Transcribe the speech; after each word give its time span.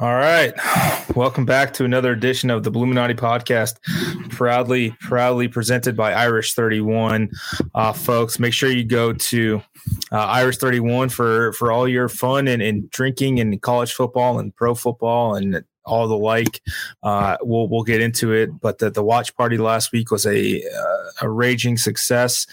All 0.00 0.12
right. 0.12 0.52
Welcome 1.14 1.44
back 1.44 1.72
to 1.74 1.84
another 1.84 2.10
edition 2.10 2.50
of 2.50 2.64
the 2.64 2.72
Bulluminati 2.72 3.16
podcast. 3.16 3.78
Proudly, 4.28 4.90
proudly 4.98 5.46
presented 5.46 5.96
by 5.96 6.12
Irish 6.12 6.54
31. 6.54 7.30
Uh, 7.76 7.92
folks, 7.92 8.40
make 8.40 8.52
sure 8.52 8.68
you 8.68 8.82
go 8.82 9.12
to 9.12 9.62
uh, 10.10 10.18
Irish 10.18 10.56
31 10.56 11.10
for, 11.10 11.52
for 11.52 11.70
all 11.70 11.86
your 11.86 12.08
fun 12.08 12.48
and, 12.48 12.60
and 12.60 12.90
drinking 12.90 13.38
and 13.38 13.62
college 13.62 13.92
football 13.92 14.40
and 14.40 14.52
pro 14.56 14.74
football 14.74 15.36
and 15.36 15.62
all 15.84 16.08
the 16.08 16.18
like. 16.18 16.60
Uh, 17.04 17.36
we'll, 17.42 17.68
we'll 17.68 17.84
get 17.84 18.00
into 18.00 18.32
it. 18.32 18.60
But 18.60 18.78
the, 18.78 18.90
the 18.90 19.04
watch 19.04 19.36
party 19.36 19.58
last 19.58 19.92
week 19.92 20.10
was 20.10 20.26
a, 20.26 20.60
uh, 20.60 21.10
a 21.22 21.30
raging 21.30 21.76
success 21.76 22.48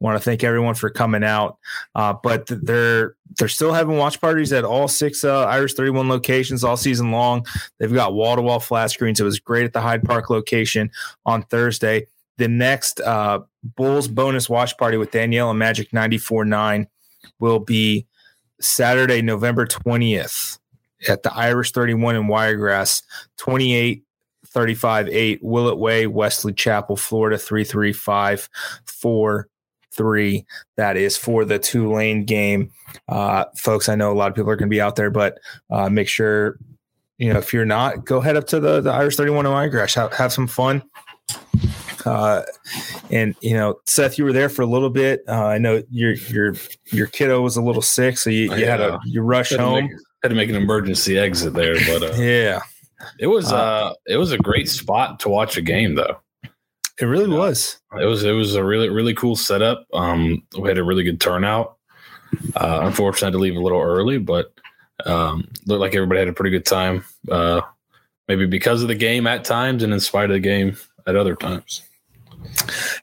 want 0.00 0.16
to 0.16 0.24
thank 0.24 0.42
everyone 0.42 0.74
for 0.74 0.90
coming 0.90 1.22
out. 1.22 1.58
Uh, 1.94 2.14
but 2.22 2.46
they're 2.48 3.14
they're 3.38 3.48
still 3.48 3.72
having 3.72 3.96
watch 3.96 4.20
parties 4.20 4.52
at 4.52 4.64
all 4.64 4.88
six 4.88 5.22
uh, 5.22 5.44
Irish 5.44 5.74
31 5.74 6.08
locations 6.08 6.64
all 6.64 6.76
season 6.76 7.12
long. 7.12 7.46
They've 7.78 7.92
got 7.92 8.14
wall 8.14 8.36
to 8.36 8.42
wall 8.42 8.60
flat 8.60 8.90
screens. 8.90 9.20
It 9.20 9.24
was 9.24 9.38
great 9.38 9.64
at 9.64 9.72
the 9.72 9.80
Hyde 9.80 10.02
Park 10.02 10.30
location 10.30 10.90
on 11.24 11.42
Thursday. 11.44 12.06
The 12.38 12.48
next 12.48 13.00
uh, 13.00 13.40
Bulls 13.62 14.08
bonus 14.08 14.48
watch 14.48 14.76
party 14.78 14.96
with 14.96 15.10
Danielle 15.10 15.50
and 15.50 15.58
Magic 15.58 15.90
94.9 15.90 16.86
will 17.38 17.58
be 17.58 18.06
Saturday, 18.60 19.22
November 19.22 19.66
20th 19.66 20.58
at 21.08 21.22
the 21.22 21.32
Irish 21.34 21.72
31 21.72 22.16
in 22.16 22.26
Wiregrass, 22.26 23.02
28 23.38 24.04
35 24.46 25.08
8 25.08 25.40
Willett 25.42 25.78
Way, 25.78 26.06
Wesley 26.06 26.52
Chapel, 26.52 26.96
Florida 26.96 27.38
335 27.38 28.48
three. 29.92 30.46
That 30.76 30.96
is 30.96 31.16
for 31.16 31.44
the 31.44 31.58
Tulane 31.58 32.24
game. 32.24 32.70
Uh, 33.08 33.44
folks, 33.56 33.88
I 33.88 33.94
know 33.94 34.12
a 34.12 34.14
lot 34.14 34.30
of 34.30 34.34
people 34.34 34.50
are 34.50 34.56
going 34.56 34.68
to 34.68 34.74
be 34.74 34.80
out 34.80 34.96
there, 34.96 35.10
but 35.10 35.38
uh, 35.70 35.88
make 35.88 36.08
sure, 36.08 36.58
you 37.18 37.32
know, 37.32 37.38
if 37.38 37.52
you're 37.52 37.64
not, 37.64 38.04
go 38.04 38.20
head 38.20 38.36
up 38.36 38.46
to 38.48 38.60
the, 38.60 38.80
the 38.80 38.90
Irish 38.90 39.16
31 39.16 39.46
in 39.46 39.52
Wiregrass, 39.52 39.94
have, 39.94 40.12
have 40.14 40.32
some 40.32 40.46
fun. 40.46 40.82
Uh, 42.06 42.42
and 43.10 43.34
you 43.40 43.54
know, 43.54 43.78
Seth, 43.86 44.18
you 44.18 44.24
were 44.24 44.32
there 44.32 44.48
for 44.48 44.62
a 44.62 44.66
little 44.66 44.90
bit. 44.90 45.22
Uh, 45.28 45.46
I 45.46 45.58
know 45.58 45.82
your 45.90 46.14
your 46.14 46.54
your 46.86 47.06
kiddo 47.06 47.42
was 47.42 47.56
a 47.56 47.62
little 47.62 47.82
sick, 47.82 48.16
so 48.16 48.30
you, 48.30 48.54
you 48.54 48.66
had 48.66 48.80
a 48.80 48.98
you 49.04 49.20
rush 49.20 49.50
had 49.50 49.60
home. 49.60 49.84
make, 49.84 49.92
had 50.22 50.28
to 50.28 50.34
make 50.34 50.48
an 50.48 50.56
emergency 50.56 51.18
exit 51.18 51.52
there, 51.52 51.74
but 51.74 52.02
uh, 52.02 52.14
yeah, 52.16 52.60
it 53.18 53.26
was 53.26 53.52
uh, 53.52 53.92
it 54.06 54.16
was 54.16 54.32
a 54.32 54.38
great 54.38 54.68
spot 54.68 55.20
to 55.20 55.28
watch 55.28 55.56
a 55.56 55.62
game, 55.62 55.94
though. 55.94 56.16
It 57.00 57.06
really 57.06 57.30
Yeah. 57.30 57.38
was. 57.38 57.78
It 58.00 58.04
was 58.04 58.24
it 58.24 58.32
was 58.32 58.54
a 58.54 58.64
really 58.64 58.88
really 58.90 59.14
cool 59.14 59.36
setup. 59.36 59.86
Um, 59.92 60.42
we 60.58 60.68
had 60.68 60.78
a 60.78 60.84
really 60.84 61.02
good 61.04 61.20
turnout. 61.20 61.76
Uh, 62.54 62.80
unfortunately, 62.82 63.24
I 63.24 63.28
had 63.28 63.32
to 63.32 63.38
leave 63.38 63.56
a 63.56 63.60
little 63.60 63.80
early, 63.80 64.18
but 64.18 64.52
um, 65.06 65.48
looked 65.66 65.80
like 65.80 65.94
everybody 65.94 66.20
had 66.20 66.28
a 66.28 66.32
pretty 66.32 66.50
good 66.50 66.66
time. 66.66 67.04
Uh, 67.28 67.62
maybe 68.28 68.46
because 68.46 68.82
of 68.82 68.88
the 68.88 68.94
game 68.94 69.26
at 69.26 69.44
times, 69.44 69.82
and 69.82 69.92
in 69.92 69.98
spite 70.00 70.30
of 70.30 70.34
the 70.34 70.40
game 70.40 70.76
at 71.06 71.16
other 71.16 71.34
times. 71.34 71.82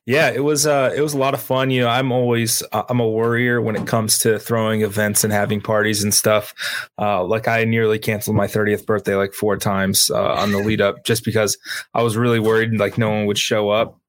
Yeah, 0.06 0.30
it 0.30 0.44
was 0.44 0.66
uh 0.66 0.94
it 0.96 1.02
was 1.02 1.14
a 1.14 1.18
lot 1.18 1.34
of 1.34 1.42
fun. 1.42 1.70
You 1.70 1.82
know, 1.82 1.90
I'm 1.90 2.12
always 2.12 2.64
uh, 2.72 2.84
I'm 2.90 3.00
a 3.00 3.08
worrier 3.08 3.62
when 3.62 3.76
it 3.76 3.86
comes 3.88 4.20
to 4.20 4.40
throwing 4.40 4.82
events 4.82 5.24
and 5.24 5.34
having 5.34 5.62
parties 5.62 6.04
and 6.04 6.14
stuff. 6.14 6.54
Uh 6.98 7.24
like 7.24 7.48
I 7.48 7.64
nearly 7.66 8.00
canceled 8.00 8.36
my 8.36 8.48
30th 8.48 8.86
birthday 8.86 9.16
like 9.16 9.34
four 9.34 9.58
times 9.58 10.10
uh, 10.10 10.34
on 10.34 10.52
the 10.52 10.60
lead 10.60 10.82
up 10.82 11.04
just 11.04 11.26
because 11.26 11.58
I 11.94 12.04
was 12.04 12.16
really 12.16 12.40
worried 12.40 12.74
like 12.74 12.98
no 12.98 13.10
one 13.10 13.26
would 13.26 13.38
show 13.38 13.70
up. 13.70 14.00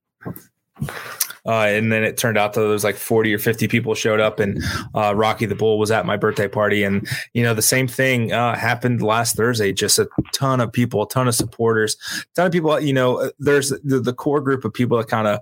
Uh, 1.48 1.64
and 1.66 1.90
then 1.90 2.04
it 2.04 2.18
turned 2.18 2.36
out 2.36 2.52
that 2.52 2.60
there 2.60 2.68
was 2.68 2.84
like 2.84 2.94
40 2.94 3.32
or 3.32 3.38
50 3.38 3.68
people 3.68 3.94
showed 3.94 4.20
up 4.20 4.38
and 4.38 4.62
uh, 4.94 5.14
Rocky 5.14 5.46
the 5.46 5.54
Bull 5.54 5.78
was 5.78 5.90
at 5.90 6.04
my 6.04 6.18
birthday 6.18 6.46
party. 6.46 6.84
And, 6.84 7.08
you 7.32 7.42
know, 7.42 7.54
the 7.54 7.62
same 7.62 7.88
thing 7.88 8.32
uh, 8.32 8.54
happened 8.54 9.00
last 9.00 9.34
Thursday. 9.34 9.72
Just 9.72 9.98
a 9.98 10.06
ton 10.34 10.60
of 10.60 10.70
people, 10.70 11.02
a 11.02 11.08
ton 11.08 11.26
of 11.26 11.34
supporters, 11.34 11.96
a 12.20 12.34
ton 12.36 12.46
of 12.46 12.52
people, 12.52 12.78
you 12.78 12.92
know, 12.92 13.30
there's 13.38 13.70
the, 13.70 14.00
the 14.00 14.12
core 14.12 14.42
group 14.42 14.66
of 14.66 14.74
people 14.74 14.98
that 14.98 15.08
kind 15.08 15.26
of 15.26 15.40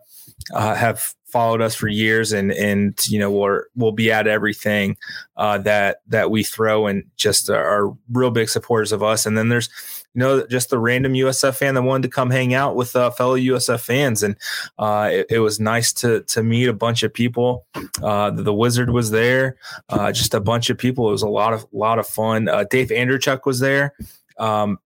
uh, 0.54 0.76
have 0.76 1.14
followed 1.26 1.60
us 1.60 1.74
for 1.74 1.88
years 1.88 2.32
and 2.32 2.52
and 2.52 3.04
you 3.08 3.18
know 3.18 3.30
we're 3.30 3.64
we'll 3.74 3.92
be 3.92 4.12
at 4.12 4.26
everything 4.26 4.96
uh, 5.36 5.58
that 5.58 6.00
that 6.06 6.30
we 6.30 6.44
throw 6.44 6.86
and 6.86 7.04
just 7.16 7.50
are 7.50 7.92
real 8.12 8.30
big 8.30 8.48
supporters 8.48 8.92
of 8.92 9.02
us 9.02 9.26
and 9.26 9.36
then 9.36 9.48
there's 9.48 9.68
you 10.16 10.20
know 10.20 10.46
just 10.46 10.70
the 10.70 10.78
random 10.78 11.12
USF 11.12 11.56
fan 11.56 11.74
that 11.74 11.82
wanted 11.82 12.04
to 12.04 12.14
come 12.14 12.30
hang 12.30 12.54
out 12.54 12.74
with 12.74 12.96
uh, 12.96 13.10
fellow 13.10 13.36
USF 13.36 13.80
fans. 13.80 14.22
And 14.22 14.34
uh, 14.78 15.10
it, 15.12 15.26
it 15.28 15.38
was 15.40 15.60
nice 15.60 15.92
to 15.94 16.22
to 16.22 16.42
meet 16.42 16.68
a 16.68 16.72
bunch 16.72 17.02
of 17.02 17.12
people. 17.12 17.66
Uh, 18.02 18.30
the 18.30 18.54
Wizard 18.54 18.90
was 18.90 19.10
there. 19.10 19.58
Uh, 19.90 20.10
just 20.12 20.32
a 20.32 20.40
bunch 20.40 20.70
of 20.70 20.78
people. 20.78 21.08
It 21.08 21.12
was 21.12 21.22
a 21.22 21.28
lot 21.28 21.52
of 21.52 21.66
lot 21.70 21.98
of 21.98 22.06
fun. 22.06 22.48
Uh, 22.48 22.64
Dave 22.64 22.88
Andreychuk 22.88 23.44
was 23.44 23.60
there. 23.60 23.92
Um, 24.38 24.78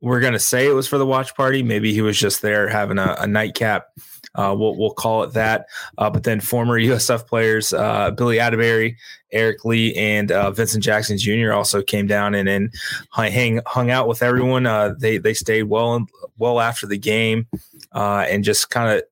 we're 0.00 0.20
gonna 0.20 0.40
say 0.40 0.66
it 0.66 0.74
was 0.74 0.88
for 0.88 0.98
the 0.98 1.06
watch 1.06 1.36
party. 1.36 1.62
Maybe 1.62 1.94
he 1.94 2.02
was 2.02 2.18
just 2.18 2.42
there 2.42 2.66
having 2.66 2.98
a, 2.98 3.16
a 3.20 3.28
nightcap 3.28 3.90
uh, 4.34 4.54
we'll 4.56 4.76
we'll 4.76 4.94
call 4.94 5.22
it 5.22 5.32
that. 5.32 5.66
Uh, 5.98 6.10
but 6.10 6.24
then 6.24 6.40
former 6.40 6.78
USF 6.80 7.26
players 7.26 7.72
uh, 7.72 8.10
Billy 8.12 8.38
Atterbury, 8.40 8.96
Eric 9.32 9.64
Lee, 9.64 9.94
and 9.94 10.30
uh, 10.30 10.50
Vincent 10.50 10.84
Jackson 10.84 11.18
Jr. 11.18 11.52
also 11.52 11.82
came 11.82 12.06
down 12.06 12.34
and 12.34 12.48
and 12.48 12.74
hang 13.12 13.60
hung 13.66 13.90
out 13.90 14.08
with 14.08 14.22
everyone. 14.22 14.66
Uh, 14.66 14.94
they 14.98 15.18
they 15.18 15.34
stayed 15.34 15.64
well 15.64 16.06
well 16.38 16.60
after 16.60 16.86
the 16.86 16.98
game 16.98 17.46
uh, 17.92 18.24
and 18.28 18.44
just 18.44 18.70
kind 18.70 18.98
of 18.98 19.04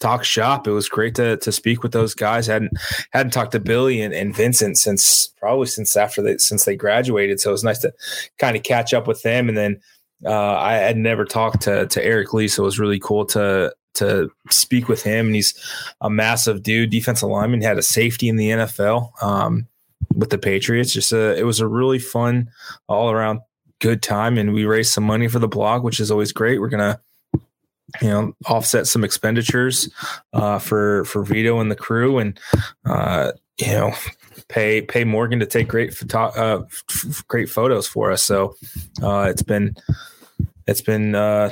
talk 0.00 0.24
shop. 0.24 0.66
It 0.66 0.72
was 0.72 0.88
great 0.88 1.14
to 1.16 1.36
to 1.38 1.52
speak 1.52 1.82
with 1.82 1.92
those 1.92 2.14
guys. 2.14 2.46
hadn't 2.46 2.72
hadn't 3.12 3.32
talked 3.32 3.52
to 3.52 3.60
Billy 3.60 4.00
and, 4.00 4.14
and 4.14 4.34
Vincent 4.34 4.78
since 4.78 5.28
probably 5.38 5.66
since 5.66 5.96
after 5.96 6.22
they 6.22 6.38
since 6.38 6.64
they 6.64 6.76
graduated. 6.76 7.40
So 7.40 7.50
it 7.50 7.52
was 7.52 7.64
nice 7.64 7.80
to 7.80 7.92
kind 8.38 8.56
of 8.56 8.62
catch 8.62 8.92
up 8.92 9.06
with 9.06 9.22
them. 9.22 9.48
And 9.48 9.56
then 9.56 9.80
uh, 10.24 10.56
I 10.56 10.74
had 10.74 10.96
never 10.96 11.24
talked 11.24 11.62
to 11.62 11.86
to 11.86 12.04
Eric 12.04 12.32
Lee, 12.32 12.48
so 12.48 12.62
it 12.62 12.66
was 12.66 12.78
really 12.78 12.98
cool 12.98 13.24
to 13.26 13.72
to 13.94 14.30
speak 14.50 14.88
with 14.88 15.02
him. 15.02 15.26
And 15.26 15.34
he's 15.34 15.54
a 16.00 16.10
massive 16.10 16.62
dude, 16.62 16.90
defensive 16.90 17.28
lineman, 17.28 17.62
had 17.62 17.78
a 17.78 17.82
safety 17.82 18.28
in 18.28 18.36
the 18.36 18.50
NFL 18.50 19.22
um, 19.22 19.66
with 20.14 20.30
the 20.30 20.38
Patriots. 20.38 20.92
Just 20.92 21.12
a, 21.12 21.36
it 21.36 21.44
was 21.44 21.60
a 21.60 21.66
really 21.66 21.98
fun, 21.98 22.50
all 22.88 23.10
around 23.10 23.40
good 23.80 24.02
time. 24.02 24.38
And 24.38 24.52
we 24.52 24.64
raised 24.64 24.92
some 24.92 25.04
money 25.04 25.28
for 25.28 25.38
the 25.38 25.48
blog, 25.48 25.82
which 25.82 26.00
is 26.00 26.10
always 26.10 26.32
great. 26.32 26.60
We're 26.60 26.68
gonna, 26.68 27.00
you 28.02 28.08
know, 28.08 28.32
offset 28.46 28.86
some 28.86 29.04
expenditures 29.04 29.88
uh, 30.32 30.58
for 30.58 31.04
for 31.04 31.24
Vito 31.24 31.60
and 31.60 31.70
the 31.70 31.76
crew, 31.76 32.18
and 32.18 32.38
uh, 32.84 33.32
you 33.58 33.68
know, 33.68 33.92
pay 34.48 34.82
pay 34.82 35.04
Morgan 35.04 35.40
to 35.40 35.46
take 35.46 35.68
great 35.68 35.94
photo, 35.94 36.18
uh, 36.18 36.64
f- 36.90 37.26
great 37.28 37.48
photos 37.48 37.86
for 37.86 38.10
us. 38.10 38.22
So 38.22 38.56
uh, 39.02 39.28
it's 39.30 39.42
been 39.42 39.74
it's 40.66 40.82
been 40.82 41.14
uh, 41.14 41.50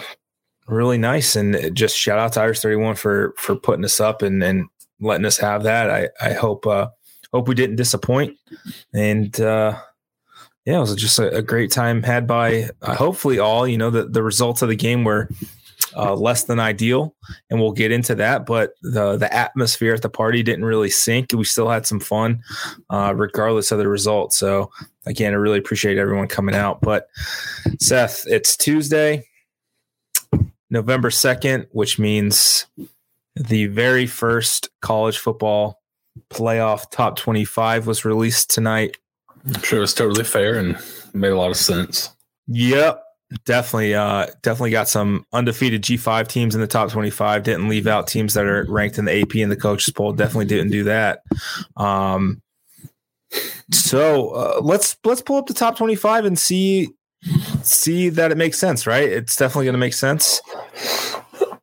really 0.69 0.99
nice 0.99 1.37
and 1.37 1.75
just 1.75 1.97
shout 1.97 2.19
out 2.19 2.32
to 2.34 2.41
Irish 2.41 2.60
31 2.60 2.97
for 2.97 3.34
for 3.37 3.56
putting 3.56 3.84
us 3.84 4.00
up 4.00 4.22
and 4.22 4.43
and 4.43 4.66
letting 5.00 5.27
us 5.27 5.38
have 5.38 5.62
that. 5.65 5.91
I 5.91 6.09
I 6.21 6.32
hope 6.32 6.66
uh 6.66 6.88
hope 7.32 7.49
we 7.49 7.54
didn't 7.54 7.77
disappoint 7.77 8.37
and 8.93 9.38
uh 9.41 9.78
yeah, 10.66 10.78
it 10.78 10.81
was 10.81 10.97
just 10.97 11.19
a, 11.21 11.37
a 11.37 11.43
great 11.43 11.71
time 11.71 12.03
had 12.03 12.26
by 12.26 12.71
uh, 12.82 12.97
hopefully 12.97 13.38
all. 13.38 13.69
You 13.69 13.78
know, 13.78 13.91
the, 13.91 14.05
the 14.06 14.22
results 14.22 14.62
of 14.62 14.69
the 14.69 14.75
game 14.75 15.05
were 15.05 15.28
uh, 15.97 16.15
less 16.15 16.44
than 16.44 16.59
ideal, 16.59 17.15
and 17.49 17.60
we'll 17.60 17.71
get 17.71 17.93
into 17.93 18.16
that. 18.16 18.47
But 18.47 18.72
the 18.82 19.16
the 19.16 19.32
atmosphere 19.32 19.94
at 19.94 20.03
the 20.03 20.09
party 20.09 20.43
didn't 20.43 20.65
really 20.65 20.91
sink. 20.91 21.28
We 21.32 21.44
still 21.44 21.69
had 21.69 21.87
some 21.87 22.00
fun, 22.00 22.43
uh, 22.91 23.15
regardless 23.16 23.71
of 23.71 23.78
the 23.78 23.88
result. 23.88 24.32
So 24.32 24.72
again, 25.06 25.32
I 25.32 25.37
really 25.37 25.59
appreciate 25.59 25.99
everyone 25.99 26.26
coming 26.26 26.56
out. 26.56 26.81
But 26.81 27.06
Seth, 27.81 28.25
it's 28.26 28.56
Tuesday. 28.56 29.25
November 30.76 31.09
2nd, 31.09 31.69
which 31.72 31.98
means 31.98 32.66
the 33.34 33.66
very 33.66 34.06
first 34.06 34.69
college 34.82 35.19
football 35.19 35.81
playoff 36.31 36.91
top 36.91 37.16
25 37.16 37.87
was 37.87 38.04
released 38.04 38.50
tonight. 38.50 38.98
I'm 39.47 39.62
sure 39.62 39.78
it 39.78 39.81
was 39.81 39.94
totally 39.94 40.25
fair 40.25 40.59
and 40.59 40.78
made 41.14 41.31
a 41.31 41.37
lot 41.37 41.50
of 41.50 41.56
sense. 41.56 42.10
Yep. 42.48 43.03
Definitely, 43.44 43.94
uh, 43.94 44.26
definitely 44.43 44.70
got 44.70 44.88
some 44.88 45.25
undefeated 45.32 45.82
G5 45.82 46.28
teams 46.28 46.55
in 46.55 46.61
the 46.61 46.67
top 46.67 46.90
25. 46.90 47.43
Didn't 47.43 47.69
leave 47.69 47.87
out 47.87 48.06
teams 48.06 48.34
that 48.34 48.44
are 48.44 48.64
ranked 48.69 48.99
in 48.99 49.06
the 49.06 49.20
AP 49.20 49.34
and 49.37 49.50
the 49.50 49.56
coaches 49.56 49.93
poll. 49.93 50.12
Definitely 50.12 50.44
didn't 50.44 50.70
do 50.70 50.84
that. 50.84 51.22
Um, 51.76 52.40
so 53.72 54.29
uh, 54.31 54.61
let's 54.62 54.96
let's 55.05 55.22
pull 55.22 55.38
up 55.38 55.46
the 55.46 55.55
top 55.55 55.76
25 55.76 56.25
and 56.25 56.38
see 56.38 56.90
see 57.67 58.09
that 58.11 58.31
it 58.33 58.37
makes 58.39 58.59
sense, 58.59 58.87
right? 58.87 59.09
It's 59.09 59.37
definitely 59.37 59.67
going 59.67 59.75
to 59.75 59.79
make 59.79 59.95
sense. 59.95 60.41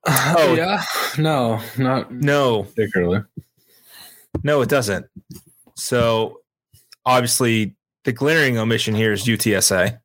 Oh 0.06 0.54
yeah, 0.54 0.84
no, 1.18 1.62
not 1.78 2.12
No, 2.12 2.64
particularly. 2.64 3.24
No, 4.44 4.62
it 4.62 4.68
doesn't. 4.68 5.06
So 5.76 6.42
obviously 7.06 7.76
the 8.04 8.12
glaring 8.12 8.58
omission 8.58 8.96
here 8.96 9.14
is 9.14 9.24
UTSA. 9.26 10.00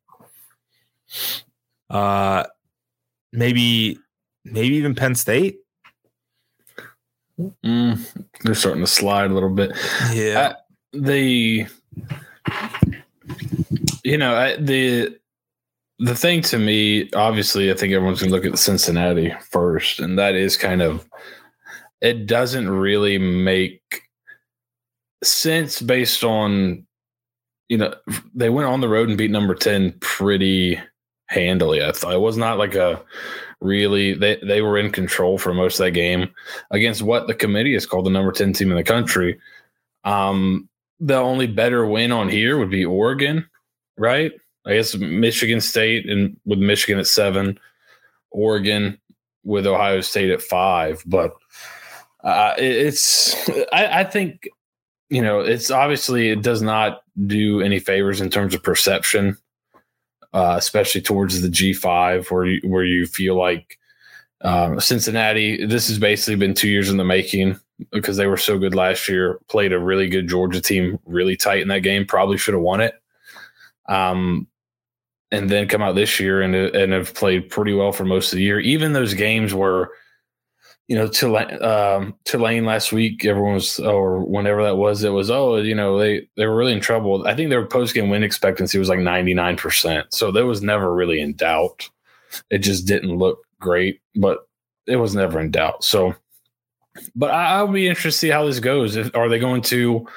Uh 1.89 2.43
maybe 3.33 3.99
maybe 4.45 4.75
even 4.75 4.95
Penn 4.95 5.15
State. 5.15 5.57
Mm, 7.65 7.99
they're 8.43 8.55
starting 8.55 8.81
to 8.83 8.87
slide 8.87 9.31
a 9.31 9.33
little 9.33 9.49
bit. 9.49 9.71
Yeah. 10.13 10.53
the 10.93 11.67
you 14.03 14.17
know 14.17 14.35
I- 14.35 14.57
the 14.57 15.17
the 15.99 16.15
thing 16.15 16.41
to 16.43 16.57
me, 16.57 17.09
obviously, 17.13 17.69
I 17.69 17.75
think 17.75 17.93
everyone's 17.93 18.21
going 18.21 18.31
to 18.31 18.35
look 18.35 18.45
at 18.45 18.57
Cincinnati 18.57 19.33
first, 19.51 19.99
and 19.99 20.17
that 20.17 20.33
is 20.33 20.55
kind 20.55 20.81
of 20.81 21.07
it 22.01 22.25
doesn't 22.25 22.69
really 22.69 23.17
make 23.17 24.03
sense 25.21 25.81
based 25.81 26.23
on 26.23 26.85
you 27.67 27.77
know 27.77 27.93
they 28.33 28.49
went 28.49 28.69
on 28.69 28.79
the 28.79 28.87
road 28.87 29.09
and 29.09 29.17
beat 29.17 29.31
number 29.31 29.53
10 29.53 29.95
pretty 29.99 30.79
handily. 31.27 31.83
I 31.83 31.91
thought 31.91 32.13
it 32.13 32.21
was 32.21 32.37
not 32.37 32.57
like 32.57 32.75
a 32.75 33.03
really 33.59 34.13
they, 34.13 34.37
they 34.41 34.61
were 34.61 34.77
in 34.77 34.91
control 34.91 35.37
for 35.37 35.53
most 35.53 35.79
of 35.79 35.85
that 35.85 35.91
game 35.91 36.33
against 36.71 37.01
what 37.01 37.27
the 37.27 37.35
committee 37.35 37.75
is 37.75 37.85
called 37.85 38.05
the 38.05 38.09
number 38.09 38.31
10 38.31 38.53
team 38.53 38.71
in 38.71 38.77
the 38.77 38.83
country. 38.83 39.37
Um 40.05 40.69
the 41.01 41.15
only 41.15 41.47
better 41.47 41.85
win 41.85 42.11
on 42.11 42.29
here 42.29 42.57
would 42.57 42.69
be 42.69 42.85
oregon 42.85 43.49
right 43.97 44.31
i 44.65 44.73
guess 44.73 44.95
michigan 44.95 45.61
state 45.61 46.09
and 46.09 46.37
with 46.45 46.59
michigan 46.59 46.99
at 46.99 47.07
seven 47.07 47.57
oregon 48.31 48.97
with 49.43 49.65
ohio 49.65 50.01
state 50.01 50.29
at 50.29 50.41
five 50.41 51.03
but 51.05 51.33
uh, 52.23 52.53
it's 52.57 53.35
I, 53.71 54.01
I 54.01 54.03
think 54.03 54.49
you 55.09 55.21
know 55.21 55.39
it's 55.39 55.71
obviously 55.71 56.29
it 56.29 56.41
does 56.41 56.61
not 56.61 57.01
do 57.25 57.61
any 57.61 57.79
favors 57.79 58.21
in 58.21 58.29
terms 58.29 58.53
of 58.53 58.63
perception, 58.63 59.37
uh, 60.33 60.55
especially 60.57 61.01
towards 61.01 61.41
the 61.41 61.49
G5 61.49 62.29
where 62.31 62.45
you, 62.45 62.61
where 62.69 62.83
you 62.83 63.05
feel 63.05 63.35
like 63.35 63.77
um, 64.41 64.79
Cincinnati. 64.79 65.65
This 65.65 65.87
has 65.87 65.99
basically 65.99 66.35
been 66.35 66.53
two 66.53 66.69
years 66.69 66.89
in 66.89 66.97
the 66.97 67.03
making 67.03 67.59
because 67.91 68.17
they 68.17 68.27
were 68.27 68.37
so 68.37 68.57
good 68.57 68.75
last 68.75 69.07
year. 69.07 69.39
Played 69.49 69.73
a 69.73 69.79
really 69.79 70.09
good 70.09 70.27
Georgia 70.27 70.61
team, 70.61 70.99
really 71.05 71.35
tight 71.35 71.61
in 71.61 71.69
that 71.69 71.79
game. 71.79 72.05
Probably 72.05 72.37
should 72.37 72.53
have 72.53 72.63
won 72.63 72.81
it. 72.81 72.95
Um, 73.89 74.47
and 75.31 75.49
then 75.49 75.67
come 75.67 75.81
out 75.81 75.95
this 75.95 76.19
year 76.19 76.41
and 76.41 76.55
and 76.55 76.93
have 76.93 77.13
played 77.13 77.49
pretty 77.49 77.73
well 77.73 77.91
for 77.91 78.05
most 78.05 78.31
of 78.31 78.37
the 78.37 78.43
year. 78.43 78.59
Even 78.59 78.93
those 78.93 79.13
games 79.13 79.53
where 79.53 79.89
you 80.89 80.95
know, 80.95 81.07
Tulane, 81.07 81.61
um, 81.63 82.15
Tulane 82.25 82.65
last 82.65 82.91
week, 82.91 83.23
everyone 83.23 83.53
was, 83.53 83.79
or 83.79 84.25
whenever 84.25 84.63
that 84.63 84.75
was, 84.75 85.03
it 85.03 85.11
was, 85.11 85.29
oh, 85.29 85.57
you 85.57 85.75
know, 85.75 85.99
they, 85.99 86.27
they 86.35 86.47
were 86.47 86.55
really 86.55 86.73
in 86.73 86.79
trouble. 86.79 87.27
I 87.27 87.35
think 87.35 87.51
their 87.51 87.63
post 87.63 87.93
game 87.93 88.09
win 88.09 88.23
expectancy 88.23 88.79
was 88.79 88.89
like 88.89 88.97
99%. 88.97 90.05
So 90.09 90.31
that 90.31 90.47
was 90.47 90.63
never 90.63 90.91
really 90.93 91.21
in 91.21 91.35
doubt. 91.35 91.87
It 92.49 92.59
just 92.59 92.87
didn't 92.87 93.15
look 93.15 93.37
great, 93.59 94.01
but 94.15 94.47
it 94.87 94.95
was 94.95 95.13
never 95.13 95.39
in 95.39 95.51
doubt. 95.51 95.83
So, 95.83 96.15
but 97.15 97.29
I, 97.29 97.61
will 97.61 97.71
be 97.71 97.87
interested 97.87 98.09
to 98.09 98.17
see 98.17 98.29
how 98.29 98.47
this 98.47 98.59
goes. 98.59 98.95
If, 98.95 99.15
are 99.15 99.29
they 99.29 99.37
going 99.37 99.61
to, 99.63 100.07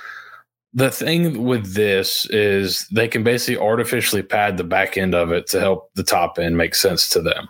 the 0.74 0.90
thing 0.90 1.44
with 1.44 1.74
this 1.74 2.26
is 2.30 2.86
they 2.88 3.08
can 3.08 3.22
basically 3.22 3.62
artificially 3.62 4.22
pad 4.22 4.56
the 4.56 4.64
back 4.64 4.96
end 4.96 5.14
of 5.14 5.30
it 5.30 5.46
to 5.48 5.60
help 5.60 5.90
the 5.94 6.02
top 6.02 6.38
end 6.38 6.56
make 6.56 6.74
sense 6.74 7.08
to 7.10 7.20
them. 7.20 7.48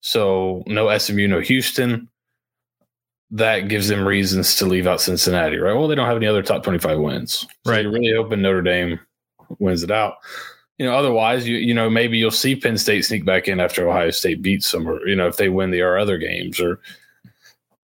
So 0.00 0.62
no 0.66 0.96
SMU, 0.96 1.26
no 1.26 1.40
Houston. 1.40 2.08
That 3.32 3.68
gives 3.68 3.88
them 3.88 4.06
reasons 4.06 4.54
to 4.56 4.66
leave 4.66 4.86
out 4.86 5.00
Cincinnati, 5.00 5.56
right? 5.56 5.72
Well, 5.72 5.88
they 5.88 5.96
don't 5.96 6.06
have 6.06 6.16
any 6.16 6.28
other 6.28 6.44
top 6.44 6.62
25 6.62 7.00
wins. 7.00 7.44
So 7.66 7.72
right. 7.72 7.84
Really 7.84 8.14
hoping 8.14 8.40
Notre 8.40 8.62
Dame 8.62 9.00
wins 9.58 9.82
it 9.82 9.90
out. 9.90 10.14
You 10.78 10.86
know, 10.86 10.94
otherwise, 10.94 11.48
you 11.48 11.56
you 11.56 11.74
know, 11.74 11.90
maybe 11.90 12.18
you'll 12.18 12.30
see 12.30 12.54
Penn 12.54 12.78
State 12.78 13.04
sneak 13.04 13.24
back 13.24 13.48
in 13.48 13.58
after 13.58 13.88
Ohio 13.88 14.10
State 14.10 14.42
beats 14.42 14.70
them, 14.70 14.86
or 14.86 15.04
you 15.08 15.16
know, 15.16 15.26
if 15.26 15.38
they 15.38 15.48
win 15.48 15.70
the 15.70 15.82
other 15.82 16.18
games, 16.18 16.60
or 16.60 16.80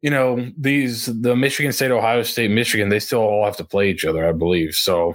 you 0.02 0.10
know, 0.10 0.50
these 0.58 1.06
the 1.06 1.34
Michigan 1.37 1.72
State, 1.72 1.93
Ohio 1.93 2.22
State, 2.25 2.50
Michigan, 2.50 2.88
they 2.88 2.99
still 2.99 3.20
all 3.20 3.44
have 3.44 3.56
to 3.56 3.64
play 3.64 3.88
each 3.90 4.04
other, 4.04 4.28
I 4.28 4.32
believe. 4.32 4.75
So 4.75 5.14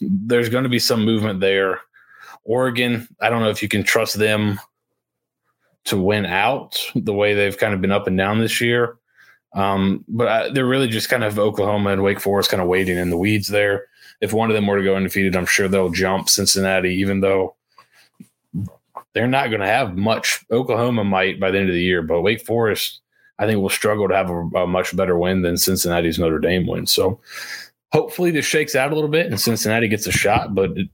there's 0.00 0.48
going 0.48 0.62
to 0.62 0.70
be 0.70 0.78
some 0.78 1.04
movement 1.04 1.40
there. 1.40 1.80
Oregon, 2.44 3.08
I 3.20 3.28
don't 3.28 3.42
know 3.42 3.50
if 3.50 3.62
you 3.62 3.68
can 3.68 3.82
trust 3.82 4.18
them 4.18 4.60
to 5.84 6.00
win 6.00 6.24
out 6.24 6.80
the 6.94 7.12
way 7.12 7.34
they've 7.34 7.58
kind 7.58 7.74
of 7.74 7.80
been 7.80 7.92
up 7.92 8.06
and 8.06 8.16
down 8.16 8.38
this 8.38 8.60
year. 8.60 8.96
Um, 9.54 10.04
but 10.06 10.28
I, 10.28 10.50
they're 10.50 10.66
really 10.66 10.88
just 10.88 11.08
kind 11.08 11.24
of 11.24 11.38
Oklahoma 11.38 11.90
and 11.90 12.02
Wake 12.02 12.20
Forest 12.20 12.50
kind 12.50 12.62
of 12.62 12.68
waiting 12.68 12.96
in 12.96 13.10
the 13.10 13.16
weeds 13.16 13.48
there. 13.48 13.86
If 14.20 14.32
one 14.32 14.50
of 14.50 14.54
them 14.54 14.66
were 14.66 14.78
to 14.78 14.84
go 14.84 14.96
undefeated, 14.96 15.34
I'm 15.34 15.46
sure 15.46 15.68
they'll 15.68 15.90
jump 15.90 16.28
Cincinnati, 16.28 16.94
even 16.94 17.20
though 17.20 17.56
they're 19.14 19.26
not 19.26 19.48
going 19.48 19.60
to 19.60 19.66
have 19.66 19.96
much. 19.96 20.44
Oklahoma 20.50 21.04
might 21.04 21.40
by 21.40 21.50
the 21.50 21.58
end 21.58 21.68
of 21.68 21.74
the 21.74 21.82
year, 21.82 22.02
but 22.02 22.22
Wake 22.22 22.44
Forest, 22.44 23.00
I 23.38 23.46
think, 23.46 23.60
we'll 23.60 23.68
struggle 23.68 24.08
to 24.08 24.14
have 24.14 24.30
a, 24.30 24.40
a 24.56 24.66
much 24.66 24.96
better 24.96 25.18
win 25.18 25.42
than 25.42 25.56
Cincinnati's 25.56 26.18
Notre 26.18 26.38
Dame 26.38 26.66
win. 26.66 26.86
So 26.86 27.20
hopefully 27.92 28.30
this 28.30 28.44
shakes 28.44 28.74
out 28.74 28.92
a 28.92 28.94
little 28.94 29.10
bit 29.10 29.26
and 29.26 29.40
Cincinnati 29.40 29.88
gets 29.88 30.06
a 30.06 30.12
shot, 30.12 30.54
but 30.54 30.70
it, 30.76 30.88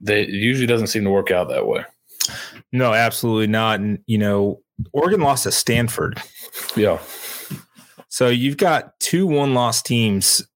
they, 0.00 0.22
it 0.22 0.30
usually 0.30 0.66
doesn't 0.66 0.88
seem 0.88 1.04
to 1.04 1.10
work 1.10 1.30
out 1.30 1.48
that 1.48 1.66
way. 1.66 1.84
No, 2.72 2.92
absolutely 2.92 3.46
not. 3.46 3.80
And 3.80 4.00
you 4.06 4.18
know, 4.18 4.60
Oregon 4.92 5.20
lost 5.20 5.44
to 5.44 5.52
Stanford. 5.52 6.20
Yeah. 6.74 6.98
So 8.08 8.28
you've 8.28 8.56
got 8.56 8.98
two 9.00 9.26
one-loss 9.26 9.82
teams 9.82 10.46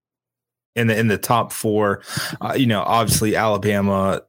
in 0.76 0.86
the 0.88 0.98
in 0.98 1.08
the 1.08 1.18
top 1.18 1.52
four. 1.52 2.02
Uh, 2.40 2.54
you 2.56 2.66
know, 2.66 2.82
obviously 2.82 3.36
Alabama. 3.36 4.22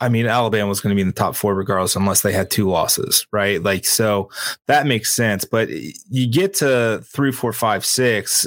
I 0.00 0.08
mean, 0.08 0.26
Alabama 0.26 0.68
was 0.68 0.80
going 0.80 0.90
to 0.90 0.94
be 0.94 1.02
in 1.02 1.08
the 1.08 1.12
top 1.12 1.36
four 1.36 1.54
regardless, 1.54 1.94
unless 1.94 2.22
they 2.22 2.32
had 2.32 2.50
two 2.50 2.68
losses, 2.68 3.26
right? 3.32 3.62
Like, 3.62 3.84
so 3.84 4.30
that 4.66 4.86
makes 4.86 5.12
sense. 5.12 5.44
But 5.44 5.68
you 5.68 6.26
get 6.26 6.54
to 6.54 7.02
three, 7.04 7.32
four, 7.32 7.52
five, 7.52 7.84
six. 7.84 8.46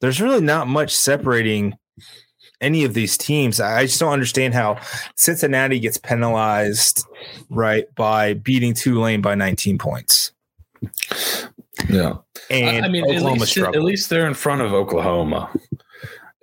There's 0.00 0.20
really 0.20 0.42
not 0.42 0.68
much 0.68 0.94
separating 0.94 1.76
any 2.60 2.84
of 2.84 2.94
these 2.94 3.16
teams. 3.16 3.60
I 3.60 3.86
just 3.86 3.98
don't 4.00 4.12
understand 4.12 4.54
how 4.54 4.78
Cincinnati 5.16 5.80
gets 5.80 5.98
penalized, 5.98 7.04
right, 7.50 7.92
by 7.94 8.34
beating 8.34 8.74
Tulane 8.74 9.20
by 9.20 9.34
19 9.34 9.78
points. 9.78 10.32
Yeah, 11.88 12.16
and 12.50 12.84
I 12.84 12.88
mean, 12.88 13.04
Oklahoma 13.04 13.34
at 13.34 13.40
least, 13.40 13.58
at 13.58 13.82
least 13.82 14.10
they're 14.10 14.26
in 14.26 14.34
front 14.34 14.62
of 14.62 14.72
Oklahoma. 14.72 15.50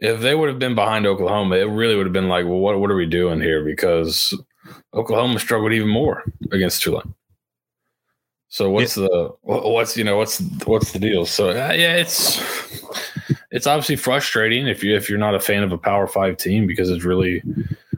If 0.02 0.22
they 0.22 0.34
would 0.34 0.50
have 0.50 0.60
been 0.60 0.76
behind 0.76 1.06
Oklahoma, 1.06 1.58
it 1.58 1.66
really 1.66 1.96
would 1.96 2.06
have 2.06 2.14
been 2.14 2.30
like, 2.30 2.46
well, 2.46 2.60
what 2.60 2.80
what 2.80 2.92
are 2.92 2.96
we 2.96 3.06
doing 3.06 3.42
here? 3.42 3.64
Because 3.64 4.34
Oklahoma 4.94 5.40
struggled 5.40 5.74
even 5.74 5.90
more 5.90 6.24
against 6.52 6.82
Tulane. 6.82 7.14
So 8.50 8.70
what's 8.70 8.98
yeah. 8.98 9.06
the 9.06 9.36
what's 9.42 9.96
you 9.96 10.04
know 10.04 10.18
what's 10.18 10.40
what's 10.66 10.92
the 10.92 11.00
deal? 11.00 11.26
So 11.26 11.50
uh, 11.50 11.74
yeah, 11.74 11.96
it's 11.96 12.42
it's 13.52 13.68
obviously 13.68 13.96
frustrating 13.96 14.68
if 14.68 14.84
you 14.84 14.96
if 14.96 15.10
you're 15.10 15.20
not 15.20 15.36
a 15.36 15.40
fan 15.40 15.64
of 15.64 15.72
a 15.72 15.78
Power 15.78 16.08
Five 16.08 16.38
team 16.38 16.66
because 16.66 16.90
it's 16.90 17.04
really, 17.04 17.44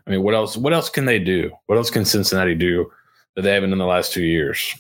I 0.05 0.09
mean, 0.09 0.23
what 0.23 0.33
else? 0.33 0.57
What 0.57 0.73
else 0.73 0.89
can 0.89 1.05
they 1.05 1.19
do? 1.19 1.51
What 1.67 1.77
else 1.77 1.89
can 1.89 2.03
Cincinnati 2.03 2.55
do 2.55 2.91
that 3.35 3.43
they 3.43 3.53
haven't 3.53 3.71
in 3.71 3.77
the 3.77 3.85
last 3.85 4.11
two 4.11 4.23
years? 4.23 4.75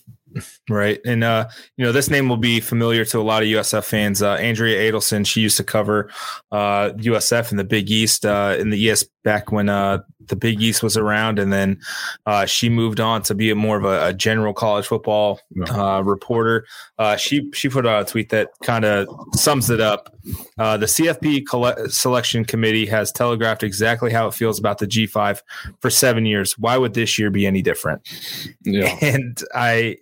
Right. 0.69 0.99
And, 1.05 1.23
uh, 1.23 1.49
you 1.77 1.85
know, 1.85 1.91
this 1.91 2.09
name 2.09 2.29
will 2.29 2.37
be 2.37 2.59
familiar 2.59 3.05
to 3.05 3.19
a 3.19 3.21
lot 3.21 3.43
of 3.43 3.49
USF 3.49 3.83
fans. 3.83 4.21
Uh, 4.21 4.35
Andrea 4.35 4.91
Adelson, 4.91 5.25
she 5.25 5.41
used 5.41 5.57
to 5.57 5.63
cover 5.63 6.09
uh, 6.51 6.91
USF 6.91 7.51
in 7.51 7.57
the 7.57 7.63
Big 7.63 7.91
East 7.91 8.25
uh, 8.25 8.55
in 8.57 8.69
the 8.69 8.89
ES 8.89 9.05
back 9.23 9.51
when 9.51 9.69
uh, 9.69 9.99
the 10.27 10.35
Big 10.35 10.61
East 10.61 10.81
was 10.81 10.97
around. 10.97 11.39
And 11.39 11.51
then 11.51 11.79
uh, 12.25 12.45
she 12.45 12.69
moved 12.69 12.99
on 12.99 13.21
to 13.23 13.35
be 13.35 13.51
a 13.51 13.55
more 13.55 13.77
of 13.77 13.85
a, 13.85 14.07
a 14.07 14.13
general 14.13 14.53
college 14.53 14.87
football 14.87 15.39
uh, 15.69 16.01
reporter. 16.03 16.65
Uh, 16.97 17.15
she, 17.15 17.49
she 17.53 17.69
put 17.69 17.85
out 17.85 18.01
a 18.01 18.05
tweet 18.05 18.29
that 18.29 18.49
kind 18.63 18.85
of 18.85 19.07
sums 19.33 19.69
it 19.69 19.79
up. 19.79 20.15
Uh, 20.57 20.77
the 20.77 20.85
CFP 20.85 21.91
selection 21.91 22.45
committee 22.45 22.85
has 22.85 23.11
telegraphed 23.11 23.63
exactly 23.63 24.11
how 24.11 24.27
it 24.27 24.33
feels 24.33 24.59
about 24.59 24.79
the 24.79 24.87
G5 24.87 25.41
for 25.79 25.89
seven 25.89 26.25
years. 26.25 26.57
Why 26.57 26.77
would 26.77 26.93
this 26.93 27.19
year 27.19 27.29
be 27.29 27.45
any 27.45 27.61
different? 27.61 28.07
Yeah. 28.63 28.97
And 29.11 29.43
I, 29.53 29.97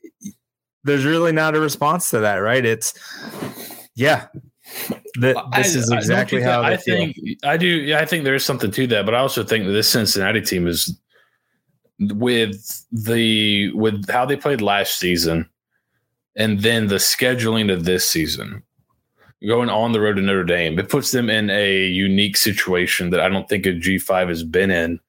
there's 0.84 1.06
really 1.06 1.32
not 1.32 1.56
a 1.56 1.60
response 1.60 2.10
to 2.12 2.20
that, 2.20 2.36
right? 2.36 2.64
It's 2.64 2.94
yeah. 3.96 4.28
That 5.16 5.36
this 5.56 5.76
I, 5.76 5.80
is 5.80 5.92
exactly 5.92 6.42
how 6.42 6.62
I 6.62 6.78
think 6.78 7.18
I 7.44 7.58
do. 7.58 7.68
Yeah, 7.68 8.00
I 8.00 8.06
think 8.06 8.24
there 8.24 8.36
is 8.36 8.46
something 8.46 8.72
to 8.72 8.88
that, 8.88 9.06
but 9.06 9.16
I 9.16 9.20
also 9.20 9.44
think 9.44 9.66
that 9.66 9.72
this 9.72 9.90
Cincinnati 9.90 10.42
team 10.42 10.68
is 10.68 10.98
with 12.00 12.86
the 12.92 13.72
with 13.74 14.10
how 14.10 14.26
they 14.26 14.36
played 14.36 14.62
last 14.62 15.00
season, 15.00 15.50
and 16.36 16.62
then 16.62 16.88
the 16.88 16.96
scheduling 16.96 17.72
of 17.72 17.86
this 17.86 18.10
season, 18.10 18.64
going 19.46 19.70
on 19.70 19.92
the 19.92 20.02
road 20.02 20.16
to 20.16 20.22
Notre 20.22 20.44
Dame, 20.44 20.80
it 20.80 20.90
puts 20.90 21.12
them 21.12 21.30
in 21.30 21.50
a 21.50 21.86
unique 21.86 22.38
situation 22.38 23.10
that 23.10 23.20
I 23.20 23.30
don't 23.30 23.50
think 23.50 23.66
a 23.66 23.74
G 23.74 23.98
five 23.98 24.30
has 24.30 24.44
been 24.44 24.72
in. 24.72 25.00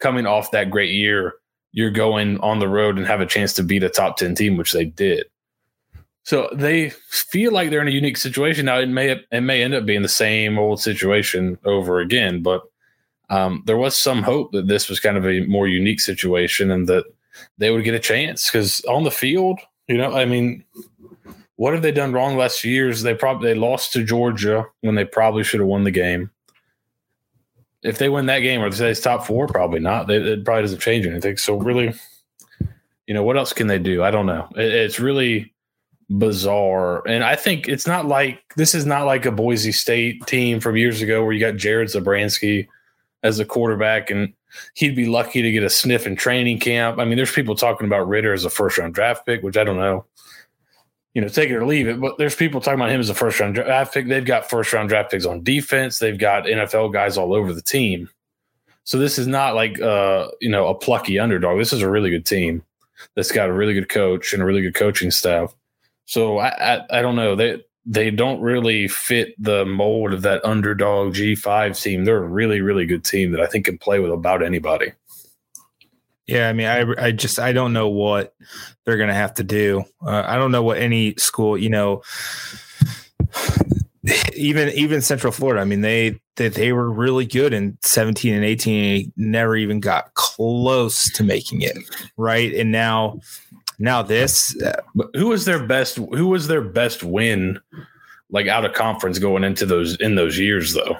Coming 0.00 0.26
off 0.26 0.50
that 0.52 0.70
great 0.70 0.90
year, 0.90 1.34
you're 1.72 1.90
going 1.90 2.38
on 2.40 2.58
the 2.58 2.68
road 2.68 2.96
and 2.96 3.06
have 3.06 3.20
a 3.20 3.26
chance 3.26 3.52
to 3.54 3.62
beat 3.62 3.82
a 3.82 3.88
top 3.88 4.16
10 4.16 4.34
team, 4.34 4.56
which 4.56 4.72
they 4.72 4.84
did. 4.84 5.26
So 6.28 6.50
they 6.52 6.90
feel 6.90 7.52
like 7.52 7.70
they're 7.70 7.80
in 7.80 7.88
a 7.88 7.90
unique 7.90 8.18
situation. 8.18 8.66
Now 8.66 8.80
it 8.80 8.90
may 8.90 9.18
it 9.32 9.40
may 9.40 9.62
end 9.62 9.72
up 9.72 9.86
being 9.86 10.02
the 10.02 10.08
same 10.10 10.58
old 10.58 10.78
situation 10.78 11.56
over 11.64 12.00
again, 12.00 12.42
but 12.42 12.64
um, 13.30 13.62
there 13.64 13.78
was 13.78 13.96
some 13.96 14.22
hope 14.22 14.52
that 14.52 14.66
this 14.66 14.90
was 14.90 15.00
kind 15.00 15.16
of 15.16 15.24
a 15.26 15.46
more 15.46 15.68
unique 15.68 16.00
situation 16.00 16.70
and 16.70 16.86
that 16.86 17.06
they 17.56 17.70
would 17.70 17.82
get 17.82 17.94
a 17.94 17.98
chance 17.98 18.50
because 18.50 18.84
on 18.84 19.04
the 19.04 19.10
field, 19.10 19.58
you 19.86 19.96
know, 19.96 20.14
I 20.14 20.26
mean, 20.26 20.64
what 21.56 21.72
have 21.72 21.80
they 21.80 21.92
done 21.92 22.12
wrong 22.12 22.36
last 22.36 22.62
years? 22.62 23.00
They 23.00 23.14
probably 23.14 23.54
they 23.54 23.58
lost 23.58 23.94
to 23.94 24.04
Georgia 24.04 24.66
when 24.82 24.96
they 24.96 25.06
probably 25.06 25.44
should 25.44 25.60
have 25.60 25.66
won 25.66 25.84
the 25.84 25.90
game. 25.90 26.30
if 27.82 27.96
they 27.96 28.08
win 28.08 28.26
that 28.26 28.40
game, 28.40 28.60
or 28.60 28.68
they 28.68 28.76
say 28.76 28.90
it's 28.90 29.00
top 29.00 29.24
four, 29.24 29.46
probably 29.46 29.80
not. 29.80 30.08
They, 30.08 30.16
it 30.16 30.44
probably 30.44 30.62
doesn't 30.64 30.80
change 30.80 31.06
anything. 31.06 31.36
So 31.38 31.56
really, 31.56 31.94
you 33.06 33.14
know, 33.14 33.22
what 33.22 33.36
else 33.36 33.54
can 33.54 33.66
they 33.66 33.78
do? 33.78 34.02
I 34.02 34.10
don't 34.10 34.26
know. 34.26 34.48
It, 34.56 34.72
it's 34.74 35.00
really 35.00 35.54
bizarre, 36.10 37.06
and 37.06 37.24
I 37.24 37.36
think 37.36 37.68
it's 37.68 37.86
not 37.86 38.06
like 38.06 38.40
this 38.56 38.74
is 38.74 38.86
not 38.86 39.06
like 39.06 39.26
a 39.26 39.32
Boise 39.32 39.72
State 39.72 40.26
team 40.26 40.60
from 40.60 40.76
years 40.76 41.02
ago 41.02 41.22
where 41.24 41.32
you 41.32 41.40
got 41.40 41.56
Jared 41.56 41.88
Zabransky 41.88 42.66
as 43.22 43.38
a 43.38 43.44
quarterback, 43.44 44.10
and 44.10 44.32
he'd 44.74 44.96
be 44.96 45.06
lucky 45.06 45.42
to 45.42 45.52
get 45.52 45.62
a 45.62 45.70
sniff 45.70 46.06
in 46.06 46.16
training 46.16 46.60
camp. 46.60 46.98
I 46.98 47.04
mean, 47.04 47.16
there's 47.16 47.32
people 47.32 47.54
talking 47.54 47.86
about 47.86 48.08
Ridder 48.08 48.32
as 48.32 48.44
a 48.44 48.50
first 48.50 48.78
round 48.78 48.94
draft 48.94 49.26
pick, 49.26 49.42
which 49.42 49.56
I 49.56 49.64
don't 49.64 49.76
know 49.76 50.06
you 51.18 51.22
know, 51.22 51.28
take 51.28 51.50
it 51.50 51.56
or 51.56 51.66
leave 51.66 51.88
it. 51.88 52.00
But 52.00 52.16
there's 52.16 52.36
people 52.36 52.60
talking 52.60 52.78
about 52.78 52.90
him 52.90 53.00
as 53.00 53.10
a 53.10 53.14
first 53.14 53.40
round 53.40 53.56
draft 53.56 53.92
pick. 53.92 54.06
They've 54.06 54.24
got 54.24 54.48
first 54.48 54.72
round 54.72 54.88
draft 54.88 55.10
picks 55.10 55.26
on 55.26 55.42
defense. 55.42 55.98
They've 55.98 56.16
got 56.16 56.44
NFL 56.44 56.92
guys 56.92 57.16
all 57.16 57.34
over 57.34 57.52
the 57.52 57.60
team. 57.60 58.08
So 58.84 58.98
this 58.98 59.18
is 59.18 59.26
not 59.26 59.56
like 59.56 59.80
uh, 59.80 60.28
you 60.40 60.48
know, 60.48 60.68
a 60.68 60.76
plucky 60.76 61.18
underdog. 61.18 61.58
This 61.58 61.72
is 61.72 61.82
a 61.82 61.90
really 61.90 62.10
good 62.10 62.24
team 62.24 62.62
that's 63.16 63.32
got 63.32 63.48
a 63.48 63.52
really 63.52 63.74
good 63.74 63.88
coach 63.88 64.32
and 64.32 64.40
a 64.40 64.46
really 64.46 64.60
good 64.60 64.76
coaching 64.76 65.10
staff. 65.10 65.52
So 66.08 66.38
I 66.38 66.48
I, 66.48 66.98
I 66.98 67.02
don't 67.02 67.16
know. 67.16 67.36
They 67.36 67.62
they 67.84 68.10
don't 68.10 68.40
really 68.40 68.88
fit 68.88 69.34
the 69.38 69.64
mold 69.64 70.12
of 70.12 70.22
that 70.22 70.44
underdog 70.44 71.14
G5 71.14 71.80
team. 71.80 72.04
They're 72.04 72.22
a 72.22 72.28
really, 72.28 72.60
really 72.60 72.86
good 72.86 73.04
team 73.04 73.32
that 73.32 73.40
I 73.40 73.46
think 73.46 73.66
can 73.66 73.78
play 73.78 73.98
with 73.98 74.10
about 74.10 74.42
anybody. 74.42 74.92
Yeah, 76.26 76.48
I 76.48 76.52
mean, 76.52 76.66
I 76.66 77.06
I 77.06 77.12
just 77.12 77.38
I 77.38 77.52
don't 77.52 77.72
know 77.72 77.88
what 77.88 78.34
they're 78.84 78.96
to 78.96 79.14
have 79.14 79.34
to 79.34 79.44
do. 79.44 79.84
Uh, 80.04 80.22
I 80.26 80.36
don't 80.36 80.50
know 80.50 80.62
what 80.62 80.78
any 80.78 81.14
school, 81.16 81.56
you 81.56 81.70
know, 81.70 82.02
even 84.34 84.70
even 84.70 85.02
Central 85.02 85.32
Florida. 85.32 85.60
I 85.60 85.64
mean, 85.64 85.82
they 85.82 86.20
they, 86.36 86.48
they 86.48 86.72
were 86.72 86.90
really 86.90 87.26
good 87.26 87.52
in 87.52 87.76
17 87.82 88.34
and 88.34 88.44
18 88.44 88.84
and 88.84 89.12
never 89.16 89.56
even 89.56 89.80
got 89.80 90.14
close 90.14 91.10
to 91.12 91.24
making 91.24 91.62
it, 91.62 91.76
right? 92.16 92.54
And 92.54 92.72
now 92.72 93.20
now 93.78 94.02
this 94.02 94.56
who 95.14 95.28
was 95.28 95.44
their 95.44 95.64
best 95.64 95.96
who 95.96 96.28
was 96.28 96.48
their 96.48 96.62
best 96.62 97.02
win 97.02 97.60
like 98.30 98.46
out 98.46 98.64
of 98.64 98.74
conference 98.74 99.18
going 99.18 99.44
into 99.44 99.64
those 99.64 99.96
in 99.96 100.14
those 100.14 100.38
years 100.38 100.74
though. 100.74 100.96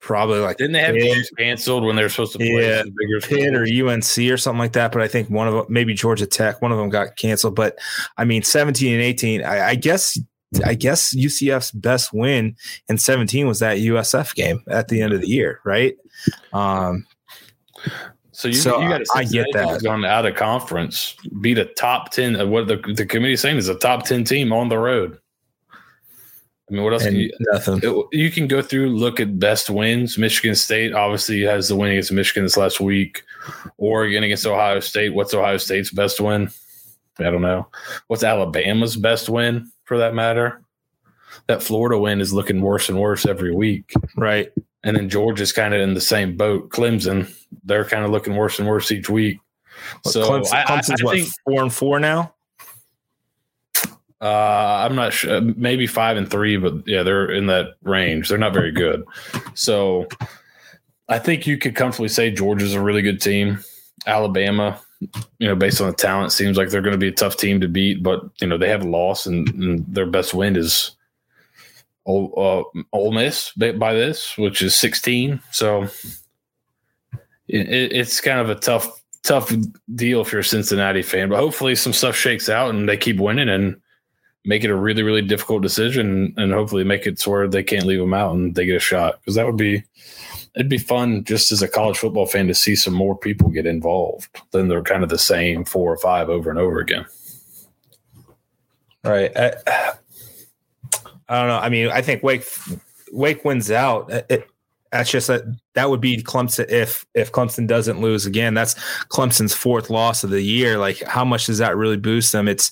Probably 0.00 0.40
like 0.40 0.56
didn't 0.56 0.72
they 0.72 0.80
have 0.80 0.96
games 0.96 1.30
canceled 1.38 1.84
when 1.84 1.94
they 1.94 2.02
were 2.02 2.08
supposed 2.08 2.32
to 2.32 2.38
play 2.38 2.68
yeah, 2.68 2.82
bigger 2.82 3.20
Pitt 3.20 3.54
or 3.54 3.62
UNC 3.62 4.18
or 4.32 4.36
something 4.36 4.58
like 4.58 4.72
that? 4.72 4.90
But 4.90 5.02
I 5.02 5.08
think 5.08 5.30
one 5.30 5.46
of 5.46 5.54
them, 5.54 5.66
maybe 5.68 5.94
Georgia 5.94 6.26
Tech, 6.26 6.60
one 6.60 6.72
of 6.72 6.78
them 6.78 6.90
got 6.90 7.16
canceled. 7.16 7.54
But 7.54 7.78
I 8.16 8.24
mean, 8.24 8.42
seventeen 8.42 8.94
and 8.94 9.02
eighteen, 9.02 9.44
I, 9.44 9.68
I 9.68 9.74
guess. 9.74 10.18
I 10.66 10.74
guess 10.74 11.16
UCF's 11.16 11.70
best 11.70 12.12
win 12.12 12.56
in 12.86 12.98
17 12.98 13.46
was 13.46 13.60
that 13.60 13.78
USF 13.78 14.34
game 14.34 14.62
at 14.68 14.88
the 14.88 15.00
end 15.00 15.14
of 15.14 15.22
the 15.22 15.26
year, 15.26 15.60
right? 15.64 15.96
Um, 16.52 17.06
so 18.42 18.48
you, 18.48 18.54
so 18.54 18.80
you 18.80 18.88
got 18.88 18.98
to 18.98 19.12
I 19.14 19.24
get 19.24 19.46
that 19.52 19.84
gone 19.84 20.04
out 20.04 20.26
of 20.26 20.34
conference, 20.34 21.16
beat 21.40 21.58
a 21.58 21.64
top 21.64 22.10
10. 22.10 22.50
What 22.50 22.66
the, 22.66 22.76
the 22.76 23.06
committee 23.06 23.36
saying 23.36 23.56
is 23.56 23.68
a 23.68 23.76
top 23.76 24.04
10 24.04 24.24
team 24.24 24.52
on 24.52 24.68
the 24.68 24.78
road. 24.78 25.20
I 25.70 26.74
mean, 26.74 26.82
what 26.82 26.92
else? 26.92 27.04
Can 27.04 27.14
you, 27.14 27.30
nothing. 27.38 27.78
It, 27.84 28.06
you 28.10 28.32
can 28.32 28.48
go 28.48 28.60
through, 28.60 28.96
look 28.96 29.20
at 29.20 29.38
best 29.38 29.70
wins. 29.70 30.18
Michigan 30.18 30.56
State 30.56 30.92
obviously 30.92 31.42
has 31.42 31.68
the 31.68 31.76
win 31.76 31.92
against 31.92 32.10
Michigan 32.10 32.42
this 32.42 32.56
last 32.56 32.80
week. 32.80 33.22
Oregon 33.76 34.24
against 34.24 34.44
Ohio 34.44 34.80
State. 34.80 35.14
What's 35.14 35.34
Ohio 35.34 35.58
State's 35.58 35.92
best 35.92 36.20
win? 36.20 36.50
I 37.20 37.24
don't 37.24 37.42
know. 37.42 37.68
What's 38.08 38.24
Alabama's 38.24 38.96
best 38.96 39.28
win 39.28 39.70
for 39.84 39.98
that 39.98 40.14
matter? 40.14 40.62
That 41.46 41.62
Florida 41.62 41.96
win 41.96 42.20
is 42.20 42.32
looking 42.32 42.60
worse 42.60 42.88
and 42.88 42.98
worse 42.98 43.24
every 43.24 43.54
week. 43.54 43.92
Right. 44.16 44.50
And 44.84 44.96
then 44.96 45.08
Georgia's 45.08 45.52
kind 45.52 45.74
of 45.74 45.80
in 45.80 45.94
the 45.94 46.00
same 46.00 46.36
boat. 46.36 46.70
Clemson, 46.70 47.32
they're 47.64 47.84
kind 47.84 48.04
of 48.04 48.10
looking 48.10 48.34
worse 48.34 48.58
and 48.58 48.66
worse 48.66 48.90
each 48.90 49.08
week. 49.08 49.38
So 50.04 50.22
Clemson, 50.22 50.64
Clemson's 50.64 50.90
I, 50.90 51.04
I 51.04 51.04
what, 51.04 51.16
think, 51.16 51.28
four 51.44 51.62
and 51.62 51.72
four 51.72 52.00
now? 52.00 52.34
Uh, 54.20 54.86
I'm 54.86 54.94
not 54.94 55.12
sure. 55.12 55.40
Maybe 55.40 55.88
five 55.88 56.16
and 56.16 56.30
three, 56.30 56.56
but 56.56 56.86
yeah, 56.86 57.02
they're 57.02 57.30
in 57.30 57.46
that 57.46 57.74
range. 57.82 58.28
They're 58.28 58.38
not 58.38 58.54
very 58.54 58.70
good. 58.72 59.04
So 59.54 60.06
I 61.08 61.18
think 61.18 61.46
you 61.46 61.58
could 61.58 61.74
comfortably 61.74 62.08
say 62.08 62.30
Georgia's 62.30 62.74
a 62.74 62.80
really 62.80 63.02
good 63.02 63.20
team. 63.20 63.58
Alabama, 64.06 64.80
you 65.38 65.48
know, 65.48 65.56
based 65.56 65.80
on 65.80 65.88
the 65.88 65.96
talent, 65.96 66.32
seems 66.32 66.56
like 66.56 66.70
they're 66.70 66.82
going 66.82 66.92
to 66.92 66.98
be 66.98 67.08
a 67.08 67.12
tough 67.12 67.36
team 67.36 67.60
to 67.60 67.68
beat. 67.68 68.02
But 68.02 68.22
you 68.40 68.46
know, 68.46 68.56
they 68.56 68.68
have 68.68 68.84
a 68.84 68.88
loss, 68.88 69.26
and, 69.26 69.48
and 69.54 69.84
their 69.92 70.06
best 70.06 70.34
win 70.34 70.54
is 70.54 70.92
Ole, 72.06 72.32
uh, 72.36 72.80
Ole 72.92 73.12
Miss 73.12 73.52
by 73.52 73.94
this, 73.94 74.36
which 74.36 74.62
is 74.62 74.74
16. 74.74 75.40
So 75.50 75.88
it, 77.48 77.92
it's 77.92 78.20
kind 78.20 78.40
of 78.40 78.50
a 78.50 78.54
tough, 78.54 79.02
tough 79.22 79.52
deal 79.94 80.20
if 80.20 80.32
you're 80.32 80.40
a 80.40 80.44
Cincinnati 80.44 81.02
fan. 81.02 81.28
But 81.28 81.38
hopefully, 81.38 81.74
some 81.74 81.92
stuff 81.92 82.16
shakes 82.16 82.48
out 82.48 82.70
and 82.70 82.88
they 82.88 82.96
keep 82.96 83.18
winning 83.18 83.48
and 83.48 83.76
make 84.44 84.64
it 84.64 84.70
a 84.70 84.76
really 84.76 85.02
really 85.02 85.22
difficult 85.22 85.62
decision 85.62 86.34
and 86.36 86.52
hopefully 86.52 86.84
make 86.84 87.06
it 87.06 87.18
to 87.18 87.30
where 87.30 87.48
they 87.48 87.62
can't 87.62 87.86
leave 87.86 88.00
them 88.00 88.14
out 88.14 88.34
and 88.34 88.54
they 88.54 88.66
get 88.66 88.76
a 88.76 88.80
shot 88.80 89.20
because 89.20 89.36
that 89.36 89.46
would 89.46 89.56
be 89.56 89.84
it'd 90.56 90.68
be 90.68 90.78
fun 90.78 91.22
just 91.24 91.52
as 91.52 91.62
a 91.62 91.68
college 91.68 91.96
football 91.96 92.26
fan 92.26 92.48
to 92.48 92.54
see 92.54 92.74
some 92.74 92.92
more 92.92 93.16
people 93.16 93.48
get 93.48 93.66
involved 93.66 94.28
than 94.50 94.68
they're 94.68 94.82
kind 94.82 95.02
of 95.02 95.08
the 95.08 95.18
same 95.18 95.64
four 95.64 95.92
or 95.92 95.96
five 95.98 96.28
over 96.28 96.50
and 96.50 96.58
over 96.58 96.80
again 96.80 97.06
right 99.04 99.32
I 101.28 101.38
don't 101.38 101.48
know 101.48 101.58
i 101.58 101.68
mean 101.68 101.88
i 101.88 102.02
think 102.02 102.22
wake 102.22 102.44
wake 103.12 103.44
wins 103.44 103.70
out 103.70 104.10
it, 104.10 104.48
that's 104.90 105.10
just 105.10 105.26
that 105.28 105.42
that 105.74 105.88
would 105.88 106.02
be 106.02 106.22
Clemson 106.22 106.70
if 106.70 107.06
if 107.14 107.32
Clemson 107.32 107.66
doesn't 107.66 108.02
lose 108.02 108.26
again. 108.26 108.52
That's 108.52 108.74
Clemson's 109.08 109.54
fourth 109.54 109.88
loss 109.88 110.22
of 110.22 110.28
the 110.28 110.42
year. 110.42 110.76
Like 110.76 111.02
how 111.04 111.24
much 111.24 111.46
does 111.46 111.56
that 111.58 111.78
really 111.78 111.96
boost 111.96 112.30
them? 112.32 112.46
It's 112.46 112.70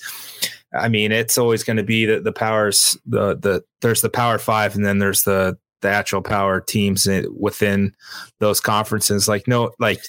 I 0.72 0.88
mean, 0.88 1.12
it's 1.12 1.38
always 1.38 1.64
going 1.64 1.78
to 1.78 1.82
be 1.82 2.06
the, 2.06 2.20
the 2.20 2.32
powers, 2.32 2.96
the, 3.04 3.36
the, 3.36 3.64
there's 3.80 4.02
the 4.02 4.10
power 4.10 4.38
five 4.38 4.76
and 4.76 4.84
then 4.84 4.98
there's 4.98 5.22
the, 5.22 5.58
the 5.80 5.88
actual 5.88 6.22
power 6.22 6.60
teams 6.60 7.08
within 7.36 7.94
those 8.38 8.60
conferences. 8.60 9.26
Like, 9.26 9.48
no, 9.48 9.72
like 9.80 10.00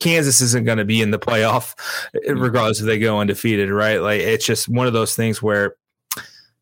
Kansas 0.00 0.40
isn't 0.40 0.64
going 0.64 0.78
to 0.78 0.84
be 0.84 1.02
in 1.02 1.10
the 1.10 1.18
playoff 1.18 1.74
regardless 2.28 2.80
if 2.80 2.86
they 2.86 2.98
go 2.98 3.18
undefeated, 3.18 3.70
right? 3.70 3.98
Like, 3.98 4.20
it's 4.20 4.46
just 4.46 4.68
one 4.68 4.86
of 4.86 4.92
those 4.92 5.14
things 5.14 5.42
where 5.42 5.76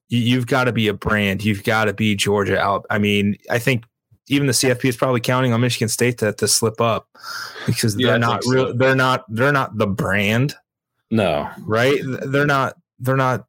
you, 0.08 0.36
have 0.36 0.46
got 0.46 0.64
to 0.64 0.72
be 0.72 0.88
a 0.88 0.94
brand. 0.94 1.44
You've 1.44 1.64
got 1.64 1.86
to 1.86 1.92
be 1.92 2.14
Georgia 2.14 2.58
out. 2.58 2.86
I 2.90 2.98
mean, 2.98 3.36
I 3.50 3.58
think 3.58 3.84
even 4.28 4.46
the 4.46 4.52
CFP 4.52 4.84
is 4.84 4.96
probably 4.96 5.20
counting 5.20 5.52
on 5.52 5.60
Michigan 5.60 5.88
State 5.88 6.18
to, 6.18 6.32
to 6.34 6.48
slip 6.48 6.80
up 6.80 7.08
because 7.66 7.96
they're 7.96 8.08
yeah, 8.08 8.16
not 8.16 8.42
real. 8.46 8.68
So. 8.68 8.72
They're 8.72 8.96
not. 8.96 9.24
They're 9.28 9.52
not 9.52 9.76
the 9.76 9.86
brand. 9.86 10.54
No, 11.10 11.48
right? 11.60 12.00
They're 12.02 12.46
not 12.46 12.76
they're 12.98 13.16
not 13.16 13.46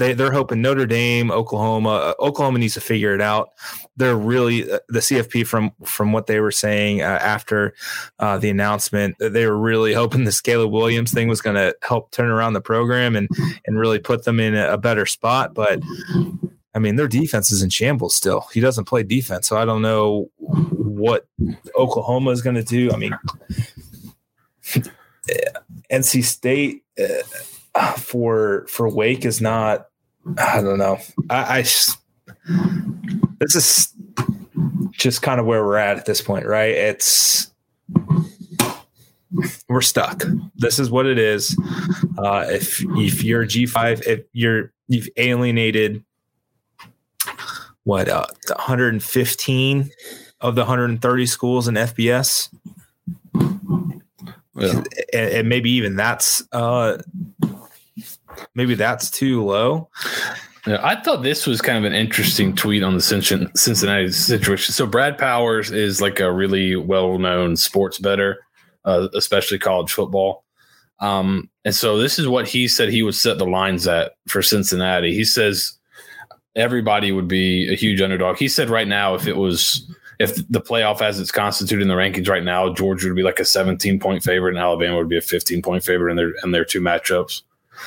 they 0.00 0.14
they're 0.14 0.32
hoping 0.32 0.62
Notre 0.62 0.86
Dame, 0.86 1.30
Oklahoma, 1.30 1.90
uh, 1.90 2.14
Oklahoma 2.18 2.58
needs 2.58 2.74
to 2.74 2.80
figure 2.80 3.14
it 3.14 3.20
out. 3.20 3.50
They're 3.96 4.16
really 4.16 4.70
uh, 4.70 4.80
the 4.88 4.98
CFP 4.98 5.46
from 5.46 5.70
from 5.84 6.12
what 6.12 6.26
they 6.26 6.40
were 6.40 6.50
saying 6.50 7.02
uh, 7.02 7.18
after 7.22 7.74
uh, 8.18 8.38
the 8.38 8.50
announcement. 8.50 9.16
They 9.20 9.46
were 9.46 9.58
really 9.58 9.92
hoping 9.92 10.24
the 10.24 10.40
Caleb 10.42 10.72
Williams 10.72 11.12
thing 11.12 11.28
was 11.28 11.42
going 11.42 11.56
to 11.56 11.76
help 11.82 12.10
turn 12.10 12.30
around 12.30 12.54
the 12.54 12.60
program 12.60 13.14
and 13.14 13.28
and 13.66 13.78
really 13.78 14.00
put 14.00 14.24
them 14.24 14.40
in 14.40 14.56
a, 14.56 14.72
a 14.72 14.78
better 14.78 15.06
spot. 15.06 15.54
But 15.54 15.80
I 16.74 16.78
mean, 16.78 16.96
their 16.96 17.08
defense 17.08 17.52
is 17.52 17.62
in 17.62 17.68
shambles 17.70 18.16
still. 18.16 18.46
He 18.52 18.60
doesn't 18.60 18.86
play 18.86 19.02
defense, 19.02 19.46
so 19.46 19.58
I 19.58 19.64
don't 19.64 19.82
know 19.82 20.30
what 20.38 21.28
Oklahoma 21.78 22.30
is 22.30 22.42
going 22.42 22.56
to 22.56 22.64
do. 22.64 22.90
I 22.90 22.96
mean, 22.96 23.16
NC 25.92 26.24
State. 26.24 26.82
Uh, 26.98 27.22
for 27.96 28.66
for 28.68 28.88
Wake 28.88 29.24
is 29.24 29.40
not. 29.40 29.86
I 30.38 30.60
don't 30.62 30.78
know. 30.78 30.98
I, 31.28 31.58
I 31.58 31.62
this 31.62 33.54
is 33.54 33.94
just 34.92 35.22
kind 35.22 35.40
of 35.40 35.46
where 35.46 35.64
we're 35.64 35.76
at 35.76 35.96
at 35.96 36.06
this 36.06 36.20
point, 36.20 36.46
right? 36.46 36.72
It's 36.72 37.50
we're 39.68 39.80
stuck. 39.80 40.24
This 40.56 40.78
is 40.78 40.90
what 40.90 41.06
it 41.06 41.18
is. 41.18 41.56
Uh, 42.18 42.46
if 42.48 42.82
if 42.82 43.24
you're 43.24 43.44
G 43.44 43.66
five, 43.66 44.02
if 44.06 44.24
you're 44.32 44.72
you've 44.88 45.08
alienated 45.16 46.04
what 47.84 48.08
uh, 48.08 48.26
115 48.48 49.90
of 50.40 50.54
the 50.54 50.62
130 50.62 51.26
schools 51.26 51.68
in 51.68 51.74
FBS, 51.74 52.48
yeah. 54.54 54.82
and, 55.12 55.30
and 55.30 55.48
maybe 55.48 55.70
even 55.70 55.96
that's 55.96 56.42
uh, 56.52 56.98
maybe 58.54 58.74
that's 58.74 59.10
too 59.10 59.44
low. 59.44 59.88
Yeah, 60.66 60.80
I 60.82 61.00
thought 61.00 61.22
this 61.22 61.46
was 61.46 61.62
kind 61.62 61.78
of 61.78 61.84
an 61.84 61.94
interesting 61.94 62.54
tweet 62.54 62.82
on 62.82 62.94
the 62.94 63.00
Cincinnati 63.00 64.12
situation. 64.12 64.74
So 64.74 64.86
Brad 64.86 65.16
Powers 65.16 65.70
is 65.70 66.02
like 66.02 66.20
a 66.20 66.30
really 66.30 66.76
well-known 66.76 67.56
sports 67.56 67.98
better, 67.98 68.38
uh, 68.84 69.08
especially 69.14 69.58
college 69.58 69.90
football. 69.90 70.44
Um, 70.98 71.48
and 71.64 71.74
so 71.74 71.96
this 71.96 72.18
is 72.18 72.28
what 72.28 72.46
he 72.46 72.68
said 72.68 72.90
he 72.90 73.02
would 73.02 73.14
set 73.14 73.38
the 73.38 73.46
lines 73.46 73.86
at 73.86 74.12
for 74.28 74.42
Cincinnati. 74.42 75.14
He 75.14 75.24
says 75.24 75.78
everybody 76.54 77.10
would 77.10 77.28
be 77.28 77.72
a 77.72 77.76
huge 77.76 78.02
underdog. 78.02 78.36
He 78.36 78.48
said 78.48 78.68
right 78.68 78.88
now, 78.88 79.14
if 79.14 79.26
it 79.26 79.36
was 79.36 79.90
if 80.18 80.36
the 80.50 80.60
playoff 80.60 81.00
as 81.00 81.18
it's 81.18 81.32
constituted 81.32 81.80
in 81.82 81.88
the 81.88 81.94
rankings 81.94 82.28
right 82.28 82.44
now, 82.44 82.72
Georgia 82.72 83.08
would 83.08 83.16
be 83.16 83.22
like 83.22 83.40
a 83.40 83.44
17 83.44 83.98
point 83.98 84.22
favorite, 84.22 84.50
and 84.50 84.62
Alabama 84.62 84.98
would 84.98 85.08
be 85.08 85.16
a 85.16 85.22
15 85.22 85.62
point 85.62 85.82
favorite 85.82 86.10
in 86.10 86.16
their 86.16 86.32
in 86.44 86.50
their 86.50 86.64
two 86.64 86.80
matchups. 86.80 87.42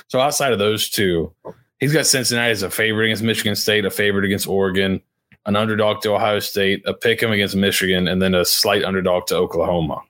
So 0.08 0.20
outside 0.20 0.54
of 0.54 0.60
those 0.60 0.90
two, 0.90 1.34
he's 1.80 1.94
got 1.94 2.06
Cincinnati 2.06 2.52
as 2.52 2.64
a 2.64 2.70
favorite 2.70 3.06
against 3.06 3.24
Michigan 3.24 3.56
State, 3.56 3.86
a 3.86 3.92
favorite 3.92 4.26
against 4.26 4.48
Oregon, 4.48 5.02
an 5.46 5.56
underdog 5.56 6.02
to 6.02 6.14
Ohio 6.14 6.40
State, 6.40 6.84
a 6.86 6.94
pick 6.94 7.22
'em 7.22 7.32
against 7.32 7.56
Michigan, 7.56 8.08
and 8.08 8.22
then 8.22 8.34
a 8.34 8.46
slight 8.46 8.84
underdog 8.84 9.28
to 9.28 9.36
Oklahoma. 9.36 10.02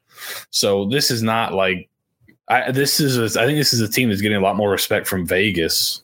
So 0.52 0.86
this 0.86 1.10
is 1.12 1.24
not 1.24 1.54
like 1.54 1.90
I 2.48 2.72
this 2.72 3.00
is 3.00 3.18
a, 3.18 3.42
I 3.42 3.46
think 3.46 3.58
this 3.58 3.74
is 3.74 3.82
a 3.82 3.88
team 3.90 4.10
that's 4.10 4.22
getting 4.22 4.38
a 4.38 4.42
lot 4.42 4.56
more 4.56 4.70
respect 4.70 5.08
from 5.08 5.26
Vegas 5.26 6.04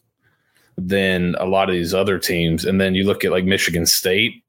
than 0.77 1.35
a 1.39 1.45
lot 1.45 1.69
of 1.69 1.75
these 1.75 1.93
other 1.93 2.17
teams. 2.17 2.65
And 2.65 2.79
then 2.79 2.95
you 2.95 3.03
look 3.05 3.25
at 3.25 3.31
like 3.31 3.43
Michigan 3.43 3.85
State, 3.85 4.43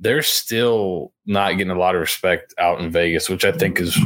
they're 0.00 0.22
still 0.22 1.12
not 1.26 1.52
getting 1.52 1.70
a 1.70 1.78
lot 1.78 1.94
of 1.94 2.00
respect 2.00 2.54
out 2.58 2.80
in 2.80 2.90
Vegas, 2.90 3.28
which 3.28 3.44
I 3.44 3.52
think 3.52 3.80
is 3.80 3.98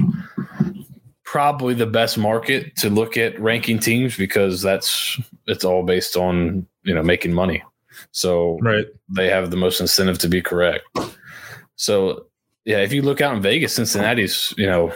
probably 1.33 1.73
the 1.73 1.87
best 1.87 2.19
market 2.19 2.77
to 2.77 2.91
look 2.91 3.17
at 3.17 3.41
ranking 3.41 3.79
teams 3.79 4.19
because 4.19 4.61
that's 4.61 5.19
it's 5.47 5.65
all 5.65 5.83
based 5.83 6.15
on 6.15 6.67
you 6.83 6.95
know 6.95 7.03
making 7.03 7.33
money. 7.33 7.63
So 8.11 8.59
Right. 8.61 8.85
they 9.09 9.31
have 9.31 9.51
the 9.51 9.57
most 9.57 9.81
incentive 9.81 10.19
to 10.19 10.29
be 10.29 10.43
correct. 10.43 10.85
So 11.77 12.27
yeah, 12.67 12.81
if 12.81 12.93
you 12.93 13.01
look 13.01 13.23
out 13.23 13.35
in 13.35 13.41
Vegas, 13.41 13.75
Cincinnati's 13.75 14.53
you 14.59 14.67
know 14.67 14.93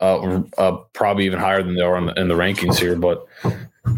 uh, 0.00 0.42
uh, 0.58 0.72
probably 0.92 1.24
even 1.26 1.38
higher 1.38 1.62
than 1.62 1.76
they 1.76 1.82
are 1.82 1.96
in 1.98 2.06
the, 2.06 2.20
in 2.20 2.26
the 2.26 2.34
rankings 2.34 2.76
here, 2.76 2.96
but 2.96 3.24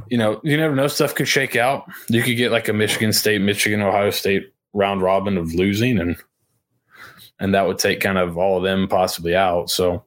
you 0.09 0.19
know 0.19 0.43
you 0.45 0.59
never 0.59 0.77
know. 0.77 0.89
Stuff 0.89 1.15
could 1.15 1.27
shake 1.27 1.57
out. 1.57 1.91
You 2.11 2.23
could 2.23 2.37
get 2.37 2.53
like 2.53 2.69
a 2.69 2.75
Michigan 2.75 3.15
State, 3.15 3.41
Michigan, 3.41 3.81
Ohio 3.81 4.11
State 4.11 4.53
round 4.75 5.01
robin 5.01 5.39
of 5.39 5.55
losing, 5.55 5.99
and 6.01 6.17
and 7.39 7.55
that 7.55 7.67
would 7.67 7.79
take 7.79 8.01
kind 8.01 8.19
of 8.19 8.37
all 8.37 8.59
of 8.59 8.63
them 8.63 8.89
possibly 8.89 9.35
out. 9.35 9.71
So. 9.71 10.05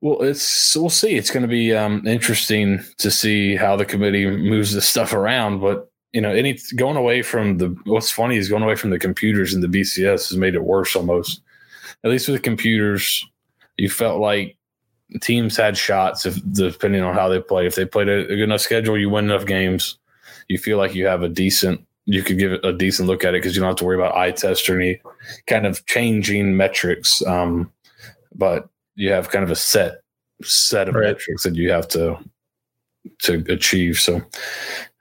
Well, 0.00 0.22
it's 0.22 0.76
we'll 0.76 0.90
see. 0.90 1.16
It's 1.16 1.30
going 1.30 1.42
to 1.42 1.48
be 1.48 1.74
um, 1.74 2.06
interesting 2.06 2.80
to 2.98 3.10
see 3.10 3.56
how 3.56 3.76
the 3.76 3.84
committee 3.84 4.26
moves 4.26 4.72
this 4.72 4.88
stuff 4.88 5.12
around. 5.12 5.60
But 5.60 5.90
you 6.12 6.20
know, 6.20 6.32
any 6.32 6.58
going 6.76 6.96
away 6.96 7.22
from 7.22 7.58
the 7.58 7.68
what's 7.84 8.10
funny 8.10 8.36
is 8.36 8.48
going 8.48 8.62
away 8.62 8.76
from 8.76 8.90
the 8.90 8.98
computers 8.98 9.52
and 9.52 9.62
the 9.62 9.68
BCS 9.68 10.28
has 10.28 10.36
made 10.36 10.54
it 10.54 10.62
worse 10.64 10.94
almost. 10.94 11.40
At 12.04 12.10
least 12.10 12.28
with 12.28 12.36
the 12.36 12.42
computers, 12.42 13.26
you 13.76 13.90
felt 13.90 14.20
like 14.20 14.56
teams 15.20 15.56
had 15.56 15.76
shots 15.76 16.24
if 16.24 16.38
depending 16.52 17.02
on 17.02 17.14
how 17.14 17.28
they 17.28 17.40
play. 17.40 17.66
If 17.66 17.74
they 17.74 17.84
played 17.84 18.08
a, 18.08 18.20
a 18.20 18.26
good 18.26 18.40
enough 18.40 18.60
schedule, 18.60 18.98
you 18.98 19.10
win 19.10 19.24
enough 19.24 19.46
games, 19.46 19.98
you 20.48 20.58
feel 20.58 20.78
like 20.78 20.94
you 20.94 21.06
have 21.06 21.22
a 21.22 21.28
decent 21.28 21.84
you 22.06 22.22
could 22.22 22.38
give 22.38 22.52
it 22.52 22.64
a 22.64 22.72
decent 22.72 23.08
look 23.08 23.24
at 23.24 23.34
it 23.34 23.38
because 23.38 23.56
you 23.56 23.60
don't 23.60 23.70
have 23.70 23.78
to 23.78 23.84
worry 23.84 23.96
about 23.96 24.14
eye 24.14 24.30
test 24.30 24.68
or 24.68 24.78
any 24.78 25.00
kind 25.46 25.66
of 25.66 25.84
changing 25.86 26.56
metrics. 26.56 27.24
Um, 27.26 27.72
but 28.34 28.68
you 28.96 29.10
have 29.10 29.30
kind 29.30 29.44
of 29.44 29.50
a 29.50 29.56
set 29.56 30.00
set 30.42 30.88
of 30.88 30.94
Right. 30.94 31.08
metrics 31.08 31.42
that 31.44 31.54
you 31.54 31.70
have 31.70 31.88
to 31.88 32.16
to 33.20 33.44
achieve. 33.48 33.98
So 33.98 34.20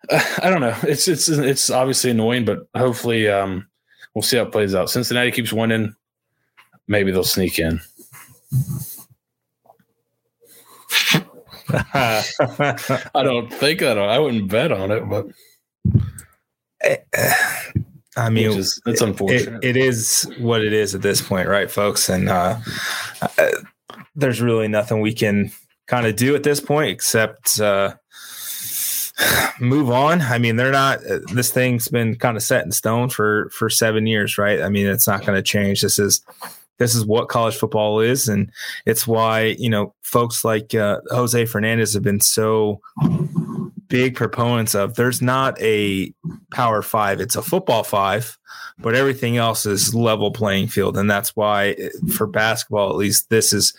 uh, 0.09 0.23
I 0.43 0.50
don't 0.50 0.62
know. 0.62 0.75
It's 0.83 1.07
it's 1.07 1.29
it's 1.29 1.69
obviously 1.69 2.12
annoying, 2.12 2.45
but 2.45 2.67
hopefully 2.75 3.27
um, 3.29 3.67
we'll 4.13 4.21
see 4.21 4.38
how 4.38 4.43
it 4.43 4.51
plays 4.51 4.75
out. 4.75 4.89
Cincinnati 4.89 5.31
keeps 5.31 5.53
winning. 5.53 5.95
Maybe 6.88 7.12
they'll 7.12 7.23
sneak 7.23 7.59
in. 7.59 7.79
I 11.73 13.03
don't 13.23 13.51
think 13.51 13.79
that 13.79 13.97
I 13.97 14.19
wouldn't 14.19 14.50
bet 14.50 14.71
on 14.71 14.91
it, 14.91 15.09
but 15.09 15.27
I 18.15 18.29
mean, 18.29 18.51
is, 18.51 18.79
it's 18.85 19.01
it, 19.01 19.07
unfortunate. 19.07 19.63
it 19.63 19.77
is 19.77 20.29
what 20.39 20.63
it 20.63 20.73
is 20.73 20.93
at 20.93 21.01
this 21.01 21.21
point, 21.21 21.47
right, 21.47 21.71
folks? 21.71 22.09
And 22.09 22.29
uh, 22.29 22.59
uh, 23.21 23.50
there's 24.15 24.41
really 24.41 24.67
nothing 24.67 25.01
we 25.01 25.13
can 25.13 25.51
kind 25.88 26.05
of 26.08 26.15
do 26.15 26.36
at 26.36 26.43
this 26.43 26.60
point 26.60 26.89
except 26.89 27.60
uh, 27.60 27.93
move 29.60 29.89
on. 29.89 30.21
I 30.21 30.38
mean, 30.38 30.56
they're 30.56 30.71
not. 30.71 30.99
uh, 31.06 31.19
This 31.34 31.52
thing's 31.52 31.88
been 31.88 32.15
kind 32.15 32.38
of 32.38 32.43
set 32.43 32.65
in 32.65 32.71
stone 32.71 33.10
for 33.10 33.49
for 33.49 33.69
seven 33.69 34.08
years, 34.08 34.38
right? 34.38 34.62
I 34.62 34.69
mean, 34.69 34.88
it's 34.88 35.08
not 35.08 35.26
going 35.26 35.36
to 35.36 35.43
change. 35.43 35.82
This 35.82 35.99
is 35.99 36.23
this 36.80 36.95
is 36.95 37.06
what 37.06 37.30
college 37.30 37.56
football 37.56 37.99
is, 37.99 38.28
and 38.28 38.52
it's 38.86 39.06
why 39.08 39.56
you 39.60 39.69
know 39.69 39.93
folks 40.02 40.43
like 40.43 40.73
uh, 40.73 40.99
Jose 41.12 41.45
Fernandez 41.45 41.93
have 41.93 42.04
been 42.04 42.19
so 42.21 42.82
big 43.93 44.15
proponents 44.15 44.73
of. 44.73 44.95
There's 44.95 45.21
not 45.21 45.62
a 45.62 46.12
power 46.51 46.82
five; 46.82 47.21
it's 47.21 47.36
a 47.36 47.43
football 47.43 47.84
five 47.84 48.39
but 48.79 48.95
everything 48.95 49.38
else 49.38 49.67
is 49.67 49.93
level 49.93 50.32
playing 50.32 50.67
field 50.67 50.97
and 50.97 51.10
that's 51.10 51.36
why 51.36 51.75
for 52.15 52.25
basketball 52.25 52.89
at 52.89 52.95
least 52.95 53.29
this 53.29 53.53
is 53.53 53.71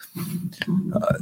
uh, 0.94 1.18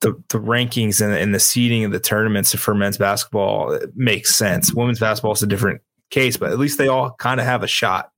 the, 0.00 0.12
the 0.30 0.40
rankings 0.40 1.00
and, 1.00 1.14
and 1.14 1.34
the 1.34 1.40
seeding 1.40 1.84
of 1.84 1.92
the 1.92 2.00
tournaments 2.00 2.54
for 2.54 2.74
men's 2.74 2.96
basketball 2.96 3.78
makes 3.94 4.34
sense 4.34 4.72
women's 4.72 4.98
basketball 4.98 5.32
is 5.32 5.42
a 5.42 5.46
different 5.46 5.82
case 6.08 6.38
but 6.38 6.50
at 6.50 6.58
least 6.58 6.78
they 6.78 6.88
all 6.88 7.10
kind 7.18 7.38
of 7.38 7.44
have 7.44 7.62
a 7.62 7.68
shot 7.68 8.10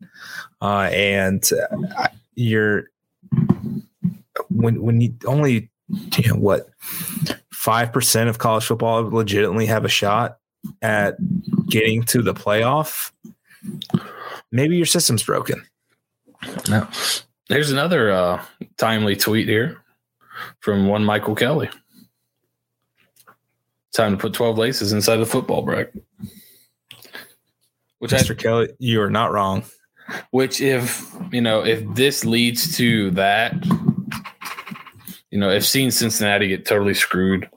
uh, 0.62 0.88
and 0.92 1.50
uh, 1.98 2.06
you're 2.36 2.84
when 4.50 4.80
when 4.80 5.00
you 5.00 5.12
only 5.26 5.70
you 6.16 6.28
know 6.28 6.36
what 6.36 6.68
five 7.52 7.92
percent 7.92 8.28
of 8.28 8.38
college 8.38 8.64
football 8.64 9.02
legitimately 9.02 9.66
have 9.66 9.84
a 9.84 9.88
shot 9.88 10.38
at 10.82 11.16
getting 11.68 12.02
to 12.02 12.22
the 12.22 12.34
playoff 12.34 13.10
maybe 14.54 14.76
your 14.76 14.86
system's 14.86 15.22
broken. 15.22 15.62
No. 16.68 16.88
There's 17.48 17.70
another 17.70 18.10
uh, 18.10 18.44
timely 18.78 19.16
tweet 19.16 19.48
here 19.48 19.82
from 20.60 20.86
one 20.86 21.04
Michael 21.04 21.34
Kelly. 21.34 21.68
Time 23.92 24.12
to 24.12 24.16
put 24.16 24.32
12 24.32 24.58
laces 24.58 24.92
inside 24.92 25.16
the 25.16 25.26
football 25.26 25.62
bracket. 25.62 26.02
Which 27.98 28.12
I, 28.12 28.18
Mr. 28.18 28.36
Kelly, 28.36 28.68
you 28.78 29.00
are 29.02 29.10
not 29.10 29.32
wrong. 29.32 29.64
which 30.30 30.60
if 30.60 31.10
you 31.32 31.40
know 31.40 31.64
if 31.64 31.82
this 31.94 32.24
leads 32.24 32.76
to 32.76 33.10
that, 33.12 33.54
you 35.34 35.40
know, 35.40 35.50
if 35.50 35.66
seeing 35.66 35.90
Cincinnati 35.90 36.46
get 36.46 36.64
totally 36.64 36.94
screwed 36.94 37.50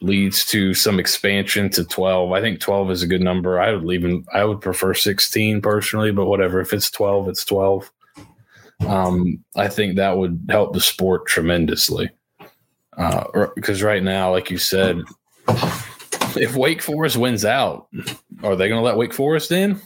leads 0.00 0.46
to 0.46 0.72
some 0.72 0.98
expansion 0.98 1.68
to 1.68 1.84
12, 1.84 2.32
I 2.32 2.40
think 2.40 2.58
12 2.58 2.90
is 2.90 3.02
a 3.02 3.06
good 3.06 3.20
number. 3.20 3.60
I 3.60 3.74
would 3.74 3.92
even 3.92 4.24
I 4.32 4.46
would 4.46 4.62
prefer 4.62 4.94
16 4.94 5.60
personally, 5.60 6.10
but 6.10 6.24
whatever. 6.24 6.58
If 6.58 6.72
it's 6.72 6.90
12, 6.90 7.28
it's 7.28 7.44
12. 7.44 7.92
Um, 8.86 9.44
I 9.54 9.68
think 9.68 9.96
that 9.96 10.16
would 10.16 10.46
help 10.48 10.72
the 10.72 10.80
sport 10.80 11.26
tremendously. 11.26 12.08
Because 12.96 13.82
right 13.82 14.02
now, 14.02 14.30
like 14.30 14.50
you 14.50 14.56
said, 14.56 15.02
if 16.34 16.56
Wake 16.56 16.80
Forest 16.80 17.18
wins 17.18 17.44
out, 17.44 17.88
are 18.42 18.56
they 18.56 18.70
going 18.70 18.80
to 18.80 18.86
let 18.86 18.96
Wake 18.96 19.12
Forest 19.12 19.52
in? 19.52 19.78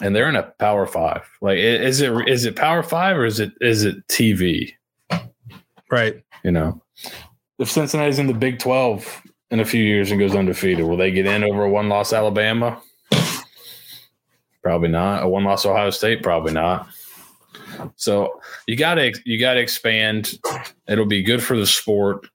And 0.00 0.16
they're 0.16 0.30
in 0.30 0.36
a 0.36 0.54
Power 0.58 0.86
Five. 0.86 1.28
Like, 1.42 1.58
is 1.58 2.00
it 2.00 2.10
is 2.26 2.46
it 2.46 2.56
Power 2.56 2.82
Five 2.82 3.18
or 3.18 3.26
is 3.26 3.40
it 3.40 3.52
is 3.60 3.84
it 3.84 4.08
TV? 4.08 4.72
Right. 5.90 6.22
You 6.44 6.52
know, 6.52 6.82
if 7.58 7.70
Cincinnati's 7.70 8.18
in 8.18 8.26
the 8.26 8.34
Big 8.34 8.58
Twelve 8.58 9.22
in 9.50 9.60
a 9.60 9.64
few 9.64 9.82
years 9.82 10.10
and 10.10 10.20
goes 10.20 10.34
undefeated, 10.34 10.86
will 10.86 10.96
they 10.96 11.10
get 11.10 11.26
in 11.26 11.44
over 11.44 11.64
a 11.64 11.70
one 11.70 11.88
loss 11.88 12.12
Alabama? 12.12 12.80
Probably 14.62 14.88
not. 14.88 15.22
A 15.22 15.28
one 15.28 15.44
loss 15.44 15.64
Ohio 15.66 15.90
State? 15.90 16.22
Probably 16.22 16.52
not. 16.52 16.88
So 17.96 18.40
you 18.66 18.76
gotta 18.76 19.12
you 19.24 19.40
gotta 19.40 19.60
expand. 19.60 20.38
It'll 20.86 21.06
be 21.06 21.22
good 21.22 21.42
for 21.42 21.56
the 21.56 21.66
sport. 21.66 22.26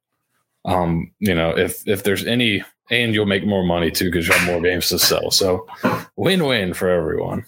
Um, 0.66 1.12
you 1.20 1.36
know, 1.36 1.56
if 1.56 1.88
if 1.88 2.04
there's 2.04 2.26
any 2.26 2.64
and 2.90 3.14
you'll 3.14 3.26
make 3.26 3.46
more 3.46 3.64
money 3.64 3.92
too 3.92 4.06
because 4.06 4.28
you 4.28 4.34
have 4.34 4.46
more 4.48 4.62
games 4.62 4.90
to 4.90 5.00
sell. 5.00 5.32
So 5.32 5.68
win 6.16 6.46
win 6.46 6.74
for 6.74 6.90
everyone. 6.90 7.46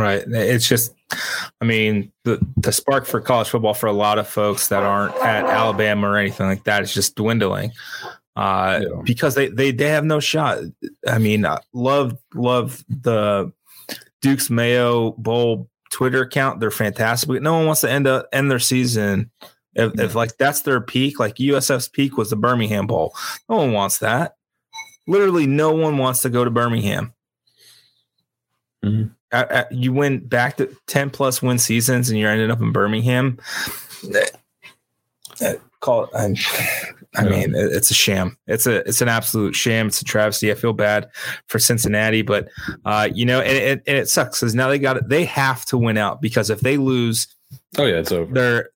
Right. 0.00 0.22
It's 0.26 0.66
just, 0.68 0.94
I 1.60 1.64
mean, 1.64 2.10
the, 2.24 2.38
the 2.56 2.72
spark 2.72 3.04
for 3.06 3.20
college 3.20 3.48
football 3.48 3.74
for 3.74 3.86
a 3.86 3.92
lot 3.92 4.18
of 4.18 4.26
folks 4.26 4.68
that 4.68 4.82
aren't 4.82 5.14
at 5.16 5.44
Alabama 5.44 6.08
or 6.08 6.16
anything 6.16 6.46
like 6.46 6.64
that 6.64 6.82
is 6.82 6.94
just 6.94 7.16
dwindling 7.16 7.72
uh, 8.36 8.80
Yeah. 8.82 9.02
because 9.04 9.34
they, 9.34 9.48
they, 9.48 9.72
they 9.72 9.88
have 9.88 10.04
no 10.04 10.20
shot. 10.20 10.58
I 11.06 11.18
mean, 11.18 11.44
I 11.44 11.58
love, 11.74 12.16
love 12.34 12.82
the 12.88 13.52
Duke's 14.22 14.48
Mayo 14.48 15.10
Bowl 15.12 15.68
Twitter 15.92 16.22
account. 16.22 16.60
They're 16.60 16.70
fantastic. 16.70 17.28
But 17.28 17.42
no 17.42 17.54
one 17.54 17.66
wants 17.66 17.82
to 17.82 17.90
end 17.90 18.06
up, 18.06 18.26
end 18.32 18.50
their 18.50 18.58
season. 18.58 19.30
If, 19.74 19.98
if 20.00 20.14
like 20.14 20.36
that's 20.38 20.62
their 20.62 20.80
peak, 20.80 21.20
like 21.20 21.36
USF's 21.36 21.88
peak 21.88 22.16
was 22.16 22.30
the 22.30 22.36
Birmingham 22.36 22.86
Bowl. 22.86 23.14
No 23.48 23.56
one 23.56 23.72
wants 23.72 23.98
that. 23.98 24.36
Literally, 25.06 25.46
no 25.46 25.72
one 25.72 25.98
wants 25.98 26.22
to 26.22 26.30
go 26.30 26.44
to 26.44 26.50
Birmingham 26.50 27.12
Mhm. 28.84 29.10
Uh, 29.32 29.46
uh, 29.50 29.64
you 29.70 29.92
went 29.92 30.28
back 30.28 30.56
to 30.56 30.74
10 30.86 31.10
plus 31.10 31.42
win 31.42 31.58
seasons 31.58 32.10
and 32.10 32.18
you're 32.18 32.30
ending 32.30 32.50
up 32.50 32.60
in 32.60 32.72
Birmingham. 32.72 33.38
Uh, 35.40 35.54
call 35.80 36.04
it, 36.04 36.10
I'm, 36.14 36.34
I 37.16 37.24
mean, 37.24 37.54
it's 37.56 37.90
a 37.90 37.94
sham. 37.94 38.36
It's 38.46 38.66
a 38.66 38.86
it's 38.88 39.00
an 39.00 39.08
absolute 39.08 39.54
sham. 39.54 39.88
It's 39.88 40.00
a 40.00 40.04
travesty. 40.04 40.50
I 40.50 40.54
feel 40.54 40.72
bad 40.72 41.10
for 41.48 41.58
Cincinnati, 41.58 42.22
but 42.22 42.48
uh, 42.84 43.08
you 43.12 43.24
know, 43.24 43.40
and 43.40 43.56
it, 43.56 43.82
and 43.86 43.96
it 43.96 44.08
sucks 44.08 44.40
because 44.40 44.54
now 44.54 44.68
they 44.68 44.78
got 44.78 44.96
it. 44.96 45.08
They 45.08 45.24
have 45.24 45.64
to 45.66 45.78
win 45.78 45.96
out 45.96 46.20
because 46.20 46.50
if 46.50 46.60
they 46.60 46.76
lose, 46.76 47.26
oh 47.78 47.84
yeah, 47.84 47.96
it's 47.96 48.12
over. 48.12 48.32
They're 48.32 48.70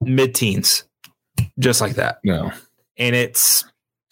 mid 0.00 0.34
teens, 0.34 0.84
just 1.60 1.80
like 1.80 1.94
that. 1.94 2.18
No, 2.24 2.50
and 2.96 3.14
it's 3.14 3.64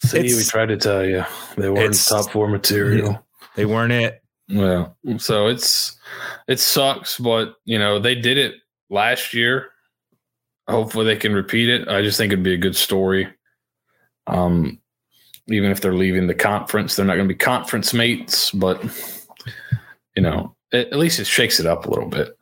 see, 0.03 0.21
we 0.21 0.43
tried 0.43 0.67
to 0.67 0.77
tell 0.77 1.05
you 1.05 1.25
they 1.57 1.69
weren't 1.69 2.01
top 2.07 2.31
four 2.31 2.47
material. 2.47 3.25
They 3.55 3.65
weren't 3.65 3.91
it. 3.91 4.23
Well, 4.51 4.97
so 5.17 5.47
it's 5.47 5.97
it 6.47 6.59
sucks, 6.59 7.17
but 7.19 7.55
you 7.65 7.77
know 7.77 7.99
they 7.99 8.15
did 8.15 8.37
it 8.37 8.55
last 8.89 9.33
year 9.33 9.71
hopefully 10.69 11.05
they 11.05 11.17
can 11.17 11.33
repeat 11.33 11.69
it. 11.69 11.87
I 11.87 12.01
just 12.01 12.17
think 12.17 12.31
it'd 12.31 12.43
be 12.43 12.53
a 12.53 12.57
good 12.57 12.75
story. 12.75 13.27
Um, 14.27 14.79
even 15.47 15.71
if 15.71 15.81
they're 15.81 15.95
leaving 15.95 16.27
the 16.27 16.35
conference, 16.35 16.95
they're 16.95 17.05
not 17.05 17.15
going 17.15 17.27
to 17.27 17.33
be 17.33 17.37
conference 17.37 17.93
mates, 17.93 18.51
but 18.51 18.81
you 20.15 20.21
know, 20.21 20.55
at 20.71 20.93
least 20.93 21.19
it 21.19 21.25
shakes 21.25 21.59
it 21.59 21.65
up 21.65 21.85
a 21.85 21.89
little 21.89 22.07
bit. 22.07 22.37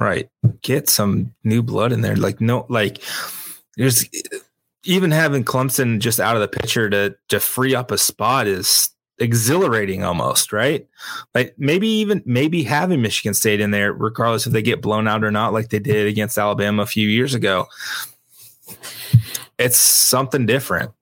Right. 0.00 0.28
Get 0.62 0.88
some 0.88 1.34
new 1.44 1.62
blood 1.62 1.92
in 1.92 2.00
there. 2.00 2.16
Like 2.16 2.40
no, 2.40 2.66
like 2.68 3.02
there's 3.76 4.08
even 4.84 5.10
having 5.10 5.44
Clemson 5.44 6.00
just 6.00 6.20
out 6.20 6.36
of 6.36 6.42
the 6.42 6.48
picture 6.48 6.90
to 6.90 7.16
to 7.28 7.40
free 7.40 7.74
up 7.74 7.90
a 7.90 7.98
spot 7.98 8.46
is 8.46 8.90
exhilarating 9.18 10.04
almost, 10.04 10.52
right? 10.52 10.86
Like 11.34 11.54
maybe 11.58 11.88
even 11.88 12.22
maybe 12.24 12.62
having 12.62 13.02
Michigan 13.02 13.34
State 13.34 13.60
in 13.60 13.70
there, 13.70 13.92
regardless 13.92 14.46
if 14.46 14.52
they 14.52 14.62
get 14.62 14.82
blown 14.82 15.08
out 15.08 15.24
or 15.24 15.30
not, 15.30 15.52
like 15.52 15.70
they 15.70 15.78
did 15.78 16.06
against 16.06 16.38
Alabama 16.38 16.82
a 16.82 16.86
few 16.86 17.08
years 17.08 17.34
ago. 17.34 17.66
It's 19.58 19.78
something 19.78 20.46
different. 20.46 20.92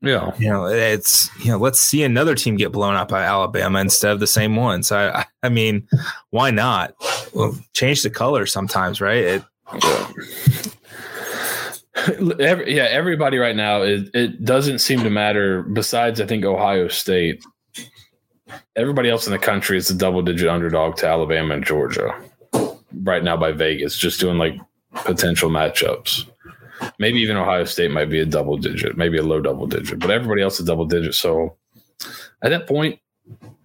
Yeah. 0.00 0.34
You 0.38 0.50
know, 0.50 0.66
it's 0.66 1.30
you 1.44 1.50
know, 1.50 1.58
let's 1.58 1.80
see 1.80 2.02
another 2.02 2.34
team 2.34 2.56
get 2.56 2.72
blown 2.72 2.94
out 2.94 3.08
by 3.08 3.22
Alabama 3.22 3.80
instead 3.80 4.12
of 4.12 4.20
the 4.20 4.26
same 4.26 4.54
ones. 4.56 4.92
I 4.92 5.24
I 5.42 5.48
mean, 5.48 5.88
why 6.30 6.50
not? 6.50 6.94
Well, 7.32 7.58
change 7.72 8.02
the 8.02 8.10
color 8.10 8.46
sometimes, 8.46 9.00
right? 9.00 9.24
It, 9.24 9.44
yeah. 9.82 10.12
Every, 12.38 12.76
yeah, 12.76 12.84
everybody 12.84 13.38
right 13.38 13.56
now 13.56 13.80
it, 13.82 14.10
it 14.12 14.44
doesn't 14.44 14.80
seem 14.80 15.02
to 15.04 15.10
matter. 15.10 15.62
Besides, 15.62 16.20
I 16.20 16.26
think 16.26 16.44
Ohio 16.44 16.88
State 16.88 17.42
everybody 18.76 19.10
else 19.10 19.26
in 19.26 19.32
the 19.32 19.38
country 19.38 19.76
is 19.76 19.90
a 19.90 19.94
double 19.94 20.22
digit 20.22 20.48
underdog 20.48 20.96
to 20.96 21.08
Alabama 21.08 21.54
and 21.54 21.64
Georgia 21.64 22.14
right 23.02 23.24
now 23.24 23.36
by 23.36 23.52
Vegas, 23.52 23.96
just 23.96 24.20
doing 24.20 24.38
like 24.38 24.54
potential 24.92 25.50
matchups. 25.50 26.28
Maybe 26.98 27.20
even 27.20 27.36
Ohio 27.36 27.64
State 27.64 27.90
might 27.90 28.10
be 28.10 28.20
a 28.20 28.26
double 28.26 28.56
digit, 28.56 28.96
maybe 28.96 29.18
a 29.18 29.22
low 29.22 29.40
double 29.40 29.66
digit, 29.66 30.00
but 30.00 30.10
everybody 30.10 30.42
else 30.42 30.58
is 30.58 30.66
double 30.66 30.86
digit. 30.86 31.14
So 31.14 31.56
at 32.42 32.50
that 32.50 32.66
point, 32.66 32.98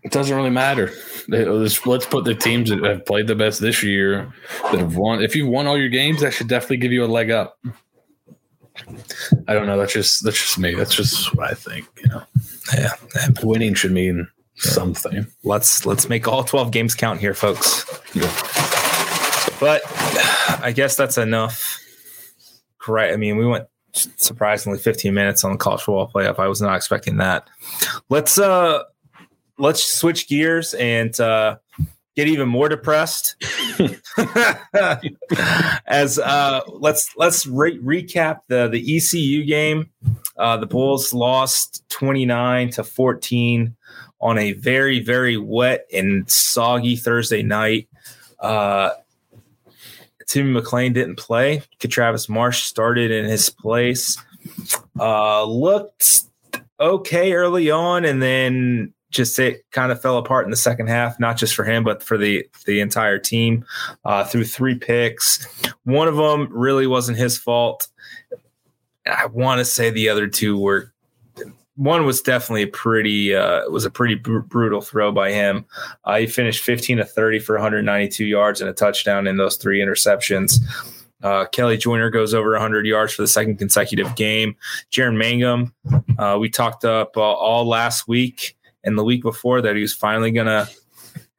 it 0.03 0.11
doesn't 0.11 0.35
really 0.35 0.49
matter. 0.49 0.91
Let's, 1.27 1.85
let's 1.85 2.05
put 2.05 2.23
the 2.23 2.35
teams 2.35 2.69
that 2.69 2.83
have 2.83 3.05
played 3.05 3.27
the 3.27 3.35
best 3.35 3.59
this 3.59 3.83
year 3.83 4.33
that 4.63 4.79
have 4.79 4.95
won. 4.95 5.21
If 5.21 5.35
you've 5.35 5.49
won 5.49 5.67
all 5.67 5.77
your 5.77 5.89
games, 5.89 6.21
that 6.21 6.33
should 6.33 6.47
definitely 6.47 6.77
give 6.77 6.93
you 6.93 7.03
a 7.03 7.07
leg 7.07 7.31
up. 7.31 7.57
I 9.47 9.53
don't 9.53 9.67
know. 9.67 9.77
That's 9.77 9.91
just 9.91 10.23
that's 10.23 10.37
just 10.37 10.57
me. 10.57 10.73
That's 10.73 10.95
just 10.95 11.35
what 11.35 11.51
I 11.51 11.53
think. 11.53 11.85
You 12.01 12.09
know, 12.09 12.23
yeah. 12.73 12.93
Winning 13.43 13.73
should 13.73 13.91
mean 13.91 14.27
something. 14.59 15.27
Let's 15.43 15.85
let's 15.85 16.09
make 16.09 16.27
all 16.27 16.43
12 16.43 16.71
games 16.71 16.95
count 16.95 17.19
here, 17.19 17.33
folks. 17.33 17.85
Yeah. 18.13 18.31
But 19.59 19.81
I 20.63 20.71
guess 20.73 20.95
that's 20.95 21.17
enough. 21.17 21.79
Correct. 22.77 23.13
I 23.13 23.17
mean, 23.17 23.37
we 23.37 23.45
went 23.45 23.65
surprisingly 23.93 24.79
15 24.79 25.13
minutes 25.13 25.43
on 25.43 25.51
the 25.51 25.57
college 25.57 25.81
football 25.81 26.09
playoff. 26.13 26.39
I 26.39 26.47
was 26.47 26.61
not 26.61 26.75
expecting 26.75 27.17
that. 27.17 27.49
Let's 28.09 28.37
uh 28.37 28.83
let's 29.57 29.83
switch 29.83 30.27
gears 30.29 30.73
and 30.75 31.17
uh 31.19 31.57
get 32.15 32.27
even 32.27 32.47
more 32.47 32.69
depressed. 32.69 33.35
As 35.87 36.19
uh 36.19 36.61
let's 36.67 37.15
let's 37.17 37.45
re- 37.45 37.79
recap 37.79 38.41
the 38.47 38.67
the 38.67 38.97
ECU 38.97 39.45
game. 39.45 39.89
Uh 40.37 40.57
the 40.57 40.67
Bulls 40.67 41.13
lost 41.13 41.83
29 41.89 42.69
to 42.71 42.83
14 42.83 43.75
on 44.21 44.37
a 44.37 44.53
very, 44.53 44.99
very 44.99 45.37
wet 45.37 45.85
and 45.93 46.29
soggy 46.29 46.95
Thursday 46.95 47.43
night. 47.43 47.87
Uh, 48.39 48.91
Tim 50.27 50.53
McClain 50.53 50.93
didn't 50.93 51.15
play. 51.15 51.63
Travis 51.79 52.29
Marsh 52.29 52.63
started 52.63 53.11
in 53.11 53.25
his 53.25 53.49
place. 53.49 54.17
Uh, 54.99 55.43
looked 55.43 56.21
okay 56.79 57.33
early 57.33 57.71
on, 57.71 58.05
and 58.05 58.21
then 58.21 58.93
just 59.09 59.39
it 59.39 59.63
kind 59.71 59.91
of 59.91 60.01
fell 60.01 60.17
apart 60.17 60.45
in 60.45 60.51
the 60.51 60.57
second 60.57 60.87
half. 60.87 61.19
Not 61.19 61.37
just 61.37 61.55
for 61.55 61.63
him, 61.63 61.83
but 61.83 62.03
for 62.03 62.17
the 62.17 62.47
the 62.65 62.79
entire 62.79 63.17
team. 63.17 63.65
Uh, 64.05 64.23
through 64.23 64.45
three 64.45 64.75
picks, 64.75 65.47
one 65.83 66.07
of 66.07 66.15
them 66.15 66.47
really 66.51 66.85
wasn't 66.85 67.17
his 67.17 67.37
fault. 67.37 67.87
I 69.07 69.25
want 69.25 69.59
to 69.59 69.65
say 69.65 69.89
the 69.89 70.09
other 70.09 70.27
two 70.27 70.59
were 70.59 70.93
one 71.79 72.05
was 72.05 72.21
definitely 72.21 72.63
a 72.63 72.67
pretty 72.67 73.33
uh, 73.33 73.61
was 73.69 73.85
a 73.85 73.89
pretty 73.89 74.15
br- 74.15 74.39
brutal 74.39 74.81
throw 74.81 75.13
by 75.13 75.31
him. 75.31 75.65
Uh, 76.03 76.17
he 76.17 76.27
finished 76.27 76.61
15 76.61 76.97
to 76.97 77.05
30 77.05 77.39
for 77.39 77.55
192 77.55 78.25
yards 78.25 78.59
and 78.59 78.69
a 78.69 78.73
touchdown 78.73 79.27
in 79.27 79.37
those 79.37 79.55
three 79.55 79.79
interceptions. 79.79 80.59
Uh, 81.23 81.45
Kelley 81.45 81.77
Joiner 81.77 82.09
goes 82.09 82.33
over 82.33 82.51
100 82.51 82.85
yards 82.85 83.13
for 83.13 83.21
the 83.21 83.29
second 83.29 83.57
consecutive 83.57 84.13
game. 84.17 84.57
Jaren 84.91 85.15
Mangham, 85.15 85.71
uh, 86.19 86.37
we 86.37 86.49
talked 86.49 86.83
up 86.83 87.15
uh, 87.15 87.21
all 87.21 87.65
last 87.65 88.09
week 88.09 88.57
and 88.83 88.97
the 88.97 89.03
week 89.03 89.21
before 89.21 89.61
that 89.61 89.77
he 89.77 89.81
was 89.81 89.93
finally 89.93 90.31
going 90.31 90.47
to 90.47 90.69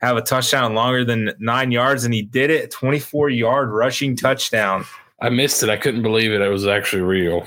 have 0.00 0.16
a 0.16 0.22
touchdown 0.22 0.74
longer 0.74 1.05
than 1.05 1.35
nine 1.38 1.70
yards, 1.70 2.05
and 2.05 2.14
he 2.14 2.22
did 2.22 2.48
it 2.48 2.70
24 2.70 3.29
yard 3.29 3.68
rushing 3.68 4.16
touchdown. 4.16 4.87
I 5.20 5.29
missed 5.29 5.62
it. 5.62 5.68
I 5.68 5.76
couldn't 5.76 6.03
believe 6.03 6.33
it. 6.33 6.40
It 6.40 6.48
was 6.48 6.66
actually 6.66 7.03
real. 7.03 7.46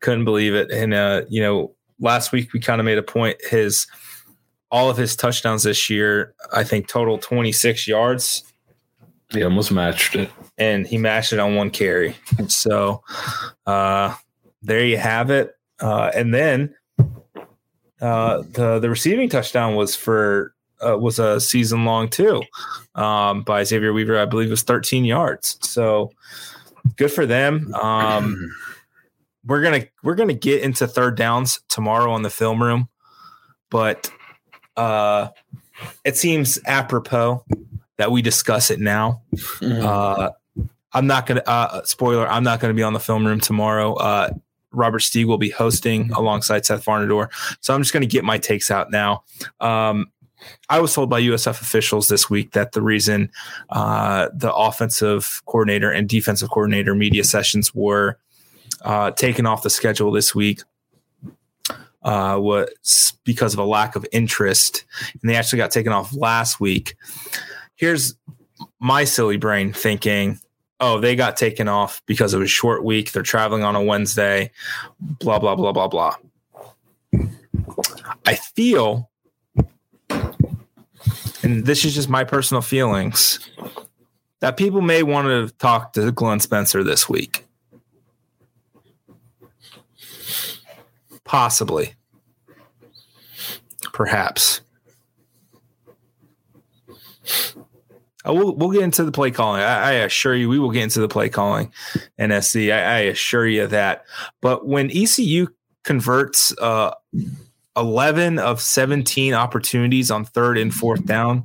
Couldn't 0.00 0.24
believe 0.24 0.54
it. 0.54 0.70
And 0.70 0.94
uh, 0.94 1.22
you 1.28 1.42
know, 1.42 1.74
last 1.98 2.32
week 2.32 2.52
we 2.52 2.60
kind 2.60 2.80
of 2.80 2.84
made 2.84 2.98
a 2.98 3.02
point 3.02 3.38
his 3.48 3.86
all 4.70 4.88
of 4.88 4.96
his 4.96 5.16
touchdowns 5.16 5.64
this 5.64 5.90
year, 5.90 6.34
I 6.52 6.62
think 6.62 6.86
total 6.86 7.18
26 7.18 7.88
yards. 7.88 8.44
He 9.30 9.42
almost 9.42 9.72
matched 9.72 10.14
it. 10.14 10.30
And 10.58 10.86
he 10.86 10.96
matched 10.98 11.32
it 11.32 11.38
on 11.38 11.54
one 11.54 11.70
carry. 11.70 12.16
So 12.48 13.02
uh 13.66 14.14
there 14.62 14.84
you 14.84 14.96
have 14.98 15.30
it. 15.30 15.54
Uh 15.80 16.10
and 16.14 16.32
then 16.32 16.74
uh 18.00 18.42
the 18.52 18.78
the 18.78 18.90
receiving 18.90 19.28
touchdown 19.28 19.74
was 19.74 19.96
for 19.96 20.54
uh, 20.86 20.96
was 20.96 21.18
a 21.18 21.40
season 21.40 21.84
long 21.84 22.08
too 22.08 22.42
um, 22.94 23.42
by 23.42 23.64
Xavier 23.64 23.92
Weaver. 23.92 24.18
I 24.18 24.24
believe 24.24 24.48
it 24.48 24.52
was 24.52 24.62
13 24.62 25.04
yards. 25.04 25.58
So 25.60 26.10
good 26.96 27.12
for 27.12 27.26
them. 27.26 27.74
Um, 27.74 28.50
we're 29.44 29.62
gonna 29.62 29.86
we're 30.02 30.14
gonna 30.14 30.34
get 30.34 30.62
into 30.62 30.86
third 30.86 31.16
downs 31.16 31.60
tomorrow 31.68 32.12
on 32.12 32.22
the 32.22 32.30
film 32.30 32.62
room, 32.62 32.88
but 33.70 34.10
uh, 34.76 35.28
it 36.04 36.16
seems 36.16 36.58
apropos 36.66 37.44
that 37.96 38.10
we 38.10 38.22
discuss 38.22 38.70
it 38.70 38.80
now. 38.80 39.22
Mm-hmm. 39.34 39.84
Uh, 39.84 40.30
I'm 40.92 41.06
not 41.06 41.26
gonna 41.26 41.42
uh, 41.46 41.82
spoiler. 41.84 42.28
I'm 42.28 42.44
not 42.44 42.60
gonna 42.60 42.74
be 42.74 42.82
on 42.82 42.92
the 42.92 43.00
film 43.00 43.26
room 43.26 43.40
tomorrow. 43.40 43.94
Uh, 43.94 44.30
Robert 44.72 45.00
Stieg 45.00 45.26
will 45.26 45.38
be 45.38 45.50
hosting 45.50 46.10
alongside 46.12 46.64
Seth 46.66 46.84
Varnador, 46.84 47.28
so 47.60 47.74
I'm 47.74 47.80
just 47.80 47.92
gonna 47.92 48.06
get 48.06 48.24
my 48.24 48.38
takes 48.38 48.70
out 48.70 48.90
now. 48.90 49.24
Um, 49.60 50.10
I 50.68 50.80
was 50.80 50.94
told 50.94 51.10
by 51.10 51.20
USF 51.20 51.60
officials 51.60 52.08
this 52.08 52.30
week 52.30 52.52
that 52.52 52.72
the 52.72 52.82
reason 52.82 53.30
uh, 53.70 54.28
the 54.32 54.52
offensive 54.52 55.42
coordinator 55.46 55.90
and 55.90 56.08
defensive 56.08 56.50
coordinator 56.50 56.94
media 56.94 57.24
sessions 57.24 57.74
were 57.74 58.18
uh, 58.82 59.10
taken 59.12 59.46
off 59.46 59.62
the 59.62 59.70
schedule 59.70 60.10
this 60.10 60.34
week 60.34 60.62
uh, 62.02 62.36
was 62.40 63.14
because 63.24 63.52
of 63.52 63.58
a 63.58 63.64
lack 63.64 63.96
of 63.96 64.06
interest, 64.12 64.84
and 65.20 65.30
they 65.30 65.36
actually 65.36 65.58
got 65.58 65.70
taken 65.70 65.92
off 65.92 66.14
last 66.14 66.60
week. 66.60 66.96
Here's 67.76 68.14
my 68.78 69.04
silly 69.04 69.36
brain 69.36 69.72
thinking, 69.72 70.40
oh, 70.80 70.98
they 70.98 71.14
got 71.14 71.36
taken 71.36 71.68
off 71.68 72.02
because 72.06 72.32
it 72.34 72.38
was 72.38 72.50
short 72.50 72.84
week. 72.84 73.12
They're 73.12 73.22
traveling 73.22 73.64
on 73.64 73.76
a 73.76 73.82
Wednesday, 73.82 74.50
blah, 75.00 75.38
blah, 75.38 75.54
blah, 75.54 75.72
blah, 75.72 75.88
blah. 75.88 76.16
I 78.26 78.34
feel, 78.34 79.10
and 81.42 81.66
this 81.66 81.84
is 81.84 81.94
just 81.94 82.08
my 82.08 82.24
personal 82.24 82.62
feelings, 82.62 83.40
that 84.40 84.56
people 84.56 84.80
may 84.80 85.02
want 85.02 85.28
to 85.28 85.54
talk 85.56 85.92
to 85.94 86.12
Glenn 86.12 86.40
Spencer 86.40 86.82
this 86.82 87.08
week. 87.08 87.46
Possibly. 91.30 91.94
Perhaps. 93.92 94.62
Oh, 98.24 98.34
we'll 98.34 98.56
we'll 98.56 98.72
get 98.72 98.82
into 98.82 99.04
the 99.04 99.12
play 99.12 99.30
calling. 99.30 99.62
I, 99.62 99.90
I, 99.90 99.92
assure 99.92 100.34
you, 100.34 100.48
we 100.48 100.58
will 100.58 100.72
get 100.72 100.82
into 100.82 100.98
the 100.98 101.06
play 101.06 101.28
calling. 101.28 101.72
NSC, 102.18 102.74
I, 102.74 102.78
I 102.78 102.98
assure 103.02 103.46
you 103.46 103.68
that. 103.68 104.06
But 104.40 104.66
when 104.66 104.90
ECU 104.90 105.46
converts 105.84 106.52
uh, 106.60 106.94
eleven 107.76 108.40
of 108.40 108.60
seventeen 108.60 109.32
opportunities 109.32 110.10
on 110.10 110.24
third 110.24 110.58
and 110.58 110.74
fourth 110.74 111.06
down, 111.06 111.44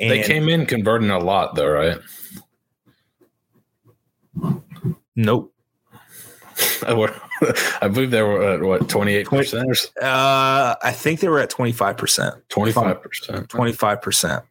and 0.00 0.10
they 0.10 0.24
came 0.24 0.48
in 0.48 0.66
converting 0.66 1.10
a 1.10 1.20
lot, 1.20 1.54
though, 1.54 1.70
right? 1.70 1.98
Nope. 5.14 5.54
I 7.80 7.88
believe 7.88 8.10
they 8.10 8.22
were 8.22 8.42
at 8.42 8.62
what 8.62 8.88
twenty 8.88 9.14
eight 9.14 9.26
percent. 9.26 9.92
Uh, 10.00 10.74
I 10.82 10.92
think 10.92 11.20
they 11.20 11.28
were 11.28 11.40
at 11.40 11.50
twenty 11.50 11.72
five 11.72 11.96
percent. 11.96 12.34
Twenty 12.48 12.72
five 12.72 13.02
percent. 13.02 13.48
Twenty 13.48 13.72
five 13.72 14.02
percent. 14.02 14.44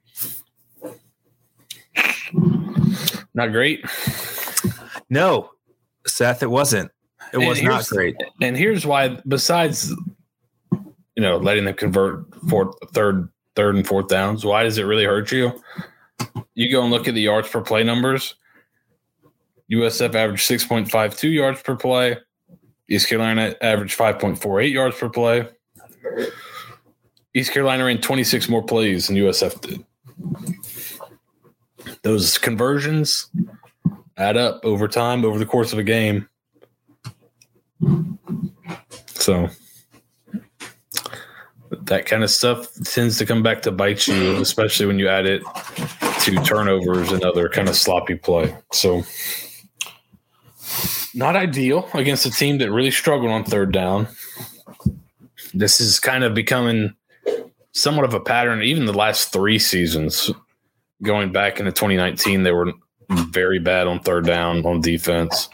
Not 3.34 3.52
great. 3.52 3.86
No, 5.10 5.52
Seth, 6.06 6.44
it 6.44 6.50
wasn't. 6.50 6.92
It 7.34 7.38
and 7.38 7.48
was 7.48 7.62
not 7.62 7.88
great. 7.88 8.16
And 8.42 8.58
here's 8.58 8.86
why. 8.86 9.20
Besides, 9.28 9.94
you 10.72 11.24
know, 11.24 11.38
letting 11.38 11.66
them 11.66 11.76
convert 11.76 12.26
fourth, 12.50 12.76
third, 12.94 13.30
third, 13.56 13.76
and 13.76 13.86
fourth 13.86 14.08
downs, 14.08 14.44
why 14.46 14.64
does 14.64 14.78
it 14.78 14.84
really 14.84 15.06
hurt 15.06 15.32
you? 15.32 15.62
You 16.56 16.72
go 16.72 16.82
and 16.82 16.92
look 16.92 17.08
at 17.08 17.14
the 17.14 17.22
yards 17.22 17.50
per 17.50 17.62
play 17.62 17.84
numbers. 17.84 18.36
USF 19.72 20.16
averaged 20.16 20.50
6.52 20.50 21.32
yards 21.32 21.62
per 21.62 21.76
play. 21.76 22.18
East 22.90 23.08
Carolina 23.08 23.56
averaged 23.62 23.98
5.48 23.98 24.72
yards 24.72 24.98
per 24.98 25.10
play. 25.10 25.48
East 27.36 27.54
Carolina 27.54 27.86
ran 27.86 28.02
26 28.02 28.50
more 28.50 28.64
plays 28.64 29.08
than 29.08 29.16
USF 29.16 29.62
did. 29.62 29.86
Those 32.02 32.38
conversions 32.38 33.30
add 34.18 34.38
up 34.38 34.66
over 34.66 34.88
time, 34.88 35.24
over 35.24 35.38
the 35.38 35.46
course 35.46 35.72
of 35.72 35.80
a 35.80 35.84
game. 35.84 36.28
So 39.08 39.50
that 41.72 42.08
kind 42.08 42.24
of 42.24 42.32
stuff 42.32 42.74
tends 42.84 43.20
to 43.20 43.26
come 43.26 43.44
back 43.44 43.62
to 43.64 43.72
bite 43.72 44.08
you, 44.08 44.38
especially 44.38 44.88
when 44.88 44.98
you 44.98 45.08
add 45.08 45.28
it 45.28 45.44
to 46.22 46.36
turnovers 46.44 47.12
and 47.12 47.24
other 47.24 47.48
kind 47.50 47.70
of 47.70 47.76
sloppy 47.76 48.16
play. 48.16 48.56
So 48.74 49.04
not 51.14 51.36
ideal 51.36 51.90
against 51.94 52.26
a 52.26 52.32
team 52.32 52.58
that 52.60 52.72
really 52.72 52.92
struggled 52.92 53.32
on 53.32 53.44
third 53.44 53.72
down. 53.72 54.08
This 55.54 55.82
is 55.82 56.00
kind 56.00 56.24
of 56.24 56.34
becoming 56.34 56.96
somewhat 57.72 58.06
of 58.06 58.14
a 58.14 58.20
pattern, 58.20 58.62
even 58.62 58.86
the 58.86 58.94
last 58.94 59.32
three 59.32 59.60
seasons. 59.60 60.32
Going 61.02 61.32
back 61.32 61.60
into 61.60 61.72
2019, 61.72 62.44
they 62.44 62.52
were 62.52 62.74
very 63.10 63.60
bad 63.60 63.88
on 63.88 64.00
third 64.00 64.26
down 64.26 64.66
on 64.66 64.82
defense. 64.82 65.50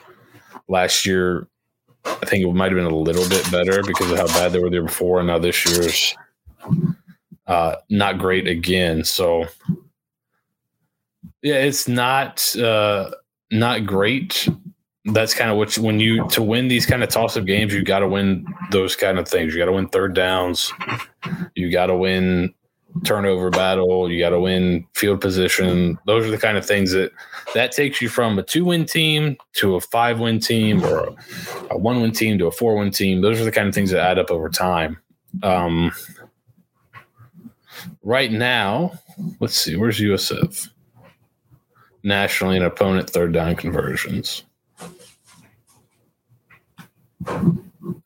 Last 0.67 1.05
year, 1.05 1.47
I 2.03 2.25
think 2.25 2.45
it 2.45 2.51
might 2.51 2.71
have 2.71 2.75
been 2.75 2.91
a 2.91 2.95
little 2.95 3.27
bit 3.29 3.49
better 3.51 3.83
because 3.83 4.11
of 4.11 4.17
how 4.17 4.27
bad 4.27 4.51
they 4.51 4.59
were 4.59 4.69
there 4.69 4.83
before, 4.83 5.19
and 5.19 5.27
now 5.27 5.39
this 5.39 5.65
year's 5.65 6.15
uh, 7.47 7.75
not 7.89 8.17
great 8.17 8.47
again. 8.47 9.03
So, 9.03 9.45
yeah, 11.41 11.55
it's 11.55 11.87
not 11.87 12.55
uh, 12.55 13.11
not 13.51 13.85
great 13.85 14.47
that's 15.05 15.33
kind 15.33 15.51
of 15.51 15.57
what 15.57 15.77
you, 15.77 15.83
when 15.83 15.99
you 15.99 16.27
to 16.29 16.41
win 16.41 16.67
these 16.67 16.85
kind 16.85 17.03
of 17.03 17.09
toss 17.09 17.37
up 17.37 17.45
games, 17.45 17.73
you 17.73 17.83
got 17.83 17.99
to 17.99 18.07
win 18.07 18.45
those 18.71 18.95
kind 18.95 19.19
of 19.19 19.27
things. 19.27 19.53
You 19.53 19.59
got 19.59 19.65
to 19.65 19.71
win 19.71 19.87
third 19.89 20.15
downs. 20.15 20.73
You 21.55 21.71
got 21.71 21.87
to 21.87 21.95
win 21.95 22.53
turnover 23.03 23.49
battle. 23.49 24.09
You 24.09 24.19
got 24.19 24.29
to 24.29 24.39
win 24.39 24.87
field 24.93 25.21
position. 25.21 25.99
Those 26.07 26.25
are 26.25 26.31
the 26.31 26.37
kind 26.37 26.57
of 26.57 26.65
things 26.65 26.91
that 26.91 27.11
that 27.53 27.71
takes 27.71 28.01
you 28.01 28.09
from 28.09 28.39
a 28.39 28.43
two 28.43 28.65
win 28.65 28.85
team 28.85 29.37
to 29.53 29.75
a 29.75 29.81
five 29.81 30.19
win 30.19 30.39
team 30.39 30.83
or 30.83 31.07
a, 31.07 31.15
a 31.71 31.77
one 31.77 32.01
win 32.01 32.11
team 32.11 32.39
to 32.39 32.47
a 32.47 32.51
four 32.51 32.75
win 32.75 32.91
team. 32.91 33.21
Those 33.21 33.39
are 33.39 33.45
the 33.45 33.51
kind 33.51 33.67
of 33.67 33.75
things 33.75 33.91
that 33.91 34.01
add 34.01 34.17
up 34.17 34.31
over 34.31 34.49
time. 34.49 34.97
Um, 35.43 35.91
right 38.01 38.31
now, 38.31 38.93
let's 39.39 39.55
see, 39.55 39.75
where's 39.75 39.99
USF? 39.99 40.69
Nationally, 42.03 42.57
an 42.57 42.63
opponent 42.63 43.09
third 43.09 43.33
down 43.33 43.55
conversions. 43.55 44.44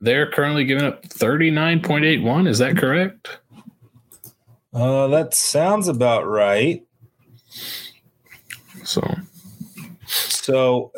They're 0.02 0.30
currently 0.32 0.66
giving 0.66 0.86
up 0.86 1.04
39.81. 1.04 2.48
Is 2.48 2.60
that 2.60 2.78
correct? 2.78 3.40
Uh, 4.74 5.08
that 5.08 5.34
sounds 5.34 5.88
about 5.88 6.28
right. 6.28 6.86
So, 8.84 9.04
so 10.06 10.92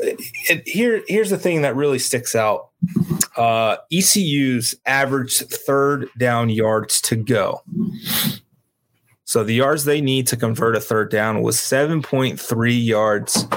here, 0.66 1.04
here's 1.08 1.30
the 1.30 1.38
thing 1.38 1.64
that 1.64 1.76
really 1.76 2.00
sticks 2.00 2.36
out. 2.36 2.70
Uh, 3.36 3.78
ECU's 3.92 4.76
average 4.86 5.38
third 5.40 6.08
down 6.18 6.50
yards 6.50 7.02
to 7.02 7.16
go. 7.16 7.62
So 9.24 9.44
the 9.44 9.56
yards 9.56 9.86
they 9.86 10.02
need 10.02 10.28
to 10.28 10.38
convert 10.38 10.76
a 10.76 10.82
third 10.82 11.10
down 11.10 11.42
was 11.42 11.58
7.3 11.58 12.86
yards 12.86 13.48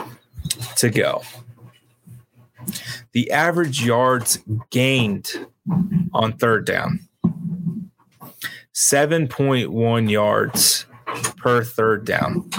to 0.77 0.91
go 0.91 1.23
the 3.15 3.31
average 3.31 3.85
yards 3.85 4.39
gained 4.71 5.47
on 6.13 6.35
third 6.35 6.67
down 6.67 7.01
7.1 8.75 10.11
yards 10.11 10.87
per 11.37 11.63
third 11.63 12.05
down. 12.05 12.51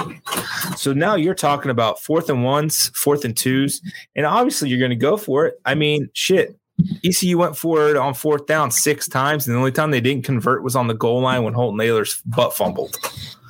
So 0.78 0.94
now 0.94 1.15
you're 1.15 1.36
talking 1.36 1.72
about 1.72 2.00
fourth 2.00 2.30
and 2.30 2.44
ones, 2.44 2.89
fourth 2.96 3.26
and 3.26 3.36
twos, 3.36 3.82
and 4.15 4.26
obviously 4.26 4.70
you're 4.70 4.80
going 4.80 4.91
to 4.91 4.96
go 4.96 5.18
for 5.18 5.46
it. 5.46 5.60
I 5.65 5.76
mean, 5.76 6.10
shit. 6.13 6.58
ECU 7.04 7.38
went 7.38 7.58
for 7.58 7.89
it 7.89 7.96
on 7.96 8.13
fourth 8.13 8.46
down 8.48 8.70
six 8.72 9.08
times, 9.08 9.48
and 9.48 9.56
the 9.56 9.60
only 9.60 9.72
time 9.72 9.91
they 9.91 10.02
didn't 10.02 10.26
convert 10.26 10.63
was 10.63 10.76
on 10.76 10.88
the 10.88 10.94
goal 10.94 11.22
line 11.22 11.44
when 11.44 11.54
Holton 11.54 11.80
Ahlers' 11.80 12.22
butt 12.26 12.56
fumbled. 12.56 12.98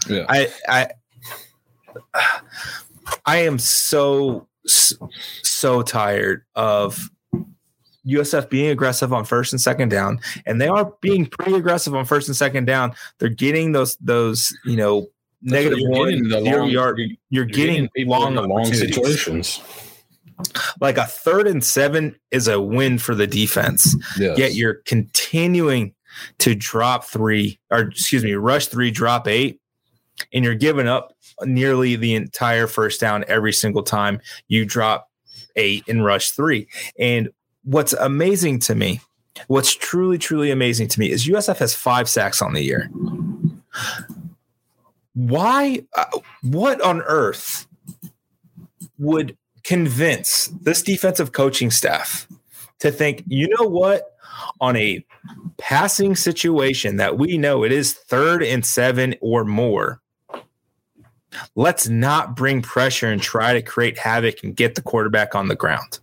Yeah. 0.07 0.25
I 0.29 0.47
I 0.67 0.87
I 3.25 3.37
am 3.37 3.57
so 3.57 4.47
so 4.65 5.81
tired 5.81 6.43
of 6.55 7.09
USF 8.07 8.49
being 8.49 8.69
aggressive 8.69 9.11
on 9.13 9.25
first 9.25 9.53
and 9.53 9.61
second 9.61 9.89
down, 9.89 10.19
and 10.45 10.61
they 10.61 10.67
are 10.67 10.93
being 11.01 11.25
pretty 11.25 11.53
aggressive 11.53 11.95
on 11.95 12.05
first 12.05 12.27
and 12.27 12.35
second 12.35 12.65
down. 12.65 12.93
They're 13.19 13.29
getting 13.29 13.71
those 13.71 13.97
those 13.97 14.55
you 14.65 14.75
know 14.75 15.07
negative 15.41 15.79
one 15.81 16.29
long, 16.29 16.69
yard. 16.69 16.99
You're, 16.99 17.09
you're 17.29 17.45
getting, 17.45 17.89
getting 17.95 18.09
long 18.09 18.35
long 18.35 18.65
situations. 18.65 19.61
Like 20.81 20.97
a 20.97 21.05
third 21.05 21.47
and 21.47 21.63
seven 21.63 22.15
is 22.29 22.47
a 22.47 22.59
win 22.59 22.97
for 22.97 23.15
the 23.15 23.27
defense. 23.27 23.95
Yes. 24.19 24.37
Yet 24.37 24.53
you're 24.53 24.81
continuing 24.85 25.93
to 26.39 26.55
drop 26.55 27.05
three, 27.05 27.59
or 27.71 27.79
excuse 27.79 28.23
me, 28.23 28.33
rush 28.33 28.67
three, 28.67 28.91
drop 28.91 29.27
eight, 29.27 29.61
and 30.33 30.43
you're 30.43 30.55
giving 30.55 30.87
up 30.87 31.15
nearly 31.43 31.95
the 31.95 32.15
entire 32.15 32.67
first 32.67 33.01
down 33.01 33.25
every 33.27 33.53
single 33.53 33.83
time 33.83 34.21
you 34.47 34.65
drop 34.65 35.09
eight 35.55 35.83
and 35.87 36.05
rush 36.05 36.31
three. 36.31 36.67
And 36.99 37.29
what's 37.63 37.93
amazing 37.93 38.59
to 38.59 38.75
me, 38.75 39.01
what's 39.47 39.73
truly, 39.73 40.17
truly 40.17 40.51
amazing 40.51 40.87
to 40.89 40.99
me 40.99 41.11
is 41.11 41.27
USF 41.27 41.57
has 41.57 41.75
five 41.75 42.09
sacks 42.09 42.41
on 42.41 42.53
the 42.53 42.61
year. 42.61 42.89
Why? 45.13 45.83
Uh, 45.95 46.05
what 46.43 46.81
on 46.81 47.01
earth 47.03 47.67
would 48.97 49.37
convince 49.63 50.47
this 50.61 50.81
defensive 50.81 51.31
coaching 51.31 51.71
staff 51.71 52.27
to 52.79 52.91
think, 52.91 53.23
you 53.27 53.47
know 53.57 53.67
what, 53.67 54.15
on 54.61 54.75
a 54.75 55.03
passing 55.57 56.15
situation 56.15 56.97
that 56.97 57.17
we 57.17 57.37
know 57.37 57.63
it 57.63 57.71
is 57.71 57.93
third 57.93 58.43
and 58.43 58.65
seven 58.65 59.15
or 59.21 59.43
more, 59.45 60.01
let's 61.55 61.87
not 61.87 62.35
bring 62.35 62.61
pressure 62.61 63.07
and 63.07 63.21
try 63.21 63.53
to 63.53 63.61
create 63.61 63.97
havoc 63.97 64.43
and 64.43 64.55
get 64.55 64.75
the 64.75 64.81
quarterback 64.81 65.35
on 65.35 65.47
the 65.47 65.55
ground. 65.55 65.99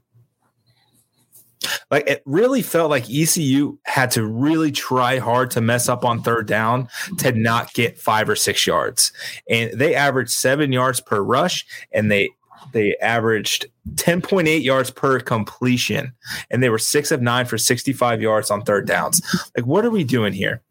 Like 1.90 2.09
it 2.09 2.23
really 2.25 2.62
felt 2.62 2.90
like 2.90 3.09
ECU 3.09 3.79
had 3.85 4.11
to 4.12 4.27
really 4.27 4.73
try 4.73 5.18
hard 5.18 5.51
to 5.53 5.61
mess 5.61 5.88
up 5.88 6.05
on 6.05 6.23
third 6.23 6.47
down 6.47 6.88
to 7.18 7.33
not 7.33 7.73
get 7.75 7.99
five 7.99 8.29
or 8.29 8.37
six 8.37 8.66
yards. 8.66 9.12
And 9.49 9.79
they 9.79 9.95
averaged 9.95 10.31
seven 10.31 10.73
yards 10.73 11.01
per 11.01 11.23
rush 11.23 11.64
and 11.92 12.11
they 12.11 12.31
they 12.73 12.97
averaged 13.03 13.66
10.8 13.95 14.62
yards 14.62 14.90
per 14.90 15.21
completion 15.21 16.12
and 16.51 16.62
they 16.62 16.71
were 16.71 16.79
six 16.79 17.11
of 17.11 17.21
nine 17.21 17.45
for 17.45 17.59
65 17.59 18.23
yards 18.23 18.51
on 18.51 18.62
third 18.62 18.87
downs. 18.87 19.21
Like, 19.57 19.66
what 19.66 19.85
are 19.85 19.90
we 19.90 20.05
doing 20.05 20.33
here? 20.33 20.62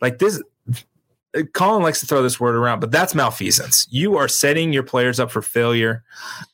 Like 0.00 0.18
this 0.18 0.42
Colin 1.52 1.82
likes 1.82 2.00
to 2.00 2.06
throw 2.06 2.22
this 2.22 2.38
word 2.38 2.54
around, 2.54 2.80
but 2.80 2.90
that's 2.90 3.14
malfeasance. 3.14 3.86
You 3.90 4.16
are 4.16 4.28
setting 4.28 4.72
your 4.72 4.82
players 4.82 5.18
up 5.20 5.30
for 5.30 5.42
failure 5.42 6.04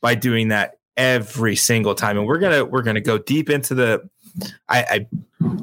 by 0.01 0.15
doing 0.15 0.47
that 0.49 0.79
every 0.97 1.55
single 1.55 1.95
time. 1.95 2.17
And 2.17 2.27
we're 2.27 2.39
gonna 2.39 2.65
we're 2.65 2.81
gonna 2.81 3.01
go 3.01 3.17
deep 3.17 3.49
into 3.49 3.75
the. 3.75 4.09
I 4.69 4.83
I, 4.83 5.07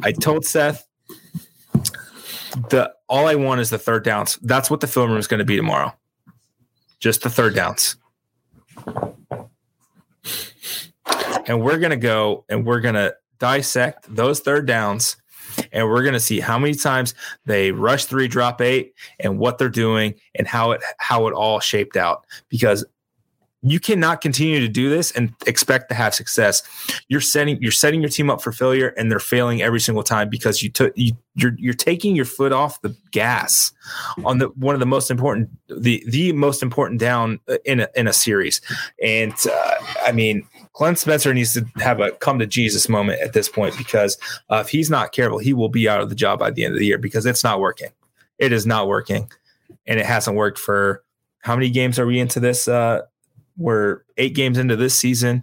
I 0.02 0.12
told 0.12 0.44
Seth 0.44 0.86
the 2.70 2.92
all 3.08 3.26
I 3.26 3.34
want 3.34 3.60
is 3.60 3.70
the 3.70 3.78
third 3.78 4.04
downs. 4.04 4.38
That's 4.42 4.70
what 4.70 4.80
the 4.80 4.86
film 4.86 5.10
room 5.10 5.18
is 5.18 5.26
going 5.26 5.38
to 5.38 5.44
be 5.44 5.56
tomorrow. 5.56 5.94
just 7.00 7.22
the 7.22 7.30
third 7.30 7.54
downs. 7.54 7.96
And 11.46 11.62
we're 11.62 11.78
going 11.78 11.90
to 11.90 11.96
go 11.96 12.44
and 12.48 12.66
we're 12.66 12.80
going 12.80 12.94
to 12.94 13.14
dissect 13.38 14.14
those 14.14 14.40
third 14.40 14.66
downs 14.66 15.16
and 15.72 15.88
we're 15.88 16.02
going 16.02 16.14
to 16.14 16.20
see 16.20 16.40
how 16.40 16.58
many 16.58 16.74
times 16.74 17.14
they 17.46 17.72
rush 17.72 18.04
three 18.04 18.28
drop 18.28 18.60
eight 18.60 18.94
and 19.20 19.38
what 19.38 19.58
they're 19.58 19.68
doing 19.68 20.14
and 20.34 20.46
how 20.46 20.72
it 20.72 20.82
how 20.98 21.26
it 21.26 21.34
all 21.34 21.60
shaped 21.60 21.96
out 21.96 22.24
because 22.48 22.84
you 23.62 23.80
cannot 23.80 24.20
continue 24.20 24.60
to 24.60 24.68
do 24.68 24.88
this 24.88 25.10
and 25.12 25.34
expect 25.46 25.88
to 25.88 25.94
have 25.94 26.14
success. 26.14 26.62
You're 27.08 27.20
setting 27.20 27.60
you're 27.60 27.72
setting 27.72 28.00
your 28.00 28.08
team 28.08 28.30
up 28.30 28.40
for 28.40 28.52
failure, 28.52 28.88
and 28.96 29.10
they're 29.10 29.18
failing 29.18 29.62
every 29.62 29.80
single 29.80 30.04
time 30.04 30.28
because 30.28 30.62
you 30.62 30.70
took 30.70 30.92
you 30.96 31.12
you're 31.34 31.54
you're 31.58 31.74
taking 31.74 32.14
your 32.14 32.24
foot 32.24 32.52
off 32.52 32.80
the 32.82 32.96
gas 33.10 33.72
on 34.24 34.38
the 34.38 34.48
one 34.50 34.74
of 34.74 34.80
the 34.80 34.86
most 34.86 35.10
important 35.10 35.50
the 35.68 36.04
the 36.06 36.32
most 36.32 36.62
important 36.62 37.00
down 37.00 37.40
in 37.64 37.80
a 37.80 37.88
in 37.96 38.06
a 38.06 38.12
series. 38.12 38.60
And 39.02 39.34
uh, 39.50 39.74
I 40.06 40.12
mean, 40.12 40.46
Glenn 40.78 40.94
Spencer 40.94 41.34
needs 41.34 41.54
to 41.54 41.66
have 41.78 41.98
a 41.98 42.12
come 42.12 42.38
to 42.38 42.46
Jesus 42.46 42.88
moment 42.88 43.20
at 43.20 43.32
this 43.32 43.48
point 43.48 43.76
because 43.76 44.16
uh, 44.48 44.62
if 44.64 44.68
he's 44.68 44.88
not 44.88 45.10
careful, 45.10 45.38
he 45.38 45.52
will 45.52 45.68
be 45.68 45.88
out 45.88 46.00
of 46.00 46.08
the 46.08 46.14
job 46.14 46.38
by 46.38 46.52
the 46.52 46.64
end 46.64 46.72
of 46.72 46.78
the 46.78 46.86
year 46.86 46.98
because 46.98 47.26
it's 47.26 47.42
not 47.42 47.58
working. 47.58 47.88
It 48.38 48.52
is 48.52 48.64
not 48.64 48.86
working, 48.86 49.28
and 49.88 49.98
it 49.98 50.06
hasn't 50.06 50.36
worked 50.36 50.56
for 50.56 51.02
how 51.40 51.56
many 51.56 51.68
games 51.68 51.98
are 51.98 52.06
we 52.06 52.20
into 52.20 52.38
this? 52.38 52.68
Uh, 52.68 53.02
we're 53.56 54.02
eight 54.18 54.36
games 54.36 54.56
into 54.56 54.76
this 54.76 54.94
season. 54.94 55.42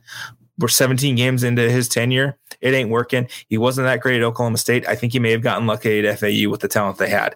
We're 0.58 0.70
17 0.70 1.18
games 1.18 1.44
into 1.44 1.70
his 1.70 1.90
tenure. 1.90 2.38
It 2.62 2.74
ain't 2.74 2.90
working. 2.90 3.28
He 3.50 3.58
wasn't 3.58 3.88
that 3.88 4.00
great 4.00 4.22
at 4.22 4.24
Oklahoma 4.24 4.58
State. 4.58 4.88
I 4.88 4.96
think 4.96 5.12
he 5.12 5.20
may 5.20 5.32
have 5.32 5.42
gotten 5.42 5.68
lucky 5.68 6.08
at 6.08 6.20
FAU 6.20 6.50
with 6.50 6.62
the 6.62 6.70
talent 6.70 6.98
they 6.98 7.10
had. 7.10 7.36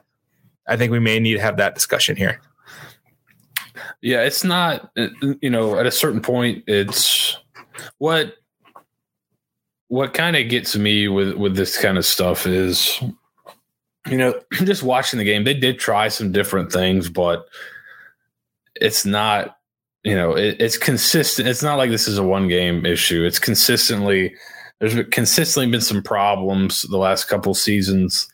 I 0.65 0.77
think 0.77 0.93
we 0.93 0.99
may 0.99 1.19
need 1.19 1.33
to 1.33 1.41
have 1.41 1.57
that 1.57 1.75
discussion 1.75 2.15
here. 2.15 2.39
Yeah, 4.01 4.21
it's 4.21 4.45
not, 4.45 4.89
you 4.95 5.49
know, 5.49 5.77
at 5.77 5.85
a 5.85 5.91
certain 5.91 6.21
point, 6.21 6.63
it's 6.65 7.28
what 7.97 8.35
what 9.87 10.13
kind 10.13 10.35
of 10.35 10.49
gets 10.49 10.75
me 10.75 11.07
with 11.07 11.33
with 11.33 11.55
this 11.55 11.77
kind 11.81 11.97
of 11.97 12.05
stuff 12.05 12.45
is 12.45 13.01
you 14.07 14.17
know 14.17 14.39
just 14.53 14.83
watching 14.83 15.17
the 15.17 15.25
game 15.25 15.43
they 15.43 15.53
did 15.53 15.79
try 15.79 16.07
some 16.07 16.31
different 16.31 16.71
things 16.71 17.09
but 17.09 17.47
it's 18.75 19.05
not 19.05 19.55
you 20.03 20.15
know, 20.15 20.35
it, 20.35 20.57
it's 20.59 20.77
consistent. 20.77 21.47
It's 21.47 21.63
not 21.63 21.75
like 21.75 21.89
this 21.89 22.07
is 22.07 22.17
a 22.17 22.23
one 22.23 22.47
game 22.47 22.85
issue. 22.85 23.25
It's 23.25 23.39
consistently 23.39 24.35
there's 24.79 24.95
consistently 25.11 25.69
been 25.69 25.81
some 25.81 26.01
problems 26.01 26.83
the 26.83 26.97
last 26.97 27.25
couple 27.25 27.53
seasons. 27.53 28.31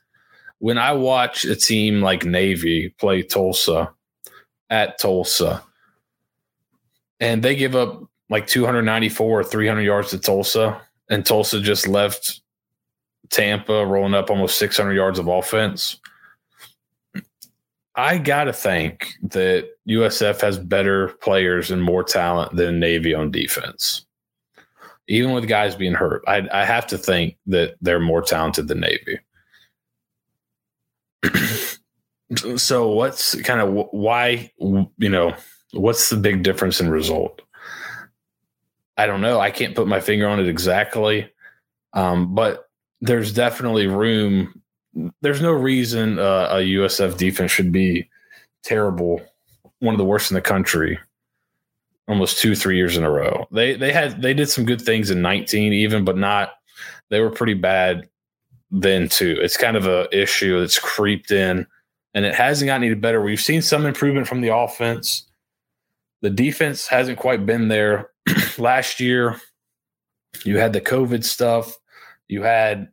When 0.60 0.78
I 0.78 0.94
watch 0.94 1.44
a 1.44 1.56
team 1.56 2.02
like 2.02 2.24
Navy 2.24 2.90
play 3.00 3.24
Tulsa 3.24 3.92
at 4.70 5.00
Tulsa, 5.00 5.64
and 7.20 7.42
they 7.44 7.56
give 7.56 7.76
up 7.76 8.04
like 8.30 8.48
294 8.48 9.40
or 9.40 9.44
300 9.44 9.82
yards 9.82 10.10
to 10.10 10.20
Tulsa, 10.20 10.82
and 11.10 11.26
Tulsa 11.26 11.62
just 11.62 11.88
left 11.88 12.42
Tampa 13.30 13.86
rolling 13.86 14.14
up 14.14 14.30
almost 14.30 14.58
600 14.58 14.94
yards 14.94 15.20
of 15.20 15.28
offense. 15.28 16.00
I 17.96 18.18
gotta 18.18 18.52
think 18.52 19.14
that 19.24 19.70
USF 19.88 20.42
has 20.42 20.60
better 20.60 21.10
players 21.22 21.72
and 21.72 21.82
more 21.82 22.04
talent 22.04 22.56
than 22.56 22.80
Navy 22.80 23.14
on 23.14 23.32
defense. 23.32 24.06
Even 25.08 25.34
with 25.34 25.48
guys 25.48 25.76
being 25.76 25.94
hurt, 25.94 26.24
I, 26.28 26.48
I 26.52 26.66
have 26.66 26.88
to 26.88 26.98
think 26.98 27.38
that 27.48 27.76
they're 27.80 28.00
more 28.00 28.22
talented 28.22 28.68
than 28.68 28.82
Navy. 28.82 29.20
so, 32.58 32.90
what's 32.90 33.40
kind 33.44 33.62
of 33.62 33.88
why 33.92 34.52
you 34.60 35.10
know 35.10 35.34
what's 35.72 36.10
the 36.10 36.18
big 36.18 36.44
difference 36.44 36.82
in 36.82 36.90
result? 36.90 37.42
I 38.98 39.08
don't 39.08 39.22
know. 39.22 39.40
I 39.40 39.52
can't 39.52 39.76
put 39.76 39.88
my 39.88 40.00
finger 40.00 40.28
on 40.28 40.40
it 40.40 40.48
exactly, 40.48 41.30
um, 41.94 42.34
but 42.34 42.70
there's 43.02 43.34
definitely 43.34 43.88
room 43.88 44.62
there's 45.22 45.42
no 45.42 45.52
reason 45.52 46.20
uh, 46.20 46.48
a 46.52 46.56
USF 46.56 47.18
defense 47.18 47.52
should 47.52 47.72
be 47.72 48.10
terrible, 48.64 49.22
one 49.80 49.94
of 49.94 49.98
the 49.98 50.06
worst 50.06 50.32
in 50.32 50.36
the 50.36 50.42
country, 50.42 50.98
almost 52.08 52.40
two 52.40 52.56
three 52.56 52.78
years 52.78 52.98
in 52.98 53.04
a 53.04 53.12
row. 53.12 53.48
They 53.52 53.76
they 53.76 53.92
had 53.92 54.22
they 54.22 54.34
did 54.34 54.50
some 54.50 54.66
good 54.66 54.82
things 54.82 55.12
in 55.12 55.22
19 55.22 55.74
even, 55.74 56.06
but 56.06 56.18
not. 56.18 56.54
They 57.10 57.20
were 57.20 57.30
pretty 57.30 57.54
bad 57.54 58.10
then 58.72 59.10
too. 59.10 59.38
It's 59.42 59.58
kind 59.58 59.78
of 59.78 59.86
a 59.86 60.08
issue 60.18 60.60
that's 60.60 60.80
creeped 60.80 61.32
in, 61.32 61.68
and 62.14 62.26
it 62.26 62.34
hasn't 62.34 62.68
gotten 62.68 62.84
any 62.84 62.96
better. 62.96 63.22
We've 63.22 63.40
seen 63.40 63.62
some 63.62 63.86
improvement 63.86 64.28
from 64.28 64.42
the 64.42 64.56
offense. 64.56 65.28
The 66.22 66.30
defense 66.30 66.88
hasn't 66.88 67.20
quite 67.20 67.46
been 67.46 67.68
there. 67.68 68.10
Last 68.58 69.00
year, 69.00 69.40
you 70.44 70.58
had 70.58 70.74
the 70.74 70.82
COVID 70.82 71.24
stuff. 71.24 71.78
You 72.28 72.44
had 72.44 72.90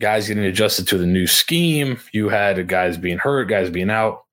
guys 0.00 0.28
getting 0.28 0.44
adjusted 0.44 0.86
to 0.88 0.98
the 0.98 1.06
new 1.06 1.26
scheme. 1.26 1.98
You 2.12 2.28
had 2.28 2.68
guys 2.68 2.96
being 2.96 3.18
hurt, 3.18 3.46
guys 3.46 3.70
being 3.70 3.90
out. 3.90 4.24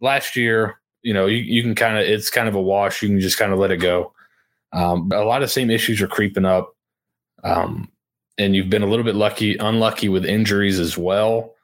Last 0.00 0.36
year, 0.36 0.80
you 1.02 1.14
know, 1.14 1.26
you, 1.26 1.38
you 1.38 1.62
can 1.62 1.74
kind 1.74 1.96
of, 1.96 2.04
it's 2.04 2.30
kind 2.30 2.48
of 2.48 2.54
a 2.54 2.60
wash. 2.60 3.02
You 3.02 3.08
can 3.08 3.20
just 3.20 3.38
kind 3.38 3.52
of 3.52 3.58
let 3.58 3.70
it 3.70 3.78
go. 3.78 4.12
Um, 4.72 5.10
a 5.12 5.24
lot 5.24 5.42
of 5.42 5.50
same 5.50 5.70
issues 5.70 6.00
are 6.00 6.08
creeping 6.08 6.44
up. 6.44 6.74
Um, 7.44 7.90
and 8.38 8.56
you've 8.56 8.70
been 8.70 8.82
a 8.82 8.86
little 8.86 9.04
bit 9.04 9.14
lucky, 9.14 9.56
unlucky 9.56 10.08
with 10.08 10.24
injuries 10.24 10.78
as 10.78 10.96
well. 10.96 11.54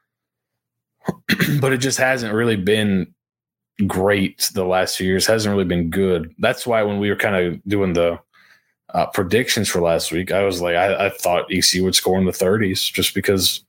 but 1.59 1.73
it 1.73 1.77
just 1.77 1.97
hasn't 1.97 2.33
really 2.33 2.55
been 2.55 3.13
great 3.87 4.49
the 4.53 4.65
last 4.65 4.97
few 4.97 5.07
years, 5.07 5.25
hasn't 5.25 5.51
really 5.51 5.65
been 5.65 5.89
good. 5.89 6.33
That's 6.39 6.67
why 6.67 6.83
when 6.83 6.99
we 6.99 7.09
were 7.09 7.15
kind 7.15 7.35
of 7.35 7.63
doing 7.65 7.93
the 7.93 8.19
uh, 8.93 9.05
predictions 9.07 9.69
for 9.69 9.81
last 9.81 10.11
week, 10.11 10.31
I 10.31 10.43
was 10.43 10.61
like, 10.61 10.75
I, 10.75 11.05
I, 11.05 11.09
thought 11.09 11.51
ECU 11.51 11.83
would 11.83 11.95
score 11.95 12.17
in 12.17 12.25
the 12.25 12.31
30s 12.31 12.91
just 12.91 13.13
because 13.13 13.63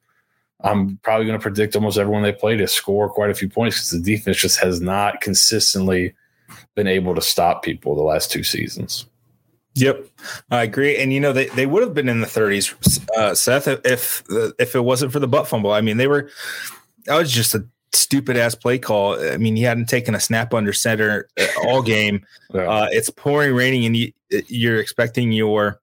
I'm 0.63 0.99
probably 1.03 1.27
going 1.27 1.39
to 1.39 1.43
predict 1.43 1.77
almost 1.77 1.99
everyone 1.99 2.23
they 2.23 2.33
play 2.33 2.57
to 2.57 2.67
score 2.67 3.09
quite 3.09 3.31
a 3.31 3.35
few 3.35 3.49
points 3.49 3.77
because 3.77 3.91
the 3.91 4.01
defense 4.01 4.39
just 4.39 4.59
has 4.61 4.81
not 4.81 5.21
consistently 5.21 6.15
been 6.75 6.87
able 6.87 7.15
to 7.15 7.21
stop 7.21 7.63
people 7.63 7.95
the 7.95 8.03
last 8.03 8.31
two 8.31 8.43
seasons. 8.43 9.07
Yep, 9.75 10.07
I 10.51 10.65
agree. 10.65 10.97
And 10.97 11.13
you 11.13 11.21
know 11.21 11.33
they, 11.33 11.47
they 11.47 11.67
would 11.67 11.83
have 11.83 11.95
been 11.95 12.09
in 12.09 12.21
the 12.21 12.27
30s, 12.27 13.09
uh, 13.17 13.35
Seth, 13.35 13.69
if 13.69 14.25
if 14.59 14.75
it 14.75 14.81
wasn't 14.81 15.13
for 15.13 15.21
the 15.21 15.29
butt 15.29 15.47
fumble. 15.47 15.73
I 15.73 15.81
mean, 15.81 15.97
they 15.97 16.09
were. 16.09 16.31
That 17.07 17.17
was 17.17 17.31
just 17.31 17.55
a 17.55 17.67
stupid 17.93 18.37
ass 18.37 18.55
play 18.55 18.79
call. 18.79 19.21
I 19.21 19.37
mean, 19.37 19.57
he 19.57 19.63
hadn't 19.63 19.87
taken 19.87 20.15
a 20.15 20.21
snap 20.21 20.55
under 20.55 20.73
center 20.73 21.29
all 21.65 21.83
game. 21.83 22.25
Yeah. 22.53 22.63
Uh, 22.63 22.89
it's 22.91 23.11
pouring 23.11 23.55
raining, 23.55 23.87
and 23.87 23.97
you, 23.97 24.13
you're 24.49 24.81
expecting 24.81 25.31
your 25.31 25.81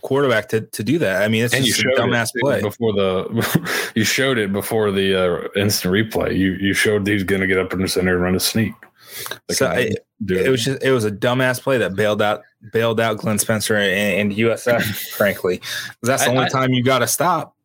quarterback 0.00 0.48
to, 0.50 0.60
to 0.60 0.84
do 0.84 0.98
that. 0.98 1.22
I 1.22 1.28
mean, 1.28 1.44
it's 1.44 1.52
and 1.52 1.64
just 1.64 1.80
a 1.80 1.88
dumbass 1.98 2.28
play 2.40 2.62
before 2.62 2.92
the 2.92 3.92
you 3.96 4.04
showed 4.04 4.38
it 4.38 4.52
before 4.52 4.92
the 4.92 5.14
uh, 5.14 5.48
instant 5.60 5.92
replay. 5.92 6.38
You 6.38 6.52
you 6.52 6.72
showed 6.72 7.04
he's 7.04 7.24
going 7.24 7.40
to 7.40 7.48
get 7.48 7.58
up 7.58 7.72
in 7.72 7.80
the 7.80 7.88
center 7.88 8.14
and 8.14 8.22
run 8.22 8.36
a 8.36 8.40
sneak. 8.40 8.74
so 9.50 9.66
I, 9.66 9.90
it 10.28 10.48
was 10.48 10.64
just 10.64 10.82
it 10.82 10.92
was 10.92 11.04
a 11.04 11.10
dumbass 11.10 11.60
play 11.60 11.78
that 11.78 11.96
bailed 11.96 12.22
out 12.22 12.42
bailed 12.72 13.00
out 13.00 13.18
Glenn 13.18 13.38
Spencer 13.38 13.76
and, 13.76 14.30
and 14.30 14.38
USF. 14.38 14.82
frankly, 15.16 15.60
that's 16.02 16.24
the 16.24 16.30
I, 16.30 16.32
only 16.32 16.44
I, 16.44 16.48
time 16.48 16.70
you 16.70 16.82
got 16.82 17.00
to 17.00 17.08
stop. 17.08 17.56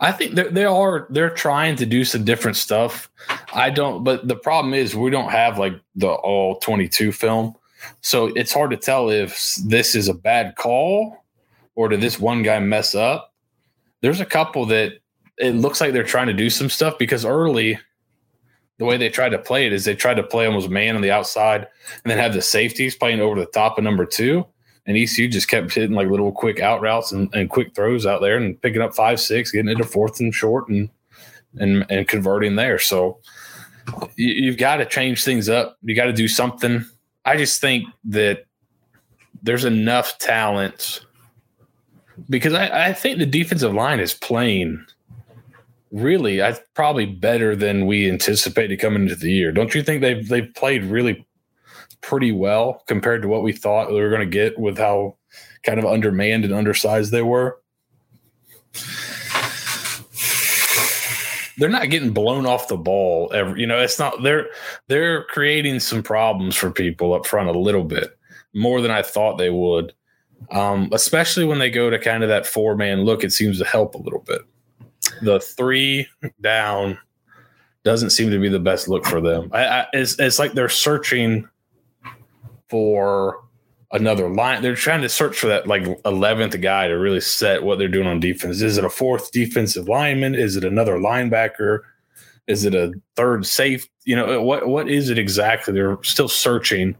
I 0.00 0.12
think 0.12 0.34
they 0.34 0.64
are 0.64 1.06
they're 1.10 1.30
trying 1.30 1.76
to 1.76 1.86
do 1.86 2.04
some 2.04 2.24
different 2.24 2.56
stuff. 2.56 3.10
I 3.52 3.70
don't, 3.70 4.04
but 4.04 4.28
the 4.28 4.36
problem 4.36 4.74
is 4.74 4.94
we 4.94 5.10
don't 5.10 5.30
have 5.30 5.58
like 5.58 5.74
the 5.94 6.08
all 6.08 6.56
twenty 6.56 6.88
two 6.88 7.12
film, 7.12 7.54
so 8.00 8.26
it's 8.36 8.52
hard 8.52 8.70
to 8.70 8.76
tell 8.76 9.10
if 9.10 9.56
this 9.66 9.94
is 9.94 10.08
a 10.08 10.14
bad 10.14 10.56
call 10.56 11.24
or 11.74 11.88
did 11.88 12.00
this 12.00 12.18
one 12.18 12.42
guy 12.42 12.58
mess 12.58 12.94
up. 12.94 13.34
There's 14.00 14.20
a 14.20 14.26
couple 14.26 14.66
that 14.66 14.94
it 15.38 15.54
looks 15.54 15.80
like 15.80 15.92
they're 15.92 16.02
trying 16.02 16.28
to 16.28 16.32
do 16.32 16.50
some 16.50 16.70
stuff 16.70 16.98
because 16.98 17.24
early 17.24 17.78
the 18.78 18.84
way 18.84 18.96
they 18.96 19.08
tried 19.08 19.30
to 19.30 19.38
play 19.38 19.66
it 19.66 19.72
is 19.72 19.84
they 19.84 19.94
tried 19.94 20.14
to 20.14 20.22
play 20.22 20.46
almost 20.46 20.68
man 20.68 20.96
on 20.96 21.02
the 21.02 21.10
outside 21.10 21.66
and 22.04 22.10
then 22.10 22.18
have 22.18 22.34
the 22.34 22.42
safeties 22.42 22.94
playing 22.94 23.20
over 23.20 23.38
the 23.38 23.46
top 23.46 23.78
of 23.78 23.84
number 23.84 24.04
two 24.04 24.46
and 24.86 24.96
ECU 24.96 25.28
just 25.28 25.48
kept 25.48 25.74
hitting 25.74 25.96
like 25.96 26.08
little 26.08 26.32
quick 26.32 26.60
out 26.60 26.80
routes 26.80 27.12
and, 27.12 27.32
and 27.34 27.50
quick 27.50 27.74
throws 27.74 28.06
out 28.06 28.20
there 28.20 28.36
and 28.36 28.60
picking 28.62 28.80
up 28.80 28.94
five, 28.94 29.20
six, 29.20 29.50
getting 29.50 29.70
into 29.70 29.84
fourth 29.84 30.20
and 30.20 30.34
short 30.34 30.68
and 30.68 30.88
and 31.58 31.84
and 31.90 32.08
converting 32.08 32.56
there. 32.56 32.78
So 32.78 33.18
you, 34.16 34.50
have 34.50 34.58
got 34.58 34.76
to 34.76 34.86
change 34.86 35.24
things 35.24 35.48
up. 35.48 35.76
You 35.82 35.94
got 35.94 36.06
to 36.06 36.12
do 36.12 36.28
something. 36.28 36.84
I 37.24 37.36
just 37.36 37.60
think 37.60 37.86
that 38.04 38.46
there's 39.42 39.64
enough 39.64 40.18
talent 40.18 41.00
because 42.28 42.54
I, 42.54 42.88
I 42.88 42.92
think 42.92 43.18
the 43.18 43.26
defensive 43.26 43.74
line 43.74 44.00
is 44.00 44.14
playing 44.14 44.84
really 45.92 46.42
I 46.42 46.58
probably 46.74 47.06
better 47.06 47.56
than 47.56 47.86
we 47.86 48.08
anticipated 48.08 48.78
coming 48.78 49.02
into 49.02 49.16
the 49.16 49.32
year. 49.32 49.52
Don't 49.52 49.74
you 49.74 49.82
think 49.82 50.00
they've 50.00 50.26
they've 50.28 50.52
played 50.54 50.84
really 50.84 51.25
pretty 52.06 52.30
well 52.30 52.82
compared 52.86 53.20
to 53.22 53.28
what 53.28 53.42
we 53.42 53.52
thought 53.52 53.90
we 53.90 54.00
were 54.00 54.10
going 54.10 54.20
to 54.20 54.26
get 54.26 54.58
with 54.58 54.78
how 54.78 55.16
kind 55.64 55.78
of 55.78 55.84
undermanned 55.84 56.44
and 56.44 56.54
undersized 56.54 57.10
they 57.10 57.22
were. 57.22 57.60
they're 61.58 61.68
not 61.68 61.90
getting 61.90 62.12
blown 62.12 62.46
off 62.46 62.68
the 62.68 62.76
ball. 62.76 63.30
You 63.56 63.66
know, 63.66 63.80
it's 63.80 63.98
not 63.98 64.22
they're 64.22 64.48
they're 64.88 65.24
creating 65.24 65.80
some 65.80 66.02
problems 66.02 66.54
for 66.54 66.70
people 66.70 67.12
up 67.12 67.26
front 67.26 67.48
a 67.48 67.58
little 67.58 67.84
bit 67.84 68.16
more 68.54 68.80
than 68.80 68.90
I 68.90 69.02
thought 69.02 69.38
they 69.38 69.50
would. 69.50 69.92
Um, 70.50 70.90
especially 70.92 71.44
when 71.44 71.58
they 71.58 71.70
go 71.70 71.90
to 71.90 71.98
kind 71.98 72.22
of 72.22 72.28
that 72.28 72.46
four 72.46 72.76
man 72.76 73.02
look, 73.02 73.24
it 73.24 73.32
seems 73.32 73.58
to 73.58 73.64
help 73.64 73.94
a 73.94 73.98
little 73.98 74.20
bit. 74.20 74.42
The 75.22 75.40
three 75.40 76.06
down 76.40 76.98
doesn't 77.84 78.10
seem 78.10 78.30
to 78.30 78.38
be 78.38 78.48
the 78.48 78.60
best 78.60 78.86
look 78.86 79.06
for 79.06 79.20
them. 79.20 79.48
I, 79.52 79.66
I, 79.66 79.86
it's, 79.92 80.18
it's 80.20 80.38
like 80.38 80.52
they're 80.52 80.68
searching 80.68 81.48
for 82.68 83.44
another 83.92 84.28
line. 84.28 84.62
They're 84.62 84.74
trying 84.74 85.02
to 85.02 85.08
search 85.08 85.38
for 85.38 85.46
that 85.46 85.66
like 85.66 85.84
11th 86.02 86.60
guy 86.60 86.88
to 86.88 86.94
really 86.94 87.20
set 87.20 87.62
what 87.62 87.78
they're 87.78 87.88
doing 87.88 88.06
on 88.06 88.20
defense. 88.20 88.60
Is 88.60 88.78
it 88.78 88.84
a 88.84 88.90
fourth 88.90 89.30
defensive 89.32 89.88
lineman? 89.88 90.34
Is 90.34 90.56
it 90.56 90.64
another 90.64 90.98
linebacker? 90.98 91.80
Is 92.46 92.64
it 92.64 92.74
a 92.74 92.92
third 93.16 93.46
safe? 93.46 93.88
You 94.04 94.16
know, 94.16 94.42
what 94.42 94.68
what 94.68 94.88
is 94.88 95.10
it 95.10 95.18
exactly? 95.18 95.74
They're 95.74 95.98
still 96.02 96.28
searching 96.28 96.96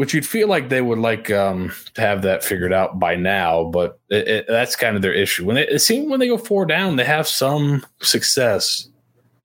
which 0.00 0.14
you'd 0.14 0.26
feel 0.26 0.48
like 0.48 0.70
they 0.70 0.80
would 0.80 0.98
like 0.98 1.30
um, 1.30 1.70
to 1.92 2.00
have 2.00 2.22
that 2.22 2.42
figured 2.44 2.72
out 2.72 2.98
by 2.98 3.16
now, 3.16 3.64
but 3.64 3.98
it, 4.08 4.28
it, 4.28 4.46
that's 4.48 4.76
kind 4.76 4.96
of 4.96 5.02
their 5.02 5.12
issue. 5.12 5.44
When 5.44 5.56
they, 5.56 5.68
it 5.68 5.80
seems 5.80 6.08
when 6.08 6.20
they 6.20 6.28
go 6.28 6.38
four 6.38 6.64
down, 6.64 6.96
they 6.96 7.04
have 7.04 7.28
some 7.28 7.84
success, 8.00 8.88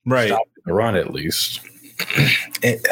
right? 0.06 0.32
the 0.66 0.74
run 0.74 0.96
at 0.96 1.14
least. 1.14 1.62
It, 2.64 2.88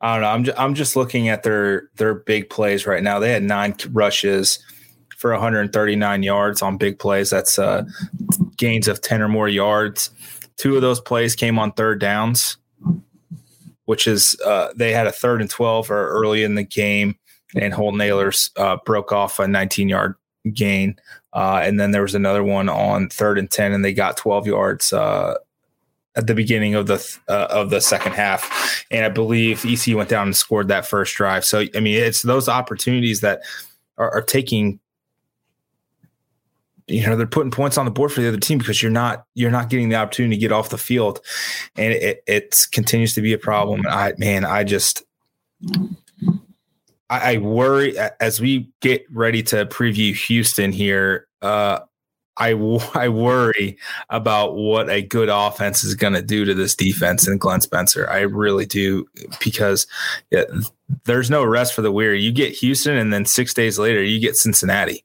I 0.00 0.14
don't 0.14 0.22
know. 0.22 0.28
I'm 0.28 0.44
just, 0.44 0.58
I'm 0.58 0.74
just 0.74 0.96
looking 0.96 1.28
at 1.28 1.42
their 1.42 1.88
their 1.96 2.14
big 2.14 2.50
plays 2.50 2.86
right 2.86 3.02
now. 3.02 3.18
They 3.18 3.32
had 3.32 3.42
nine 3.42 3.74
rushes 3.90 4.58
for 5.16 5.32
139 5.32 6.22
yards 6.22 6.62
on 6.62 6.76
big 6.76 6.98
plays. 6.98 7.30
That's 7.30 7.58
uh, 7.58 7.84
gains 8.56 8.86
of 8.86 9.00
10 9.00 9.20
or 9.20 9.28
more 9.28 9.48
yards. 9.48 10.10
Two 10.56 10.76
of 10.76 10.82
those 10.82 11.00
plays 11.00 11.34
came 11.34 11.58
on 11.58 11.72
third 11.72 12.00
downs 12.00 12.56
which 13.88 14.06
is 14.06 14.38
uh, 14.44 14.68
they 14.76 14.92
had 14.92 15.06
a 15.06 15.12
third 15.12 15.40
and 15.40 15.48
12 15.48 15.90
or 15.90 16.10
early 16.10 16.44
in 16.44 16.56
the 16.56 16.62
game, 16.62 17.16
and 17.56 17.72
Holton 17.72 17.98
Ahlers 17.98 18.50
uh, 18.58 18.76
broke 18.84 19.12
off 19.12 19.38
a 19.38 19.48
19 19.48 19.88
yard 19.88 20.14
gain. 20.52 20.94
Uh, 21.32 21.62
and 21.64 21.80
then 21.80 21.92
there 21.92 22.02
was 22.02 22.14
another 22.14 22.44
one 22.44 22.68
on 22.68 23.08
third 23.08 23.38
and 23.38 23.50
10, 23.50 23.72
and 23.72 23.82
they 23.82 23.94
got 23.94 24.18
12 24.18 24.46
yards 24.46 24.92
uh, 24.92 25.36
at 26.18 26.26
the 26.26 26.34
beginning 26.34 26.74
of 26.74 26.88
the 26.88 27.18
uh, 27.28 27.46
of 27.48 27.70
the 27.70 27.80
second 27.80 28.12
half. 28.12 28.84
And 28.90 29.06
I 29.06 29.08
believe 29.08 29.64
EC 29.64 29.94
went 29.94 30.10
down 30.10 30.26
and 30.26 30.36
scored 30.36 30.68
that 30.68 30.84
first 30.84 31.14
drive. 31.14 31.44
So, 31.44 31.64
I 31.74 31.80
mean, 31.80 32.02
it's 32.02 32.22
those 32.22 32.48
opportunities 32.48 33.20
that 33.20 33.42
are, 33.96 34.10
are 34.10 34.22
taking 34.22 34.80
you 36.88 37.06
know 37.06 37.16
they're 37.16 37.26
putting 37.26 37.50
points 37.50 37.78
on 37.78 37.84
the 37.84 37.90
board 37.90 38.10
for 38.10 38.20
the 38.20 38.28
other 38.28 38.38
team 38.38 38.58
because 38.58 38.82
you're 38.82 38.90
not 38.90 39.26
you're 39.34 39.50
not 39.50 39.68
getting 39.68 39.90
the 39.90 39.94
opportunity 39.94 40.36
to 40.36 40.40
get 40.40 40.52
off 40.52 40.70
the 40.70 40.78
field 40.78 41.20
and 41.76 41.92
it, 41.92 42.22
it 42.26 42.56
continues 42.72 43.14
to 43.14 43.20
be 43.20 43.34
a 43.34 43.38
problem 43.38 43.82
i 43.86 44.14
man 44.16 44.42
i 44.42 44.64
just 44.64 45.02
I, 47.10 47.34
I 47.34 47.36
worry 47.36 47.94
as 48.20 48.40
we 48.40 48.70
get 48.80 49.04
ready 49.10 49.42
to 49.42 49.66
preview 49.66 50.14
houston 50.14 50.72
here 50.72 51.28
uh 51.42 51.80
I, 52.38 52.50
I 52.94 53.08
worry 53.08 53.76
about 54.10 54.56
what 54.56 54.88
a 54.88 55.02
good 55.02 55.28
offense 55.28 55.84
is 55.84 55.94
going 55.94 56.14
to 56.14 56.22
do 56.22 56.44
to 56.44 56.54
this 56.54 56.74
defense 56.74 57.26
and 57.26 57.40
Glenn 57.40 57.60
Spencer. 57.60 58.08
I 58.08 58.20
really 58.20 58.66
do 58.66 59.06
because 59.40 59.86
yeah, 60.30 60.44
there's 61.04 61.30
no 61.30 61.44
rest 61.44 61.74
for 61.74 61.82
the 61.82 61.92
weary. 61.92 62.22
You 62.22 62.32
get 62.32 62.52
Houston, 62.52 62.96
and 62.96 63.12
then 63.12 63.24
six 63.24 63.54
days 63.54 63.78
later, 63.78 64.02
you 64.02 64.20
get 64.20 64.36
Cincinnati. 64.36 65.04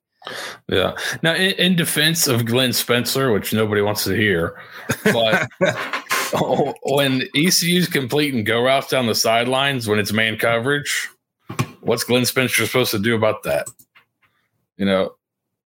Yeah. 0.69 0.95
Now, 1.21 1.35
in, 1.35 1.51
in, 1.51 1.75
defense 1.75 2.27
of 2.27 2.45
Glenn 2.45 2.71
Spencer, 2.71 3.31
which 3.33 3.53
nobody 3.53 3.81
wants 3.81 4.05
to 4.05 4.15
hear, 4.15 4.57
but 5.03 5.49
when 6.83 7.23
ECU's 7.35 7.87
complete 7.87 8.33
and 8.33 8.45
go 8.45 8.63
routes 8.63 8.89
down 8.89 9.07
the 9.07 9.15
sidelines 9.15 9.87
when 9.87 9.99
it's 9.99 10.13
man 10.13 10.37
coverage, 10.37 11.09
what's 11.81 12.03
Glenn 12.03 12.25
Spencer 12.25 12.65
supposed 12.65 12.91
to 12.91 12.99
do 12.99 13.15
about 13.15 13.43
that? 13.43 13.67
You 14.77 14.85
know, 14.85 15.11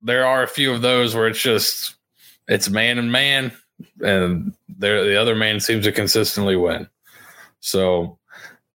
there 0.01 0.25
are 0.25 0.43
a 0.43 0.47
few 0.47 0.71
of 0.71 0.81
those 0.81 1.15
where 1.15 1.27
it's 1.27 1.41
just 1.41 1.95
it's 2.47 2.69
man 2.69 2.97
and 2.97 3.11
man, 3.11 3.51
and 4.01 4.53
there 4.67 5.03
the 5.03 5.19
other 5.19 5.35
man 5.35 5.59
seems 5.59 5.85
to 5.85 5.91
consistently 5.91 6.55
win. 6.55 6.87
So 7.59 8.17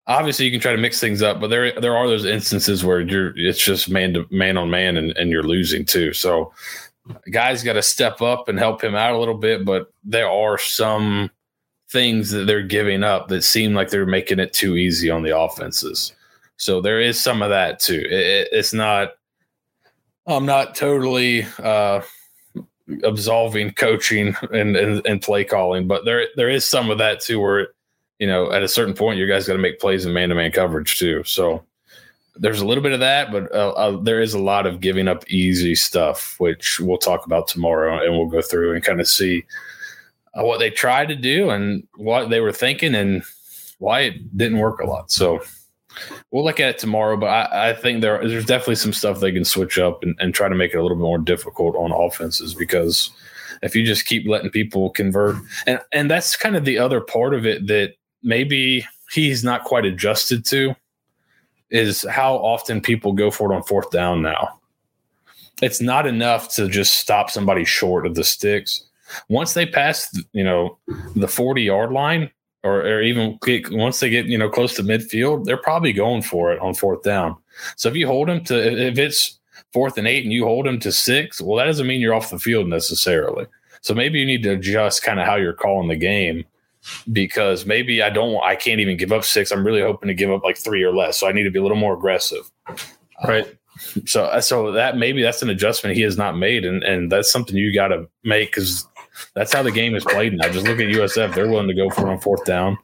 obviously 0.06 0.44
you 0.44 0.50
can 0.50 0.60
try 0.60 0.72
to 0.72 0.78
mix 0.78 1.00
things 1.00 1.22
up, 1.22 1.40
but 1.40 1.48
there 1.48 1.78
there 1.80 1.96
are 1.96 2.08
those 2.08 2.24
instances 2.24 2.84
where 2.84 3.00
you're 3.00 3.36
it's 3.36 3.64
just 3.64 3.88
man 3.88 4.14
to 4.14 4.26
man 4.30 4.58
on 4.58 4.70
man 4.70 4.96
and, 4.96 5.16
and 5.16 5.30
you're 5.30 5.42
losing 5.42 5.84
too. 5.84 6.12
So 6.12 6.52
guys 7.30 7.62
got 7.62 7.74
to 7.74 7.82
step 7.82 8.20
up 8.20 8.48
and 8.48 8.58
help 8.58 8.82
him 8.82 8.94
out 8.94 9.14
a 9.14 9.18
little 9.18 9.38
bit, 9.38 9.64
but 9.64 9.92
there 10.04 10.28
are 10.28 10.58
some 10.58 11.30
things 11.90 12.30
that 12.30 12.46
they're 12.46 12.62
giving 12.62 13.02
up 13.02 13.28
that 13.28 13.42
seem 13.42 13.74
like 13.74 13.90
they're 13.90 14.06
making 14.06 14.38
it 14.38 14.52
too 14.52 14.76
easy 14.76 15.10
on 15.10 15.22
the 15.22 15.36
offenses. 15.36 16.14
So 16.56 16.80
there 16.80 17.00
is 17.00 17.20
some 17.20 17.42
of 17.42 17.50
that 17.50 17.80
too. 17.80 18.02
It, 18.08 18.48
it's 18.52 18.72
not. 18.72 19.12
I'm 20.26 20.46
not 20.46 20.74
totally 20.74 21.46
uh, 21.58 22.02
absolving 23.02 23.72
coaching 23.72 24.36
and, 24.52 24.76
and, 24.76 25.06
and 25.06 25.22
play 25.22 25.44
calling, 25.44 25.86
but 25.88 26.04
there 26.04 26.26
there 26.36 26.48
is 26.48 26.64
some 26.64 26.90
of 26.90 26.98
that 26.98 27.20
too, 27.20 27.40
where 27.40 27.68
you 28.22 28.28
know, 28.28 28.52
at 28.52 28.62
a 28.62 28.68
certain 28.68 28.94
point, 28.94 29.18
you 29.18 29.26
guys 29.26 29.48
got 29.48 29.54
to 29.54 29.58
make 29.58 29.80
plays 29.80 30.06
in 30.06 30.12
man 30.12 30.28
to 30.28 30.36
man 30.36 30.52
coverage 30.52 30.96
too. 30.96 31.24
So 31.24 31.64
there's 32.36 32.60
a 32.60 32.64
little 32.64 32.82
bit 32.82 32.92
of 32.92 33.00
that, 33.00 33.32
but 33.32 33.52
uh, 33.52 33.70
uh, 33.70 34.00
there 34.00 34.20
is 34.20 34.32
a 34.32 34.38
lot 34.38 34.64
of 34.64 34.80
giving 34.80 35.08
up 35.08 35.28
easy 35.28 35.74
stuff, 35.74 36.36
which 36.38 36.78
we'll 36.78 36.98
talk 36.98 37.26
about 37.26 37.48
tomorrow 37.48 38.00
and 38.00 38.16
we'll 38.16 38.28
go 38.28 38.40
through 38.40 38.74
and 38.74 38.84
kind 38.84 39.00
of 39.00 39.08
see 39.08 39.44
uh, 40.34 40.44
what 40.44 40.60
they 40.60 40.70
tried 40.70 41.08
to 41.08 41.16
do 41.16 41.50
and 41.50 41.84
what 41.96 42.30
they 42.30 42.38
were 42.38 42.52
thinking 42.52 42.94
and 42.94 43.24
why 43.78 44.02
it 44.02 44.38
didn't 44.38 44.58
work 44.58 44.78
a 44.80 44.86
lot. 44.86 45.10
So 45.10 45.42
we'll 46.30 46.44
look 46.44 46.60
at 46.60 46.70
it 46.70 46.78
tomorrow, 46.78 47.16
but 47.16 47.26
I, 47.26 47.70
I 47.70 47.72
think 47.74 48.00
there, 48.00 48.26
there's 48.26 48.46
definitely 48.46 48.76
some 48.76 48.92
stuff 48.92 49.20
they 49.20 49.32
can 49.32 49.44
switch 49.44 49.78
up 49.78 50.02
and, 50.02 50.16
and 50.20 50.34
try 50.34 50.48
to 50.48 50.54
make 50.54 50.74
it 50.74 50.78
a 50.78 50.82
little 50.82 50.96
bit 50.96 51.02
more 51.02 51.18
difficult 51.18 51.76
on 51.76 51.92
offenses 51.92 52.54
because 52.54 53.10
if 53.62 53.76
you 53.76 53.84
just 53.84 54.06
keep 54.06 54.26
letting 54.26 54.50
people 54.50 54.90
convert 54.90 55.36
and 55.66 55.78
and 55.92 56.10
that's 56.10 56.36
kind 56.36 56.56
of 56.56 56.64
the 56.64 56.78
other 56.78 57.00
part 57.00 57.32
of 57.32 57.46
it 57.46 57.66
that 57.68 57.94
maybe 58.22 58.84
he's 59.12 59.44
not 59.44 59.64
quite 59.64 59.84
adjusted 59.84 60.44
to 60.46 60.74
is 61.70 62.06
how 62.08 62.34
often 62.34 62.80
people 62.80 63.12
go 63.12 63.30
for 63.30 63.50
it 63.50 63.56
on 63.56 63.62
fourth 63.62 63.90
down 63.90 64.22
now. 64.22 64.60
It's 65.62 65.80
not 65.80 66.06
enough 66.06 66.54
to 66.54 66.68
just 66.68 66.98
stop 66.98 67.30
somebody 67.30 67.64
short 67.64 68.06
of 68.06 68.14
the 68.14 68.24
sticks. 68.24 68.84
Once 69.28 69.54
they 69.54 69.66
pass, 69.66 70.14
you 70.32 70.44
know, 70.44 70.78
the 71.16 71.28
40 71.28 71.62
yard 71.62 71.92
line, 71.92 72.30
or, 72.62 72.80
or 72.82 73.02
even 73.02 73.38
once 73.70 74.00
they 74.00 74.10
get, 74.10 74.26
you 74.26 74.38
know, 74.38 74.48
close 74.48 74.74
to 74.74 74.82
midfield, 74.82 75.44
they're 75.44 75.56
probably 75.56 75.92
going 75.92 76.22
for 76.22 76.52
it 76.52 76.60
on 76.60 76.74
fourth 76.74 77.02
down. 77.02 77.36
So 77.76 77.88
if 77.88 77.96
you 77.96 78.06
hold 78.06 78.28
them 78.28 78.44
to, 78.44 78.88
if 78.88 78.98
it's 78.98 79.38
fourth 79.72 79.98
and 79.98 80.06
eight 80.06 80.24
and 80.24 80.32
you 80.32 80.44
hold 80.44 80.66
them 80.66 80.78
to 80.80 80.92
six, 80.92 81.40
well, 81.40 81.58
that 81.58 81.64
doesn't 81.64 81.86
mean 81.86 82.00
you're 82.00 82.14
off 82.14 82.30
the 82.30 82.38
field 82.38 82.68
necessarily. 82.68 83.46
So 83.80 83.94
maybe 83.94 84.20
you 84.20 84.26
need 84.26 84.42
to 84.44 84.50
adjust 84.50 85.02
kind 85.02 85.18
of 85.18 85.26
how 85.26 85.36
you're 85.36 85.52
calling 85.52 85.88
the 85.88 85.96
game 85.96 86.44
because 87.12 87.66
maybe 87.66 88.02
I 88.02 88.10
don't 88.10 88.42
I 88.42 88.56
can't 88.56 88.80
even 88.80 88.96
give 88.96 89.12
up 89.12 89.24
six. 89.24 89.50
I'm 89.50 89.64
really 89.64 89.80
hoping 89.80 90.08
to 90.08 90.14
give 90.14 90.30
up 90.30 90.44
like 90.44 90.56
three 90.56 90.82
or 90.82 90.92
less. 90.92 91.18
So 91.18 91.28
I 91.28 91.32
need 91.32 91.44
to 91.44 91.50
be 91.50 91.58
a 91.58 91.62
little 91.62 91.76
more 91.76 91.94
aggressive. 91.94 92.50
Right. 93.24 93.46
Um, 93.46 93.52
so 94.06 94.40
so 94.40 94.72
that 94.72 94.96
maybe 94.96 95.22
that's 95.22 95.42
an 95.42 95.50
adjustment 95.50 95.96
he 95.96 96.02
has 96.02 96.16
not 96.16 96.36
made, 96.36 96.64
and 96.64 96.82
and 96.84 97.10
that's 97.10 97.32
something 97.32 97.56
you 97.56 97.74
got 97.74 97.88
to 97.88 98.08
make 98.22 98.50
because 98.50 98.86
that's 99.34 99.52
how 99.52 99.62
the 99.62 99.70
game 99.70 99.94
is 99.94 100.04
played 100.04 100.34
now. 100.34 100.48
Just 100.48 100.66
look 100.66 100.80
at 100.80 100.86
USF; 100.86 101.34
they're 101.34 101.48
willing 101.48 101.68
to 101.68 101.74
go 101.74 101.90
for 101.90 102.08
on 102.08 102.20
fourth 102.20 102.44
down 102.44 102.78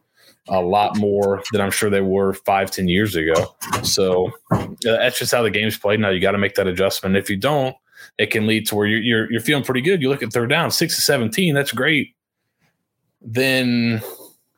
a 0.51 0.61
lot 0.63 0.97
more 0.97 1.43
than 1.53 1.61
I'm 1.61 1.71
sure 1.71 1.91
they 1.91 2.01
were 2.01 2.33
five 2.33 2.71
ten 2.71 2.89
years 2.89 3.17
ago. 3.17 3.55
So 3.83 4.31
uh, 4.51 4.67
that's 4.83 5.19
just 5.19 5.33
how 5.33 5.43
the 5.43 5.51
game's 5.51 5.77
played 5.77 6.01
now. 6.01 6.11
You 6.11 6.21
got 6.21 6.33
to 6.33 6.39
make 6.39 6.55
that 6.55 6.67
adjustment. 6.67 7.17
If 7.17 7.29
you 7.29 7.37
don't, 7.37 7.77
it 8.19 8.31
can 8.31 8.47
lead 8.47 8.67
to 8.69 8.77
where 8.77 8.87
you're, 8.87 9.03
you're 9.03 9.33
you're 9.33 9.41
feeling 9.41 9.65
pretty 9.65 9.83
good. 9.83 10.01
You 10.03 10.09
look 10.09 10.23
at 10.23 10.33
third 10.33 10.51
down, 10.51 10.71
six 10.71 10.97
to 10.97 11.03
seventeen. 11.03 11.55
That's 11.55 11.73
great 11.73 12.15
then, 13.21 14.03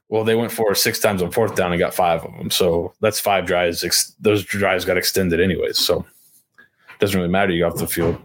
well, 0.08 0.24
they 0.24 0.34
went 0.34 0.52
for 0.52 0.74
six 0.74 0.98
times 0.98 1.22
on 1.22 1.30
fourth 1.30 1.54
down 1.54 1.72
and 1.72 1.78
got 1.78 1.94
five 1.94 2.24
of 2.24 2.32
them. 2.36 2.50
So 2.50 2.92
that's 3.00 3.20
five 3.20 3.46
drives. 3.46 3.84
Ex- 3.84 4.14
those 4.20 4.44
drives 4.44 4.84
got 4.84 4.96
extended 4.96 5.40
anyways. 5.40 5.78
So 5.78 6.00
it 6.58 6.98
doesn't 6.98 7.18
really 7.18 7.30
matter. 7.30 7.52
You 7.52 7.64
got 7.64 7.72
off 7.72 7.78
the 7.78 7.86
field 7.86 8.20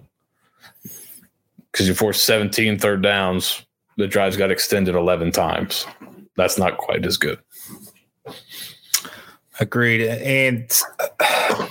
because 1.76 1.90
you 1.90 1.94
forced 1.94 2.24
17 2.26 2.80
third 2.80 3.02
downs. 3.02 3.66
The 3.98 4.08
drives 4.08 4.38
got 4.38 4.50
extended 4.50 4.96
11 4.96 5.34
times. 5.34 5.86
That's 6.38 6.58
not 6.58 6.78
quite 6.78 7.06
as 7.06 7.18
good. 7.18 7.38
Agreed. 9.60 10.08
And 10.08 10.72
I 11.20 11.68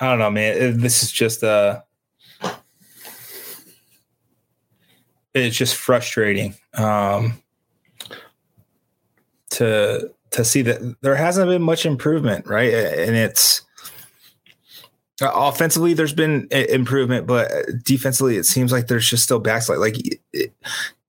don't 0.00 0.18
know, 0.18 0.30
man. 0.30 0.80
This 0.80 1.04
is 1.04 1.12
just. 1.12 1.44
Uh, 1.44 1.82
it's 5.34 5.56
just 5.56 5.76
frustrating 5.76 6.56
um, 6.74 7.40
to 9.50 10.10
to 10.32 10.44
see 10.44 10.62
that 10.62 10.96
there 11.00 11.14
hasn't 11.14 11.48
been 11.48 11.62
much 11.62 11.86
improvement, 11.86 12.48
right? 12.48 12.74
And 12.74 13.14
it's 13.14 13.62
uh, 15.22 15.30
offensively 15.32 15.94
there's 15.94 16.12
been 16.12 16.48
improvement, 16.50 17.26
but 17.26 17.50
defensively 17.84 18.36
it 18.36 18.44
seems 18.44 18.72
like 18.72 18.88
there's 18.88 19.08
just 19.08 19.22
still 19.22 19.38
backslide. 19.38 19.78
Like 19.78 19.96
it, 20.32 20.52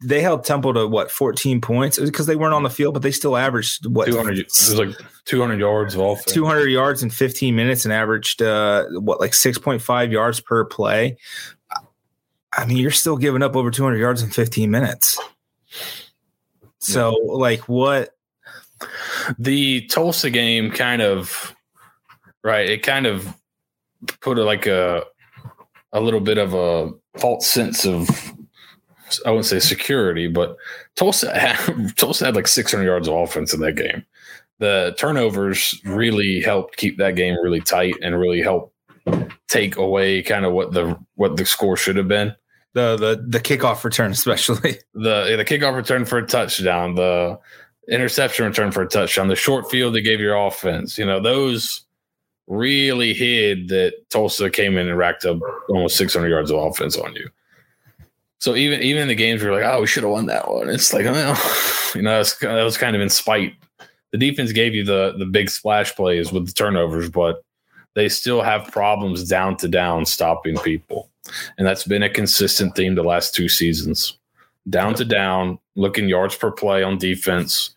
they 0.03 0.21
held 0.21 0.43
Temple 0.43 0.73
to 0.75 0.87
what 0.87 1.09
14 1.09 1.59
points 1.61 1.97
because 1.97 2.27
they 2.27 2.35
weren't 2.35 2.53
on 2.53 2.63
the 2.63 2.69
field, 2.69 2.93
but 2.93 3.01
they 3.01 3.11
still 3.11 3.35
averaged 3.35 3.87
what 3.87 4.05
200. 4.05 4.37
It 4.37 4.45
was 4.45 4.75
like 4.75 4.95
200 5.25 5.59
yards 5.59 5.95
of 5.95 6.01
offense. 6.01 6.31
200 6.31 6.67
yards 6.67 7.01
in 7.01 7.09
15 7.09 7.55
minutes 7.55 7.85
and 7.85 7.93
averaged 7.93 8.41
uh, 8.41 8.85
what 8.91 9.19
like 9.19 9.31
6.5 9.31 10.11
yards 10.11 10.39
per 10.39 10.65
play. 10.65 11.17
I 12.53 12.65
mean, 12.65 12.77
you're 12.77 12.91
still 12.91 13.17
giving 13.17 13.41
up 13.41 13.55
over 13.55 13.71
200 13.71 13.97
yards 13.97 14.21
in 14.21 14.29
15 14.29 14.71
minutes. 14.71 15.19
So, 16.79 17.11
yeah. 17.11 17.31
like, 17.33 17.67
what? 17.67 18.11
The 19.39 19.87
Tulsa 19.87 20.29
game 20.29 20.71
kind 20.71 21.01
of, 21.01 21.53
right? 22.43 22.69
It 22.69 22.83
kind 22.83 23.07
of 23.07 23.35
put 24.21 24.37
a, 24.37 24.43
like 24.43 24.65
a 24.67 25.03
a 25.93 26.01
little 26.01 26.19
bit 26.19 26.37
of 26.37 26.53
a 26.53 26.91
false 27.17 27.47
sense 27.47 27.85
of 27.85 28.09
I 29.25 29.29
wouldn't 29.29 29.45
say 29.45 29.59
security, 29.59 30.27
but 30.27 30.57
Tulsa 30.95 31.37
had, 31.39 31.95
Tulsa 31.95 32.25
had 32.25 32.35
like 32.35 32.47
600 32.47 32.83
yards 32.83 33.07
of 33.07 33.15
offense 33.15 33.53
in 33.53 33.59
that 33.61 33.73
game. 33.73 34.03
The 34.59 34.95
turnovers 34.97 35.79
really 35.83 36.41
helped 36.41 36.77
keep 36.77 36.97
that 36.97 37.15
game 37.15 37.35
really 37.41 37.61
tight 37.61 37.95
and 38.01 38.17
really 38.17 38.41
helped 38.41 38.73
take 39.47 39.75
away 39.75 40.21
kind 40.23 40.45
of 40.45 40.53
what 40.53 40.71
the 40.71 40.97
what 41.15 41.37
the 41.37 41.45
score 41.45 41.77
should 41.77 41.97
have 41.97 42.07
been. 42.07 42.33
The 42.73 42.95
the 42.95 43.25
the 43.27 43.39
kickoff 43.39 43.83
return, 43.83 44.11
especially 44.11 44.79
the 44.93 45.35
the 45.35 45.45
kickoff 45.45 45.75
return 45.75 46.05
for 46.05 46.17
a 46.17 46.25
touchdown, 46.25 46.95
the 46.95 47.37
interception 47.89 48.45
return 48.45 48.71
for 48.71 48.81
a 48.81 48.87
touchdown, 48.87 49.27
the 49.27 49.35
short 49.35 49.69
field 49.69 49.93
they 49.93 50.01
gave 50.01 50.19
your 50.19 50.35
offense. 50.35 50.97
You 50.97 51.05
know 51.05 51.21
those 51.21 51.84
really 52.47 53.13
hid 53.13 53.69
that 53.69 53.93
Tulsa 54.09 54.49
came 54.49 54.77
in 54.77 54.87
and 54.87 54.97
racked 54.97 55.25
up 55.25 55.39
almost 55.69 55.97
600 55.97 56.29
yards 56.29 56.51
of 56.51 56.57
offense 56.57 56.97
on 56.97 57.15
you. 57.15 57.29
So 58.39 58.55
even 58.55 58.81
even 58.81 59.03
in 59.03 59.07
the 59.07 59.15
games 59.15 59.41
you're 59.41 59.53
like, 59.53 59.63
oh, 59.63 59.81
we 59.81 59.87
should 59.87 60.03
have 60.03 60.11
won 60.11 60.27
that 60.27 60.51
one. 60.51 60.69
It's 60.69 60.93
like, 60.93 61.05
you 61.95 62.01
know, 62.01 62.23
that 62.23 62.63
was 62.63 62.77
kind 62.77 62.95
of 62.95 63.01
in 63.01 63.09
spite. 63.09 63.55
The 64.11 64.17
defense 64.17 64.51
gave 64.51 64.75
you 64.75 64.83
the 64.83 65.15
the 65.17 65.25
big 65.25 65.49
splash 65.49 65.95
plays 65.95 66.31
with 66.31 66.45
the 66.45 66.53
turnovers, 66.53 67.09
but 67.09 67.43
they 67.95 68.09
still 68.09 68.41
have 68.41 68.71
problems 68.71 69.27
down 69.27 69.57
to 69.57 69.67
down 69.67 70.05
stopping 70.05 70.57
people, 70.57 71.09
and 71.57 71.65
that's 71.65 71.85
been 71.85 72.03
a 72.03 72.09
consistent 72.09 72.75
theme 72.75 72.95
the 72.95 73.03
last 73.03 73.33
two 73.33 73.49
seasons. 73.49 74.17
Down 74.69 74.95
to 74.95 75.05
down, 75.05 75.59
looking 75.75 76.09
yards 76.09 76.35
per 76.35 76.51
play 76.51 76.83
on 76.83 76.97
defense. 76.97 77.74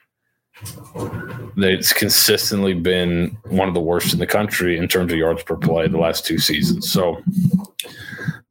It's 1.56 1.92
consistently 1.92 2.74
been 2.74 3.36
one 3.44 3.68
of 3.68 3.74
the 3.74 3.80
worst 3.80 4.12
in 4.12 4.18
the 4.18 4.26
country 4.26 4.76
in 4.78 4.88
terms 4.88 5.12
of 5.12 5.18
yards 5.18 5.42
per 5.42 5.56
play 5.56 5.88
the 5.88 5.98
last 5.98 6.24
two 6.24 6.38
seasons. 6.38 6.90
So 6.90 7.22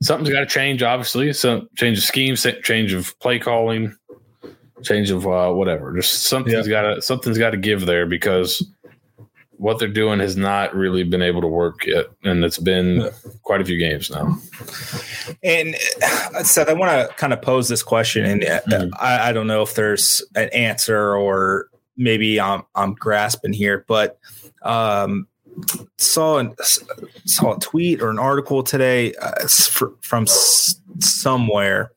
something's 0.02 0.30
got 0.30 0.42
to 0.42 0.46
change. 0.46 0.84
Obviously, 0.84 1.32
some 1.34 1.68
change 1.76 1.98
of 1.98 2.04
scheme, 2.04 2.36
change 2.36 2.94
of 2.94 3.18
play 3.20 3.40
calling, 3.40 3.96
change 4.84 5.10
of 5.10 5.28
uh, 5.28 5.52
whatever. 5.52 5.96
Just 5.96 6.24
something's 6.24 6.68
yeah. 6.68 6.82
got 6.82 6.96
to 6.96 7.02
something's 7.02 7.38
got 7.38 7.52
to 7.52 7.58
give 7.58 7.86
there 7.86 8.06
because 8.06 8.66
what 9.58 9.80
they're 9.80 9.88
doing 9.88 10.20
has 10.20 10.38
not 10.38 10.76
really 10.76 11.04
been 11.04 11.22
able 11.22 11.42
to 11.42 11.48
work 11.48 11.86
yet, 11.86 12.06
and 12.24 12.44
it's 12.44 12.60
been 12.60 13.02
yeah. 13.02 13.10
quite 13.42 13.60
a 13.60 13.66
few 13.66 13.78
games 13.78 14.10
now. 14.10 14.38
And 15.44 15.76
uh, 16.04 16.44
Seth, 16.44 16.70
I 16.70 16.74
want 16.74 16.92
to 16.92 17.14
kind 17.16 17.34
of 17.34 17.42
pose 17.42 17.68
this 17.68 17.84
question, 17.84 18.26
and 18.26 18.44
uh, 18.44 18.62
mm-hmm. 18.62 18.90
I, 19.00 19.30
I, 19.30 19.34
don't 19.34 19.48
know 19.48 19.64
if 19.64 19.74
there's 19.74 20.24
an 20.36 20.50
answer 20.50 21.16
or 21.16 21.70
maybe 21.98 22.40
I'm 22.40 22.64
I'm 22.76 22.94
grasping 22.94 23.54
here, 23.54 23.84
but 23.88 24.20
um, 24.62 25.28
saw 25.98 26.38
an, 26.38 26.56
saw 27.26 27.56
a 27.56 27.60
tweet 27.60 28.02
or 28.02 28.10
an 28.10 28.20
article 28.20 28.64
today 28.64 29.14
uh, 29.16 29.48
from 30.02 30.28
somewhere, 30.28 31.92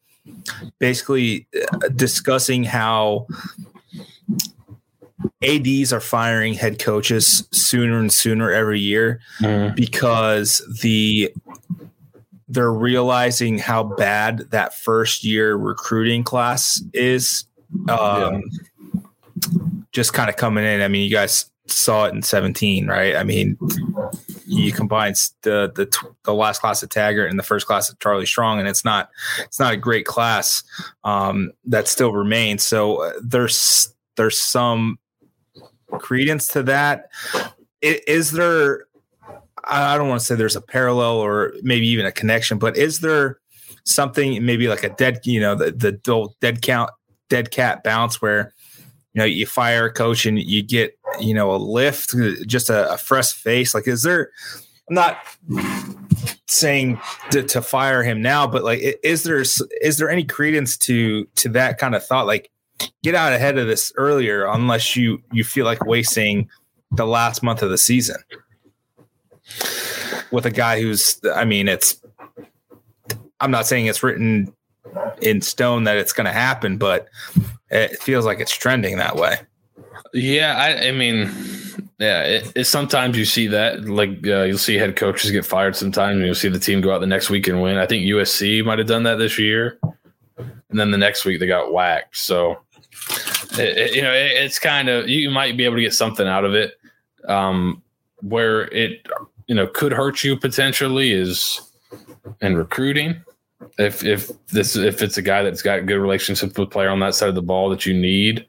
basically 0.78 1.46
uh, 1.72 1.88
discussing 1.88 2.64
how 2.64 3.26
ads 5.42 5.92
are 5.92 6.00
firing 6.00 6.54
head 6.54 6.78
coaches 6.78 7.46
sooner 7.50 7.98
and 7.98 8.12
sooner 8.12 8.50
every 8.50 8.80
year 8.80 9.20
mm. 9.40 9.74
because 9.74 10.62
the 10.82 11.32
they're 12.48 12.72
realizing 12.72 13.58
how 13.58 13.84
bad 13.84 14.50
that 14.50 14.74
first 14.74 15.22
year 15.22 15.54
recruiting 15.54 16.24
class 16.24 16.82
is. 16.92 17.44
Um, 17.88 17.88
yeah. 17.88 18.40
Just 19.92 20.12
kind 20.12 20.28
of 20.28 20.36
coming 20.36 20.64
in. 20.64 20.80
I 20.80 20.88
mean, 20.88 21.02
you 21.02 21.10
guys 21.10 21.50
saw 21.66 22.04
it 22.04 22.14
in 22.14 22.22
17, 22.22 22.86
right? 22.86 23.16
I 23.16 23.24
mean, 23.24 23.58
you 24.46 24.72
combine 24.72 25.14
the 25.42 25.70
the 25.74 26.10
the 26.24 26.34
last 26.34 26.60
class 26.60 26.82
of 26.82 26.88
Taggart 26.88 27.30
and 27.30 27.38
the 27.38 27.44
first 27.44 27.66
class 27.66 27.90
of 27.90 27.98
Charlie 27.98 28.26
Strong, 28.26 28.58
and 28.58 28.68
it's 28.68 28.84
not 28.84 29.10
it's 29.40 29.58
not 29.58 29.72
a 29.72 29.76
great 29.76 30.06
class 30.06 30.62
um, 31.04 31.52
that 31.64 31.88
still 31.88 32.12
remains. 32.12 32.64
So 32.64 33.02
uh, 33.02 33.12
there's 33.22 33.92
there's 34.16 34.40
some 34.40 34.98
credence 35.98 36.46
to 36.48 36.62
that. 36.64 37.10
Is 37.80 38.32
there? 38.32 38.86
I 39.64 39.96
don't 39.96 40.08
want 40.08 40.20
to 40.20 40.26
say 40.26 40.34
there's 40.34 40.56
a 40.56 40.60
parallel 40.60 41.16
or 41.16 41.52
maybe 41.62 41.86
even 41.88 42.06
a 42.06 42.12
connection, 42.12 42.58
but 42.58 42.76
is 42.76 43.00
there 43.00 43.38
something 43.84 44.44
maybe 44.44 44.68
like 44.68 44.82
a 44.82 44.88
dead, 44.88 45.20
you 45.24 45.40
know, 45.40 45.54
the 45.54 45.70
the 45.70 46.28
dead 46.40 46.62
count, 46.62 46.90
dead 47.28 47.50
cat 47.50 47.82
bounce 47.82 48.20
where 48.20 48.52
you 49.14 49.18
know 49.18 49.24
you 49.24 49.46
fire 49.46 49.86
a 49.86 49.92
coach 49.92 50.26
and 50.26 50.38
you 50.38 50.62
get 50.62 50.98
you 51.20 51.34
know 51.34 51.54
a 51.54 51.56
lift 51.56 52.14
just 52.46 52.70
a, 52.70 52.92
a 52.92 52.98
fresh 52.98 53.32
face. 53.32 53.74
Like 53.74 53.88
is 53.88 54.02
there 54.02 54.30
i'm 54.88 54.94
not 54.94 55.18
saying 56.48 57.00
to, 57.30 57.42
to, 57.44 57.62
fire 57.62 58.02
him 58.02 58.20
now 58.20 58.44
but 58.44 58.64
like 58.64 58.80
is 59.04 59.22
there 59.22 59.38
is 59.38 59.98
there 59.98 60.10
any 60.10 60.24
credence 60.24 60.76
to 60.76 61.24
to 61.36 61.48
that 61.48 61.78
kind 61.78 61.94
of 61.94 62.04
thought? 62.04 62.26
Like 62.26 62.50
get 63.02 63.14
out 63.14 63.32
ahead 63.32 63.58
of 63.58 63.66
this 63.66 63.92
earlier 63.96 64.46
unless 64.46 64.96
you 64.96 65.22
you 65.32 65.44
feel 65.44 65.64
like 65.64 65.84
wasting 65.84 66.48
the 66.90 67.06
last 67.06 67.42
month 67.42 67.62
of 67.62 67.70
the 67.70 67.78
season. 67.78 68.16
With 70.30 70.46
a 70.46 70.50
guy 70.50 70.80
who's 70.80 71.20
i 71.34 71.44
mean 71.44 71.68
it's 71.68 72.00
i'm 73.40 73.50
not 73.50 73.66
saying 73.66 73.86
it's 73.86 74.02
written 74.02 74.52
in 75.22 75.40
stone 75.40 75.84
that 75.84 75.96
it's 75.96 76.12
going 76.12 76.26
to 76.26 76.32
happen 76.32 76.76
but 76.78 77.08
it 77.70 77.98
feels 78.02 78.24
like 78.24 78.40
it's 78.40 78.56
trending 78.56 78.96
that 78.98 79.16
way. 79.16 79.38
Yeah, 80.12 80.56
I, 80.56 80.88
I 80.88 80.92
mean, 80.92 81.30
yeah, 81.98 82.22
it, 82.22 82.52
it, 82.56 82.64
sometimes 82.64 83.16
you 83.16 83.24
see 83.24 83.46
that. 83.48 83.84
Like 83.84 84.26
uh, 84.26 84.42
you'll 84.42 84.58
see 84.58 84.76
head 84.76 84.96
coaches 84.96 85.30
get 85.30 85.46
fired 85.46 85.76
sometimes, 85.76 86.16
and 86.16 86.26
you'll 86.26 86.34
see 86.34 86.48
the 86.48 86.58
team 86.58 86.80
go 86.80 86.92
out 86.92 86.98
the 86.98 87.06
next 87.06 87.30
week 87.30 87.46
and 87.46 87.62
win. 87.62 87.76
I 87.76 87.86
think 87.86 88.04
USC 88.04 88.64
might 88.64 88.78
have 88.78 88.88
done 88.88 89.04
that 89.04 89.16
this 89.16 89.38
year, 89.38 89.78
and 90.36 90.80
then 90.80 90.90
the 90.90 90.98
next 90.98 91.24
week 91.24 91.38
they 91.38 91.46
got 91.46 91.72
whacked. 91.72 92.16
So, 92.16 92.58
it, 93.52 93.94
you 93.94 94.02
know, 94.02 94.12
it's 94.12 94.58
kind 94.58 94.88
of 94.88 95.08
you 95.08 95.30
might 95.30 95.56
be 95.56 95.64
able 95.64 95.76
to 95.76 95.82
get 95.82 95.94
something 95.94 96.26
out 96.26 96.44
of 96.44 96.54
it. 96.54 96.74
Um, 97.28 97.82
where 98.22 98.62
it 98.72 99.06
you 99.46 99.54
know 99.54 99.66
could 99.66 99.92
hurt 99.92 100.24
you 100.24 100.36
potentially 100.36 101.12
is 101.12 101.60
in 102.40 102.56
recruiting 102.56 103.22
if 103.78 104.04
if 104.04 104.30
this 104.48 104.76
if 104.76 105.02
it's 105.02 105.18
a 105.18 105.22
guy 105.22 105.42
that's 105.42 105.62
got 105.62 105.86
good 105.86 105.98
relationships 105.98 106.56
with 106.58 106.70
player 106.70 106.88
on 106.88 107.00
that 107.00 107.14
side 107.14 107.28
of 107.28 107.34
the 107.34 107.42
ball 107.42 107.68
that 107.70 107.86
you 107.86 107.94
need, 107.94 108.46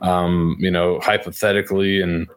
um, 0.00 0.56
you 0.58 0.70
know, 0.70 1.00
hypothetically 1.00 2.00
and 2.00 2.28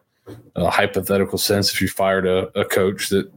a 0.56 0.70
hypothetical 0.70 1.38
sense, 1.38 1.72
if 1.72 1.80
you 1.80 1.88
fired 1.88 2.26
a, 2.26 2.48
a 2.58 2.64
coach 2.64 3.08
that 3.08 3.30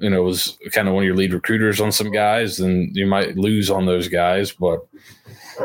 you 0.00 0.10
know 0.10 0.22
was 0.22 0.58
kind 0.72 0.88
of 0.88 0.94
one 0.94 1.02
of 1.02 1.06
your 1.06 1.16
lead 1.16 1.32
recruiters 1.32 1.80
on 1.80 1.92
some 1.92 2.10
guys, 2.10 2.58
then 2.58 2.90
you 2.92 3.06
might 3.06 3.36
lose 3.36 3.70
on 3.70 3.86
those 3.86 4.08
guys. 4.08 4.52
But 4.52 4.86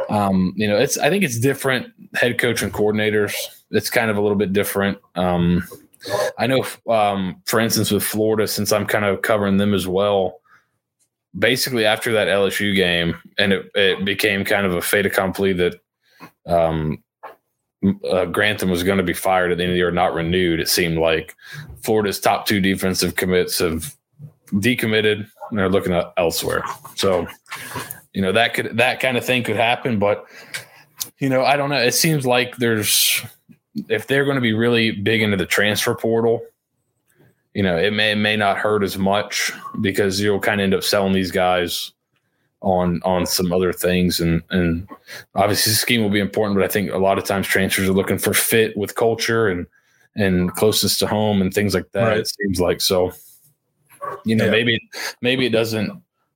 um, 0.09 0.53
you 0.55 0.67
know, 0.67 0.77
it's 0.77 0.97
I 0.97 1.09
think 1.09 1.23
it's 1.23 1.39
different 1.39 1.87
head 2.13 2.37
coach 2.37 2.61
and 2.61 2.73
coordinators. 2.73 3.33
It's 3.71 3.89
kind 3.89 4.09
of 4.09 4.17
a 4.17 4.21
little 4.21 4.37
bit 4.37 4.53
different. 4.53 4.97
Um, 5.15 5.67
I 6.37 6.47
know, 6.47 6.65
um, 6.87 7.41
for 7.45 7.59
instance, 7.59 7.91
with 7.91 8.03
Florida, 8.03 8.47
since 8.47 8.71
I'm 8.71 8.85
kind 8.85 9.05
of 9.05 9.21
covering 9.21 9.57
them 9.57 9.73
as 9.73 9.87
well 9.87 10.39
basically 11.37 11.85
after 11.85 12.11
that 12.13 12.27
LSU 12.27 12.75
game, 12.75 13.15
and 13.37 13.53
it, 13.53 13.71
it 13.75 14.05
became 14.05 14.43
kind 14.43 14.65
of 14.65 14.73
a 14.73 14.81
fait 14.81 15.05
accompli 15.05 15.53
that 15.53 15.79
um, 16.45 17.03
uh, 18.09 18.25
Grantham 18.25 18.69
was 18.69 18.83
going 18.83 18.97
to 18.97 19.03
be 19.03 19.13
fired 19.13 19.51
at 19.51 19.57
the 19.57 19.63
end 19.63 19.71
of 19.71 19.75
the 19.75 19.79
year, 19.79 19.91
not 19.91 20.13
renewed. 20.13 20.59
It 20.59 20.69
seemed 20.69 20.97
like 20.97 21.35
Florida's 21.81 22.19
top 22.19 22.45
two 22.45 22.59
defensive 22.59 23.15
commits 23.15 23.59
have 23.59 23.95
decommitted 24.53 25.29
and 25.49 25.59
they're 25.59 25.69
looking 25.69 25.93
elsewhere. 26.17 26.63
So, 26.95 27.27
you 28.13 28.21
know 28.21 28.31
that 28.31 28.53
could 28.53 28.77
that 28.77 28.99
kind 28.99 29.17
of 29.17 29.25
thing 29.25 29.43
could 29.43 29.55
happen, 29.55 29.99
but 29.99 30.25
you 31.19 31.29
know 31.29 31.43
I 31.43 31.57
don't 31.57 31.69
know. 31.69 31.77
It 31.77 31.93
seems 31.93 32.25
like 32.25 32.57
there's 32.57 33.23
if 33.87 34.07
they're 34.07 34.25
going 34.25 34.35
to 34.35 34.41
be 34.41 34.53
really 34.53 34.91
big 34.91 35.21
into 35.21 35.37
the 35.37 35.45
transfer 35.45 35.95
portal 35.95 36.41
you 37.53 37.63
know, 37.63 37.77
it 37.77 37.91
may 37.93 38.11
it 38.11 38.17
may 38.17 38.35
not 38.35 38.57
hurt 38.57 38.83
as 38.83 38.97
much 38.97 39.51
because 39.81 40.19
you'll 40.19 40.39
kind 40.39 40.61
of 40.61 40.65
end 40.65 40.73
up 40.73 40.83
selling 40.83 41.13
these 41.13 41.31
guys 41.31 41.91
on 42.61 42.99
on 43.05 43.25
some 43.25 43.53
other 43.53 43.71
things 43.71 44.19
and 44.19 44.43
and 44.49 44.85
obviously 45.33 45.71
scheme 45.71 46.01
will 46.01 46.09
be 46.09 46.19
important 46.19 46.57
but 46.59 46.65
i 46.65 46.67
think 46.67 46.91
a 46.91 46.97
lot 46.97 47.17
of 47.17 47.23
times 47.23 47.47
transfers 47.47 47.87
are 47.87 47.93
looking 47.93 48.17
for 48.17 48.33
fit 48.33 48.75
with 48.75 48.95
culture 48.95 49.47
and 49.47 49.65
and 50.17 50.53
closest 50.55 50.99
to 50.99 51.07
home 51.07 51.41
and 51.41 51.53
things 51.53 51.73
like 51.73 51.89
that 51.93 52.09
right. 52.09 52.17
it 52.17 52.27
seems 52.27 52.59
like 52.59 52.81
so 52.81 53.13
you 54.25 54.35
know 54.35 54.43
yeah. 54.43 54.51
maybe 54.51 54.89
maybe 55.21 55.45
it 55.45 55.53
doesn't 55.53 55.89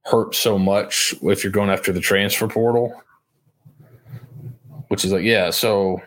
hurt 0.04 0.34
so 0.34 0.58
much 0.58 1.14
if 1.24 1.44
you're 1.44 1.52
going 1.52 1.70
after 1.70 1.92
the 1.92 2.00
transfer 2.00 2.48
portal 2.48 3.04
which 4.94 5.04
is 5.04 5.12
like, 5.12 5.24
yeah, 5.24 5.50
so 5.50 6.00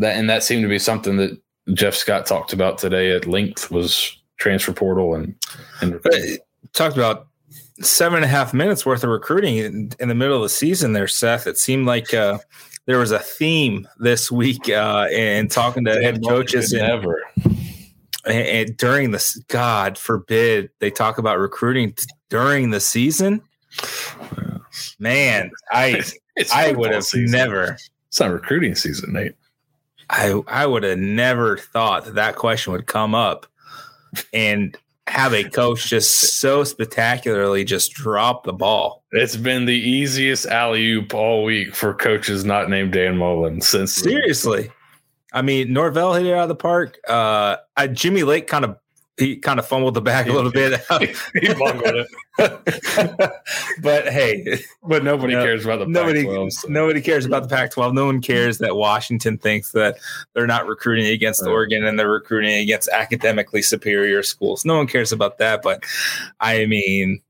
that 0.00 0.16
and 0.16 0.30
that 0.30 0.42
seemed 0.42 0.62
to 0.62 0.68
be 0.68 0.78
something 0.78 1.18
that 1.18 1.38
Jeff 1.72 1.94
Scott 1.94 2.26
talked 2.26 2.52
about 2.52 2.78
today 2.78 3.10
at 3.14 3.26
length 3.26 3.70
was 3.70 4.16
transfer 4.38 4.72
portal 4.72 5.14
and 5.14 5.34
and 5.80 6.00
talked 6.72 6.96
about 6.96 7.28
seven 7.80 8.16
and 8.16 8.24
a 8.24 8.28
half 8.28 8.54
minutes 8.54 8.86
worth 8.86 9.04
of 9.04 9.10
recruiting 9.10 9.58
in, 9.58 9.92
in 9.98 10.08
the 10.08 10.14
middle 10.14 10.36
of 10.36 10.42
the 10.42 10.48
season 10.48 10.92
there, 10.92 11.08
Seth. 11.08 11.46
It 11.46 11.58
seemed 11.58 11.86
like 11.86 12.14
uh, 12.14 12.38
there 12.86 12.98
was 12.98 13.10
a 13.10 13.18
theme 13.18 13.86
this 13.98 14.30
week 14.30 14.68
uh, 14.68 15.08
in 15.10 15.48
talking 15.48 15.84
to 15.84 16.00
head 16.00 16.22
coaches 16.24 16.72
and, 16.72 16.82
never. 16.82 17.22
And, 18.24 18.46
and 18.48 18.76
during 18.76 19.10
this, 19.10 19.36
God 19.48 19.98
forbid 19.98 20.70
they 20.78 20.90
talk 20.90 21.18
about 21.18 21.38
recruiting 21.38 21.92
t- 21.92 22.04
during 22.28 22.70
the 22.70 22.80
season. 22.80 23.42
Man, 24.98 25.50
I 25.70 26.02
I 26.54 26.72
would 26.72 26.92
have 26.92 27.04
season. 27.04 27.36
never 27.36 27.76
It's 28.08 28.20
not 28.20 28.32
recruiting 28.32 28.74
season, 28.74 29.12
Nate. 29.12 29.34
I 30.10 30.40
I 30.46 30.66
would 30.66 30.82
have 30.82 30.98
never 30.98 31.56
thought 31.56 32.04
that 32.04 32.14
that 32.14 32.36
question 32.36 32.72
would 32.72 32.86
come 32.86 33.14
up 33.14 33.46
and 34.32 34.76
have 35.08 35.32
a 35.32 35.44
coach 35.44 35.88
just 35.88 36.38
so 36.40 36.64
spectacularly 36.64 37.64
just 37.64 37.92
drop 37.92 38.44
the 38.44 38.52
ball. 38.52 39.04
It's 39.12 39.36
been 39.36 39.64
the 39.64 39.74
easiest 39.74 40.46
alley 40.46 40.90
oop 40.90 41.14
all 41.14 41.44
week 41.44 41.74
for 41.74 41.94
coaches 41.94 42.44
not 42.44 42.68
named 42.68 42.92
Dan 42.92 43.16
Mullen 43.16 43.60
since 43.60 43.94
Seriously. 43.94 44.70
I 45.32 45.42
mean, 45.42 45.72
Norvell 45.72 46.14
hit 46.14 46.26
it 46.26 46.32
out 46.32 46.44
of 46.44 46.48
the 46.48 46.54
park. 46.54 46.98
Uh, 47.06 47.56
I, 47.76 47.88
Jimmy 47.88 48.22
Lake 48.22 48.46
kind 48.46 48.64
of 48.64 48.78
he 49.18 49.36
kind 49.36 49.58
of 49.58 49.66
fumbled 49.66 49.94
the 49.94 50.00
bag 50.02 50.28
a 50.28 50.32
little 50.32 50.50
bit, 50.50 50.80
he 51.34 51.54
bungled 51.54 51.94
it. 51.96 52.06
but 53.82 54.08
hey, 54.08 54.58
But 54.82 55.04
nobody 55.04 55.34
No, 55.34 55.42
cares 55.42 55.64
about 55.64 55.78
the 55.80 55.86
nobody 55.86 56.24
Pac-12, 56.24 56.52
so. 56.52 56.68
nobody 56.68 57.00
cares 57.00 57.24
about 57.24 57.42
the 57.44 57.48
Pac-12. 57.48 57.94
No 57.94 58.06
one 58.06 58.20
cares 58.20 58.58
that 58.58 58.76
Washington 58.76 59.38
thinks 59.38 59.72
that 59.72 59.96
they're 60.34 60.46
not 60.46 60.66
recruiting 60.66 61.06
against 61.06 61.42
Right. 61.42 61.50
Oregon 61.50 61.84
and 61.84 61.98
they're 61.98 62.10
recruiting 62.10 62.54
against 62.56 62.88
academically 62.88 63.62
superior 63.62 64.22
schools. 64.22 64.64
No 64.64 64.76
one 64.76 64.86
cares 64.86 65.12
about 65.12 65.38
that. 65.38 65.62
But 65.62 65.82
I 66.40 66.66
mean, 66.66 67.20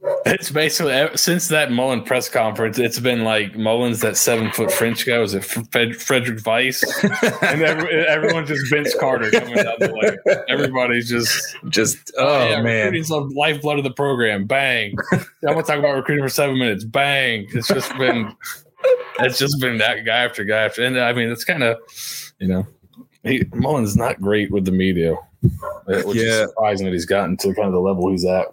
It's 0.00 0.50
basically 0.50 1.08
since 1.16 1.48
that 1.48 1.72
Mullen 1.72 2.02
press 2.02 2.28
conference, 2.28 2.78
it's 2.78 3.00
been 3.00 3.24
like 3.24 3.56
Mullen's 3.56 4.00
that 4.00 4.16
seven 4.16 4.52
foot 4.52 4.70
French 4.70 5.04
guy 5.04 5.18
was 5.18 5.34
it 5.34 5.44
Fred, 5.44 5.90
Frédéric 5.90 6.42
Weis, 6.42 6.84
and 7.42 7.62
every, 7.62 8.06
everyone's 8.06 8.48
just 8.48 8.70
Vince 8.70 8.94
Carter 8.94 9.30
coming 9.30 9.56
down 9.56 9.74
the 9.80 9.92
way. 10.26 10.36
Everybody's 10.48 11.08
just 11.08 11.56
just 11.68 12.12
oh 12.16 12.48
yeah, 12.48 12.60
man, 12.60 12.84
recruiting's 12.84 13.08
the 13.08 13.20
lifeblood 13.36 13.78
of 13.78 13.84
the 13.84 13.92
program. 13.92 14.46
Bang! 14.46 14.94
I'm 15.12 15.24
gonna 15.42 15.62
talk 15.62 15.78
about 15.78 15.96
recruiting 15.96 16.24
for 16.24 16.28
seven 16.28 16.58
minutes. 16.58 16.84
Bang! 16.84 17.46
It's 17.52 17.68
just 17.68 17.96
been 17.98 18.36
it's 19.20 19.38
just 19.38 19.60
been 19.60 19.78
that 19.78 20.04
guy 20.04 20.24
after 20.24 20.44
guy 20.44 20.64
after, 20.64 20.84
and 20.84 20.98
I 20.98 21.12
mean 21.12 21.28
it's 21.28 21.44
kind 21.44 21.64
of 21.64 21.76
you 22.38 22.48
know 22.48 22.66
he, 23.24 23.44
Mullen's 23.54 23.96
not 23.96 24.20
great 24.20 24.50
with 24.50 24.64
the 24.64 24.72
media, 24.72 25.16
which 25.42 26.16
Yeah. 26.16 26.22
is 26.42 26.48
surprising 26.48 26.86
that 26.86 26.92
he's 26.92 27.06
gotten 27.06 27.36
to 27.38 27.54
kind 27.54 27.68
of 27.68 27.72
the 27.72 27.80
level 27.80 28.10
he's 28.10 28.24
at, 28.24 28.46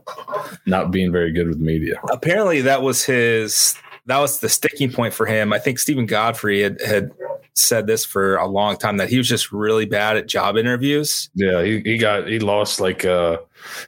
not 0.66 0.92
being 0.92 1.12
very 1.12 1.32
good 1.32 1.48
with 1.48 1.60
media. 1.60 2.00
apparently 2.12 2.62
that 2.62 2.82
was 2.82 3.04
his 3.04 3.76
that 4.08 4.20
was 4.20 4.40
the 4.40 4.50
sticking 4.50 4.92
point 4.92 5.14
for 5.16 5.26
him. 5.26 5.52
I 5.52 5.58
think 5.58 5.80
Steven 5.80 6.06
Godfrey 6.06 6.62
had, 6.62 6.80
had 6.86 7.10
said 7.56 7.88
this 7.88 8.06
for 8.06 8.36
a 8.36 8.46
long 8.46 8.78
time 8.78 8.98
that 8.98 9.10
he 9.10 9.18
was 9.18 9.28
just 9.28 9.52
really 9.52 9.86
bad 9.86 10.16
at 10.16 10.28
job 10.28 10.58
interviews. 10.58 11.28
Yeah, 11.34 11.64
he, 11.64 11.80
he 11.80 11.98
got 11.98 12.28
he 12.28 12.38
lost 12.38 12.80
like 12.80 13.04
uh 13.04 13.38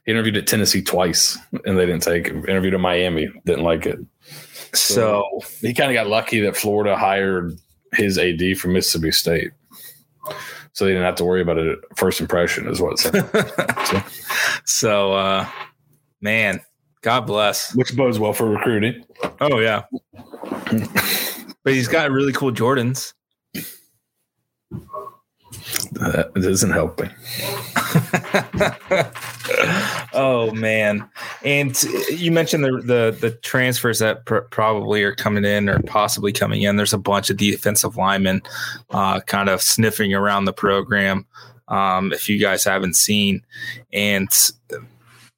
he 0.05 0.11
interviewed 0.11 0.37
at 0.37 0.47
Tennessee 0.47 0.81
twice 0.81 1.37
and 1.65 1.77
they 1.77 1.85
didn't 1.85 2.01
take 2.01 2.27
him. 2.29 2.43
Interviewed 2.47 2.73
at 2.73 2.79
Miami, 2.79 3.27
didn't 3.45 3.63
like 3.63 3.85
it. 3.85 3.99
So 4.73 5.23
He 5.61 5.73
kind 5.75 5.91
of 5.91 5.93
got 5.93 6.07
lucky 6.07 6.39
that 6.41 6.57
Florida 6.57 6.95
hired 6.97 7.55
his 7.93 8.17
AD 8.17 8.57
from 8.57 8.73
Mississippi 8.73 9.11
State. 9.11 9.51
So 10.77 10.85
they 10.85 10.91
didn't 10.91 11.05
have 11.05 11.15
to 11.15 11.25
worry 11.25 11.41
about 11.41 11.57
a 11.57 11.77
first 11.95 12.21
impression, 12.21 12.67
is 12.67 12.79
what 12.79 12.99
said. 12.99 13.25
so 14.65 15.13
uh 15.13 15.49
man, 16.21 16.61
God 17.01 17.21
bless. 17.21 17.73
Which 17.73 17.95
bodes 17.95 18.19
well 18.19 18.31
for 18.31 18.47
recruiting. 18.47 19.03
Oh 19.41 19.57
yeah. 19.57 19.85
but 21.63 21.73
he's 21.73 21.87
got 21.87 22.11
really 22.11 22.31
cool 22.31 22.51
Jordans. 22.51 23.13
That 25.93 26.31
isn't 26.35 26.69
helping. 26.69 27.09
oh 30.13 30.51
man! 30.51 31.09
And 31.47 31.81
you 32.09 32.29
mentioned 32.29 32.65
the 32.65 32.71
the, 32.71 33.17
the 33.17 33.31
transfers 33.31 33.99
that 33.99 34.25
pr- 34.25 34.39
probably 34.39 35.01
are 35.03 35.15
coming 35.15 35.45
in 35.45 35.69
or 35.69 35.79
possibly 35.83 36.33
coming 36.33 36.63
in. 36.63 36.75
There's 36.75 36.91
a 36.91 36.97
bunch 36.97 37.29
of 37.29 37.37
defensive 37.37 37.95
linemen 37.95 38.41
uh, 38.89 39.21
kind 39.21 39.47
of 39.47 39.61
sniffing 39.61 40.13
around 40.13 40.43
the 40.43 40.51
program. 40.51 41.25
Um, 41.69 42.11
if 42.11 42.27
you 42.27 42.37
guys 42.37 42.65
haven't 42.65 42.97
seen, 42.97 43.45
and 43.93 44.27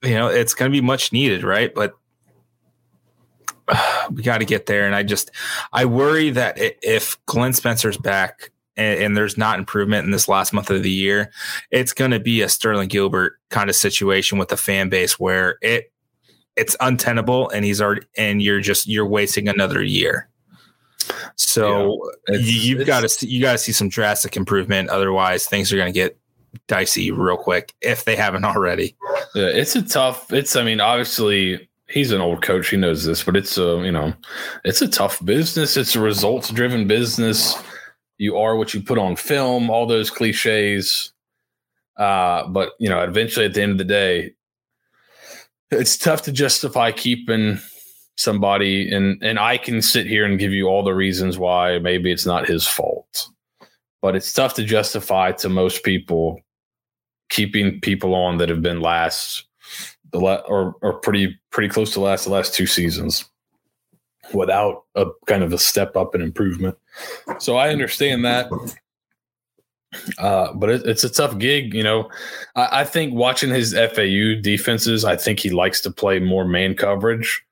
you 0.01 0.15
know 0.15 0.29
it's 0.29 0.55
going 0.55 0.71
to 0.71 0.75
be 0.75 0.81
much 0.81 1.13
needed, 1.13 1.43
right? 1.43 1.71
But 1.75 1.93
we 4.11 4.23
got 4.23 4.39
to 4.39 4.45
get 4.45 4.65
there. 4.65 4.87
And 4.87 4.95
I 4.95 5.03
just 5.03 5.29
I 5.71 5.85
worry 5.85 6.31
that 6.31 6.55
if 6.57 7.23
Glenn 7.27 7.53
Spencer's 7.53 7.97
back 7.97 8.51
and 8.75 9.15
there's 9.15 9.37
not 9.37 9.59
improvement 9.59 10.05
in 10.05 10.11
this 10.11 10.27
last 10.27 10.53
month 10.53 10.71
of 10.71 10.81
the 10.81 10.89
year, 10.89 11.31
it's 11.69 11.93
going 11.93 12.11
to 12.11 12.19
be 12.19 12.41
a 12.41 12.49
Sterling 12.49 12.87
Gilbert 12.87 13.33
kind 13.49 13.69
of 13.69 13.75
situation 13.75 14.39
with 14.39 14.49
the 14.49 14.57
fan 14.57 14.89
base 14.89 15.19
where 15.19 15.59
it 15.61 15.91
it's 16.59 16.75
untenable 16.81 17.49
and 17.49 17.63
he's 17.63 17.81
already 17.81 18.05
and 18.17 18.41
you're 18.41 18.59
just 18.59 18.87
you're 18.87 19.05
wasting 19.05 19.47
another 19.47 19.81
year. 19.81 20.29
So 21.35 22.11
you, 22.27 22.37
you've 22.37 22.85
got 22.85 23.01
to 23.01 23.09
see, 23.09 23.27
you 23.27 23.41
got 23.41 23.53
to 23.53 23.57
see 23.57 23.71
some 23.71 23.89
drastic 23.89 24.35
improvement. 24.35 24.89
Otherwise, 24.89 25.47
things 25.47 25.71
are 25.71 25.77
going 25.77 25.91
to 25.91 25.97
get 25.97 26.19
dicey 26.67 27.11
real 27.11 27.37
quick 27.37 27.73
if 27.81 28.05
they 28.05 28.15
haven't 28.15 28.45
already. 28.45 28.95
Yeah, 29.33 29.47
it's 29.47 29.75
a 29.75 29.81
tough. 29.81 30.31
It's. 30.33 30.55
I 30.55 30.63
mean, 30.63 30.81
obviously, 30.81 31.69
he's 31.87 32.11
an 32.11 32.21
old 32.21 32.41
coach. 32.41 32.69
He 32.69 32.77
knows 32.77 33.05
this, 33.05 33.23
but 33.23 33.37
it's 33.37 33.57
a. 33.57 33.81
You 33.83 33.91
know, 33.91 34.13
it's 34.65 34.81
a 34.81 34.87
tough 34.87 35.23
business. 35.25 35.77
It's 35.77 35.95
a 35.95 36.01
results 36.01 36.49
driven 36.49 36.87
business. 36.87 37.55
You 38.17 38.37
are 38.37 38.57
what 38.57 38.73
you 38.73 38.81
put 38.81 38.97
on 38.97 39.15
film. 39.15 39.69
All 39.69 39.87
those 39.87 40.09
cliches. 40.09 41.13
Uh, 41.97 42.47
but 42.47 42.73
you 42.79 42.89
know, 42.89 43.01
eventually, 43.01 43.45
at 43.45 43.53
the 43.53 43.61
end 43.61 43.71
of 43.71 43.77
the 43.77 43.83
day, 43.85 44.33
it's 45.71 45.97
tough 45.97 46.23
to 46.23 46.31
justify 46.31 46.91
keeping 46.91 47.59
somebody. 48.17 48.93
And 48.93 49.21
and 49.23 49.39
I 49.39 49.57
can 49.57 49.81
sit 49.81 50.07
here 50.07 50.25
and 50.25 50.39
give 50.39 50.51
you 50.51 50.67
all 50.67 50.83
the 50.83 50.93
reasons 50.93 51.37
why 51.37 51.79
maybe 51.79 52.11
it's 52.11 52.25
not 52.25 52.47
his 52.47 52.67
fault, 52.67 53.29
but 54.01 54.15
it's 54.15 54.33
tough 54.33 54.53
to 54.55 54.63
justify 54.63 55.31
to 55.33 55.49
most 55.49 55.83
people 55.83 56.41
keeping 57.29 57.79
people 57.81 58.15
on 58.15 58.37
that 58.37 58.49
have 58.49 58.61
been 58.61 58.81
last 58.81 59.45
the 60.11 60.19
la- 60.19 60.43
or 60.47 60.75
or 60.81 60.93
pretty 60.93 61.39
pretty 61.51 61.69
close 61.69 61.93
to 61.93 61.99
last 61.99 62.25
the 62.25 62.31
last 62.31 62.53
two 62.53 62.65
seasons 62.65 63.25
without 64.33 64.83
a 64.95 65.05
kind 65.27 65.43
of 65.43 65.53
a 65.53 65.57
step 65.57 65.95
up 65.95 66.13
in 66.13 66.21
improvement. 66.21 66.77
So 67.39 67.57
I 67.57 67.69
understand 67.69 68.25
that. 68.25 68.49
Uh, 70.19 70.53
but 70.53 70.69
it, 70.69 70.85
it's 70.85 71.03
a 71.03 71.09
tough 71.09 71.37
gig, 71.37 71.73
you 71.73 71.83
know. 71.83 72.09
I, 72.55 72.81
I 72.81 72.83
think 72.83 73.13
watching 73.13 73.49
his 73.49 73.73
FAU 73.73 74.39
defenses, 74.41 75.03
I 75.03 75.15
think 75.15 75.39
he 75.39 75.49
likes 75.49 75.81
to 75.81 75.91
play 75.91 76.19
more 76.19 76.45
man 76.45 76.75
coverage, 76.75 77.43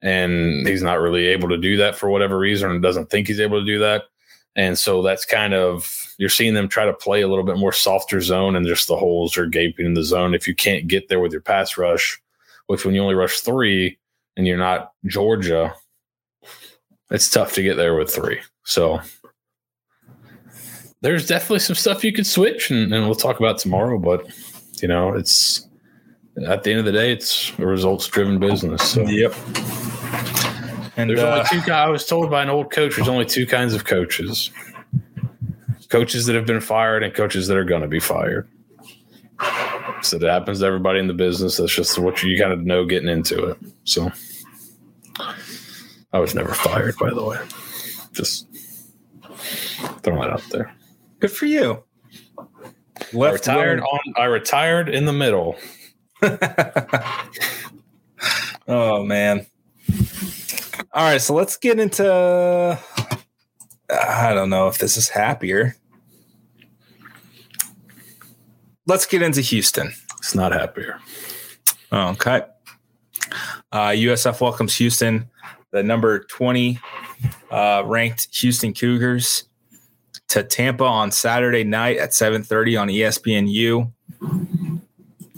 and 0.00 0.66
he's 0.66 0.82
not 0.82 1.00
really 1.00 1.26
able 1.26 1.48
to 1.48 1.58
do 1.58 1.76
that 1.78 1.96
for 1.96 2.08
whatever 2.08 2.38
reason, 2.38 2.70
and 2.70 2.82
doesn't 2.82 3.10
think 3.10 3.26
he's 3.26 3.40
able 3.40 3.60
to 3.60 3.66
do 3.66 3.78
that. 3.80 4.04
And 4.54 4.78
so 4.78 5.02
that's 5.02 5.24
kind 5.24 5.54
of 5.54 6.14
you're 6.18 6.28
seeing 6.28 6.54
them 6.54 6.68
try 6.68 6.84
to 6.84 6.92
play 6.92 7.22
a 7.22 7.28
little 7.28 7.44
bit 7.44 7.56
more 7.56 7.72
softer 7.72 8.20
zone, 8.20 8.54
and 8.54 8.66
just 8.66 8.86
the 8.86 8.96
holes 8.96 9.36
are 9.36 9.46
gaping 9.46 9.86
in 9.86 9.94
the 9.94 10.04
zone. 10.04 10.34
If 10.34 10.46
you 10.46 10.54
can't 10.54 10.86
get 10.86 11.08
there 11.08 11.20
with 11.20 11.32
your 11.32 11.40
pass 11.40 11.76
rush, 11.76 12.20
which 12.66 12.84
when 12.84 12.94
you 12.94 13.02
only 13.02 13.14
rush 13.14 13.40
three 13.40 13.98
and 14.36 14.46
you're 14.46 14.56
not 14.56 14.92
Georgia, 15.06 15.74
it's 17.10 17.30
tough 17.30 17.54
to 17.54 17.62
get 17.62 17.76
there 17.76 17.96
with 17.96 18.14
three. 18.14 18.40
So 18.64 19.00
there's 21.02 21.26
definitely 21.26 21.58
some 21.58 21.76
stuff 21.76 22.02
you 22.02 22.12
could 22.12 22.26
switch, 22.26 22.70
and, 22.70 22.92
and 22.92 23.04
we'll 23.04 23.14
talk 23.14 23.38
about 23.38 23.58
tomorrow. 23.58 23.98
But 23.98 24.26
you 24.80 24.88
know, 24.88 25.12
it's 25.12 25.68
at 26.46 26.62
the 26.62 26.70
end 26.70 26.80
of 26.80 26.86
the 26.86 26.92
day, 26.92 27.12
it's 27.12 27.52
a 27.58 27.66
results 27.66 28.06
driven 28.06 28.38
business. 28.38 28.82
So. 28.82 29.02
Yep. 29.02 29.34
And 30.96 31.10
There's 31.10 31.20
uh, 31.20 31.44
only 31.50 31.64
two. 31.64 31.72
I 31.72 31.88
was 31.88 32.06
told 32.06 32.30
by 32.30 32.42
an 32.42 32.50
old 32.50 32.70
coach. 32.70 32.96
There's 32.96 33.08
only 33.08 33.24
two 33.24 33.46
kinds 33.46 33.74
of 33.74 33.84
coaches: 33.84 34.50
coaches 35.88 36.26
that 36.26 36.34
have 36.34 36.46
been 36.46 36.60
fired 36.60 37.02
and 37.02 37.12
coaches 37.12 37.48
that 37.48 37.56
are 37.56 37.64
going 37.64 37.82
to 37.82 37.88
be 37.88 38.00
fired. 38.00 38.48
So 40.02 40.18
that 40.18 40.30
happens 40.30 40.60
to 40.60 40.66
everybody 40.66 41.00
in 41.00 41.08
the 41.08 41.14
business. 41.14 41.56
That's 41.56 41.74
just 41.74 41.98
what 41.98 42.22
you 42.22 42.38
kind 42.38 42.52
of 42.52 42.60
know 42.60 42.84
getting 42.84 43.08
into 43.08 43.44
it. 43.46 43.58
So 43.84 44.12
I 46.12 46.18
was 46.18 46.34
never 46.34 46.54
fired, 46.54 46.96
by 46.98 47.10
the 47.10 47.24
way. 47.24 47.38
Just 48.12 48.46
throwing 50.02 50.20
that 50.20 50.30
out 50.30 50.42
there. 50.50 50.72
Good 51.22 51.30
for 51.30 51.46
you. 51.46 51.82
I 53.14 53.30
retired 53.30 53.80
on. 53.80 54.00
I 54.16 54.24
retired 54.24 54.88
in 54.88 55.04
the 55.04 55.12
middle. 55.12 55.56
oh 58.68 59.04
man. 59.04 59.46
All 60.92 61.04
right, 61.04 61.20
so 61.20 61.32
let's 61.34 61.56
get 61.56 61.78
into 61.78 62.76
I 63.88 64.34
don't 64.34 64.50
know 64.50 64.66
if 64.66 64.78
this 64.78 64.96
is 64.96 65.08
happier. 65.08 65.76
Let's 68.86 69.06
get 69.06 69.22
into 69.22 69.42
Houston. 69.42 69.92
It's 70.18 70.34
not 70.34 70.50
happier. 70.50 70.98
Okay. 71.92 72.42
Uh, 73.70 73.90
USF 73.90 74.40
welcomes 74.40 74.74
Houston, 74.76 75.30
the 75.70 75.84
number 75.84 76.24
20 76.24 76.80
uh, 77.52 77.84
ranked 77.86 78.28
Houston 78.34 78.74
Cougars 78.74 79.44
to 80.32 80.42
Tampa 80.42 80.84
on 80.84 81.10
Saturday 81.10 81.62
night 81.62 81.98
at 81.98 82.14
7:30 82.14 82.80
on 82.80 82.88
ESPNU. 82.88 83.92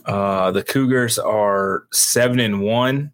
Uh, 0.07 0.53
the 0.53 0.63
Cougars 0.63 1.19
are 1.19 1.85
seven 1.93 2.39
and 2.39 2.63
one, 2.63 3.11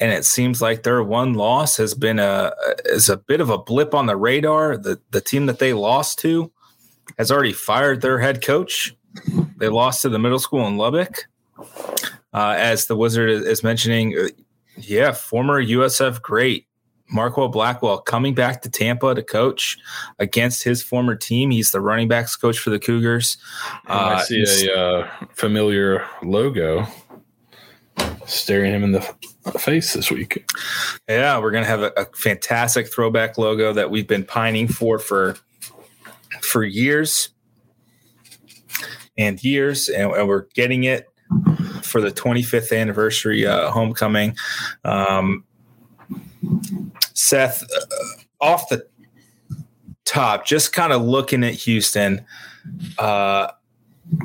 and 0.00 0.10
it 0.10 0.24
seems 0.24 0.60
like 0.60 0.82
their 0.82 1.00
one 1.04 1.34
loss 1.34 1.76
has 1.76 1.94
been 1.94 2.18
a 2.18 2.52
is 2.86 3.08
a 3.08 3.16
bit 3.16 3.40
of 3.40 3.50
a 3.50 3.58
blip 3.58 3.94
on 3.94 4.06
the 4.06 4.16
radar. 4.16 4.76
The 4.76 4.98
the 5.12 5.20
team 5.20 5.46
that 5.46 5.60
they 5.60 5.72
lost 5.72 6.18
to 6.20 6.50
has 7.18 7.30
already 7.30 7.52
fired 7.52 8.00
their 8.00 8.18
head 8.18 8.42
coach. 8.42 8.92
They 9.58 9.68
lost 9.68 10.02
to 10.02 10.08
the 10.08 10.18
middle 10.18 10.40
school 10.40 10.66
in 10.66 10.76
Lubbock. 10.76 11.26
Uh, 12.34 12.54
as 12.56 12.86
the 12.86 12.96
Wizard 12.96 13.28
is 13.30 13.62
mentioning, 13.62 14.18
uh, 14.18 14.28
yeah, 14.76 15.12
former 15.12 15.62
USF 15.62 16.20
great 16.20 16.66
Marquel 17.12 17.48
Blackwell 17.48 17.98
coming 17.98 18.34
back 18.34 18.62
to 18.62 18.70
Tampa 18.70 19.14
to 19.14 19.22
coach 19.22 19.78
against 20.18 20.62
his 20.62 20.82
former 20.82 21.14
team. 21.14 21.50
He's 21.50 21.70
the 21.70 21.80
running 21.80 22.08
backs 22.08 22.36
coach 22.36 22.58
for 22.58 22.70
the 22.70 22.78
Cougars. 22.78 23.36
Uh, 23.86 24.18
I 24.18 24.22
see 24.22 24.68
a 24.68 24.74
uh, 24.74 25.10
familiar 25.34 26.06
logo 26.22 26.86
staring 28.26 28.72
him 28.72 28.84
in 28.84 28.92
the 28.92 29.00
face 29.58 29.92
this 29.92 30.10
week. 30.10 30.48
Yeah, 31.08 31.38
we're 31.38 31.50
gonna 31.50 31.66
have 31.66 31.82
a, 31.82 31.92
a 31.96 32.06
fantastic 32.14 32.92
throwback 32.92 33.38
logo 33.38 33.72
that 33.72 33.90
we've 33.90 34.08
been 34.08 34.24
pining 34.24 34.68
for 34.68 34.98
for 34.98 35.36
for 36.40 36.64
years 36.64 37.30
and 39.18 39.42
years, 39.42 39.88
and, 39.88 40.10
and 40.12 40.28
we're 40.28 40.46
getting 40.54 40.84
it 40.84 41.08
for 41.82 42.00
the 42.00 42.10
25th 42.10 42.76
anniversary 42.76 43.46
uh, 43.46 43.70
homecoming. 43.70 44.36
Um, 44.84 45.44
Seth, 47.14 47.62
uh, 47.62 48.44
off 48.44 48.68
the 48.68 48.86
top, 50.04 50.46
just 50.46 50.72
kind 50.72 50.92
of 50.92 51.02
looking 51.02 51.44
at 51.44 51.54
Houston, 51.54 52.24
uh, 52.98 53.48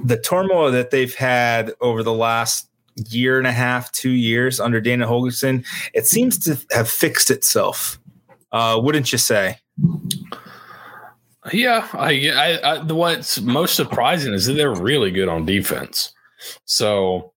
the 0.04 0.18
turmoil 0.18 0.72
that 0.72 0.92
they've 0.92 1.14
had 1.16 1.74
over 1.82 2.04
the 2.04 2.14
last 2.14 2.70
year 3.10 3.38
and 3.38 3.48
a 3.48 3.52
half, 3.52 3.92
two 3.92 4.12
years 4.12 4.60
under 4.60 4.82
Dana 4.82 5.08
Holgorsen, 5.08 5.66
it 5.94 6.08
seems 6.08 6.38
to 6.40 6.58
have 6.72 6.90
fixed 6.90 7.30
itself. 7.30 8.00
Uh, 8.52 8.80
wouldn't 8.82 9.12
you 9.12 9.18
say? 9.18 9.60
Yeah, 11.54 11.88
I, 11.94 12.30
I, 12.30 12.58
I, 12.58 12.84
what's 12.84 13.40
most 13.40 13.76
surprising 13.76 14.34
is 14.34 14.48
that 14.48 14.54
they're 14.54 14.74
really 14.74 15.12
good 15.12 15.30
on 15.30 15.46
defense. 15.46 16.14
So 16.66 17.34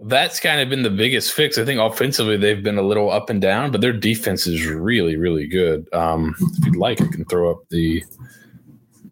that's 0.00 0.38
kind 0.38 0.60
of 0.60 0.68
been 0.68 0.82
the 0.82 0.90
biggest 0.90 1.32
fix. 1.32 1.58
I 1.58 1.64
think 1.64 1.80
offensively 1.80 2.36
they've 2.36 2.62
been 2.62 2.78
a 2.78 2.82
little 2.82 3.10
up 3.10 3.30
and 3.30 3.40
down, 3.40 3.72
but 3.72 3.80
their 3.80 3.92
defense 3.92 4.46
is 4.46 4.64
really, 4.66 5.16
really 5.16 5.46
good. 5.46 5.92
Um, 5.92 6.36
if 6.58 6.66
you'd 6.66 6.76
like, 6.76 7.00
I 7.00 7.08
can 7.08 7.24
throw 7.24 7.50
up 7.50 7.68
the 7.70 8.04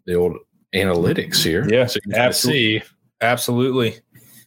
the 0.05 0.15
old 0.15 0.37
analytics 0.73 1.43
here. 1.43 1.67
Yeah, 1.69 1.87
so 1.87 1.99
absolutely. 2.13 2.79
see. 2.79 2.85
Absolutely. 3.19 3.95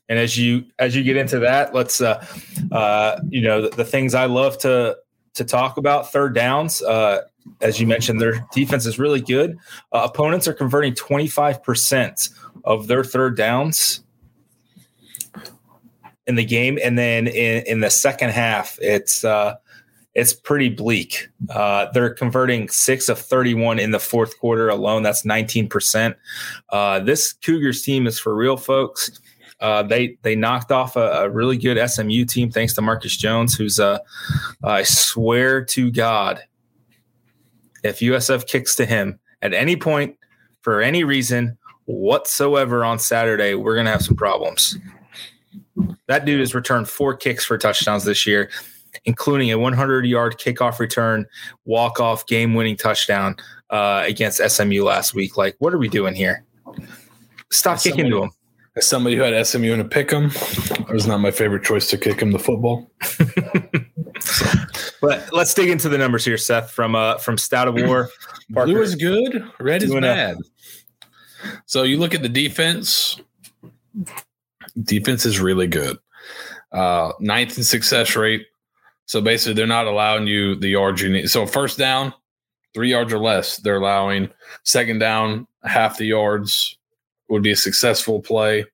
And 0.09 0.18
as 0.18 0.36
you 0.36 0.64
as 0.78 0.97
you 0.97 1.05
get 1.05 1.16
into 1.16 1.38
that, 1.41 1.74
let's 1.74 2.01
uh, 2.01 2.24
uh, 2.72 3.20
you 3.28 3.43
know 3.43 3.62
the, 3.62 3.70
the 3.70 3.84
things 3.84 4.14
I 4.14 4.24
love 4.24 4.59
to 4.59 4.97
to 5.34 5.45
talk 5.45 5.76
about 5.76 6.11
third 6.11 6.34
downs. 6.34 6.82
Uh, 6.82 7.22
as 7.61 7.80
you 7.80 7.86
mentioned, 7.86 8.20
their 8.20 8.47
defense 8.53 8.86
is 8.86 8.99
really 8.99 9.20
good. 9.20 9.57
Uh, 9.93 10.09
opponents 10.11 10.47
are 10.47 10.53
converting 10.53 10.95
25% 10.95 12.30
of 12.64 12.86
their 12.86 13.03
third 13.03 13.36
downs 13.36 14.03
in 16.30 16.36
the 16.36 16.44
game, 16.44 16.78
and 16.82 16.96
then 16.96 17.26
in, 17.26 17.64
in 17.66 17.80
the 17.80 17.90
second 17.90 18.30
half, 18.30 18.78
it's 18.80 19.24
uh, 19.24 19.56
it's 20.14 20.32
pretty 20.32 20.68
bleak. 20.68 21.28
Uh, 21.50 21.86
they're 21.92 22.14
converting 22.14 22.68
six 22.68 23.08
of 23.08 23.18
31 23.18 23.78
in 23.78 23.90
the 23.90 23.98
fourth 23.98 24.38
quarter 24.38 24.68
alone. 24.68 25.02
That's 25.02 25.24
19%. 25.24 26.14
Uh, 26.70 27.00
this 27.00 27.32
Cougars 27.32 27.82
team 27.82 28.06
is 28.06 28.18
for 28.18 28.34
real, 28.34 28.56
folks. 28.56 29.20
Uh, 29.60 29.82
they 29.82 30.16
they 30.22 30.34
knocked 30.34 30.72
off 30.72 30.96
a, 30.96 31.24
a, 31.24 31.28
really 31.28 31.58
good 31.58 31.78
SMU 31.90 32.24
team 32.24 32.50
thanks 32.50 32.72
to 32.72 32.80
Marcus 32.80 33.14
Jones, 33.14 33.54
who's 33.54 33.78
uh, 33.78 33.98
I 34.64 34.84
swear 34.84 35.62
to 35.66 35.90
God, 35.90 36.40
if 37.84 37.98
USF 37.98 38.46
kicks 38.46 38.74
to 38.76 38.86
him 38.86 39.18
at 39.42 39.52
any 39.52 39.76
point 39.76 40.16
for 40.62 40.80
any 40.80 41.04
reason 41.04 41.58
whatsoever 41.84 42.86
on 42.86 42.98
Saturday, 42.98 43.54
we're 43.54 43.76
gonna 43.76 43.90
have 43.90 44.02
some 44.02 44.16
problems. 44.16 44.78
That 46.06 46.24
dude 46.24 46.40
has 46.40 46.54
returned 46.54 46.88
four 46.88 47.14
kicks 47.14 47.44
for 47.44 47.56
touchdowns 47.56 48.04
this 48.04 48.26
year, 48.26 48.50
including 49.04 49.50
a 49.50 49.58
100 49.58 50.06
yard 50.06 50.38
kickoff 50.38 50.78
return, 50.78 51.26
walk 51.64 52.00
off 52.00 52.26
game 52.26 52.54
winning 52.54 52.76
touchdown 52.76 53.36
uh, 53.70 54.02
against 54.06 54.38
SMU 54.38 54.84
last 54.84 55.14
week. 55.14 55.36
Like, 55.36 55.56
what 55.58 55.72
are 55.72 55.78
we 55.78 55.88
doing 55.88 56.14
here? 56.14 56.44
Stop 57.52 57.76
as 57.76 57.82
kicking 57.82 58.00
somebody, 58.00 58.10
to 58.10 58.22
him. 58.24 58.30
As 58.76 58.86
somebody 58.86 59.16
who 59.16 59.22
had 59.22 59.46
SMU 59.46 59.72
in 59.72 59.80
a 59.80 59.84
pick 59.84 60.10
him, 60.10 60.26
it 60.26 60.90
was 60.90 61.06
not 61.06 61.18
my 61.18 61.30
favorite 61.30 61.64
choice 61.64 61.88
to 61.90 61.98
kick 61.98 62.20
him 62.20 62.32
the 62.32 62.38
football. 62.38 62.90
but 65.00 65.32
let's 65.32 65.54
dig 65.54 65.70
into 65.70 65.88
the 65.88 65.98
numbers 65.98 66.24
here, 66.24 66.36
Seth. 66.36 66.70
From 66.70 66.94
uh, 66.94 67.18
from 67.18 67.38
Stout 67.38 67.68
of 67.68 67.74
War, 67.74 68.10
Parker. 68.54 68.72
blue 68.72 68.82
is 68.82 68.94
good, 68.94 69.44
red 69.58 69.82
is 69.82 69.94
bad. 69.94 70.36
So 71.66 71.84
you 71.84 71.98
look 71.98 72.14
at 72.14 72.22
the 72.22 72.28
defense 72.28 73.20
defense 74.82 75.26
is 75.26 75.40
really 75.40 75.66
good. 75.66 75.98
Uh, 76.72 77.12
ninth 77.20 77.56
in 77.56 77.64
success 77.64 78.14
rate. 78.16 78.46
So 79.06 79.20
basically, 79.20 79.54
they're 79.54 79.66
not 79.66 79.86
allowing 79.86 80.26
you 80.26 80.54
the 80.54 80.68
yards 80.68 81.02
you 81.02 81.10
need. 81.10 81.30
So 81.30 81.46
first 81.46 81.78
down, 81.78 82.14
three 82.74 82.90
yards 82.90 83.12
or 83.12 83.18
less, 83.18 83.56
they're 83.56 83.78
allowing. 83.78 84.30
Second 84.64 85.00
down, 85.00 85.46
half 85.64 85.98
the 85.98 86.06
yards 86.06 86.76
would 87.28 87.42
be 87.42 87.52
a 87.52 87.56
successful 87.56 88.20
play. 88.20 88.66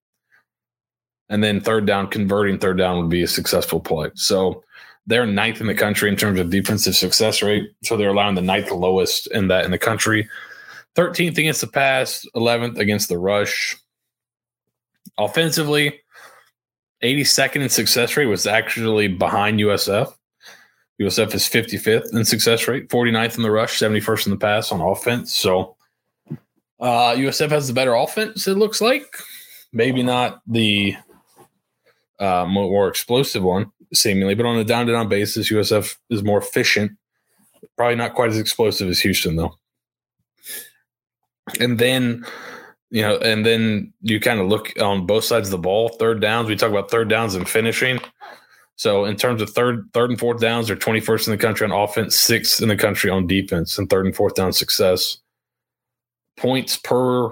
And 1.29 1.43
then 1.43 1.61
third 1.61 1.87
down, 1.87 2.09
converting 2.09 2.59
third 2.59 2.79
down 2.79 2.99
would 2.99 3.11
be 3.11 3.23
a 3.23 3.29
successful 3.29 3.81
play. 3.81 4.11
So 4.15 4.63
they're 5.07 5.27
ninth 5.27 5.61
in 5.61 5.67
the 5.67 5.75
country 5.75 6.09
in 6.09 6.17
terms 6.17 6.39
of 6.39 6.51
defensive 6.51 6.95
success 6.95 7.43
rate. 7.43 7.71
So 7.83 7.97
they're 7.97 8.11
allowing 8.11 8.35
the 8.35 8.43
ninth 8.43 8.71
lowest 8.71 9.27
in 9.29 9.49
that 9.49 9.65
in 9.65 9.71
the 9.71 9.79
country. 9.79 10.29
13th 10.97 11.39
against 11.39 11.61
the 11.61 11.67
pass, 11.67 12.27
11th 12.35 12.79
against 12.79 13.09
the 13.09 13.19
rush. 13.19 13.77
Offensively, 15.19 16.01
82nd 17.03 17.63
in 17.63 17.69
success 17.69 18.17
rate 18.17 18.27
was 18.27 18.47
actually 18.47 19.09
behind 19.09 19.61
USF. 19.61 20.13
USF 21.01 21.35
is 21.35 21.49
55th 21.49 22.15
in 22.15 22.25
success 22.25 22.67
rate, 22.67 22.89
49th 22.89 23.37
in 23.37 23.43
the 23.43 23.51
rush, 23.51 23.79
71st 23.79 24.27
in 24.27 24.31
the 24.31 24.39
pass 24.39 24.73
on 24.73 24.81
offense. 24.81 25.35
So 25.35 25.77
uh, 26.81 27.15
USF 27.15 27.51
has 27.51 27.69
the 27.69 27.75
better 27.75 27.95
offense, 27.95 28.47
it 28.47 28.55
looks 28.55 28.81
like. 28.81 29.05
Maybe 29.73 30.03
not 30.03 30.41
the 30.47 30.97
uh, 32.19 32.47
more 32.47 32.89
explosive 32.89 33.43
one, 33.43 33.73
seemingly, 33.93 34.35
but 34.35 34.47
on 34.47 34.57
a 34.57 34.65
down 34.65 34.87
to 34.87 34.93
down 34.93 35.09
basis, 35.09 35.51
USF 35.51 35.97
is 36.09 36.23
more 36.23 36.39
efficient. 36.39 36.93
Probably 37.77 37.97
not 37.97 38.15
quite 38.15 38.31
as 38.31 38.39
explosive 38.39 38.89
as 38.89 39.01
Houston, 39.01 39.37
though. 39.37 39.59
And 41.61 41.79
then 41.79 42.25
you 42.91 43.03
know, 43.03 43.17
and 43.19 43.45
then 43.45 43.93
you 44.03 44.21
kind 44.21 44.41
of 44.41 44.49
look 44.49 44.73
on 44.81 45.07
both 45.07 45.25
sides 45.25 45.49
of 45.49 45.53
the 45.53 45.59
ball. 45.59 45.89
Third 45.89 46.21
downs, 46.21 46.49
we 46.49 46.57
talk 46.57 46.71
about 46.71 46.91
third 46.91 47.09
downs 47.09 47.35
and 47.35 47.49
finishing. 47.49 47.99
So 48.77 49.05
in 49.07 49.17
terms 49.17 49.41
of 49.41 49.51
third, 49.51 49.89
third 49.93 50.11
and 50.11 50.19
fourth 50.19 50.41
downs, 50.41 50.69
they're 50.69 50.77
21st 50.77 51.29
in 51.29 51.31
the 51.33 51.39
country 51.39 51.65
on 51.67 51.73
offense, 51.73 52.19
sixth 52.19 52.63
in 52.63 52.69
the 52.69 52.77
country 52.77 53.11
on 53.11 53.27
defense, 53.27 53.79
and 53.79 53.89
third 53.89 54.07
and 54.07 54.15
fourth 54.15 54.35
down 54.35 54.53
success. 54.53 55.19
Points 56.37 56.77
per 56.77 57.31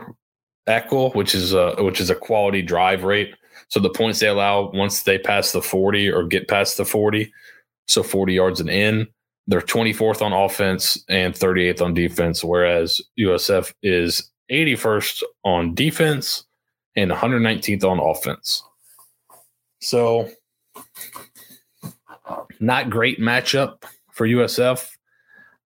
EQL, 0.67 1.15
which 1.15 1.35
is 1.35 1.53
a 1.53 1.77
which 1.83 2.01
is 2.01 2.09
a 2.09 2.15
quality 2.15 2.63
drive 2.63 3.05
rate. 3.05 3.35
So 3.69 3.79
the 3.79 3.91
points 3.91 4.21
they 4.21 4.29
allow 4.29 4.71
once 4.73 5.03
they 5.03 5.19
pass 5.19 5.53
the 5.53 5.63
40 5.63 6.11
or 6.11 6.25
get 6.25 6.49
past 6.49 6.79
the 6.79 6.85
40, 6.85 7.33
so 7.87 8.03
40 8.03 8.33
yards 8.33 8.61
and 8.61 8.71
in, 8.71 9.07
they're 9.47 9.61
24th 9.61 10.23
on 10.23 10.33
offense 10.33 11.03
and 11.09 11.35
38th 11.35 11.83
on 11.83 11.95
defense, 11.95 12.43
whereas 12.43 13.01
USF 13.19 13.73
is 13.83 14.31
81st 14.51 15.23
on 15.45 15.75
defense 15.75 16.45
and 16.97 17.11
119th 17.11 17.85
on 17.85 17.99
offense. 17.99 18.63
So, 19.81 20.31
not 22.61 22.91
great 22.91 23.21
matchup 23.21 23.83
for 24.13 24.27
USF. 24.27 24.89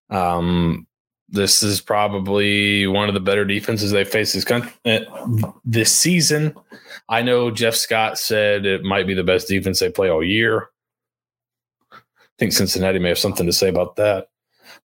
Um, 0.09 0.87
this 1.29 1.61
is 1.61 1.81
probably 1.81 2.87
one 2.87 3.09
of 3.09 3.13
the 3.13 3.19
better 3.19 3.43
defenses 3.43 3.91
they 3.91 4.05
face 4.05 4.33
this 4.33 4.45
country 4.45 4.71
uh, 4.85 4.99
this 5.65 5.91
season. 5.91 6.55
I 7.09 7.21
know 7.21 7.51
Jeff 7.51 7.75
Scott 7.75 8.17
said 8.17 8.65
it 8.65 8.83
might 8.83 9.07
be 9.07 9.13
the 9.13 9.23
best 9.23 9.47
defense 9.47 9.79
they 9.79 9.89
play 9.89 10.09
all 10.09 10.23
year. 10.23 10.69
I 11.91 11.97
think 12.39 12.53
Cincinnati 12.53 12.99
may 12.99 13.09
have 13.09 13.19
something 13.19 13.45
to 13.45 13.53
say 13.53 13.67
about 13.67 13.97
that. 13.97 14.29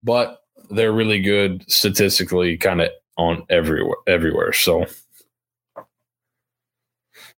But 0.03 0.39
they're 0.71 0.93
really 0.93 1.19
good 1.19 1.69
statistically, 1.69 2.57
kind 2.57 2.81
of 2.81 2.89
on 3.17 3.43
everywhere. 3.49 3.97
Everywhere. 4.07 4.53
So, 4.53 4.85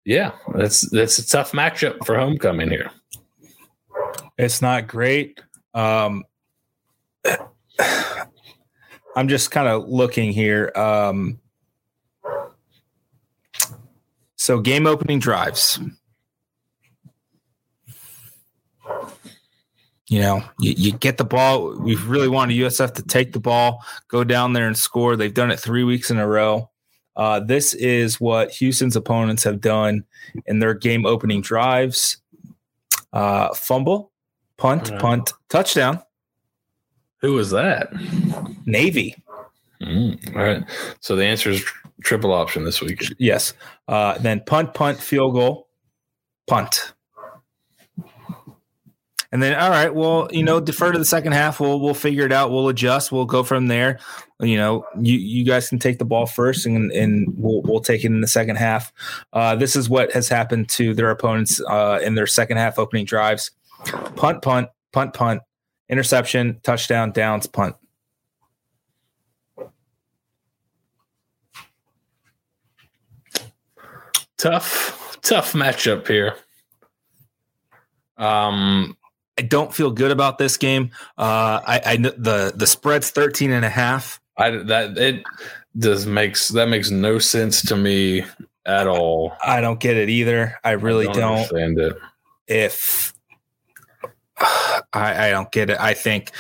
yeah, 0.06 0.32
that's 0.54 0.90
that's 0.90 1.18
a 1.20 1.28
tough 1.28 1.52
matchup 1.52 2.06
for 2.06 2.18
homecoming 2.18 2.70
here. 2.70 2.92
It's 4.38 4.62
not 4.62 4.88
great. 4.88 5.42
Um, 5.74 6.24
I'm 9.16 9.28
just 9.28 9.52
kind 9.52 9.68
of 9.68 9.88
looking 9.88 10.32
here. 10.34 10.72
Um, 10.76 11.40
so 14.36 14.60
game 14.60 14.88
opening 14.88 15.20
drives. 15.20 15.80
You 20.14 20.20
know, 20.20 20.44
you, 20.60 20.76
you 20.78 20.92
get 20.92 21.18
the 21.18 21.26
ball. 21.26 21.76
We've 21.80 22.08
really 22.08 22.28
wanted 22.28 22.54
USF 22.54 22.94
to 22.94 23.02
take 23.02 23.34
the 23.34 23.40
ball, 23.40 23.84
go 24.10 24.24
down 24.24 24.54
there 24.54 24.68
and 24.68 24.78
score. 24.78 25.16
They've 25.16 25.34
done 25.34 25.50
it 25.50 25.60
three 25.60 25.84
weeks 25.84 26.12
in 26.12 26.20
a 26.20 26.28
row. 26.28 26.70
Uh, 27.16 27.40
this 27.40 27.74
is 27.74 28.22
what 28.22 28.52
Houston's 28.52 28.96
opponents 28.96 29.44
have 29.44 29.60
done 29.60 30.04
in 30.46 30.60
their 30.60 30.76
game 30.76 31.08
opening 31.08 31.42
drives 31.42 32.18
uh, 33.12 33.56
fumble, 33.56 34.12
punt, 34.58 34.96
punt, 35.00 35.34
touchdown, 35.50 36.00
Who 37.22 37.34
was 37.34 37.50
that? 37.50 37.92
Navy. 38.68 39.16
Mm, 39.82 40.36
all 40.36 40.44
right. 40.44 40.64
So 41.00 41.16
the 41.16 41.26
answer 41.26 41.50
is 41.50 41.66
triple 42.04 42.34
option 42.34 42.66
this 42.66 42.82
week. 42.82 43.04
Yes. 43.18 43.56
Uh, 43.88 44.20
then 44.20 44.42
punt, 44.46 44.76
punt, 44.76 45.00
field 45.00 45.34
goal, 45.34 45.70
punt. 46.46 46.93
And 49.34 49.42
then, 49.42 49.60
all 49.60 49.72
right, 49.72 49.94
well, 49.94 50.28
you 50.32 50.44
know, 50.44 50.60
defer 50.60 50.92
to 50.92 51.00
the 51.00 51.04
second 51.04 51.32
half. 51.32 51.60
We'll 51.60 51.80
we'll 51.80 51.96
figure 51.96 52.24
it 52.24 52.32
out. 52.32 52.52
We'll 52.52 52.70
adjust. 52.70 53.12
We'll 53.12 53.26
go 53.26 53.42
from 53.42 53.66
there. 53.66 53.98
You 54.40 54.58
know, 54.58 54.86
you 55.02 55.18
you 55.18 55.44
guys 55.44 55.68
can 55.68 55.80
take 55.80 55.98
the 55.98 56.06
ball 56.06 56.28
first, 56.28 56.68
and 56.68 56.92
and 56.92 57.34
we'll 57.36 57.64
we'll 57.64 57.80
take 57.80 58.04
it 58.04 58.12
in 58.12 58.22
the 58.22 58.28
second 58.28 58.58
half. 58.58 58.94
Uh, 59.34 59.56
this 59.56 59.76
is 59.76 59.90
what 59.90 60.12
has 60.12 60.30
happened 60.30 60.70
to 60.70 60.94
their 60.94 61.10
opponents 61.10 61.60
uh, 61.68 62.00
in 62.04 62.14
their 62.14 62.28
second 62.28 62.58
half 62.58 62.78
opening 62.78 63.06
drives: 63.06 63.50
punt, 64.16 64.44
punt, 64.44 64.70
punt, 64.92 65.16
punt, 65.16 65.42
interception, 65.90 66.60
touchdown, 66.62 67.12
downs, 67.12 67.48
punt. 67.48 67.76
Tough, 74.38 75.18
tough 75.24 75.54
matchup 75.54 76.08
here. 76.08 76.36
Um, 78.16 78.96
I 79.38 79.42
don't 79.42 79.74
feel 79.74 79.92
good 79.92 80.12
about 80.12 80.38
this 80.38 80.58
game. 80.58 80.92
Uh, 81.18 81.60
I, 81.66 81.82
I 81.86 81.98
the 81.98 82.54
the 82.56 82.68
spread's 82.68 83.10
13 83.10 83.52
and 83.52 83.66
a 83.66 83.70
half. 83.70 84.20
I 84.38 84.52
that 84.52 84.98
it 84.98 85.24
does 85.78 86.06
makes 86.06 86.50
that 86.50 86.68
makes 86.68 86.92
no 86.92 87.20
sense 87.20 87.62
to 87.64 87.76
me 87.76 88.26
at 88.66 88.88
all. 88.88 89.34
I 89.44 89.62
don't 89.62 89.80
get 89.80 89.98
it 89.98 90.10
either. 90.10 90.60
I 90.64 90.72
really 90.72 91.08
I 91.08 91.14
don't. 91.14 91.34
understand 91.38 91.80
it. 91.80 91.98
If 92.48 93.14
I, 94.94 95.28
I 95.28 95.32
don't 95.32 95.52
get 95.52 95.70
it. 95.70 95.80
I 95.80 95.94
think 95.94 96.32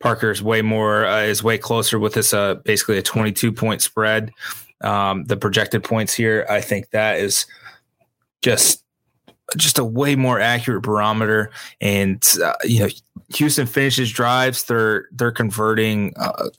Parker's 0.00 0.42
way 0.42 0.62
more 0.62 1.06
uh, 1.06 1.22
is 1.22 1.42
way 1.42 1.58
closer 1.58 1.98
with 1.98 2.14
this. 2.14 2.32
Uh, 2.34 2.56
basically 2.56 2.98
a 2.98 3.02
22 3.02 3.52
point 3.52 3.82
spread. 3.82 4.32
Um, 4.80 5.24
the 5.24 5.36
projected 5.36 5.84
points 5.84 6.14
here. 6.14 6.46
I 6.48 6.60
think 6.60 6.90
that 6.90 7.18
is 7.18 7.46
just 8.42 8.82
just 9.56 9.78
a 9.78 9.84
way 9.84 10.16
more 10.16 10.40
accurate 10.40 10.82
barometer. 10.82 11.50
And 11.80 12.24
uh, 12.42 12.54
you 12.64 12.80
know, 12.80 12.88
Houston 13.34 13.66
finishes 13.66 14.10
drives. 14.12 14.64
They're 14.64 15.08
they're 15.12 15.32
converting. 15.32 16.14
Uh, 16.16 16.50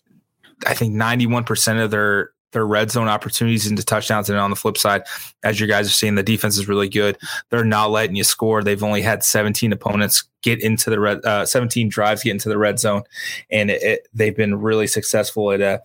I 0.67 0.75
think 0.75 0.93
91 0.93 1.43
percent 1.43 1.79
of 1.79 1.91
their 1.91 2.31
their 2.51 2.65
red 2.65 2.91
zone 2.91 3.07
opportunities 3.07 3.67
into 3.67 3.83
touchdowns. 3.83 4.29
And 4.29 4.37
on 4.37 4.49
the 4.49 4.55
flip 4.55 4.77
side, 4.77 5.03
as 5.43 5.59
you 5.59 5.67
guys 5.67 5.87
are 5.87 5.91
seeing, 5.91 6.15
the 6.15 6.23
defense 6.23 6.57
is 6.57 6.67
really 6.67 6.89
good. 6.89 7.17
They're 7.49 7.63
not 7.63 7.91
letting 7.91 8.15
you 8.15 8.23
score. 8.23 8.63
They've 8.63 8.83
only 8.83 9.01
had 9.01 9.23
17 9.23 9.71
opponents 9.71 10.23
get 10.41 10.61
into 10.61 10.89
the 10.89 10.99
red, 10.99 11.23
uh, 11.25 11.45
17 11.45 11.89
drives 11.89 12.23
get 12.23 12.31
into 12.31 12.49
the 12.49 12.57
red 12.57 12.79
zone, 12.79 13.03
and 13.49 13.69
it, 13.69 13.81
it, 13.81 14.07
they've 14.13 14.35
been 14.35 14.59
really 14.59 14.87
successful 14.87 15.51
at 15.51 15.61
uh, 15.61 15.79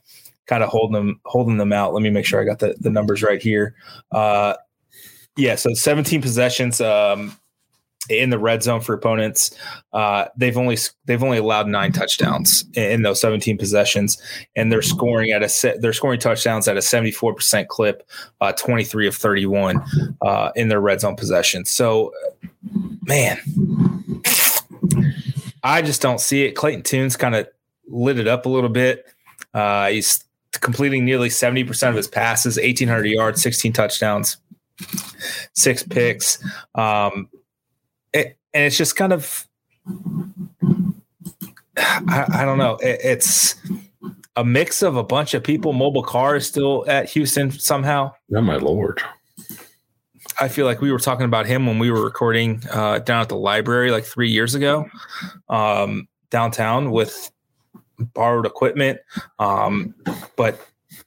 kind 0.47 0.63
of 0.63 0.71
holding 0.71 0.95
them 0.95 1.21
holding 1.25 1.59
them 1.59 1.73
out. 1.73 1.93
Let 1.93 2.03
me 2.03 2.11
make 2.11 2.27
sure 2.27 2.41
I 2.41 2.45
got 2.45 2.59
the, 2.59 2.75
the 2.81 2.91
numbers 2.91 3.23
right 3.23 3.43
here. 3.43 3.75
Uh, 4.11 4.55
yeah, 5.37 5.55
so 5.55 5.75
17 5.75 6.23
possessions 6.23 6.81
um, 6.81 7.37
in 8.09 8.31
the 8.31 8.39
red 8.39 8.63
zone 8.63 8.81
for 8.81 8.95
opponents. 8.95 9.55
Uh, 9.93 10.27
they've 10.37 10.57
only 10.57 10.79
they've 11.05 11.23
only 11.23 11.39
allowed 11.39 11.67
nine 11.67 11.93
touchdowns 11.93 12.65
in, 12.75 13.03
those 13.03 13.21
17 13.21 13.59
possessions, 13.59 14.21
and 14.55 14.71
they're 14.71 14.83
scoring 14.83 15.31
at 15.31 15.43
a. 15.43 15.79
They're 15.79 15.93
scoring 15.93 16.21
touchdowns 16.21 16.69
at 16.69 16.77
a 16.77 16.83
74 16.83 17.35
percent 17.35 17.69
clip, 17.69 18.09
uh, 18.41 18.53
23 18.53 19.09
of 19.09 19.17
31 19.17 19.83
uh, 20.23 20.53
in 20.57 20.69
their 20.69 20.81
red 20.81 21.01
zone 21.01 21.17
possessions. 21.17 21.71
So, 21.71 22.13
man, 23.03 23.39
I 25.63 25.83
just 25.83 26.01
don't 26.01 26.21
see 26.21 26.45
it. 26.45 26.53
Clayton 26.53 26.83
Tune's 26.83 27.17
kind 27.17 27.35
of 27.35 27.49
lit 27.89 28.19
it 28.19 28.29
up 28.29 28.47
a 28.47 28.49
little 28.49 28.71
bit. 28.71 29.07
Uh, 29.53 29.89
he's 29.89 30.25
completing 30.61 31.05
nearly 31.05 31.29
70% 31.29 31.89
of 31.89 31.95
his 31.95 32.09
passes, 32.09 32.57
1,800 32.57 33.07
yards, 33.07 33.43
16 33.43 33.73
touchdowns, 33.73 34.37
six 35.53 35.83
picks. 35.83 36.43
Um, 36.75 37.29
it, 38.13 38.39
and 38.55 38.65
it's 38.65 38.77
just 38.77 38.97
kind 38.97 39.13
of, 39.13 39.47
I, 41.77 42.27
I 42.31 42.45
don't 42.45 42.59
know. 42.59 42.77
It, 42.77 43.01
it's 43.03 43.55
a 44.37 44.45
mix 44.45 44.83
of 44.83 44.97
a 44.97 45.03
bunch 45.03 45.35
of 45.35 45.43
people. 45.43 45.73
Mulbah 45.73 46.05
Car 46.05 46.37
is 46.37 46.47
still 46.47 46.85
at 46.89 47.09
Houston 47.11 47.51
somehow. 47.51 48.13
Oh 48.35 48.41
my 48.41 48.57
lord! 48.57 49.03
I 50.41 50.49
feel 50.49 50.67
like 50.67 50.81
we 50.81 50.93
were 50.93 50.99
talking 50.99 51.25
about 51.25 51.47
him 51.47 51.67
when 51.67 51.79
we 51.79 51.91
were 51.91 52.05
recording 52.05 52.63
uh, 52.71 52.99
down 52.99 53.23
at 53.23 53.29
the 53.29 53.37
library 53.37 53.91
like 53.91 54.05
three 54.05 54.31
years 54.31 54.55
ago, 54.55 54.87
um, 55.49 56.09
downtown 56.31 56.91
with 56.91 57.31
borrowed 57.99 58.45
equipment. 58.45 59.01
Um, 59.39 59.95
but 60.37 60.61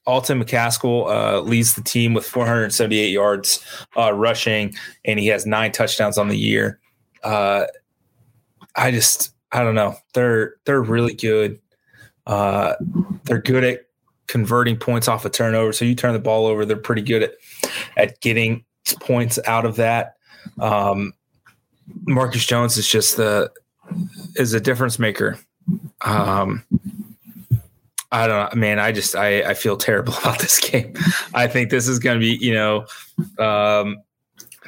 Alton 0.05 0.43
McCaskill 0.43 1.07
uh, 1.09 1.41
leads 1.41 1.75
the 1.75 1.83
team 1.83 2.13
with 2.13 2.25
478 2.25 3.09
yards 3.09 3.63
uh, 3.97 4.13
rushing, 4.13 4.75
and 5.05 5.19
he 5.19 5.27
has 5.27 5.45
nine 5.45 5.71
touchdowns 5.71 6.17
on 6.17 6.27
the 6.27 6.37
year. 6.37 6.79
Uh, 7.23 7.65
I 8.75 8.91
just, 8.91 9.33
I 9.51 9.63
don't 9.63 9.75
know. 9.75 9.95
They're 10.13 10.55
they're 10.65 10.81
really 10.81 11.13
good. 11.13 11.59
Uh, 12.25 12.75
they're 13.25 13.41
good 13.41 13.63
at 13.63 13.81
converting 14.27 14.77
points 14.77 15.07
off 15.07 15.25
a 15.25 15.29
turnover. 15.29 15.73
So 15.73 15.85
you 15.85 15.95
turn 15.95 16.13
the 16.13 16.19
ball 16.19 16.45
over, 16.45 16.65
they're 16.65 16.77
pretty 16.77 17.01
good 17.01 17.23
at 17.23 17.33
at 17.97 18.21
getting 18.21 18.63
points 18.99 19.39
out 19.45 19.65
of 19.65 19.75
that. 19.77 20.15
Um, 20.59 21.13
Marcus 22.05 22.45
Jones 22.45 22.77
is 22.77 22.87
just 22.87 23.17
the 23.17 23.51
is 24.35 24.53
a 24.53 24.59
difference 24.59 24.99
maker. 24.99 25.37
Um, 26.01 26.63
I 28.11 28.25
don't 28.27 28.55
know, 28.55 28.59
man. 28.59 28.79
I 28.79 28.91
just 28.91 29.15
I 29.15 29.41
I 29.43 29.53
feel 29.53 29.77
terrible 29.77 30.13
about 30.21 30.39
this 30.39 30.59
game. 30.59 30.93
I 31.33 31.47
think 31.47 31.69
this 31.69 31.87
is 31.87 31.99
going 31.99 32.19
to 32.19 32.19
be 32.19 32.43
you 32.43 32.53
know, 32.53 32.85
um, 33.37 33.97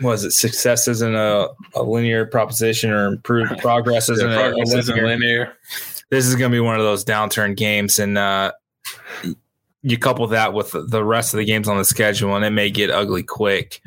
was 0.02 0.24
it 0.24 0.32
success 0.32 0.88
isn't 0.88 1.16
a, 1.16 1.48
a 1.76 1.84
linear 1.84 2.26
proposition 2.26 2.92
or 2.92 3.06
improved 3.08 3.58
progress 3.60 4.10
isn't 4.10 4.30
Yeah, 4.30 4.48
a- 4.50 4.54
a 4.56 4.62
isn't 4.62 4.96
linear 4.96 5.08
linear. 5.08 5.54
this 6.10 6.26
is 6.26 6.36
going 6.36 6.52
to 6.52 6.56
be 6.56 6.60
one 6.60 6.76
of 6.76 6.82
those 6.84 7.04
downturn 7.06 7.56
games 7.56 8.00
and 8.00 8.18
uh, 8.18 8.52
you 9.84 9.98
couple 9.98 10.28
that 10.28 10.54
with 10.54 10.76
the 10.90 11.04
rest 11.04 11.34
of 11.34 11.38
the 11.40 11.46
games 11.46 11.68
on 11.68 11.78
the 11.78 11.86
schedule 11.86 12.36
and 12.36 12.46
it 12.46 12.52
may 12.52 12.70
get 12.70 12.90
ugly 12.92 13.24
quick 13.24 13.82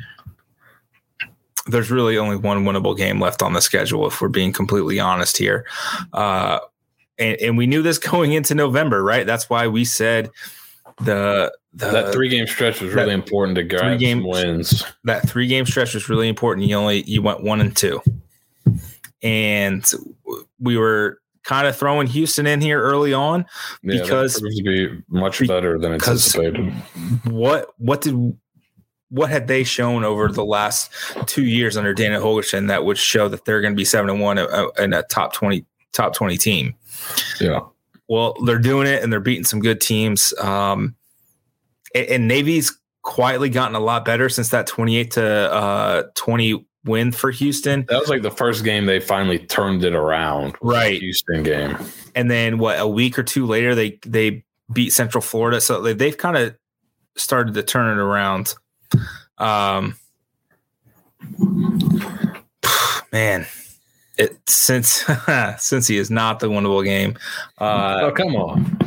there's 1.67 1.89
really 1.89 2.17
only 2.17 2.35
one 2.35 2.63
winnable 2.63 2.95
game 2.95 3.19
left 3.19 3.41
on 3.41 3.53
the 3.53 3.61
schedule 3.61 4.05
if 4.05 4.21
we're 4.21 4.27
being 4.27 4.53
completely 4.53 4.99
honest 4.99 5.37
here 5.37 5.65
uh, 6.13 6.59
and, 7.17 7.37
and 7.41 7.57
we 7.57 7.67
knew 7.67 7.81
this 7.81 7.97
going 8.11 8.33
into 8.33 8.55
november 8.55 9.03
right 9.03 9.25
that's 9.25 9.49
why 9.49 9.67
we 9.67 9.85
said 9.85 10.29
the, 11.03 11.51
the 11.73 11.91
that 11.91 12.13
three 12.13 12.29
game 12.29 12.47
stretch 12.47 12.79
was 12.79 12.93
really 12.93 13.13
important 13.13 13.55
to 13.57 13.63
grab 13.63 13.81
three-game- 13.97 14.25
wins. 14.25 14.85
that 15.03 15.27
three 15.27 15.47
game 15.47 15.65
stretch 15.65 15.93
was 15.93 16.07
really 16.07 16.29
important. 16.29 16.67
You 16.67 16.77
only 16.77 17.03
you 17.03 17.21
went 17.21 17.43
one 17.43 17.59
and 17.59 17.75
two, 17.75 18.01
and 19.21 19.89
we 20.59 20.77
were 20.77 21.19
kind 21.43 21.67
of 21.67 21.75
throwing 21.75 22.07
Houston 22.07 22.47
in 22.47 22.61
here 22.61 22.81
early 22.81 23.13
on. 23.13 23.45
Yeah, 23.83 24.01
Because- 24.01 24.35
to 24.39 24.63
be 24.63 24.89
much 25.09 25.45
better 25.47 25.77
than 25.77 25.93
anticipated. 25.93 26.71
What 27.25 27.69
what 27.77 28.01
did 28.01 28.37
what 29.09 29.29
had 29.29 29.47
they 29.47 29.63
shown 29.63 30.03
over 30.03 30.29
the 30.29 30.45
last 30.45 30.91
two 31.25 31.43
years 31.45 31.77
under 31.77 31.93
Dana 31.93 32.19
Holgorsen 32.19 32.67
that 32.69 32.85
would 32.85 32.97
show 32.97 33.27
that 33.27 33.45
they're 33.45 33.61
going 33.61 33.73
to 33.73 33.77
be 33.77 33.85
seven 33.85 34.09
and 34.09 34.19
one 34.21 34.37
uh, 34.37 34.67
in 34.79 34.93
a 34.93 35.03
top 35.03 35.33
twenty 35.33 35.65
top 35.93 36.13
twenty 36.13 36.37
team? 36.37 36.73
Yeah, 37.39 37.61
Well, 38.07 38.35
they're 38.45 38.59
doing 38.59 38.87
it 38.87 39.03
and 39.03 39.11
they're 39.11 39.19
beating 39.19 39.45
some 39.45 39.59
good 39.59 39.81
teams. 39.81 40.33
Um, 40.39 40.95
and, 41.93 42.05
and 42.07 42.27
Navy's 42.27 42.77
quietly 43.01 43.49
gotten 43.49 43.75
a 43.75 43.79
lot 43.79 44.03
better 44.03 44.29
since 44.29 44.49
that 44.49 44.67
28 44.67 45.11
to 45.11 45.53
uh, 45.53 46.03
20 46.15 46.65
win 46.85 47.11
for 47.11 47.31
Houston. 47.31 47.85
That 47.89 47.99
was 47.99 48.09
like 48.09 48.21
the 48.21 48.31
first 48.31 48.63
game 48.63 48.85
they 48.85 48.99
finally 48.99 49.39
turned 49.39 49.83
it 49.83 49.93
around. 49.93 50.55
Right. 50.61 50.99
Houston 50.99 51.43
game. 51.43 51.77
And 52.15 52.29
then 52.29 52.57
what 52.57 52.79
a 52.79 52.87
week 52.87 53.19
or 53.19 53.23
two 53.23 53.45
later 53.45 53.75
they 53.75 53.99
they 54.05 54.43
beat 54.71 54.91
Central 54.91 55.21
Florida. 55.21 55.59
So 55.61 55.81
they, 55.81 55.93
they've 55.93 56.17
kind 56.17 56.37
of 56.37 56.55
started 57.15 57.53
to 57.55 57.63
turn 57.63 57.97
it 57.97 58.01
around. 58.01 58.55
Um 59.37 59.95
man, 63.11 63.45
it 64.17 64.37
since 64.49 65.03
since 65.57 65.87
he 65.87 65.97
is 65.97 66.09
not 66.09 66.39
the 66.39 66.47
winnable 66.47 66.83
game. 66.83 67.17
Uh, 67.59 67.99
oh 68.03 68.11
come 68.11 68.35
on! 68.35 68.77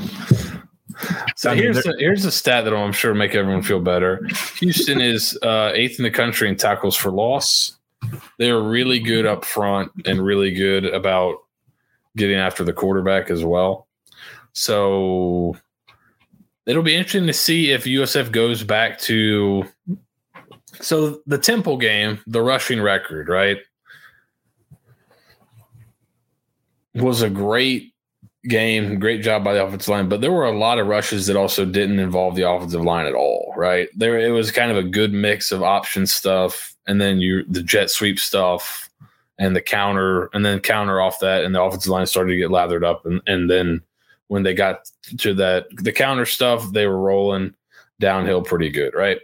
So 1.37 1.51
I 1.51 1.55
mean, 1.55 1.64
here's 1.64 1.83
they're- 1.85 1.99
here's 1.99 2.24
a 2.24 2.33
stat 2.33 2.64
that 2.64 2.74
I'm 2.74 2.93
sure 2.93 3.14
make 3.14 3.35
everyone 3.35 3.62
feel 3.62 3.81
better. 3.81 4.26
Houston 4.59 5.01
is 5.01 5.39
uh, 5.43 5.72
eighth 5.74 5.99
in 5.99 6.03
the 6.05 6.11
country 6.11 6.49
in 6.49 6.57
tackles 6.57 6.97
for 6.97 7.11
loss. 7.11 7.76
They're 8.39 8.61
really 8.61 9.01
good 9.01 9.26
up 9.26 9.45
front 9.45 9.91
and 10.07 10.24
really 10.24 10.53
good 10.53 10.85
about 10.85 11.39
getting 12.16 12.37
after 12.37 12.64
the 12.64 12.72
quarterback 12.72 13.31
as 13.31 13.45
well. 13.45 13.87
So 14.53 15.57
it'll 16.66 16.83
be 16.83 16.95
interesting 16.95 17.26
to 17.26 17.33
see 17.33 17.70
if 17.70 17.85
USF 17.85 18.31
goes 18.33 18.62
back 18.62 18.99
to 19.01 19.64
so 20.81 21.20
the 21.26 21.39
Temple 21.39 21.76
game, 21.76 22.20
the 22.26 22.43
rushing 22.43 22.81
record, 22.81 23.29
right? 23.29 23.59
Was 27.01 27.22
a 27.22 27.30
great 27.30 27.92
game, 28.44 28.99
great 28.99 29.22
job 29.22 29.44
by 29.44 29.55
the 29.55 29.64
offensive 29.64 29.88
line, 29.88 30.09
but 30.09 30.20
there 30.20 30.32
were 30.32 30.46
a 30.46 30.57
lot 30.57 30.78
of 30.78 30.86
rushes 30.86 31.26
that 31.26 31.36
also 31.36 31.64
didn't 31.64 31.99
involve 31.99 32.34
the 32.36 32.49
offensive 32.49 32.82
line 32.82 33.07
at 33.07 33.14
all, 33.14 33.53
right? 33.57 33.88
There 33.96 34.18
it 34.18 34.30
was 34.30 34.51
kind 34.51 34.70
of 34.70 34.76
a 34.76 34.82
good 34.82 35.12
mix 35.12 35.53
of 35.53 35.62
option 35.62 36.07
stuff 36.07 36.74
and 36.86 37.01
then 37.01 37.18
you 37.18 37.44
the 37.44 37.62
jet 37.62 37.90
sweep 37.90 38.18
stuff 38.18 38.88
and 39.38 39.55
the 39.55 39.61
counter 39.61 40.30
and 40.32 40.44
then 40.44 40.61
counter 40.61 41.01
off 41.01 41.20
that 41.20 41.44
and 41.44 41.55
the 41.55 41.62
offensive 41.62 41.90
line 41.90 42.07
started 42.07 42.32
to 42.32 42.38
get 42.38 42.51
lathered 42.51 42.84
up 42.84 43.05
and, 43.07 43.20
and 43.26 43.51
then 43.51 43.82
when 44.28 44.42
they 44.42 44.55
got 44.55 44.88
to 45.18 45.34
that 45.34 45.66
the 45.76 45.92
counter 45.92 46.26
stuff, 46.26 46.70
they 46.72 46.86
were 46.86 47.01
rolling 47.01 47.55
downhill 47.99 48.42
pretty 48.42 48.70
good, 48.70 48.94
right? 48.94 49.18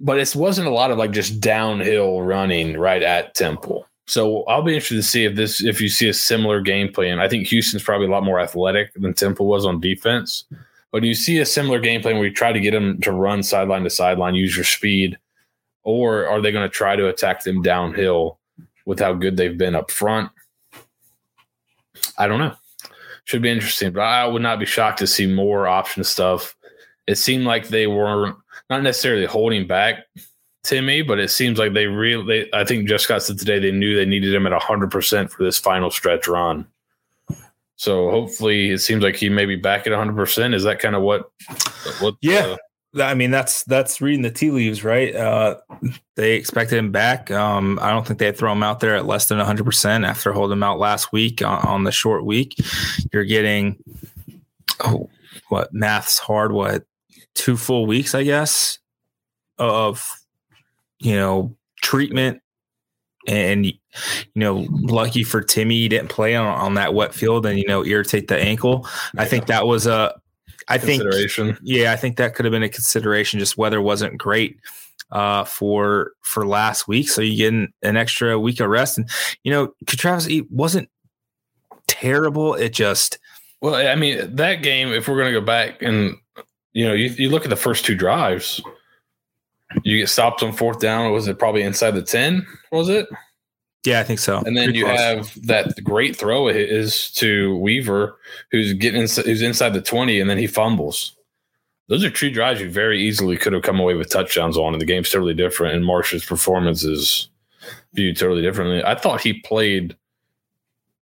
But 0.00 0.18
it 0.18 0.34
wasn't 0.34 0.68
a 0.68 0.72
lot 0.72 0.90
of 0.90 0.98
like 0.98 1.12
just 1.12 1.40
downhill 1.40 2.22
running 2.22 2.76
right 2.76 3.02
at 3.02 3.34
Temple. 3.34 3.86
So 4.08 4.42
I'll 4.44 4.62
be 4.62 4.72
interested 4.72 4.96
to 4.96 5.02
see 5.02 5.26
if 5.26 5.36
this 5.36 5.62
if 5.62 5.82
you 5.82 5.90
see 5.90 6.08
a 6.08 6.14
similar 6.14 6.62
game 6.62 6.90
plan. 6.90 7.20
I 7.20 7.28
think 7.28 7.46
Houston's 7.48 7.82
probably 7.82 8.06
a 8.06 8.10
lot 8.10 8.24
more 8.24 8.40
athletic 8.40 8.94
than 8.94 9.12
Temple 9.12 9.46
was 9.46 9.66
on 9.66 9.80
defense. 9.80 10.44
But 10.90 11.02
do 11.02 11.08
you 11.08 11.14
see 11.14 11.38
a 11.38 11.46
similar 11.46 11.78
game 11.78 12.00
plan 12.00 12.16
where 12.16 12.26
you 12.26 12.32
try 12.32 12.50
to 12.50 12.58
get 12.60 12.70
them 12.70 12.98
to 13.02 13.12
run 13.12 13.42
sideline 13.42 13.84
to 13.84 13.90
sideline, 13.90 14.34
use 14.34 14.56
your 14.56 14.64
speed, 14.64 15.18
or 15.82 16.26
are 16.26 16.40
they 16.40 16.50
going 16.50 16.66
to 16.66 16.74
try 16.74 16.96
to 16.96 17.08
attack 17.08 17.44
them 17.44 17.60
downhill 17.60 18.38
with 18.86 18.98
how 18.98 19.12
good 19.12 19.36
they've 19.36 19.58
been 19.58 19.74
up 19.74 19.90
front? 19.90 20.30
I 22.16 22.26
don't 22.26 22.38
know. 22.38 22.54
Should 23.24 23.42
be 23.42 23.50
interesting, 23.50 23.92
but 23.92 24.00
I 24.00 24.26
would 24.26 24.40
not 24.40 24.58
be 24.58 24.64
shocked 24.64 25.00
to 25.00 25.06
see 25.06 25.26
more 25.26 25.68
option 25.68 26.02
stuff. 26.02 26.56
It 27.06 27.18
seemed 27.18 27.44
like 27.44 27.68
they 27.68 27.86
were 27.86 28.28
not 28.28 28.38
not 28.70 28.82
necessarily 28.82 29.26
holding 29.26 29.66
back 29.66 30.06
Timmy, 30.64 31.02
but 31.02 31.18
it 31.18 31.30
seems 31.30 31.58
like 31.58 31.72
they 31.72 31.86
really. 31.86 32.52
I 32.52 32.64
think 32.64 32.88
just 32.88 33.08
got 33.08 33.22
said 33.22 33.38
today 33.38 33.58
they 33.58 33.72
knew 33.72 33.96
they 33.96 34.04
needed 34.04 34.34
him 34.34 34.46
at 34.46 34.52
hundred 34.60 34.90
percent 34.90 35.30
for 35.30 35.42
this 35.44 35.58
final 35.58 35.90
stretch 35.90 36.28
run. 36.28 36.66
So 37.76 38.10
hopefully, 38.10 38.70
it 38.70 38.78
seems 38.78 39.02
like 39.02 39.16
he 39.16 39.28
may 39.28 39.46
be 39.46 39.56
back 39.56 39.86
at 39.86 39.92
hundred 39.92 40.16
percent. 40.16 40.54
Is 40.54 40.64
that 40.64 40.80
kind 40.80 40.96
of 40.96 41.02
what? 41.02 41.30
What? 42.00 42.16
Yeah. 42.20 42.56
I 42.98 43.14
mean, 43.14 43.30
that's 43.30 43.64
that's 43.64 44.00
reading 44.00 44.22
the 44.22 44.30
tea 44.30 44.50
leaves, 44.50 44.82
right? 44.82 45.14
Uh, 45.14 45.58
they 46.16 46.34
expected 46.34 46.78
him 46.78 46.90
back. 46.90 47.30
Um, 47.30 47.78
I 47.82 47.90
don't 47.90 48.06
think 48.06 48.18
they'd 48.18 48.36
throw 48.36 48.50
him 48.50 48.62
out 48.62 48.80
there 48.80 48.96
at 48.96 49.06
less 49.06 49.26
than 49.26 49.38
100 49.38 49.64
percent 49.64 50.04
after 50.04 50.32
holding 50.32 50.56
him 50.56 50.62
out 50.62 50.78
last 50.78 51.12
week 51.12 51.42
on, 51.42 51.60
on 51.66 51.84
the 51.84 51.92
short 51.92 52.24
week. 52.24 52.56
You're 53.12 53.24
getting 53.24 53.76
oh, 54.80 55.08
what 55.48 55.72
math's 55.72 56.18
hard? 56.18 56.52
What 56.52 56.84
two 57.34 57.56
full 57.56 57.86
weeks, 57.86 58.14
I 58.14 58.24
guess, 58.24 58.78
of 59.58 60.17
you 61.00 61.14
know 61.14 61.56
treatment, 61.82 62.40
and 63.26 63.66
you 63.66 63.74
know, 64.34 64.66
lucky 64.70 65.22
for 65.22 65.42
Timmy, 65.42 65.76
he 65.76 65.88
didn't 65.88 66.08
play 66.08 66.34
on, 66.34 66.46
on 66.46 66.74
that 66.74 66.94
wet 66.94 67.14
field 67.14 67.46
and 67.46 67.58
you 67.58 67.66
know 67.66 67.84
irritate 67.84 68.28
the 68.28 68.38
ankle. 68.38 68.86
I 69.16 69.24
think 69.24 69.46
that 69.46 69.66
was 69.66 69.86
a. 69.86 70.14
I 70.70 70.76
think 70.76 71.02
yeah, 71.62 71.92
I 71.92 71.96
think 71.96 72.18
that 72.18 72.34
could 72.34 72.44
have 72.44 72.52
been 72.52 72.62
a 72.62 72.68
consideration. 72.68 73.38
Just 73.38 73.56
weather 73.56 73.80
wasn't 73.80 74.18
great 74.18 74.58
uh, 75.10 75.44
for 75.44 76.12
for 76.20 76.46
last 76.46 76.86
week, 76.86 77.08
so 77.08 77.22
you 77.22 77.36
get 77.36 77.52
an, 77.52 77.72
an 77.82 77.96
extra 77.96 78.38
week 78.38 78.60
of 78.60 78.68
rest. 78.68 78.98
And 78.98 79.08
you 79.44 79.50
know, 79.50 79.72
Travis 79.86 80.28
wasn't 80.50 80.90
terrible. 81.86 82.54
It 82.54 82.74
just 82.74 83.18
Well, 83.60 83.74
I 83.74 83.94
mean, 83.94 84.36
that 84.36 84.56
game, 84.56 84.88
if 84.88 85.08
we're 85.08 85.16
going 85.16 85.32
to 85.32 85.40
go 85.40 85.44
back 85.44 85.82
and, 85.82 86.16
you 86.72 86.86
know, 86.86 86.92
you, 86.92 87.08
you 87.10 87.28
look 87.30 87.44
at 87.44 87.50
the 87.50 87.56
first 87.56 87.84
two 87.84 87.96
drives, 87.96 88.60
you 89.82 89.98
get 89.98 90.08
stopped 90.08 90.42
on 90.42 90.52
fourth 90.52 90.80
down. 90.80 91.12
Was 91.12 91.28
it 91.28 91.38
probably 91.38 91.62
inside 91.62 91.92
the 91.92 92.02
10? 92.02 92.46
Was 92.72 92.88
it? 92.88 93.06
yeah, 93.84 94.00
I 94.00 94.02
think 94.04 94.18
so. 94.18 94.38
And 94.38 94.56
then 94.56 94.66
Pretty 94.66 94.80
you 94.80 94.84
close. 94.86 94.98
have 94.98 95.46
that 95.46 95.84
great 95.84 96.16
throw 96.16 96.48
is 96.48 97.10
to 97.12 97.56
Weaver, 97.58 98.18
who's 98.50 98.72
getting 98.74 99.02
ins- 99.02 99.16
who's 99.16 99.42
inside 99.42 99.70
the 99.70 99.80
20, 99.80 100.20
and 100.20 100.28
then 100.28 100.38
he 100.38 100.46
fumbles. 100.46 101.14
Those 101.88 102.04
are 102.04 102.10
two 102.10 102.30
drives 102.30 102.60
you 102.60 102.68
very 102.70 103.00
easily 103.00 103.38
could 103.38 103.54
have 103.54 103.62
come 103.62 103.80
away 103.80 103.94
with 103.94 104.10
touchdowns 104.10 104.58
on, 104.58 104.74
and 104.74 104.80
the 104.80 104.84
game's 104.86 105.08
totally 105.10 105.32
different. 105.32 105.74
And 105.74 105.86
Marsh's 105.86 106.24
performance 106.24 106.84
is 106.84 107.30
viewed 107.94 108.18
totally 108.18 108.42
differently. 108.42 108.84
I 108.84 108.94
thought 108.94 109.22
he 109.22 109.34
played 109.40 109.96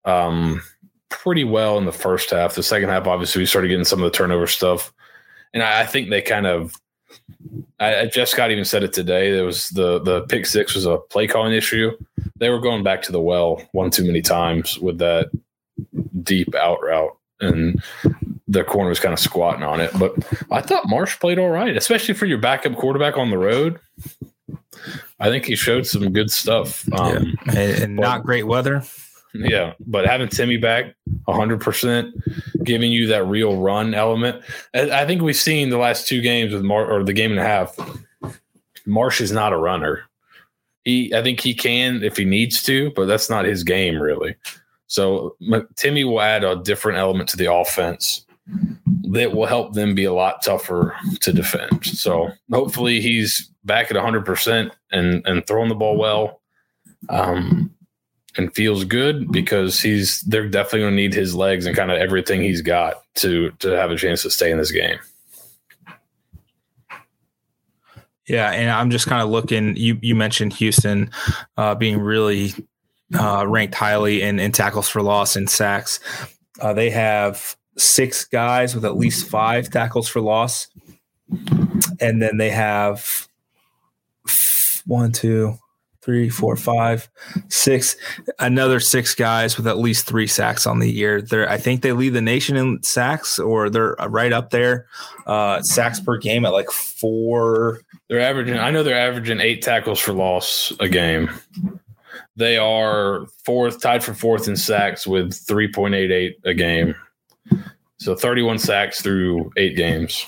um, 0.03 0.61
pretty 1.09 1.43
well 1.43 1.78
in 1.80 1.86
the 1.86 1.91
first 1.91 2.30
half. 2.30 2.53
The 2.55 2.61
second 2.61 2.89
half, 2.89 3.07
obviously, 3.07 3.41
we 3.41 3.45
started 3.47 3.70
getting 3.70 3.86
some 3.86 4.03
of 4.03 4.11
the 4.11 4.16
turnover 4.16 4.45
stuff, 4.45 4.93
and 5.53 5.63
I, 5.63 5.82
I 5.82 5.86
think 5.86 6.09
they 6.09 6.22
kind 6.22 6.45
of. 6.45 6.76
I, 7.80 8.05
Jeff 8.05 8.30
Scott 8.30 8.51
even 8.51 8.66
said 8.66 8.84
it 8.84 8.93
today. 8.93 9.32
There 9.32 9.45
was 9.45 9.70
the 9.70 9.99
the 9.99 10.22
pick 10.22 10.45
six 10.45 10.76
was 10.76 10.86
a 10.86 10.97
play 10.97 11.28
calling 11.28 11.53
issue. 11.53 11.91
They 12.38 12.49
were 12.49 12.59
going 12.59 12.84
back 12.84 13.01
to 13.03 13.11
the 13.11 13.22
well 13.22 13.61
one 13.72 13.91
too 13.91 14.05
many 14.05 14.22
times 14.22 14.80
with 14.80 14.97
that 14.99 15.30
deep 16.24 16.55
out 16.55 16.82
route, 16.82 17.18
and 17.41 17.84
the 18.47 18.63
corner 18.63 18.89
was 18.89 18.99
kind 18.99 19.13
of 19.13 19.20
squatting 19.20 19.63
on 19.63 19.82
it. 19.82 19.91
But 19.99 20.13
I 20.51 20.61
thought 20.61 20.88
Marsh 20.88 21.20
played 21.20 21.39
all 21.39 21.49
right, 21.49 21.76
especially 21.76 22.13
for 22.13 22.26
your 22.26 22.38
backup 22.38 22.76
quarterback 22.76 23.18
on 23.18 23.30
the 23.30 23.38
road. 23.38 23.80
I 25.20 25.30
think 25.30 25.45
he 25.45 25.55
showed 25.55 25.86
some 25.86 26.11
good 26.11 26.32
stuff. 26.32 26.91
Um, 26.93 27.38
and, 27.47 27.57
and 27.57 27.95
not 27.95 28.24
great 28.24 28.47
weather. 28.47 28.84
Yeah, 29.39 29.73
but 29.86 30.05
having 30.05 30.29
Timmy 30.29 30.57
back 30.57 30.95
100%, 31.27 32.63
giving 32.63 32.91
you 32.91 33.07
that 33.07 33.25
real 33.25 33.57
run 33.57 33.93
element. 33.93 34.43
I 34.73 35.05
think 35.05 35.21
we've 35.21 35.36
seen 35.36 35.69
the 35.69 35.77
last 35.77 36.07
two 36.07 36.21
games 36.21 36.53
with 36.53 36.63
Mar 36.63 36.89
or 36.89 37.03
the 37.03 37.13
game 37.13 37.31
and 37.31 37.39
a 37.39 37.43
half. 37.43 37.77
Marsh 38.86 39.21
is 39.21 39.31
not 39.31 39.53
a 39.53 39.57
runner. 39.57 40.03
He, 40.83 41.13
I 41.13 41.23
think 41.23 41.39
he 41.39 41.53
can 41.53 42.03
if 42.03 42.17
he 42.17 42.25
needs 42.25 42.61
to, 42.63 42.91
but 42.95 43.05
that's 43.05 43.29
not 43.29 43.45
his 43.45 43.63
game 43.63 43.99
really. 43.99 44.36
So 44.88 45.36
Timmy 45.75 46.03
will 46.03 46.21
add 46.21 46.43
a 46.43 46.57
different 46.57 46.99
element 46.99 47.29
to 47.29 47.38
the 47.38 47.51
offense 47.51 48.25
that 49.11 49.33
will 49.33 49.47
help 49.47 49.73
them 49.73 49.95
be 49.95 50.05
a 50.05 50.13
lot 50.13 50.43
tougher 50.43 50.95
to 51.21 51.33
defend. 51.33 51.86
So 51.86 52.29
hopefully 52.51 53.01
he's 53.01 53.49
back 53.63 53.89
at 53.89 53.97
100% 53.97 54.71
and 54.91 55.25
and 55.25 55.45
throwing 55.45 55.69
the 55.69 55.75
ball 55.75 55.97
well. 55.97 56.41
Um, 57.09 57.74
and 58.38 58.53
feels 58.53 58.83
good 58.83 59.31
because 59.31 59.81
he's 59.81 60.21
they're 60.21 60.47
definitely 60.47 60.81
going 60.81 60.91
to 60.91 60.95
need 60.95 61.13
his 61.13 61.36
legs 61.36 61.65
and 61.65 61.75
kind 61.75 61.91
of 61.91 61.97
everything 61.97 62.41
he's 62.41 62.61
got 62.61 63.01
to 63.15 63.51
to 63.59 63.69
have 63.69 63.91
a 63.91 63.95
chance 63.95 64.23
to 64.23 64.29
stay 64.29 64.51
in 64.51 64.57
this 64.57 64.71
game. 64.71 64.99
Yeah, 68.27 68.51
and 68.51 68.71
I'm 68.71 68.89
just 68.89 69.07
kind 69.07 69.21
of 69.21 69.29
looking. 69.29 69.75
You 69.75 69.97
you 70.01 70.15
mentioned 70.15 70.53
Houston 70.53 71.11
uh, 71.57 71.75
being 71.75 71.99
really 71.99 72.53
uh, 73.17 73.45
ranked 73.47 73.75
highly 73.75 74.21
in, 74.21 74.39
in 74.39 74.51
tackles 74.51 74.89
for 74.89 75.01
loss 75.01 75.36
and 75.36 75.49
sacks. 75.49 75.99
Uh, 76.59 76.73
they 76.73 76.89
have 76.89 77.55
six 77.77 78.25
guys 78.25 78.73
with 78.73 78.86
at 78.86 78.97
least 78.97 79.27
five 79.27 79.69
tackles 79.69 80.07
for 80.07 80.21
loss, 80.21 80.67
and 81.99 82.21
then 82.21 82.38
they 82.38 82.49
have 82.49 83.27
one, 84.86 85.11
two, 85.11 85.57
three, 86.05 86.29
four, 86.29 86.55
five, 86.55 87.09
six, 87.49 87.97
another 88.37 88.79
six 88.79 89.15
guys 89.15 89.57
with 89.57 89.65
at 89.65 89.79
least 89.79 90.05
three 90.05 90.27
sacks 90.27 90.67
on 90.67 90.77
the 90.77 90.89
year. 90.89 91.19
They're, 91.19 91.49
I 91.49 91.57
think 91.57 91.81
they 91.81 91.93
lead 91.93 92.13
the 92.13 92.21
nation 92.21 92.55
in 92.55 92.83
sacks, 92.83 93.39
or 93.39 93.71
they're 93.71 93.95
right 94.07 94.31
up 94.31 94.51
there. 94.51 94.85
Uh, 95.25 95.63
sacks 95.63 95.99
per 95.99 96.17
game 96.17 96.45
at 96.45 96.53
like 96.53 96.69
four. 96.69 97.81
They're 98.07 98.21
averaging. 98.21 98.57
I 98.57 98.69
know 98.69 98.83
they're 98.83 98.95
averaging 98.95 99.39
eight 99.39 99.63
tackles 99.63 99.99
for 99.99 100.13
loss 100.13 100.71
a 100.79 100.87
game. 100.87 101.29
They 102.35 102.57
are 102.57 103.25
fourth, 103.43 103.81
tied 103.81 104.03
for 104.03 104.13
fourth 104.13 104.47
in 104.47 104.55
sacks 104.55 105.07
with 105.07 105.33
three 105.33 105.71
point 105.71 105.95
eight 105.95 106.11
eight 106.11 106.37
a 106.45 106.53
game. 106.53 106.93
So 107.97 108.15
thirty 108.15 108.43
one 108.43 108.59
sacks 108.59 109.01
through 109.01 109.51
eight 109.57 109.75
games. 109.75 110.23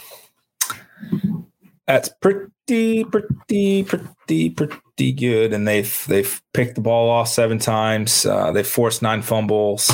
That's 1.86 2.10
pretty, 2.10 3.04
pretty, 3.04 3.84
pretty, 3.84 4.50
pretty 4.50 4.78
good, 4.98 5.54
and 5.54 5.68
they've 5.68 6.04
they've 6.08 6.42
picked 6.54 6.76
the 6.76 6.82
ball 6.82 7.10
off 7.10 7.28
seven 7.30 7.60
times. 7.60 8.26
Uh, 8.26 8.52
they've 8.52 8.68
forced 8.68 9.02
nine 9.02 9.22
fumbles. 9.22 9.90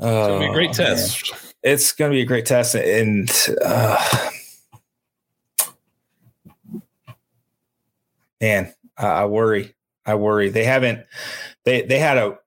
Uh, 0.00 0.06
It's 0.06 0.28
gonna 0.28 0.38
be 0.40 0.46
a 0.46 0.52
great 0.52 0.70
Oh, 0.70 0.72
test. 0.72 1.32
man. 1.32 1.40
It's 1.62 1.92
going 1.92 2.10
to 2.12 2.14
be 2.14 2.20
a 2.20 2.26
great 2.26 2.46
test, 2.46 2.76
and 2.76 3.28
uh, 3.64 4.28
man, 8.40 8.72
I, 8.96 9.06
I 9.06 9.24
worry. 9.26 9.74
I 10.04 10.14
worry. 10.14 10.50
They 10.50 10.64
haven't. 10.64 11.04
They 11.64 11.82
they 11.82 11.98
had 11.98 12.18
a 12.18 12.38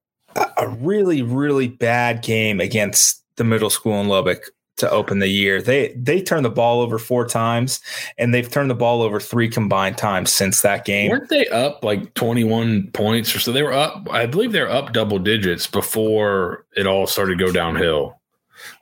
a 0.57 0.67
really 0.70 1.22
really 1.22 1.67
bad 1.67 2.22
game 2.22 2.59
against 2.61 3.24
the 3.36 3.43
middle 3.43 3.70
school 3.70 3.99
in 3.99 4.07
Lubbock 4.07 4.45
to 4.80 4.89
open 4.89 5.19
the 5.19 5.27
year. 5.27 5.61
They 5.61 5.93
they 5.95 6.21
turned 6.21 6.45
the 6.45 6.49
ball 6.49 6.82
over 6.82 6.97
four 6.97 7.25
times, 7.25 7.80
and 8.17 8.34
they've 8.34 8.49
turned 8.49 8.69
the 8.69 8.75
ball 8.75 9.01
over 9.01 9.19
three 9.19 9.49
combined 9.49 9.97
times 9.97 10.34
since 10.34 10.61
that 10.61 10.86
game. 10.86 11.11
Weren't 11.11 11.30
they 11.30 11.47
up 11.47 11.84
like 11.84 12.13
21 12.15 12.91
points 12.91 13.36
or 13.36 13.39
so? 13.39 13.51
They 13.51 13.63
were 13.63 13.73
up, 13.73 14.07
I 14.11 14.25
believe 14.25 14.51
they 14.51 14.61
were 14.61 14.69
up 14.69 14.93
double 14.93 15.19
digits 15.19 15.67
before 15.67 16.65
it 16.75 16.88
all 16.88 17.07
started 17.07 17.38
to 17.38 17.45
go 17.45 17.51
downhill. 17.51 18.19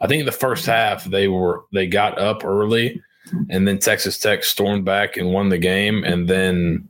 I 0.02 0.08
think 0.08 0.26
the 0.26 0.32
first 0.32 0.66
half 0.66 1.06
they 1.06 1.28
were 1.28 1.66
they 1.72 1.88
got 1.88 2.18
up 2.20 2.44
early 2.44 3.02
and 3.50 3.68
then 3.68 3.80
Texas 3.80 4.18
Tech 4.20 4.44
stormed 4.44 4.86
back 4.86 5.18
and 5.18 5.32
won 5.32 5.50
the 5.50 5.58
game 5.58 6.04
and 6.04 6.28
then 6.28 6.90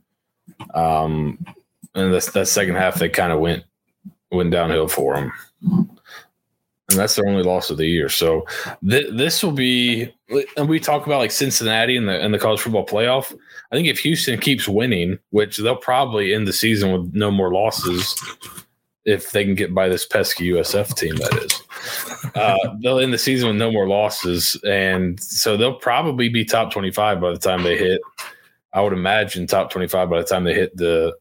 um 0.74 1.38
and 1.94 2.12
the, 2.12 2.30
that 2.34 2.48
second 2.48 2.76
half 2.76 2.96
they 2.96 3.08
kind 3.08 3.32
of 3.32 3.40
went 3.40 3.64
went 4.30 4.50
downhill 4.50 4.88
for 4.88 5.14
them. 5.14 5.87
And 6.90 6.98
that's 6.98 7.16
their 7.16 7.28
only 7.28 7.42
loss 7.42 7.68
of 7.68 7.76
the 7.76 7.86
year. 7.86 8.08
So 8.08 8.46
th- 8.88 9.12
this 9.12 9.42
will 9.42 9.52
be 9.52 10.12
and 10.56 10.68
we 10.68 10.80
talk 10.80 11.06
about 11.06 11.18
like 11.18 11.30
Cincinnati 11.30 11.96
and 11.96 12.08
the 12.08 12.20
and 12.20 12.32
the 12.32 12.38
college 12.38 12.60
football 12.60 12.86
playoff. 12.86 13.34
I 13.70 13.76
think 13.76 13.88
if 13.88 13.98
Houston 14.00 14.38
keeps 14.38 14.66
winning, 14.66 15.18
which 15.30 15.58
they'll 15.58 15.76
probably 15.76 16.34
end 16.34 16.46
the 16.46 16.52
season 16.52 16.92
with 16.92 17.14
no 17.14 17.30
more 17.30 17.52
losses, 17.52 18.14
if 19.04 19.30
they 19.32 19.44
can 19.44 19.54
get 19.54 19.74
by 19.74 19.88
this 19.88 20.06
pesky 20.06 20.50
USF 20.50 20.94
team, 20.96 21.16
that 21.16 21.34
is, 21.42 22.32
uh, 22.34 22.76
they'll 22.82 23.00
end 23.00 23.12
the 23.12 23.18
season 23.18 23.48
with 23.48 23.56
no 23.56 23.70
more 23.70 23.88
losses, 23.88 24.56
and 24.66 25.22
so 25.22 25.56
they'll 25.56 25.74
probably 25.74 26.28
be 26.28 26.44
top 26.44 26.72
twenty-five 26.72 27.20
by 27.20 27.30
the 27.30 27.38
time 27.38 27.62
they 27.62 27.76
hit. 27.76 28.00
I 28.72 28.80
would 28.82 28.92
imagine 28.92 29.46
top 29.46 29.70
twenty-five 29.70 30.08
by 30.10 30.18
the 30.18 30.26
time 30.26 30.44
they 30.44 30.54
hit 30.54 30.76
the 30.76 31.14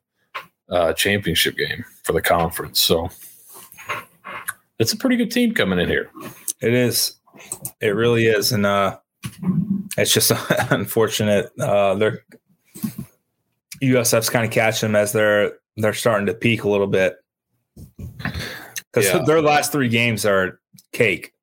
uh, 0.69 0.93
championship 0.93 1.55
game 1.55 1.85
for 2.03 2.13
the 2.13 2.21
conference. 2.21 2.81
So 2.81 3.09
it's 4.79 4.93
a 4.93 4.97
pretty 4.97 5.15
good 5.15 5.31
team 5.31 5.53
coming 5.53 5.79
in 5.79 5.87
here. 5.89 6.09
It 6.61 6.73
is. 6.73 7.15
It 7.81 7.89
really 7.95 8.25
is, 8.27 8.51
and 8.51 8.65
uh, 8.65 8.97
it's 9.97 10.13
just 10.13 10.31
unfortunate. 10.71 11.51
Uh, 11.59 11.95
they're 11.95 12.23
USF's 13.81 14.29
kind 14.29 14.45
of 14.45 14.51
catching 14.51 14.89
them 14.91 14.95
as 14.95 15.11
they're 15.13 15.53
they're 15.77 15.93
starting 15.93 16.25
to 16.27 16.33
peak 16.33 16.63
a 16.63 16.69
little 16.69 16.87
bit 16.87 17.17
because 18.91 19.05
Yeah. 19.05 19.23
their 19.25 19.41
last 19.41 19.71
three 19.71 19.89
games 19.89 20.25
are 20.25 20.59
cake 20.93 21.33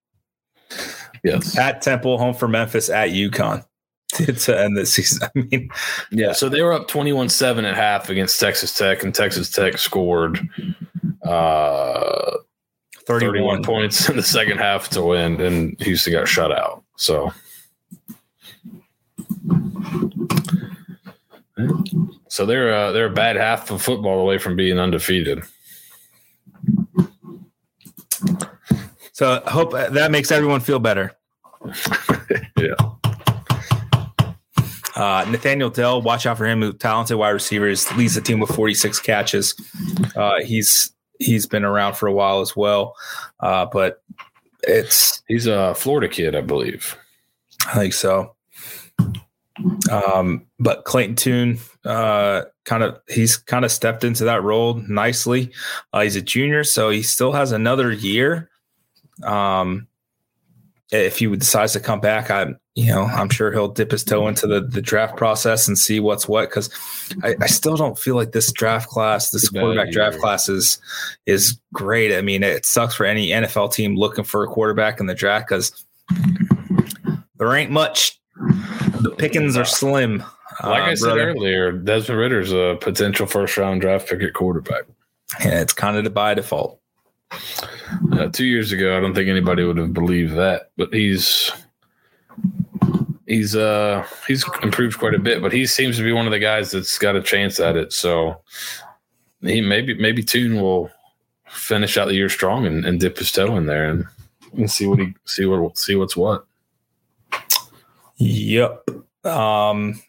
Yes. 1.22 1.56
at 1.56 1.80
Temple, 1.82 2.18
home 2.18 2.34
for 2.34 2.48
Memphis, 2.48 2.90
at 2.90 3.10
UConn 3.10 3.64
to 4.44 4.58
end 4.60 4.76
the 4.76 4.84
season. 4.84 5.28
I 5.36 5.38
mean, 5.40 5.68
Yeah, 6.10 6.32
so 6.32 6.48
they 6.48 6.62
were 6.62 6.72
up 6.72 6.88
21-7 6.88 7.64
at 7.64 7.76
half 7.76 8.10
against 8.10 8.40
Texas 8.40 8.76
Tech, 8.76 9.04
and 9.04 9.14
Texas 9.14 9.48
Tech 9.50 9.78
scored 9.78 10.40
uh, 11.22 12.36
31 13.06 13.34
31 13.34 13.62
points 13.62 14.08
in 14.08 14.16
the 14.16 14.22
second 14.22 14.58
half 14.58 14.88
to 14.90 15.02
win, 15.02 15.40
and 15.40 15.80
Houston 15.82 16.12
got 16.12 16.26
shut 16.28 16.50
out. 16.52 16.82
So, 16.96 17.32
so 22.28 22.46
they're 22.46 22.74
uh, 22.74 22.92
they're 22.92 23.06
a 23.06 23.12
bad 23.12 23.36
half 23.36 23.70
of 23.70 23.82
football 23.82 24.20
away 24.20 24.38
from 24.38 24.56
being 24.56 24.78
undefeated. 24.78 25.42
So 29.12 29.40
I 29.46 29.50
hope 29.50 29.72
that 29.72 30.10
makes 30.10 30.32
everyone 30.32 30.60
feel 30.60 30.78
better. 30.78 31.12
Yeah, 32.56 32.74
Uh, 34.96 35.26
Nathaniel 35.28 35.68
Dell, 35.68 36.00
watch 36.00 36.24
out 36.24 36.38
for 36.38 36.46
him. 36.46 36.76
Talented 36.78 37.16
wide 37.18 37.30
receivers, 37.30 37.90
leads 37.92 38.14
the 38.14 38.20
team 38.22 38.40
with 38.40 38.50
46 38.54 39.00
catches. 39.00 39.54
Uh, 40.16 40.36
he's 40.44 40.93
he's 41.18 41.46
been 41.46 41.64
around 41.64 41.94
for 41.94 42.06
a 42.06 42.12
while 42.12 42.40
as 42.40 42.56
well, 42.56 42.96
uh, 43.40 43.66
but 43.66 44.02
it's 44.62 45.22
he's 45.28 45.46
a 45.46 45.74
Florida 45.74 46.08
kid, 46.08 46.34
I 46.34 46.40
believe. 46.40 46.96
I 47.66 47.74
think 47.74 47.92
so. 47.94 48.34
Um, 49.90 50.46
but 50.58 50.84
Clayton 50.84 51.16
Tune, 51.16 51.58
uh, 51.84 52.42
kind 52.64 52.82
of 52.82 53.00
he's 53.08 53.36
kind 53.36 53.64
of 53.64 53.70
stepped 53.70 54.04
into 54.04 54.24
that 54.24 54.42
role 54.42 54.74
nicely. 54.88 55.52
Uh, 55.92 56.00
he's 56.00 56.16
a 56.16 56.22
junior, 56.22 56.64
so 56.64 56.90
he 56.90 57.02
still 57.02 57.32
has 57.32 57.52
another 57.52 57.92
year. 57.92 58.50
Um, 59.22 59.86
if 60.90 61.18
he 61.18 61.26
decides 61.36 61.72
to 61.74 61.80
come 61.80 62.00
back, 62.00 62.30
I'm 62.30 62.58
you 62.74 62.86
know 62.86 63.04
I'm 63.04 63.28
sure 63.28 63.52
he'll 63.52 63.68
dip 63.68 63.92
his 63.92 64.04
toe 64.04 64.26
into 64.26 64.46
the 64.46 64.60
the 64.60 64.82
draft 64.82 65.16
process 65.16 65.68
and 65.68 65.78
see 65.78 66.00
what's 66.00 66.26
what 66.26 66.48
because 66.48 66.70
I, 67.22 67.36
I 67.40 67.46
still 67.46 67.76
don't 67.76 67.98
feel 67.98 68.16
like 68.16 68.32
this 68.32 68.52
draft 68.52 68.88
class, 68.88 69.30
this 69.30 69.44
It's 69.44 69.50
a 69.50 69.54
bad 69.54 69.60
quarterback 69.60 69.92
draft 69.92 70.18
class 70.18 70.48
is 70.48 70.78
is 71.26 71.58
great. 71.72 72.16
I 72.16 72.20
mean, 72.20 72.42
it 72.42 72.66
sucks 72.66 72.94
for 72.94 73.06
any 73.06 73.28
NFL 73.28 73.72
team 73.72 73.96
looking 73.96 74.24
for 74.24 74.44
a 74.44 74.48
quarterback 74.48 75.00
in 75.00 75.06
the 75.06 75.14
draft 75.14 75.48
because 75.48 75.84
there 77.36 77.54
ain't 77.54 77.70
much. 77.70 78.20
The 79.00 79.14
pickings 79.16 79.56
are 79.56 79.64
slim. 79.64 80.24
Like 80.62 80.82
uh, 80.82 80.86
I 80.86 80.94
said 80.94 81.06
brother. 81.06 81.30
earlier, 81.30 81.72
Desmond 81.72 82.20
Ridder's 82.20 82.52
a 82.52 82.76
potential 82.80 83.26
first 83.26 83.56
round 83.56 83.80
draft 83.80 84.08
pick 84.08 84.22
at 84.22 84.34
quarterback. 84.34 84.84
Yeah, 85.40 85.60
it's 85.60 85.72
kind 85.72 85.96
of 85.96 86.04
the 86.04 86.10
by 86.10 86.34
default. 86.34 86.80
Uh, 88.12 88.28
two 88.28 88.44
years 88.44 88.70
ago, 88.72 88.96
I 88.96 89.00
don't 89.00 89.14
think 89.14 89.28
anybody 89.28 89.64
would 89.64 89.76
have 89.78 89.92
believed 89.92 90.34
that, 90.36 90.70
but 90.76 90.92
he's 90.92 91.50
he's 93.26 93.56
uh 93.56 94.06
he's 94.26 94.44
improved 94.62 94.98
quite 94.98 95.14
a 95.14 95.18
bit. 95.18 95.42
But 95.42 95.52
he 95.52 95.66
seems 95.66 95.96
to 95.96 96.02
be 96.02 96.12
one 96.12 96.26
of 96.26 96.32
the 96.32 96.38
guys 96.38 96.70
that's 96.70 96.98
got 96.98 97.16
a 97.16 97.22
chance 97.22 97.60
at 97.60 97.76
it. 97.76 97.92
So 97.92 98.40
he 99.40 99.60
maybe 99.60 99.94
maybe 99.94 100.22
Tune 100.22 100.60
will 100.60 100.90
finish 101.46 101.96
out 101.96 102.08
the 102.08 102.14
year 102.14 102.28
strong 102.28 102.66
and, 102.66 102.84
and 102.84 102.98
dip 102.98 103.18
his 103.18 103.30
toe 103.30 103.56
in 103.56 103.66
there 103.66 103.88
and, 103.88 104.04
and 104.56 104.70
see 104.70 104.86
what 104.86 104.98
he 104.98 105.14
see 105.24 105.46
what 105.46 105.78
see 105.78 105.96
what's 105.96 106.16
what. 106.16 106.46
Yep. 108.16 108.88
Um, 109.24 110.00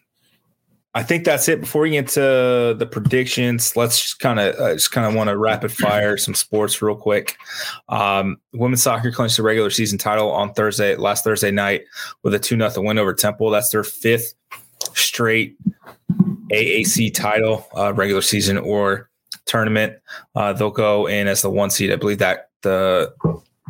I 0.96 1.02
think 1.02 1.24
that's 1.24 1.46
it. 1.46 1.60
Before 1.60 1.82
we 1.82 1.90
get 1.90 2.08
to 2.08 2.74
the 2.78 2.88
predictions, 2.90 3.76
let's 3.76 4.00
just 4.00 4.18
kind 4.18 4.40
of 4.40 4.54
uh, 4.58 4.72
just 4.72 4.92
kind 4.92 5.06
of 5.06 5.14
want 5.14 5.28
to 5.28 5.36
rapid 5.36 5.70
fire 5.70 6.16
some 6.16 6.32
sports 6.32 6.80
real 6.80 6.96
quick. 6.96 7.36
Um, 7.90 8.38
women's 8.54 8.82
soccer 8.82 9.12
clinched 9.12 9.36
the 9.36 9.42
regular 9.42 9.68
season 9.68 9.98
title 9.98 10.30
on 10.30 10.54
Thursday, 10.54 10.96
last 10.96 11.22
Thursday 11.22 11.50
night, 11.50 11.82
with 12.22 12.32
a 12.32 12.38
two 12.38 12.56
nothing 12.56 12.86
win 12.86 12.96
over 12.96 13.12
Temple. 13.12 13.50
That's 13.50 13.68
their 13.68 13.84
fifth 13.84 14.32
straight 14.94 15.58
AAC 16.50 17.12
title, 17.12 17.68
uh, 17.76 17.92
regular 17.92 18.22
season 18.22 18.56
or 18.56 19.10
tournament. 19.44 19.98
Uh, 20.34 20.54
they'll 20.54 20.70
go 20.70 21.06
in 21.06 21.28
as 21.28 21.42
the 21.42 21.50
one 21.50 21.68
seed. 21.68 21.92
I 21.92 21.96
believe 21.96 22.20
that 22.20 22.48
the 22.62 23.12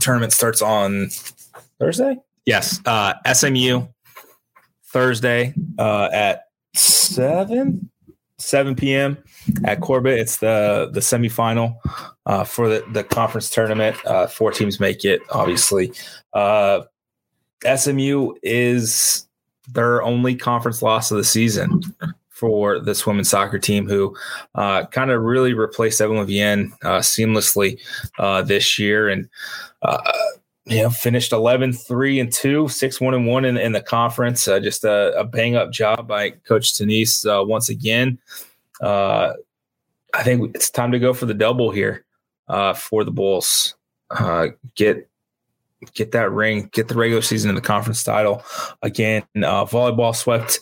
tournament 0.00 0.32
starts 0.32 0.62
on 0.62 1.08
Thursday. 1.80 2.18
Yes, 2.44 2.80
uh, 2.86 3.14
SMU 3.34 3.88
Thursday 4.92 5.54
uh, 5.76 6.08
at 6.12 6.45
seven 6.78 7.90
seven 8.38 8.74
p.m. 8.74 9.18
at 9.64 9.80
Corbett. 9.80 10.18
It's 10.18 10.38
the 10.38 10.90
the 10.92 11.00
semifinal 11.00 11.76
uh, 12.26 12.44
for 12.44 12.68
the 12.68 12.84
the 12.92 13.04
conference 13.04 13.50
tournament. 13.50 13.96
Uh, 14.04 14.26
four 14.26 14.50
teams 14.50 14.80
make 14.80 15.04
it. 15.04 15.20
Obviously, 15.30 15.92
uh, 16.32 16.82
SMU 17.64 18.34
is 18.42 19.26
their 19.72 20.02
only 20.02 20.36
conference 20.36 20.82
loss 20.82 21.10
of 21.10 21.16
the 21.16 21.24
season 21.24 21.82
for 22.28 22.78
this 22.78 23.06
women's 23.06 23.30
soccer 23.30 23.58
team, 23.58 23.88
who 23.88 24.14
uh, 24.54 24.84
kind 24.86 25.10
of 25.10 25.22
really 25.22 25.54
replaced 25.54 26.00
Evelyne 26.00 26.26
Viens 26.26 26.72
uh, 26.82 26.98
seamlessly 26.98 27.80
uh, 28.18 28.42
this 28.42 28.78
year 28.78 29.08
and. 29.08 29.28
You 30.66 30.82
know, 30.82 30.90
finished 30.90 31.32
11, 31.32 31.74
3 31.74 32.20
and 32.20 32.32
2, 32.32 32.68
6, 32.68 33.00
1 33.00 33.14
and 33.14 33.26
1 33.26 33.44
in, 33.44 33.56
in 33.56 33.72
the 33.72 33.80
conference. 33.80 34.48
Uh, 34.48 34.58
just 34.58 34.84
a, 34.84 35.16
a 35.16 35.24
bang 35.24 35.54
up 35.54 35.70
job 35.70 36.08
by 36.08 36.30
Coach 36.30 36.72
Denise 36.72 37.24
uh, 37.24 37.42
once 37.44 37.68
again. 37.68 38.18
Uh, 38.80 39.34
I 40.12 40.22
think 40.24 40.54
it's 40.56 40.70
time 40.70 40.90
to 40.92 40.98
go 40.98 41.14
for 41.14 41.26
the 41.26 41.34
double 41.34 41.70
here 41.70 42.04
uh, 42.48 42.74
for 42.74 43.04
the 43.04 43.12
Bulls. 43.12 43.76
Uh, 44.10 44.48
get 44.74 45.08
get 45.94 46.12
that 46.12 46.32
ring, 46.32 46.68
get 46.72 46.88
the 46.88 46.94
regular 46.94 47.22
season 47.22 47.50
and 47.50 47.56
the 47.56 47.62
conference 47.62 48.02
title 48.02 48.42
again. 48.82 49.22
Uh, 49.36 49.64
volleyball 49.64 50.16
swept 50.16 50.58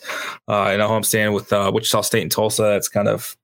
in 0.48 0.80
a 0.80 0.88
homestand 0.88 1.32
with 1.32 1.50
Wichita 1.50 2.02
State 2.02 2.22
and 2.22 2.32
Tulsa. 2.32 2.62
That's 2.62 2.88
kind 2.88 3.08
of 3.08 3.36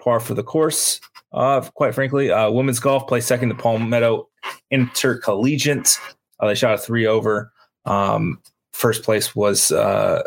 par 0.00 0.20
for 0.20 0.34
the 0.34 0.42
course. 0.42 1.00
Uh, 1.34 1.60
quite 1.74 1.94
frankly, 1.94 2.30
uh, 2.30 2.48
women's 2.50 2.78
golf 2.78 3.08
placed 3.08 3.26
second 3.26 3.48
to 3.48 3.54
Palmetto 3.56 4.28
Intercollegiate. 4.70 5.98
Uh, 6.38 6.46
they 6.46 6.54
shot 6.54 6.74
a 6.74 6.78
three 6.78 7.06
over. 7.06 7.52
Um, 7.84 8.40
first 8.72 9.02
place 9.02 9.34
was 9.34 9.72
uh, 9.72 10.22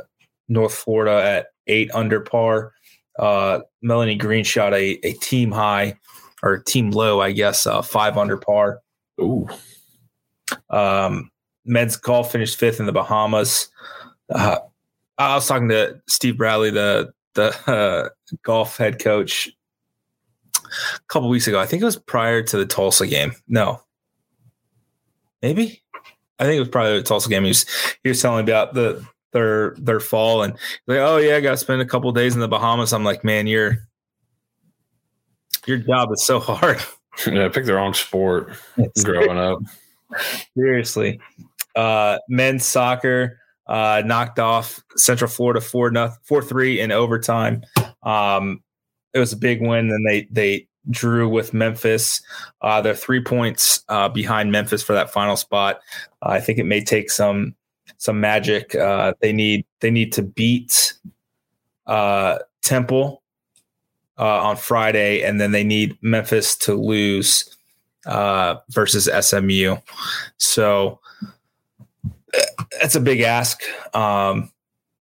North 0.49 0.73
Florida 0.73 1.23
at 1.23 1.47
eight 1.67 1.89
under 1.93 2.19
par. 2.19 2.73
Uh, 3.17 3.61
Melanie 3.81 4.15
Green 4.15 4.43
shot 4.43 4.73
a, 4.73 4.99
a 5.05 5.13
team 5.13 5.51
high 5.51 5.97
or 6.43 6.59
team 6.59 6.91
low, 6.91 7.21
I 7.21 7.31
guess, 7.31 7.65
uh, 7.65 7.81
five 7.81 8.17
under 8.17 8.37
par. 8.37 8.81
Ooh. 9.19 9.47
Um, 10.69 11.31
men's 11.65 11.95
golf 11.95 12.31
finished 12.31 12.59
fifth 12.59 12.79
in 12.79 12.85
the 12.85 12.91
Bahamas. 12.91 13.69
Uh, 14.29 14.57
I 15.17 15.35
was 15.35 15.47
talking 15.47 15.69
to 15.69 15.99
Steve 16.07 16.37
Bradley, 16.37 16.69
the 16.69 17.11
the 17.33 17.55
uh, 17.69 18.09
golf 18.43 18.77
head 18.77 18.99
coach, 18.99 19.49
a 20.95 20.99
couple 21.07 21.29
weeks 21.29 21.47
ago. 21.47 21.59
I 21.59 21.65
think 21.65 21.81
it 21.81 21.85
was 21.85 21.97
prior 21.97 22.43
to 22.43 22.57
the 22.57 22.65
Tulsa 22.65 23.07
game. 23.07 23.33
No, 23.47 23.81
maybe. 25.41 25.83
I 26.39 26.43
think 26.43 26.57
it 26.57 26.59
was 26.59 26.69
probably 26.69 26.97
the 26.97 27.03
Tulsa 27.03 27.29
game. 27.29 27.43
He 27.43 27.49
was 27.49 27.65
he 28.03 28.09
was 28.09 28.21
telling 28.21 28.45
me 28.45 28.51
about 28.51 28.73
the 28.73 29.05
their 29.33 29.75
their 29.77 29.99
fall 29.99 30.43
and 30.43 30.53
like, 30.87 30.99
oh 30.99 31.17
yeah, 31.17 31.35
I 31.35 31.41
got 31.41 31.51
to 31.51 31.57
spend 31.57 31.81
a 31.81 31.85
couple 31.85 32.11
days 32.11 32.35
in 32.35 32.41
the 32.41 32.47
Bahamas. 32.47 32.93
I'm 32.93 33.03
like, 33.03 33.23
man, 33.23 33.47
your 33.47 33.77
your 35.65 35.77
job 35.77 36.11
is 36.11 36.25
so 36.25 36.39
hard. 36.39 36.79
Yeah, 37.25 37.45
I 37.45 37.49
picked 37.49 37.65
the 37.65 37.73
wrong 37.73 37.95
sport 37.95 38.51
growing 39.03 39.39
up. 39.39 39.57
Seriously, 40.55 41.19
uh, 41.75 42.19
men's 42.29 42.63
soccer 42.63 43.39
uh, 43.65 44.03
knocked 44.05 44.37
off 44.37 44.83
Central 44.97 45.27
Florida 45.27 45.59
four 45.59 45.89
nothing 45.89 46.15
four 46.21 46.43
three 46.43 46.79
in 46.79 46.91
overtime. 46.91 47.63
Um, 48.03 48.61
it 49.13 49.19
was 49.19 49.33
a 49.33 49.37
big 49.37 49.61
win. 49.61 49.89
Then 49.89 50.03
they 50.03 50.27
they 50.31 50.67
drew 50.89 51.27
with 51.27 51.53
Memphis. 51.53 52.21
Uh, 52.61 52.81
they're 52.81 52.95
three 52.95 53.21
points 53.21 53.83
uh, 53.89 54.09
behind 54.09 54.51
Memphis 54.51 54.83
for 54.83 54.93
that 54.93 55.11
final 55.11 55.35
spot. 55.35 55.79
Uh, 56.21 56.29
I 56.29 56.39
think 56.39 56.59
it 56.59 56.65
may 56.65 56.83
take 56.83 57.11
some 57.11 57.55
some 57.97 58.19
magic. 58.19 58.75
Uh, 58.75 59.13
they 59.21 59.33
need 59.33 59.65
they 59.79 59.91
need 59.91 60.13
to 60.13 60.21
beat 60.21 60.93
uh, 61.85 62.39
Temple 62.61 63.21
uh, 64.17 64.43
on 64.43 64.57
Friday, 64.57 65.23
and 65.23 65.39
then 65.39 65.51
they 65.51 65.63
need 65.63 65.97
Memphis 66.01 66.55
to 66.57 66.73
lose 66.73 67.55
uh, 68.05 68.55
versus 68.69 69.09
SMU. 69.25 69.77
So 70.37 70.99
that's 72.79 72.95
a 72.95 73.01
big 73.01 73.21
ask. 73.21 73.61
Um, 73.93 74.51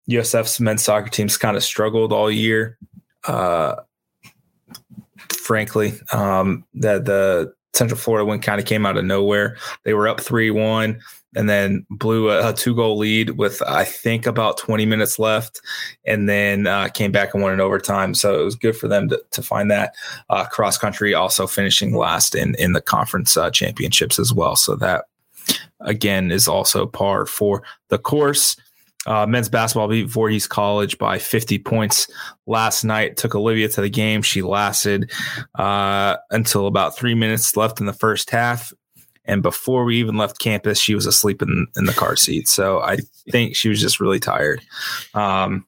USF's 0.09 0.61
men's 0.61 0.85
soccer 0.85 1.09
team's 1.09 1.37
kind 1.37 1.57
of 1.57 1.65
struggled 1.65 2.13
all 2.13 2.31
year. 2.31 2.79
Uh, 3.25 3.77
frankly, 5.33 5.95
um, 6.13 6.65
that 6.75 7.05
the 7.05 7.53
Central 7.75 7.99
Florida 7.99 8.25
win 8.25 8.41
kind 8.41 8.61
of 8.61 8.67
came 8.67 8.87
out 8.87 8.97
of 8.97 9.05
nowhere. 9.05 9.57
They 9.85 9.95
were 9.95 10.09
up 10.09 10.21
three 10.21 10.51
one 10.51 11.01
and 11.37 11.51
then 11.51 11.87
blew 11.91 12.31
a, 12.31 12.49
a 12.49 12.53
two 12.55 12.75
goal 12.75 12.97
lead 12.97 13.31
with 13.31 13.63
I 13.63 13.85
think 13.85 14.27
about 14.27 14.57
20 14.57 14.87
minutes 14.87 15.19
left, 15.19 15.61
and 16.07 16.29
then 16.29 16.67
uh, 16.67 16.89
came 16.89 17.13
back 17.13 17.35
and 17.35 17.43
won 17.43 17.53
in 17.53 17.61
overtime. 17.61 18.15
So 18.15 18.41
it 18.41 18.45
was 18.45 18.57
good 18.57 18.77
for 18.77 18.89
them 18.89 19.11
to, 19.11 19.23
to 19.33 19.43
find 19.43 19.71
that. 19.71 19.95
Uh, 20.31 20.47
cross 20.47 20.79
country 20.79 21.13
also 21.15 21.47
finishing 21.47 21.95
last 21.95 22.35
in 22.35 22.55
in 22.57 22.73
the 22.73 22.81
conference 22.81 23.37
uh, 23.37 23.51
championships 23.51 24.19
as 24.19 24.33
well. 24.33 24.57
So 24.57 24.75
that 24.77 25.05
again 25.81 26.31
is 26.33 26.49
also 26.49 26.87
par 26.87 27.27
for 27.27 27.63
the 27.89 27.99
course. 27.99 28.57
Uh, 29.07 29.27
men's 29.27 29.49
basketball 29.49 29.89
beat 29.89 30.09
Voorhees 30.09 30.47
College 30.47 30.99
by 30.99 31.19
50 31.19 31.59
points 31.61 32.09
last 32.47 32.85
night. 32.85 33.17
Took 33.17 33.35
Olivia 33.35 33.69
to 33.69 33.81
the 33.81 33.89
game. 33.89 34.23
She 34.23 34.43
lasted 34.43 35.11
uh, 35.55 36.17
until 36.31 36.67
about 36.67 36.97
three 36.97 37.15
minutes 37.15 37.57
left 37.57 37.81
in 37.81 37.87
the 37.87 37.93
first 37.93 38.31
half. 38.31 38.73
And 39.25 39.43
before 39.43 39.85
we 39.85 39.97
even 39.97 40.17
left 40.17 40.39
campus, 40.39 40.79
she 40.79 40.95
was 40.95 41.07
asleep 41.07 41.43
in, 41.43 41.67
in 41.77 41.85
the 41.87 41.93
car 41.93 42.17
seat. 42.17 42.49
So 42.49 42.81
I 42.81 42.99
think 43.31 43.57
she 43.57 43.69
was 43.69 43.81
just 43.81 44.01
really 44.01 44.21
tired. 44.21 44.63
Um, 45.15 45.67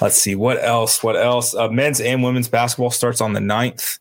let's 0.00 0.20
see 0.20 0.34
what 0.34 0.62
else. 0.62 1.02
What 1.02 1.16
else? 1.16 1.54
Uh, 1.54 1.68
men's 1.68 2.00
and 2.00 2.22
women's 2.22 2.48
basketball 2.48 2.90
starts 2.90 3.20
on 3.20 3.32
the 3.32 3.40
9th. 3.40 3.98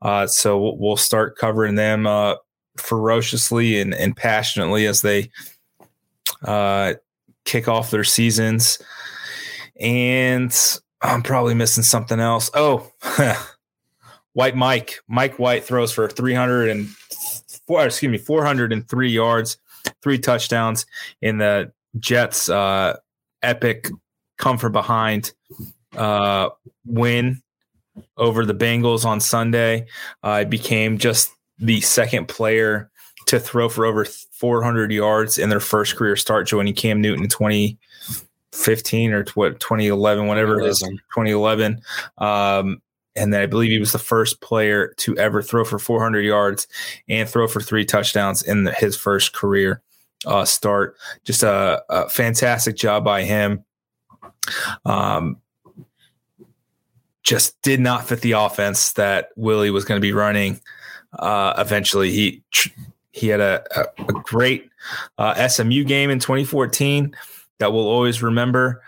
Uh, 0.00 0.26
so 0.26 0.74
we'll 0.78 0.96
start 0.96 1.36
covering 1.36 1.74
them 1.74 2.06
uh, 2.06 2.34
ferociously 2.76 3.80
and, 3.80 3.94
and 3.94 4.16
passionately 4.16 4.86
as 4.86 5.02
they 5.02 5.30
uh, 6.44 6.94
kick 7.48 7.66
off 7.66 7.90
their 7.90 8.04
seasons. 8.04 8.78
And 9.80 10.54
I'm 11.00 11.22
probably 11.22 11.54
missing 11.54 11.82
something 11.82 12.20
else. 12.20 12.50
Oh, 12.54 12.90
White 14.34 14.54
Mike. 14.54 15.00
Mike 15.08 15.38
White 15.38 15.64
throws 15.64 15.90
for 15.90 16.08
300 16.08 16.68
and 16.68 16.88
four, 17.66 17.86
excuse 17.86 18.10
me, 18.12 18.18
403 18.18 19.10
yards, 19.10 19.56
three 20.02 20.18
touchdowns 20.18 20.86
in 21.22 21.38
the 21.38 21.72
Jets' 21.98 22.48
uh, 22.48 22.96
epic 23.42 23.88
come 24.36 24.58
from 24.58 24.72
behind 24.72 25.32
uh, 25.96 26.50
win 26.84 27.42
over 28.16 28.44
the 28.44 28.54
Bengals 28.54 29.04
on 29.04 29.20
Sunday. 29.20 29.86
Uh, 30.22 30.44
became 30.44 30.98
just 30.98 31.30
the 31.58 31.80
second 31.80 32.28
player 32.28 32.90
to 33.28 33.38
throw 33.38 33.68
for 33.68 33.84
over 33.84 34.06
400 34.06 34.90
yards 34.90 35.36
in 35.36 35.50
their 35.50 35.60
first 35.60 35.96
career 35.96 36.16
start, 36.16 36.46
joining 36.46 36.74
Cam 36.74 37.00
Newton 37.02 37.24
in 37.24 37.28
2015 37.28 39.12
or 39.12 39.24
what 39.34 39.60
2011, 39.60 40.26
whatever 40.26 40.58
it 40.58 40.66
is, 40.66 40.78
2011. 40.78 41.80
Um, 42.16 42.80
and 43.14 43.34
then 43.34 43.42
I 43.42 43.46
believe 43.46 43.70
he 43.70 43.78
was 43.78 43.92
the 43.92 43.98
first 43.98 44.40
player 44.40 44.94
to 44.98 45.16
ever 45.18 45.42
throw 45.42 45.64
for 45.64 45.78
400 45.78 46.24
yards 46.24 46.66
and 47.08 47.28
throw 47.28 47.46
for 47.46 47.60
three 47.60 47.84
touchdowns 47.84 48.42
in 48.42 48.64
the, 48.64 48.72
his 48.72 48.96
first 48.96 49.34
career 49.34 49.82
uh, 50.24 50.46
start. 50.46 50.96
Just 51.24 51.42
a, 51.42 51.82
a, 51.90 52.08
fantastic 52.08 52.76
job 52.76 53.04
by 53.04 53.24
him. 53.24 53.64
Um, 54.86 55.36
just 57.24 57.60
did 57.60 57.80
not 57.80 58.08
fit 58.08 58.22
the 58.22 58.32
offense 58.32 58.92
that 58.92 59.28
Willie 59.36 59.70
was 59.70 59.84
going 59.84 60.00
to 60.00 60.02
be 60.02 60.12
running. 60.12 60.60
Uh, 61.12 61.54
eventually, 61.58 62.10
he 62.10 62.42
he 63.12 63.28
had 63.28 63.40
a, 63.40 63.64
a, 63.76 64.02
a 64.02 64.12
great 64.12 64.70
uh, 65.16 65.48
SMU 65.48 65.84
game 65.84 66.10
in 66.10 66.18
2014 66.18 67.16
that 67.58 67.72
we'll 67.72 67.88
always 67.88 68.22
remember. 68.22 68.82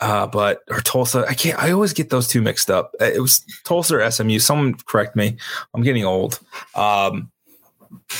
Uh, 0.00 0.28
but 0.28 0.62
or 0.70 0.80
Tulsa, 0.80 1.24
I 1.28 1.34
can't. 1.34 1.58
I 1.58 1.72
always 1.72 1.92
get 1.92 2.10
those 2.10 2.28
two 2.28 2.40
mixed 2.40 2.70
up. 2.70 2.94
Uh, 3.00 3.06
it 3.06 3.20
was 3.20 3.44
Tulsa 3.64 3.96
or 3.96 4.10
SMU. 4.10 4.38
Someone 4.38 4.74
correct 4.74 5.16
me. 5.16 5.36
I'm 5.74 5.82
getting 5.82 6.04
old. 6.04 6.38
Um, 6.76 7.32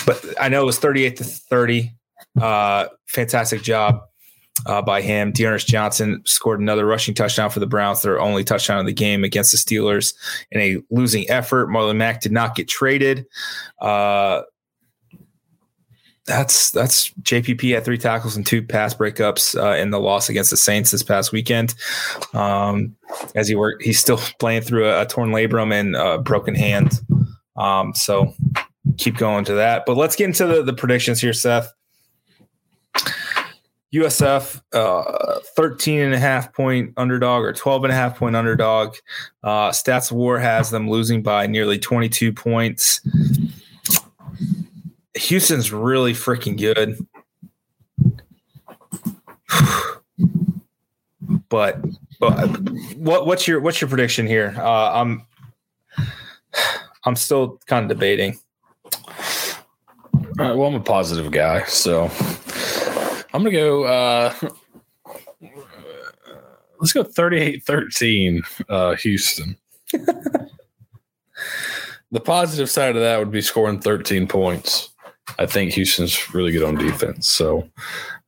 but 0.05 0.25
I 0.41 0.49
know 0.49 0.63
it 0.63 0.67
was 0.67 0.79
38 0.79 1.17
to 1.19 1.25
30. 1.25 1.95
Uh, 2.41 2.87
fantastic 3.07 3.63
job 3.63 4.08
uh, 4.67 4.83
by 4.83 5.01
him. 5.03 5.33
D'Ernest 5.33 5.67
Johnson 5.67 6.23
scored 6.25 6.61
another 6.61 6.87
rushing 6.87 7.15
touchdown 7.15 7.51
for 7.51 7.61
the 7.61 7.67
Browns, 7.67 8.03
their 8.03 8.21
only 8.21 8.45
touchdown 8.45 8.79
of 8.79 8.87
the 8.87 8.93
game 8.93 9.25
against 9.25 9.53
the 9.53 9.59
Steelers 9.59 10.15
in 10.51 10.61
a 10.61 10.79
losing 10.91 11.29
effort. 11.31 11.69
Marlon 11.69 11.97
Mack 11.97 12.21
did 12.21 12.33
not 12.33 12.55
get 12.55 12.69
traded. 12.69 13.27
Uh, 13.81 14.43
that's 16.27 16.71
that's 16.71 17.11
JPP 17.23 17.75
had 17.75 17.85
three 17.85 17.97
tackles 17.97 18.37
and 18.37 18.47
two 18.47 18.63
pass 18.63 18.93
breakups 18.93 19.59
uh, 19.59 19.77
in 19.77 19.91
the 19.91 19.99
loss 19.99 20.29
against 20.29 20.51
the 20.51 20.59
Saints 20.59 20.91
this 20.91 21.03
past 21.03 21.33
weekend. 21.33 21.75
Um, 22.35 22.95
as 23.35 23.49
he 23.49 23.57
worked, 23.57 23.83
he's 23.83 23.99
still 23.99 24.21
playing 24.39 24.63
through 24.63 24.89
a, 24.89 25.03
a 25.03 25.07
torn 25.07 25.31
labrum 25.31 25.73
and 25.73 25.97
a 25.97 26.19
broken 26.19 26.55
hand. 26.55 27.01
Um, 27.57 27.95
so 27.95 28.35
keep 28.99 29.17
going 29.17 29.45
to 29.47 29.55
that. 29.55 29.85
But 29.87 29.97
let's 29.97 30.17
get 30.17 30.27
into 30.27 30.47
the, 30.47 30.63
the 30.63 30.75
predictions 30.75 31.21
here, 31.21 31.33
Seth. 31.33 31.73
USF, 33.95 34.61
uh, 34.75 35.39
13 35.57 36.01
and 36.01 36.15
a 36.15 36.19
half 36.19 36.53
point 36.53 36.93
underdog 36.97 37.45
or 37.45 37.53
12 37.53 37.85
and 37.85 37.93
a 37.93 37.97
half 37.97 38.19
point 38.19 38.35
underdog. 38.37 38.97
Uh, 39.43 39.71
Stats 39.71 40.13
War 40.13 40.39
has 40.39 40.71
them 40.71 40.91
losing 40.91 41.23
by 41.23 41.47
nearly 41.47 41.79
22 41.79 42.33
points. 42.33 43.01
Houston's 45.17 45.73
really 45.73 46.13
freaking 46.13 46.59
good. 46.59 46.99
but, 51.49 51.83
but 52.21 52.47
what 52.97 53.27
what's 53.27 53.49
your 53.49 53.61
what's 53.61 53.81
your 53.81 53.89
prediction 53.89 54.27
here? 54.27 54.55
Uh, 54.59 55.01
I'm 55.01 55.27
I'm 57.05 57.17
still 57.17 57.59
kind 57.67 57.91
of 57.91 57.97
debating. 57.97 58.39
All 60.39 60.47
right, 60.47 60.57
well, 60.57 60.69
I'm 60.69 60.75
a 60.75 60.81
positive 60.81 61.33
guy, 61.33 61.65
so 61.65 62.11
I'm 63.33 63.43
gonna 63.43 63.51
go. 63.53 63.85
Uh, 63.85 64.35
let's 66.81 66.93
go 66.93 67.05
38-13, 67.05 68.43
uh, 68.69 68.95
Houston. 68.97 69.57
the 72.11 72.21
positive 72.21 72.71
side 72.71 72.97
of 72.97 73.03
that 73.03 73.19
would 73.19 73.31
be 73.31 73.41
scoring 73.41 73.81
13 73.81 74.27
points. 74.27 74.91
I 75.39 75.47
think 75.47 75.73
Houston's 75.73 76.33
really 76.35 76.53
good 76.53 76.65
on 76.65 76.77
defense. 76.77 77.29
So, 77.29 77.69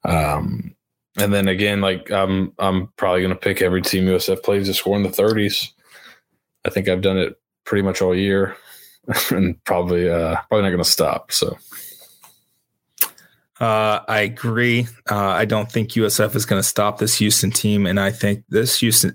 um, 0.05 0.75
and 1.17 1.33
then 1.33 1.49
again, 1.49 1.81
like 1.81 2.11
I'm, 2.11 2.53
I'm 2.59 2.89
probably 2.97 3.23
going 3.23 3.35
to 3.35 3.41
pick 3.41 3.63
every 3.63 3.83
team 3.83 4.05
USF 4.05 4.43
plays 4.43 4.67
to 4.67 4.75
score 4.75 4.97
in 4.97 5.03
the 5.03 5.09
30s. 5.09 5.71
I 6.65 6.71
think 6.71 6.89
I've 6.89 7.01
done 7.01 7.19
it 7.19 7.41
pretty 7.65 7.83
much 7.83 8.03
all 8.03 8.15
year, 8.15 8.57
and 9.31 9.63
probably, 9.65 10.09
uh, 10.11 10.37
probably 10.49 10.63
not 10.63 10.71
going 10.71 10.83
to 10.83 10.85
stop. 10.85 11.33
So, 11.33 11.57
Uh, 13.61 14.01
I 14.09 14.21
agree. 14.21 14.87
Uh, 15.11 15.19
I 15.19 15.45
don't 15.45 15.71
think 15.71 15.91
USF 15.91 16.35
is 16.35 16.47
going 16.47 16.59
to 16.59 16.67
stop 16.67 16.99
this 16.99 17.19
Houston 17.19 17.51
team, 17.51 17.87
and 17.87 18.01
I 18.01 18.11
think 18.11 18.43
this 18.49 18.81
Houston, 18.81 19.15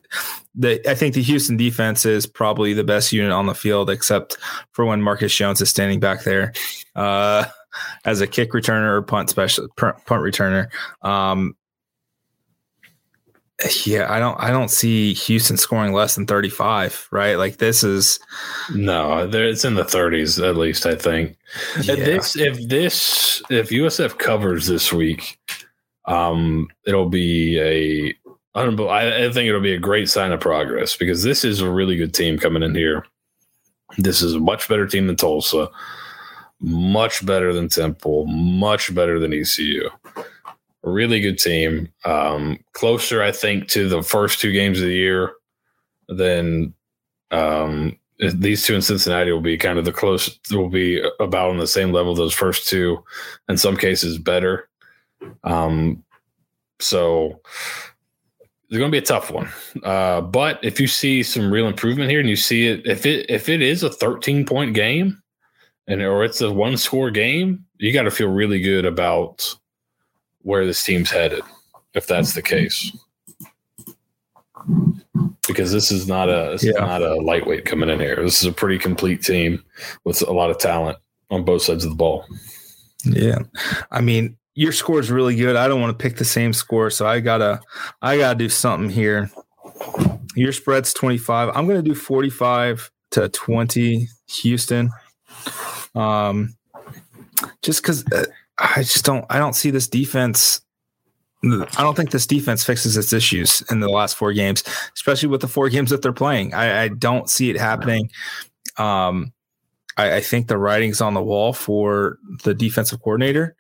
the 0.54 0.88
I 0.88 0.94
think 0.94 1.16
the 1.16 1.24
Houston 1.24 1.58
defense 1.58 2.06
is 2.06 2.28
probably 2.28 2.74
the 2.74 2.84
best 2.84 3.12
unit 3.12 3.32
on 3.32 3.48
the 3.48 3.56
field, 3.56 3.90
except 3.90 4.38
for 4.72 4.86
when 4.86 5.02
Marcus 5.02 5.34
Jones 5.34 5.62
is 5.62 5.72
standing 5.72 6.00
back 6.00 6.24
there 6.24 6.54
uh, 6.96 7.46
as 8.06 8.22
a 8.22 8.28
kick 8.28 8.52
returner 8.52 8.90
or 8.90 9.02
punt 9.02 9.32
special 9.32 9.68
punt 9.78 9.98
returner. 10.08 10.68
Um, 11.02 11.56
yeah, 13.86 14.12
I 14.12 14.20
don't 14.20 14.40
I 14.40 14.52
don't 14.52 14.70
see 14.70 15.14
Houston 15.14 15.56
scoring 15.56 15.94
less 15.94 16.16
than 16.16 16.26
35, 16.26 17.08
right? 17.12 17.36
Like 17.36 17.58
this 17.58 17.84
is 17.84 18.20
no, 18.74 19.30
it's 19.32 19.64
in 19.64 19.76
the 19.76 19.84
30s 19.84 20.46
at 20.46 20.58
least, 20.58 20.86
I 20.86 20.96
think. 20.96 21.38
Yeah. 21.82 21.94
If 21.94 22.06
this 22.06 22.36
if 22.36 22.68
this 22.68 23.44
if 23.50 23.70
USF 23.70 24.18
covers 24.18 24.68
this 24.68 24.92
week, 24.92 25.40
um 26.06 26.68
it'll 26.86 27.10
be 27.10 27.60
a 27.60 28.30
I 28.58 28.66
don't 28.66 28.80
I 28.90 29.32
think 29.32 29.48
it'll 29.48 29.62
be 29.62 29.74
a 29.74 29.80
great 29.80 30.10
sign 30.10 30.34
of 30.34 30.42
progress 30.42 30.98
because 30.98 31.24
this 31.24 31.46
is 31.46 31.62
a 31.62 31.70
really 31.70 31.96
good 31.96 32.14
team 32.14 32.38
coming 32.38 32.64
in 32.64 32.76
here. 32.76 33.06
This 33.98 34.22
is 34.22 34.34
a 34.34 34.40
much 34.40 34.68
better 34.68 34.86
team 34.86 35.08
than 35.08 35.16
Tulsa, 35.16 35.70
much 36.60 37.26
better 37.26 37.54
than 37.54 37.70
Temple, 37.70 38.26
much 38.26 38.94
better 38.94 39.18
than 39.18 39.34
ECU 39.34 39.90
really 40.90 41.20
good 41.20 41.38
team. 41.38 41.90
Um, 42.04 42.60
closer, 42.74 43.22
I 43.22 43.32
think, 43.32 43.68
to 43.70 43.90
the 43.90 44.04
first 44.04 44.40
two 44.40 44.52
games 44.52 44.80
of 44.80 44.86
the 44.86 44.94
year 44.94 45.34
than 46.08 46.74
um, 47.32 47.98
these 48.20 48.66
two 48.66 48.76
in 48.76 48.82
Cincinnati 48.82 49.32
will 49.32 49.42
be 49.42 49.58
kind 49.58 49.78
of 49.78 49.86
the 49.86 49.92
close. 49.92 50.40
Will 50.52 50.70
be 50.70 51.04
about 51.20 51.50
on 51.50 51.58
the 51.58 51.68
same 51.68 51.92
level. 51.92 52.16
Those 52.16 52.34
first 52.34 52.68
two, 52.68 53.04
in 53.50 53.58
some 53.58 53.76
cases, 53.76 54.18
better. 54.18 54.70
Um, 55.44 56.04
so 56.80 57.42
it's 58.70 58.78
going 58.78 58.90
to 58.90 58.96
be 58.96 59.00
a 59.00 59.02
tough 59.02 59.32
one. 59.32 59.50
Uh, 59.84 60.22
but 60.22 60.64
if 60.64 60.80
you 60.80 60.88
see 60.88 61.24
some 61.24 61.52
real 61.52 61.68
improvement 61.68 62.10
here, 62.10 62.20
and 62.20 62.30
you 62.30 62.36
see 62.36 62.68
it, 62.68 62.86
if 62.86 63.06
it 63.06 63.30
if 63.30 63.50
it 63.50 63.62
is 63.62 63.84
a 63.84 63.90
13 63.90 64.46
point 64.46 64.74
game, 64.74 65.22
and 65.88 66.02
or 66.02 66.24
it's 66.24 66.42
a 66.42 66.52
one 66.52 66.78
score 66.78 67.12
game, 67.12 67.66
you 67.78 67.92
got 67.92 68.04
to 68.04 68.12
feel 68.12 68.30
really 68.30 68.62
good 68.62 68.86
about 68.86 69.56
where 70.46 70.64
this 70.64 70.84
team's 70.84 71.10
headed, 71.10 71.42
if 71.96 72.06
that's 72.06 72.34
the 72.34 72.42
case. 72.42 72.96
Because 75.48 75.72
this 75.72 75.92
is 75.92 76.08
not 76.08 76.30
a 76.30 76.52
this 76.52 76.64
yeah. 76.64 76.72
is 76.72 76.78
not 76.78 77.02
a 77.02 77.16
lightweight 77.16 77.66
coming 77.66 77.90
in 77.90 78.00
here. 78.00 78.16
This 78.18 78.42
is 78.42 78.48
a 78.48 78.52
pretty 78.52 78.78
complete 78.78 79.24
team 79.24 79.64
with 80.04 80.22
a 80.22 80.32
lot 80.32 80.52
of 80.52 80.60
talent 80.60 81.00
on 81.32 81.44
both 81.44 81.64
sides 81.64 81.84
of 81.84 81.90
the 81.90 81.96
ball. 81.96 82.26
Yeah, 83.04 83.40
I 83.92 84.02
mean 84.02 84.38
your 84.54 84.72
score 84.72 85.00
is 85.00 85.12
really 85.12 85.36
good. 85.36 85.56
I 85.56 85.68
don't 85.68 85.82
want 85.82 85.98
to 85.98 86.02
pick 86.02 86.18
the 86.18 86.26
same 86.26 86.54
score, 86.54 86.90
so 86.92 87.08
I 87.08 87.20
gotta 87.20 87.60
I 88.02 88.18
gotta 88.18 88.38
do 88.38 88.50
something 88.50 88.90
here. 88.90 89.32
Your 90.36 90.52
spread's 90.52 90.94
twenty 90.94 91.18
five. 91.18 91.50
I'm 91.56 91.68
gonna 91.68 91.82
do 91.82 91.96
forty 91.96 92.30
five 92.30 92.92
to 93.12 93.30
twenty 93.30 94.10
Houston. 94.28 94.92
Um, 95.96 96.56
just 97.64 97.82
because. 97.82 98.06
I 98.58 98.84
just 98.84 99.06
don't 99.06 99.26
I 99.30 99.38
don't 99.38 99.56
see 99.56 99.70
this 99.70 99.88
defense 99.88 100.62
I 101.44 101.82
don't 101.82 101.96
think 101.96 102.12
this 102.12 102.26
defense 102.26 102.64
fixes 102.64 102.98
its 102.98 103.14
issues 103.14 103.62
in 103.70 103.80
the 103.80 103.90
last 103.90 104.16
four 104.16 104.34
games, 104.34 104.64
especially 104.96 105.30
with 105.30 105.42
the 105.42 105.48
four 105.48 105.70
games 105.70 105.92
that 105.92 106.02
they're 106.02 106.14
playing. 106.14 106.54
I, 106.54 106.84
I 106.84 106.88
don't 106.88 107.30
see 107.30 107.50
it 107.50 107.58
happening. 107.58 108.10
Um, 108.78 109.32
I, 109.98 110.16
I, 110.16 110.22
think 110.22 110.48
the 110.48 110.58
writing's 110.58 111.02
on 111.02 111.14
the 111.14 111.22
wall 111.22 111.54
for 111.54 112.18
the 112.44 112.54
defensive 112.54 113.02
coordinator. 113.02 113.56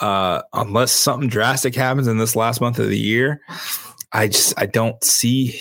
Uh, 0.00 0.42
unless 0.52 0.92
something 0.92 1.28
drastic 1.28 1.74
happens 1.74 2.06
in 2.06 2.18
this 2.18 2.36
last 2.36 2.60
month 2.60 2.78
of 2.78 2.88
the 2.88 2.98
year, 2.98 3.40
I 4.12 4.28
just 4.28 4.54
I 4.56 4.66
don't 4.66 5.02
see 5.02 5.60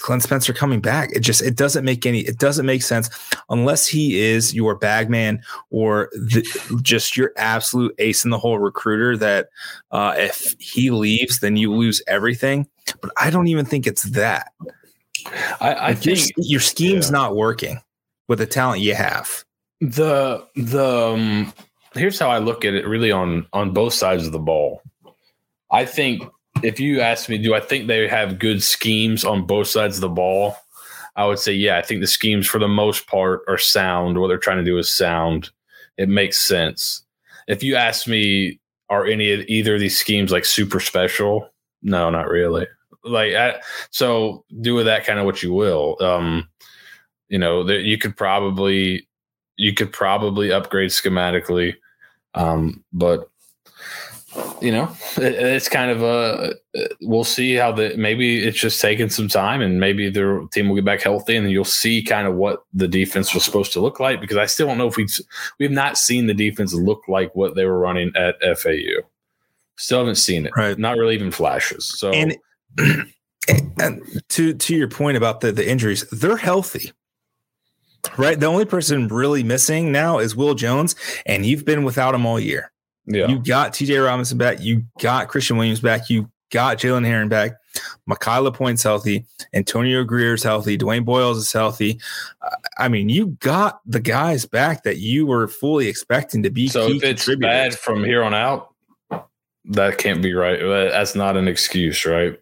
Glenn 0.00 0.20
Spencer 0.20 0.52
coming 0.52 0.80
back. 0.80 1.10
It 1.12 1.20
just 1.20 1.42
it 1.42 1.56
doesn't 1.56 1.84
make 1.84 2.06
any 2.06 2.20
it 2.20 2.38
doesn't 2.38 2.66
make 2.66 2.82
sense 2.82 3.10
unless 3.50 3.86
he 3.86 4.20
is 4.20 4.54
your 4.54 4.74
bagman 4.74 5.42
or 5.70 6.10
the, 6.12 6.80
just 6.82 7.16
your 7.16 7.32
absolute 7.36 7.94
ace 7.98 8.24
in 8.24 8.30
the 8.30 8.38
hole 8.38 8.58
recruiter. 8.58 9.16
That 9.16 9.48
uh, 9.90 10.14
if 10.16 10.54
he 10.58 10.90
leaves, 10.90 11.40
then 11.40 11.56
you 11.56 11.72
lose 11.72 12.02
everything. 12.06 12.68
But 13.00 13.10
I 13.18 13.30
don't 13.30 13.48
even 13.48 13.64
think 13.64 13.86
it's 13.86 14.04
that. 14.10 14.52
I, 15.60 15.72
I 15.72 15.88
like 15.88 15.98
think 15.98 16.18
your, 16.36 16.46
your 16.46 16.60
scheme's 16.60 17.08
yeah. 17.08 17.18
not 17.18 17.36
working 17.36 17.80
with 18.28 18.38
the 18.38 18.46
talent 18.46 18.80
you 18.80 18.94
have. 18.94 19.44
The 19.80 20.46
the 20.56 21.12
um, 21.14 21.52
here's 21.94 22.18
how 22.18 22.30
I 22.30 22.38
look 22.38 22.64
at 22.64 22.74
it. 22.74 22.86
Really 22.86 23.12
on 23.12 23.46
on 23.52 23.72
both 23.72 23.94
sides 23.94 24.26
of 24.26 24.32
the 24.32 24.38
ball. 24.38 24.82
I 25.70 25.84
think 25.84 26.22
if 26.62 26.80
you 26.80 27.00
ask 27.00 27.28
me, 27.28 27.38
do 27.38 27.54
I 27.54 27.60
think 27.60 27.86
they 27.86 28.08
have 28.08 28.38
good 28.38 28.62
schemes 28.62 29.24
on 29.24 29.46
both 29.46 29.68
sides 29.68 29.96
of 29.96 30.00
the 30.00 30.08
ball? 30.08 30.56
I 31.16 31.26
would 31.26 31.38
say, 31.38 31.52
yeah, 31.52 31.78
I 31.78 31.82
think 31.82 32.00
the 32.00 32.06
schemes 32.06 32.46
for 32.46 32.58
the 32.58 32.68
most 32.68 33.06
part 33.06 33.42
are 33.48 33.58
sound. 33.58 34.18
What 34.18 34.28
they're 34.28 34.38
trying 34.38 34.58
to 34.58 34.64
do 34.64 34.78
is 34.78 34.88
sound. 34.90 35.50
It 35.96 36.08
makes 36.08 36.40
sense. 36.40 37.04
If 37.48 37.62
you 37.62 37.74
ask 37.74 38.06
me, 38.06 38.60
are 38.88 39.04
any 39.04 39.32
of 39.32 39.40
either 39.48 39.74
of 39.74 39.80
these 39.80 39.98
schemes 39.98 40.30
like 40.30 40.44
super 40.44 40.80
special? 40.80 41.50
No, 41.82 42.08
not 42.10 42.28
really. 42.28 42.66
Like, 43.04 43.34
I, 43.34 43.60
so 43.90 44.44
do 44.60 44.74
with 44.74 44.86
that 44.86 45.04
kind 45.04 45.18
of 45.18 45.24
what 45.24 45.42
you 45.42 45.52
will. 45.52 45.96
Um, 46.00 46.48
you 47.28 47.38
know, 47.38 47.64
that 47.64 47.82
you 47.82 47.98
could 47.98 48.16
probably 48.16 49.08
you 49.56 49.74
could 49.74 49.92
probably 49.92 50.52
upgrade 50.52 50.90
schematically, 50.90 51.74
um, 52.34 52.84
but 52.92 53.28
you 54.60 54.72
know, 54.72 54.90
it, 55.16 55.34
it's 55.34 55.68
kind 55.68 55.90
of 55.90 56.02
a. 56.02 56.54
Uh, 56.76 56.84
we'll 57.00 57.24
see 57.24 57.54
how 57.54 57.72
the 57.72 57.94
maybe 57.96 58.42
it's 58.44 58.58
just 58.58 58.80
taking 58.80 59.08
some 59.08 59.28
time, 59.28 59.60
and 59.60 59.80
maybe 59.80 60.10
their 60.10 60.40
team 60.48 60.68
will 60.68 60.76
get 60.76 60.84
back 60.84 61.02
healthy, 61.02 61.36
and 61.36 61.50
you'll 61.50 61.64
see 61.64 62.02
kind 62.02 62.26
of 62.26 62.34
what 62.34 62.64
the 62.72 62.88
defense 62.88 63.34
was 63.34 63.44
supposed 63.44 63.72
to 63.72 63.80
look 63.80 64.00
like. 64.00 64.20
Because 64.20 64.36
I 64.36 64.46
still 64.46 64.66
don't 64.66 64.78
know 64.78 64.88
if 64.88 64.96
we've 64.96 65.14
we've 65.58 65.70
not 65.70 65.98
seen 65.98 66.26
the 66.26 66.34
defense 66.34 66.74
look 66.74 67.02
like 67.08 67.34
what 67.34 67.54
they 67.54 67.64
were 67.64 67.78
running 67.78 68.12
at 68.16 68.36
FAU. 68.58 69.02
Still 69.76 70.00
haven't 70.00 70.16
seen 70.16 70.46
it. 70.46 70.52
Right. 70.56 70.78
Not 70.78 70.96
really 70.96 71.14
even 71.14 71.30
flashes. 71.30 71.86
So 71.98 72.10
and, 72.12 72.36
and 73.80 74.22
to 74.30 74.54
to 74.54 74.76
your 74.76 74.88
point 74.88 75.16
about 75.16 75.40
the 75.40 75.52
the 75.52 75.68
injuries, 75.68 76.08
they're 76.10 76.36
healthy. 76.36 76.92
Right. 78.16 78.38
The 78.38 78.46
only 78.46 78.64
person 78.64 79.08
really 79.08 79.42
missing 79.42 79.92
now 79.92 80.18
is 80.18 80.34
Will 80.34 80.54
Jones, 80.54 80.94
and 81.26 81.44
you've 81.44 81.64
been 81.64 81.84
without 81.84 82.14
him 82.14 82.26
all 82.26 82.40
year. 82.40 82.72
Yeah. 83.10 83.28
You 83.28 83.38
got 83.38 83.72
TJ 83.72 84.04
Robinson 84.04 84.36
back. 84.36 84.60
You 84.60 84.84
got 85.00 85.28
Christian 85.28 85.56
Williams 85.56 85.80
back. 85.80 86.10
You 86.10 86.30
got 86.50 86.78
Jalen 86.78 87.06
Herring 87.06 87.28
back. 87.28 87.52
Makayla 88.08 88.52
Point's 88.54 88.82
healthy. 88.82 89.24
Antonio 89.54 90.04
Grier's 90.04 90.42
healthy. 90.42 90.76
Dwayne 90.76 91.04
Boyles 91.04 91.38
is 91.38 91.52
healthy. 91.52 92.00
I 92.78 92.88
mean, 92.88 93.08
you 93.08 93.38
got 93.40 93.80
the 93.86 94.00
guys 94.00 94.44
back 94.44 94.82
that 94.82 94.98
you 94.98 95.26
were 95.26 95.48
fully 95.48 95.88
expecting 95.88 96.42
to 96.42 96.50
be. 96.50 96.68
So 96.68 96.88
if 96.88 97.02
it's 97.02 97.34
bad 97.36 97.74
from 97.74 98.04
here 98.04 98.22
on 98.22 98.34
out, 98.34 98.74
that 99.66 99.98
can't 99.98 100.22
be 100.22 100.34
right. 100.34 100.60
That's 100.60 101.14
not 101.14 101.36
an 101.36 101.48
excuse, 101.48 102.04
right? 102.04 102.38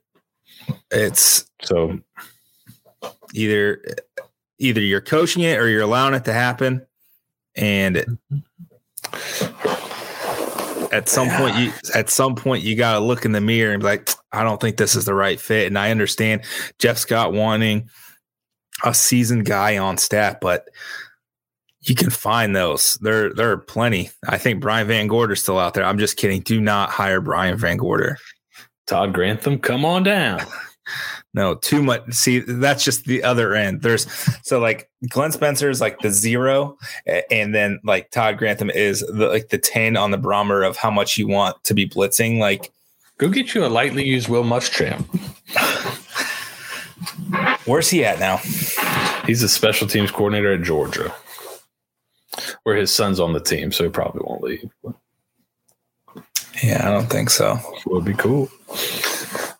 It's 0.90 1.48
so 1.62 2.00
either 3.34 3.82
either 4.58 4.80
you're 4.80 5.00
coaching 5.00 5.42
it 5.42 5.58
or 5.58 5.68
you're 5.68 5.82
allowing 5.82 6.14
it 6.14 6.24
to 6.24 6.32
happen, 6.32 6.86
and 7.54 8.18
at 10.92 11.08
some 11.08 11.28
yeah. 11.28 11.38
point 11.38 11.56
you 11.56 11.72
at 11.94 12.10
some 12.10 12.34
point 12.34 12.62
you 12.62 12.76
got 12.76 12.94
to 12.94 13.00
look 13.00 13.24
in 13.24 13.32
the 13.32 13.40
mirror 13.40 13.72
and 13.72 13.82
be 13.82 13.86
like 13.86 14.10
i 14.32 14.42
don't 14.42 14.60
think 14.60 14.76
this 14.76 14.94
is 14.94 15.04
the 15.04 15.14
right 15.14 15.40
fit. 15.40 15.66
And 15.66 15.78
i 15.78 15.90
understand 15.90 16.42
jeff 16.78 16.98
scott 16.98 17.32
wanting 17.32 17.88
a 18.84 18.92
seasoned 18.92 19.46
guy 19.46 19.78
on 19.78 19.98
staff 19.98 20.36
but 20.40 20.68
you 21.88 21.94
can 21.94 22.10
find 22.10 22.54
those. 22.54 22.98
There 23.00 23.32
there 23.32 23.52
are 23.52 23.58
plenty. 23.58 24.10
I 24.28 24.38
think 24.38 24.60
brian 24.60 24.88
VanGorder's 24.88 25.40
still 25.40 25.58
out 25.58 25.74
there. 25.74 25.84
I'm 25.84 25.98
just 25.98 26.16
kidding. 26.16 26.40
Do 26.40 26.60
not 26.60 26.90
hire 26.90 27.20
brian 27.20 27.56
VanGorder. 27.58 28.16
todd 28.86 29.12
grantham 29.12 29.58
come 29.58 29.84
on 29.84 30.02
down 30.02 30.40
no, 31.34 31.54
too 31.54 31.82
much. 31.82 32.12
See, 32.12 32.40
that's 32.40 32.84
just 32.84 33.04
the 33.04 33.22
other 33.22 33.54
end. 33.54 33.82
There's 33.82 34.06
so 34.42 34.58
like 34.58 34.88
Glenn 35.08 35.32
Spencer 35.32 35.70
is 35.70 35.80
like 35.80 35.98
the 36.00 36.10
zero, 36.10 36.76
and 37.30 37.54
then 37.54 37.80
like 37.84 38.10
Todd 38.10 38.38
Grantham 38.38 38.70
is 38.70 39.00
the 39.00 39.28
like 39.28 39.48
the 39.48 39.58
ten 39.58 39.96
on 39.96 40.10
the 40.10 40.18
barometer 40.18 40.62
of 40.62 40.76
how 40.76 40.90
much 40.90 41.18
you 41.18 41.26
want 41.26 41.62
to 41.64 41.74
be 41.74 41.88
blitzing. 41.88 42.38
Like, 42.38 42.72
go 43.18 43.28
get 43.28 43.54
you 43.54 43.64
a 43.64 43.68
lightly 43.68 44.04
used 44.04 44.28
Will 44.28 44.44
Muschamp. 44.44 45.04
Where's 47.66 47.90
he 47.90 48.04
at 48.04 48.18
now? 48.18 48.38
He's 49.26 49.42
a 49.42 49.48
special 49.48 49.88
teams 49.88 50.10
coordinator 50.10 50.52
at 50.52 50.62
Georgia, 50.62 51.12
where 52.62 52.76
his 52.76 52.92
son's 52.92 53.18
on 53.18 53.32
the 53.32 53.40
team, 53.40 53.72
so 53.72 53.84
he 53.84 53.90
probably 53.90 54.22
won't 54.24 54.42
leave. 54.42 54.70
Yeah, 56.62 56.88
I 56.88 56.92
don't 56.92 57.10
think 57.10 57.30
so. 57.30 57.58
Would 57.86 58.04
be 58.04 58.14
cool. 58.14 58.48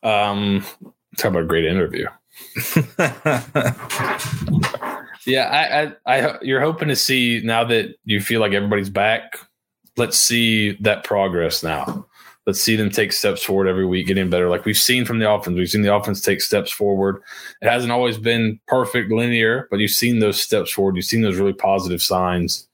Um, 0.02 0.64
Talk 1.16 1.30
about 1.30 1.42
a 1.42 1.46
great 1.46 1.64
interview. 1.64 2.06
yeah, 5.26 5.48
I, 6.06 6.12
I, 6.14 6.26
I, 6.28 6.38
you're 6.42 6.60
hoping 6.60 6.88
to 6.88 6.96
see 6.96 7.40
now 7.44 7.64
that 7.64 7.96
you 8.04 8.20
feel 8.20 8.40
like 8.40 8.52
everybody's 8.52 8.90
back. 8.90 9.38
let's 9.96 10.18
see 10.18 10.72
that 10.80 11.04
progress 11.04 11.62
now. 11.62 12.06
Let's 12.46 12.60
see 12.60 12.76
them 12.76 12.90
take 12.90 13.12
steps 13.12 13.42
forward 13.42 13.66
every 13.66 13.84
week, 13.84 14.06
getting 14.06 14.30
better. 14.30 14.48
Like 14.48 14.64
we've 14.64 14.76
seen 14.76 15.04
from 15.04 15.18
the 15.18 15.28
offense, 15.28 15.56
we've 15.56 15.68
seen 15.68 15.82
the 15.82 15.94
offense 15.94 16.20
take 16.20 16.40
steps 16.40 16.70
forward. 16.70 17.20
It 17.60 17.68
hasn't 17.68 17.90
always 17.90 18.18
been 18.18 18.60
perfect, 18.68 19.10
linear, 19.10 19.66
but 19.70 19.80
you've 19.80 19.90
seen 19.90 20.20
those 20.20 20.40
steps 20.40 20.70
forward. 20.70 20.94
You've 20.94 21.06
seen 21.06 21.22
those 21.22 21.38
really 21.38 21.52
positive 21.52 22.00
signs. 22.00 22.68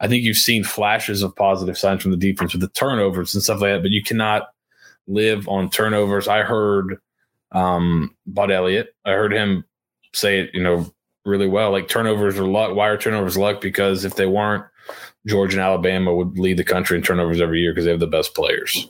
I 0.00 0.08
think 0.08 0.24
you've 0.24 0.36
seen 0.36 0.64
flashes 0.64 1.22
of 1.22 1.36
positive 1.36 1.78
signs 1.78 2.02
from 2.02 2.10
the 2.10 2.16
defense 2.16 2.52
with 2.52 2.62
the 2.62 2.68
turnovers 2.68 3.32
and 3.32 3.42
stuff 3.44 3.60
like 3.60 3.74
that, 3.74 3.82
but 3.82 3.92
you 3.92 4.02
cannot 4.02 4.48
live 5.06 5.46
on 5.46 5.70
turnovers. 5.70 6.26
I 6.26 6.42
heard 6.42 6.98
um, 7.52 8.14
Bud 8.26 8.50
Elliott, 8.50 8.94
I 9.04 9.12
heard 9.12 9.32
him 9.32 9.64
say 10.12 10.40
it, 10.40 10.50
you 10.54 10.62
know, 10.62 10.92
really 11.24 11.48
well. 11.48 11.70
Like 11.70 11.88
turnovers 11.88 12.38
are 12.38 12.46
luck. 12.46 12.74
Why 12.74 12.88
are 12.88 12.96
turnovers 12.98 13.36
luck? 13.36 13.60
Because 13.60 14.04
if 14.04 14.16
they 14.16 14.26
weren't, 14.26 14.64
Georgia 15.26 15.56
and 15.58 15.64
Alabama 15.64 16.14
would 16.14 16.38
lead 16.38 16.56
the 16.56 16.64
country 16.64 16.96
in 16.96 17.02
turnovers 17.04 17.40
every 17.40 17.60
year 17.60 17.72
because 17.72 17.84
they 17.84 17.90
have 17.92 18.00
the 18.00 18.06
best 18.06 18.34
players. 18.34 18.88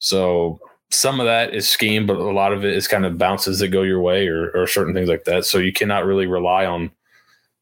So 0.00 0.60
some 0.90 1.20
of 1.20 1.26
that 1.26 1.54
is 1.54 1.68
scheme, 1.68 2.06
but 2.06 2.16
a 2.16 2.32
lot 2.32 2.52
of 2.52 2.64
it 2.64 2.74
is 2.74 2.88
kind 2.88 3.06
of 3.06 3.16
bounces 3.18 3.60
that 3.60 3.68
go 3.68 3.82
your 3.82 4.00
way 4.00 4.26
or, 4.26 4.50
or 4.50 4.66
certain 4.66 4.94
things 4.94 5.08
like 5.08 5.24
that. 5.24 5.44
So 5.44 5.58
you 5.58 5.72
cannot 5.72 6.04
really 6.04 6.26
rely 6.26 6.66
on 6.66 6.90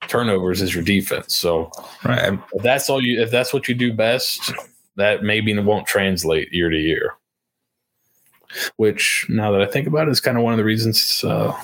turnovers 0.07 0.63
as 0.63 0.75
your 0.75 0.85
defense. 0.85 1.37
So 1.37 1.71
Right. 2.05 2.39
if 2.55 2.63
that's 2.63 2.89
all 2.89 3.05
you, 3.05 3.21
if 3.21 3.31
that's 3.31 3.53
what 3.53 3.69
you 3.69 3.75
do 3.75 3.93
best, 3.93 4.53
that 4.97 5.23
maybe 5.23 5.57
won't 5.59 5.87
translate 5.87 6.53
year 6.53 6.71
to 6.71 6.79
year. 6.79 7.13
Which 8.77 9.27
now 9.29 9.51
that 9.53 9.63
I 9.63 9.67
think 9.67 9.87
about 9.87 10.09
it, 10.09 10.11
is 10.11 10.21
kind 10.21 10.37
of 10.37 10.45
one 10.45 10.53
of 10.53 10.59
the 10.59 10.65
reasons 10.65 11.23
uh, 11.25 11.57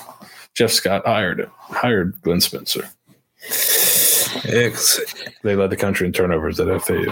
Jeff 0.53 0.71
Scott 0.71 1.05
hired 1.05 1.49
hired 1.57 2.19
Glenn 2.21 2.41
Spencer. 2.41 2.89
It's, 4.43 4.99
They 5.43 5.55
led 5.55 5.69
the 5.69 5.77
country 5.77 6.07
in 6.07 6.13
turnovers 6.13 6.59
at 6.59 6.81
FAU. 6.81 7.11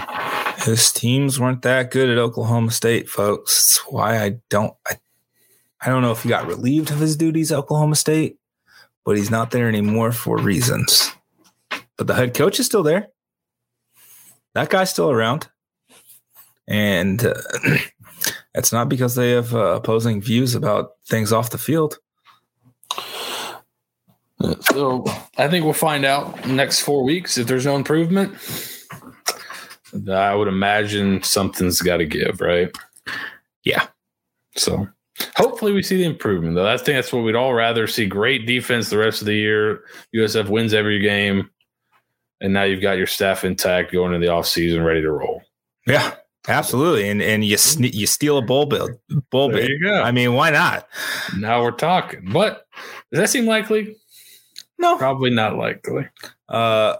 his 0.64 0.92
teams 0.92 1.40
weren't 1.40 1.62
that 1.62 1.90
good 1.90 2.10
at 2.10 2.18
Oklahoma 2.18 2.70
State, 2.70 3.08
folks. 3.08 3.56
That's 3.56 3.92
why 3.92 4.22
I 4.22 4.40
don't. 4.50 4.74
I, 4.86 4.96
I 5.80 5.88
don't 5.90 6.02
know 6.02 6.12
if 6.12 6.22
he 6.22 6.28
got 6.28 6.46
relieved 6.46 6.90
of 6.90 6.98
his 6.98 7.16
duties 7.16 7.52
at 7.52 7.58
Oklahoma 7.58 7.96
State, 7.96 8.38
but 9.04 9.16
he's 9.16 9.30
not 9.30 9.50
there 9.50 9.68
anymore 9.68 10.12
for 10.12 10.38
reasons. 10.38 11.12
But 11.96 12.06
the 12.06 12.14
head 12.14 12.34
coach 12.34 12.58
is 12.58 12.66
still 12.66 12.82
there. 12.82 13.08
That 14.54 14.70
guy's 14.70 14.90
still 14.90 15.10
around, 15.10 15.48
and 16.66 17.24
uh, 17.24 17.34
it's 18.54 18.72
not 18.72 18.88
because 18.88 19.14
they 19.14 19.32
have 19.32 19.54
uh, 19.54 19.74
opposing 19.74 20.20
views 20.20 20.54
about 20.54 20.92
things 21.06 21.32
off 21.32 21.50
the 21.50 21.58
field. 21.58 21.98
So 24.60 25.04
I 25.38 25.48
think 25.48 25.64
we'll 25.64 25.74
find 25.74 26.04
out 26.04 26.46
next 26.46 26.80
four 26.80 27.04
weeks 27.04 27.38
if 27.38 27.46
there's 27.46 27.66
no 27.66 27.76
improvement. 27.76 28.36
I 30.10 30.34
would 30.34 30.48
imagine 30.48 31.22
something's 31.22 31.80
got 31.80 31.98
to 31.98 32.04
give, 32.04 32.40
right? 32.40 32.74
Yeah. 33.64 33.86
So 34.56 34.88
hopefully 35.36 35.72
we 35.72 35.82
see 35.82 35.96
the 35.96 36.04
improvement. 36.04 36.56
Though 36.56 36.66
I 36.66 36.76
think 36.76 36.96
that's 36.96 37.12
what 37.12 37.22
we'd 37.22 37.36
all 37.36 37.54
rather 37.54 37.86
see: 37.86 38.06
great 38.06 38.46
defense 38.46 38.90
the 38.90 38.98
rest 38.98 39.20
of 39.20 39.26
the 39.26 39.34
year. 39.34 39.84
USF 40.14 40.48
wins 40.48 40.74
every 40.74 41.00
game, 41.00 41.50
and 42.40 42.52
now 42.52 42.64
you've 42.64 42.82
got 42.82 42.98
your 42.98 43.06
staff 43.06 43.44
intact 43.44 43.92
going 43.92 44.12
into 44.14 44.26
the 44.26 44.32
offseason 44.32 44.84
ready 44.84 45.00
to 45.02 45.10
roll. 45.10 45.42
Yeah, 45.86 46.14
absolutely. 46.48 47.08
And 47.08 47.20
and 47.22 47.44
you 47.44 47.56
sne- 47.56 47.94
you 47.94 48.06
steal 48.06 48.38
a 48.38 48.42
bowl 48.42 48.66
build 48.66 48.92
bowl 49.30 49.48
There 49.50 49.60
bid. 49.60 49.68
you 49.70 49.80
go. 49.82 50.02
I 50.02 50.10
mean, 50.12 50.34
why 50.34 50.50
not? 50.50 50.86
now 51.38 51.62
we're 51.62 51.70
talking. 51.72 52.30
But 52.32 52.66
does 53.12 53.20
that 53.20 53.30
seem 53.30 53.46
likely? 53.46 53.96
No. 54.78 54.96
Probably 54.98 55.30
not 55.30 55.56
likely. 55.56 56.08
Uh, 56.48 56.96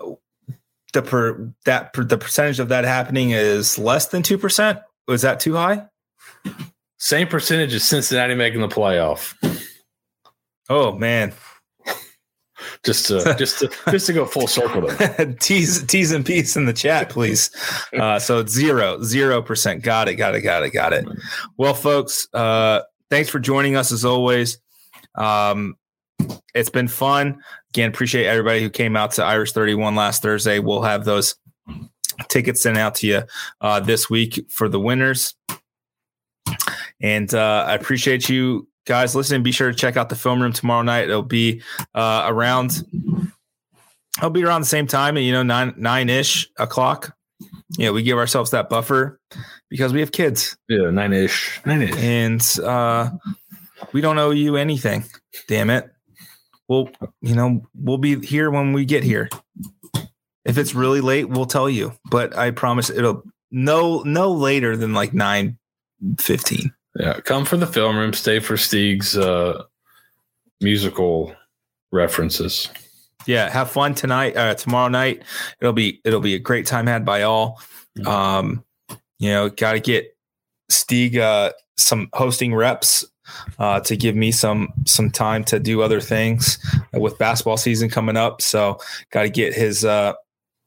the 0.93 1.03
per 1.03 1.53
that 1.65 1.93
per, 1.93 2.05
the 2.05 2.16
percentage 2.19 2.61
of 2.61 2.69
that 2.69 2.85
happening 2.85 3.31
is 3.31 3.79
less 3.79 4.07
than 4.09 4.23
two 4.23 4.39
percent. 4.39 4.79
Was 5.09 5.23
that 5.23 5.41
too 5.41 5.55
high? 5.55 5.87
Same 6.99 7.27
percentage 7.27 7.75
as 7.75 7.85
Cincinnati 7.85 8.35
making 8.35 8.61
the 8.61 8.69
playoff. 8.69 9.35
Oh 10.71 10.93
man, 10.97 11.33
Just 12.85 13.06
to 13.06 13.35
just 13.39 13.61
to 13.61 13.70
just 13.90 14.06
to 14.06 14.12
go 14.12 14.27
full 14.27 14.47
circle 14.47 14.86
there. 14.86 15.35
T's 15.40 15.82
T's 15.85 16.12
and 16.12 16.24
P's 16.24 16.56
in 16.56 16.66
the 16.66 16.73
chat, 16.73 17.09
please. 17.09 17.51
Uh, 17.98 18.19
so 18.19 18.44
zero 18.44 19.02
zero 19.02 19.40
percent. 19.40 19.82
Got 19.82 20.09
it. 20.09 20.16
Got 20.16 20.35
it. 20.35 20.43
Got 20.43 20.65
it. 20.65 20.70
Got 20.70 20.93
it. 20.93 21.06
Well, 21.56 21.74
folks, 21.74 22.28
uh, 22.35 22.82
thanks 23.11 23.31
for 23.31 23.39
joining 23.39 23.77
us 23.77 23.90
as 23.90 24.05
always. 24.05 24.59
Um, 25.15 25.77
it's 26.55 26.70
been 26.70 26.89
fun. 26.89 27.43
Again, 27.70 27.89
appreciate 27.89 28.27
everybody 28.27 28.61
who 28.61 28.70
came 28.70 28.97
out 28.97 29.12
to 29.12 29.24
Irish 29.24 29.52
31 29.52 29.94
last 29.94 30.23
Thursday. 30.23 30.59
We'll 30.59 30.82
have 30.82 31.05
those 31.05 31.35
tickets 32.28 32.62
sent 32.62 32.78
out 32.78 32.97
to 32.97 33.06
you 33.06 33.23
uh, 33.61 33.81
this 33.81 34.09
week 34.09 34.44
for 34.51 34.69
the 34.69 34.81
winners. 34.81 35.35
And 37.01 37.32
uh, 37.35 37.65
I 37.66 37.74
appreciate 37.74 38.28
you 38.28 38.69
guys 38.86 39.15
listening. 39.15 39.43
Be 39.43 39.52
sure 39.52 39.70
to 39.70 39.77
check 39.77 39.97
out 39.97 40.09
the 40.09 40.16
film 40.16 40.40
room 40.43 40.52
tomorrow 40.52 40.82
night. 40.82 41.05
It'll 41.09 41.23
be 41.23 41.62
uh, 41.94 42.24
around. 42.28 42.82
It'll 44.19 44.31
be 44.31 44.44
around 44.44 44.61
the 44.61 44.66
same 44.66 44.86
time, 44.86 45.16
you 45.16 45.32
know, 45.32 45.43
nine 45.43 45.74
nine 45.77 46.09
ish 46.09 46.48
o'clock. 46.59 47.16
Yeah, 47.77 47.90
we 47.90 48.02
give 48.02 48.19
ourselves 48.19 48.52
that 48.52 48.69
buffer 48.69 49.19
because 49.69 49.93
we 49.93 50.01
have 50.01 50.12
kids 50.12 50.56
Yeah, 50.69 50.90
nine 50.90 51.12
ish. 51.12 51.61
Nine 51.66 51.82
ish. 51.82 51.97
and 51.97 52.59
uh, 52.65 53.11
we 53.93 54.01
don't 54.01 54.19
owe 54.19 54.31
you 54.31 54.56
anything. 54.56 55.05
Damn 55.48 55.70
it. 55.70 55.90
Well, 56.69 56.89
you 57.20 57.35
know, 57.35 57.66
we'll 57.74 57.98
be 57.98 58.24
here 58.24 58.51
when 58.51 58.73
we 58.73 58.85
get 58.85 59.02
here. 59.02 59.28
If 60.44 60.59
it's 60.59 60.74
really 60.74 61.01
late, 61.01 61.28
we'll 61.28 61.47
tell 61.47 61.69
you. 61.69 61.93
But 62.11 62.36
I 62.36 62.51
promise 62.52 62.89
it'll 62.90 63.23
no 63.51 64.02
no 64.02 64.31
later 64.32 64.77
than 64.77 64.94
like 64.94 65.12
nine 65.12 65.59
fifteen. 66.19 66.73
Yeah, 66.99 67.21
come 67.21 67.45
for 67.45 67.57
the 67.57 67.66
film 67.66 67.97
room. 67.97 68.12
Stay 68.12 68.39
for 68.39 68.55
Steeg's 68.55 69.16
uh, 69.16 69.65
musical 70.61 71.35
references. 71.91 72.71
Yeah, 73.27 73.49
have 73.51 73.71
fun 73.71 73.95
tonight. 73.95 74.37
Uh, 74.37 74.55
tomorrow 74.55 74.89
night, 74.89 75.23
it'll 75.61 75.73
be 75.73 76.01
it'll 76.05 76.21
be 76.21 76.35
a 76.35 76.39
great 76.39 76.66
time 76.66 76.87
had 76.87 77.05
by 77.05 77.23
all. 77.23 77.61
Um, 78.07 78.65
you 79.19 79.31
know, 79.31 79.49
got 79.49 79.73
to 79.73 79.81
get 79.81 80.16
Stieg 80.71 81.16
uh, 81.16 81.53
some 81.77 82.09
hosting 82.12 82.55
reps 82.55 83.05
uh, 83.59 83.81
to 83.81 83.97
give 83.97 84.15
me 84.15 84.31
some 84.31 84.73
some 84.87 85.11
time 85.11 85.43
to 85.45 85.59
do 85.59 85.83
other 85.83 86.01
things 86.01 86.59
with 86.93 87.19
basketball 87.19 87.57
season 87.57 87.89
coming 87.89 88.16
up. 88.16 88.43
So, 88.43 88.79
got 89.11 89.23
to 89.23 89.31
get 89.31 89.55
his 89.55 89.85
uh, 89.85 90.15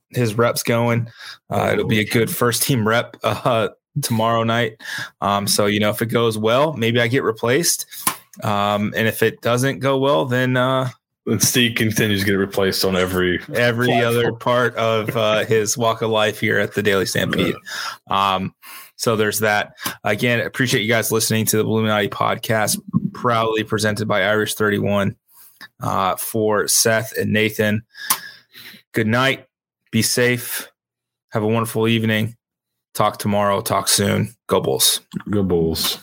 his 0.10 0.36
reps 0.36 0.64
going. 0.64 1.10
Uh, 1.50 1.70
it'll 1.74 1.88
be 1.88 2.00
a 2.00 2.06
good 2.06 2.30
first 2.30 2.64
team 2.64 2.88
rep 2.88 3.18
uh, 3.24 3.70
tomorrow 4.02 4.44
night. 4.44 4.82
Um, 5.22 5.48
so, 5.48 5.66
you 5.66 5.80
know, 5.80 5.90
if 5.90 6.02
it 6.02 6.08
goes 6.08 6.38
well, 6.38 6.74
maybe 6.74 7.00
I 7.00 7.08
get 7.08 7.24
replaced. 7.24 7.86
Um, 8.44 8.94
and 8.96 9.08
if 9.08 9.24
it 9.24 9.42
doesn't 9.42 9.80
go 9.80 9.98
well, 9.98 10.26
then 10.26 10.56
uh, 10.58 10.90
And 11.26 11.40
Steeg 11.40 11.76
continues 11.76 12.22
to 12.22 12.26
get 12.26 12.34
replaced 12.34 12.86
on 12.86 12.96
every. 12.96 13.40
every 13.54 13.88
Platform. 13.88 14.08
other 14.16 14.34
part 14.34 14.76
of 14.76 15.18
uh, 15.18 15.44
his 15.46 15.78
walk 15.78 16.02
of 16.02 16.10
life 16.12 16.40
here 16.40 16.60
at 16.60 16.74
the 16.76 16.84
Daily 16.84 17.06
Stampede. 17.06 17.56
Um, 18.10 18.54
so 18.96 19.16
there's 19.16 19.40
that. 19.40 19.74
Again, 20.04 20.40
appreciate 20.40 20.82
you 20.82 20.88
guys 20.88 21.12
listening 21.12 21.46
to 21.48 21.58
the 21.58 21.66
Bulluminati 21.66 22.10
podcast, 22.10 22.80
proudly 23.14 23.64
presented 23.64 24.08
by 24.08 24.24
Irish 24.24 24.54
31 24.56 25.16
uh, 25.82 26.16
for 26.16 26.68
Seth 26.68 27.18
and 27.18 27.34
Nathan. 27.34 27.84
Good 28.94 29.08
night. 29.08 29.48
Be 29.92 30.02
safe. 30.02 30.72
Have 31.32 31.44
a 31.44 31.48
wonderful 31.48 31.88
evening. 31.88 32.37
Talk 32.98 33.20
tomorrow. 33.20 33.62
Talk 33.62 33.90
soon. 33.90 34.34
Go 34.48 34.60
Bulls. 34.60 35.02
Go 35.30 35.44
Bulls. 35.44 36.00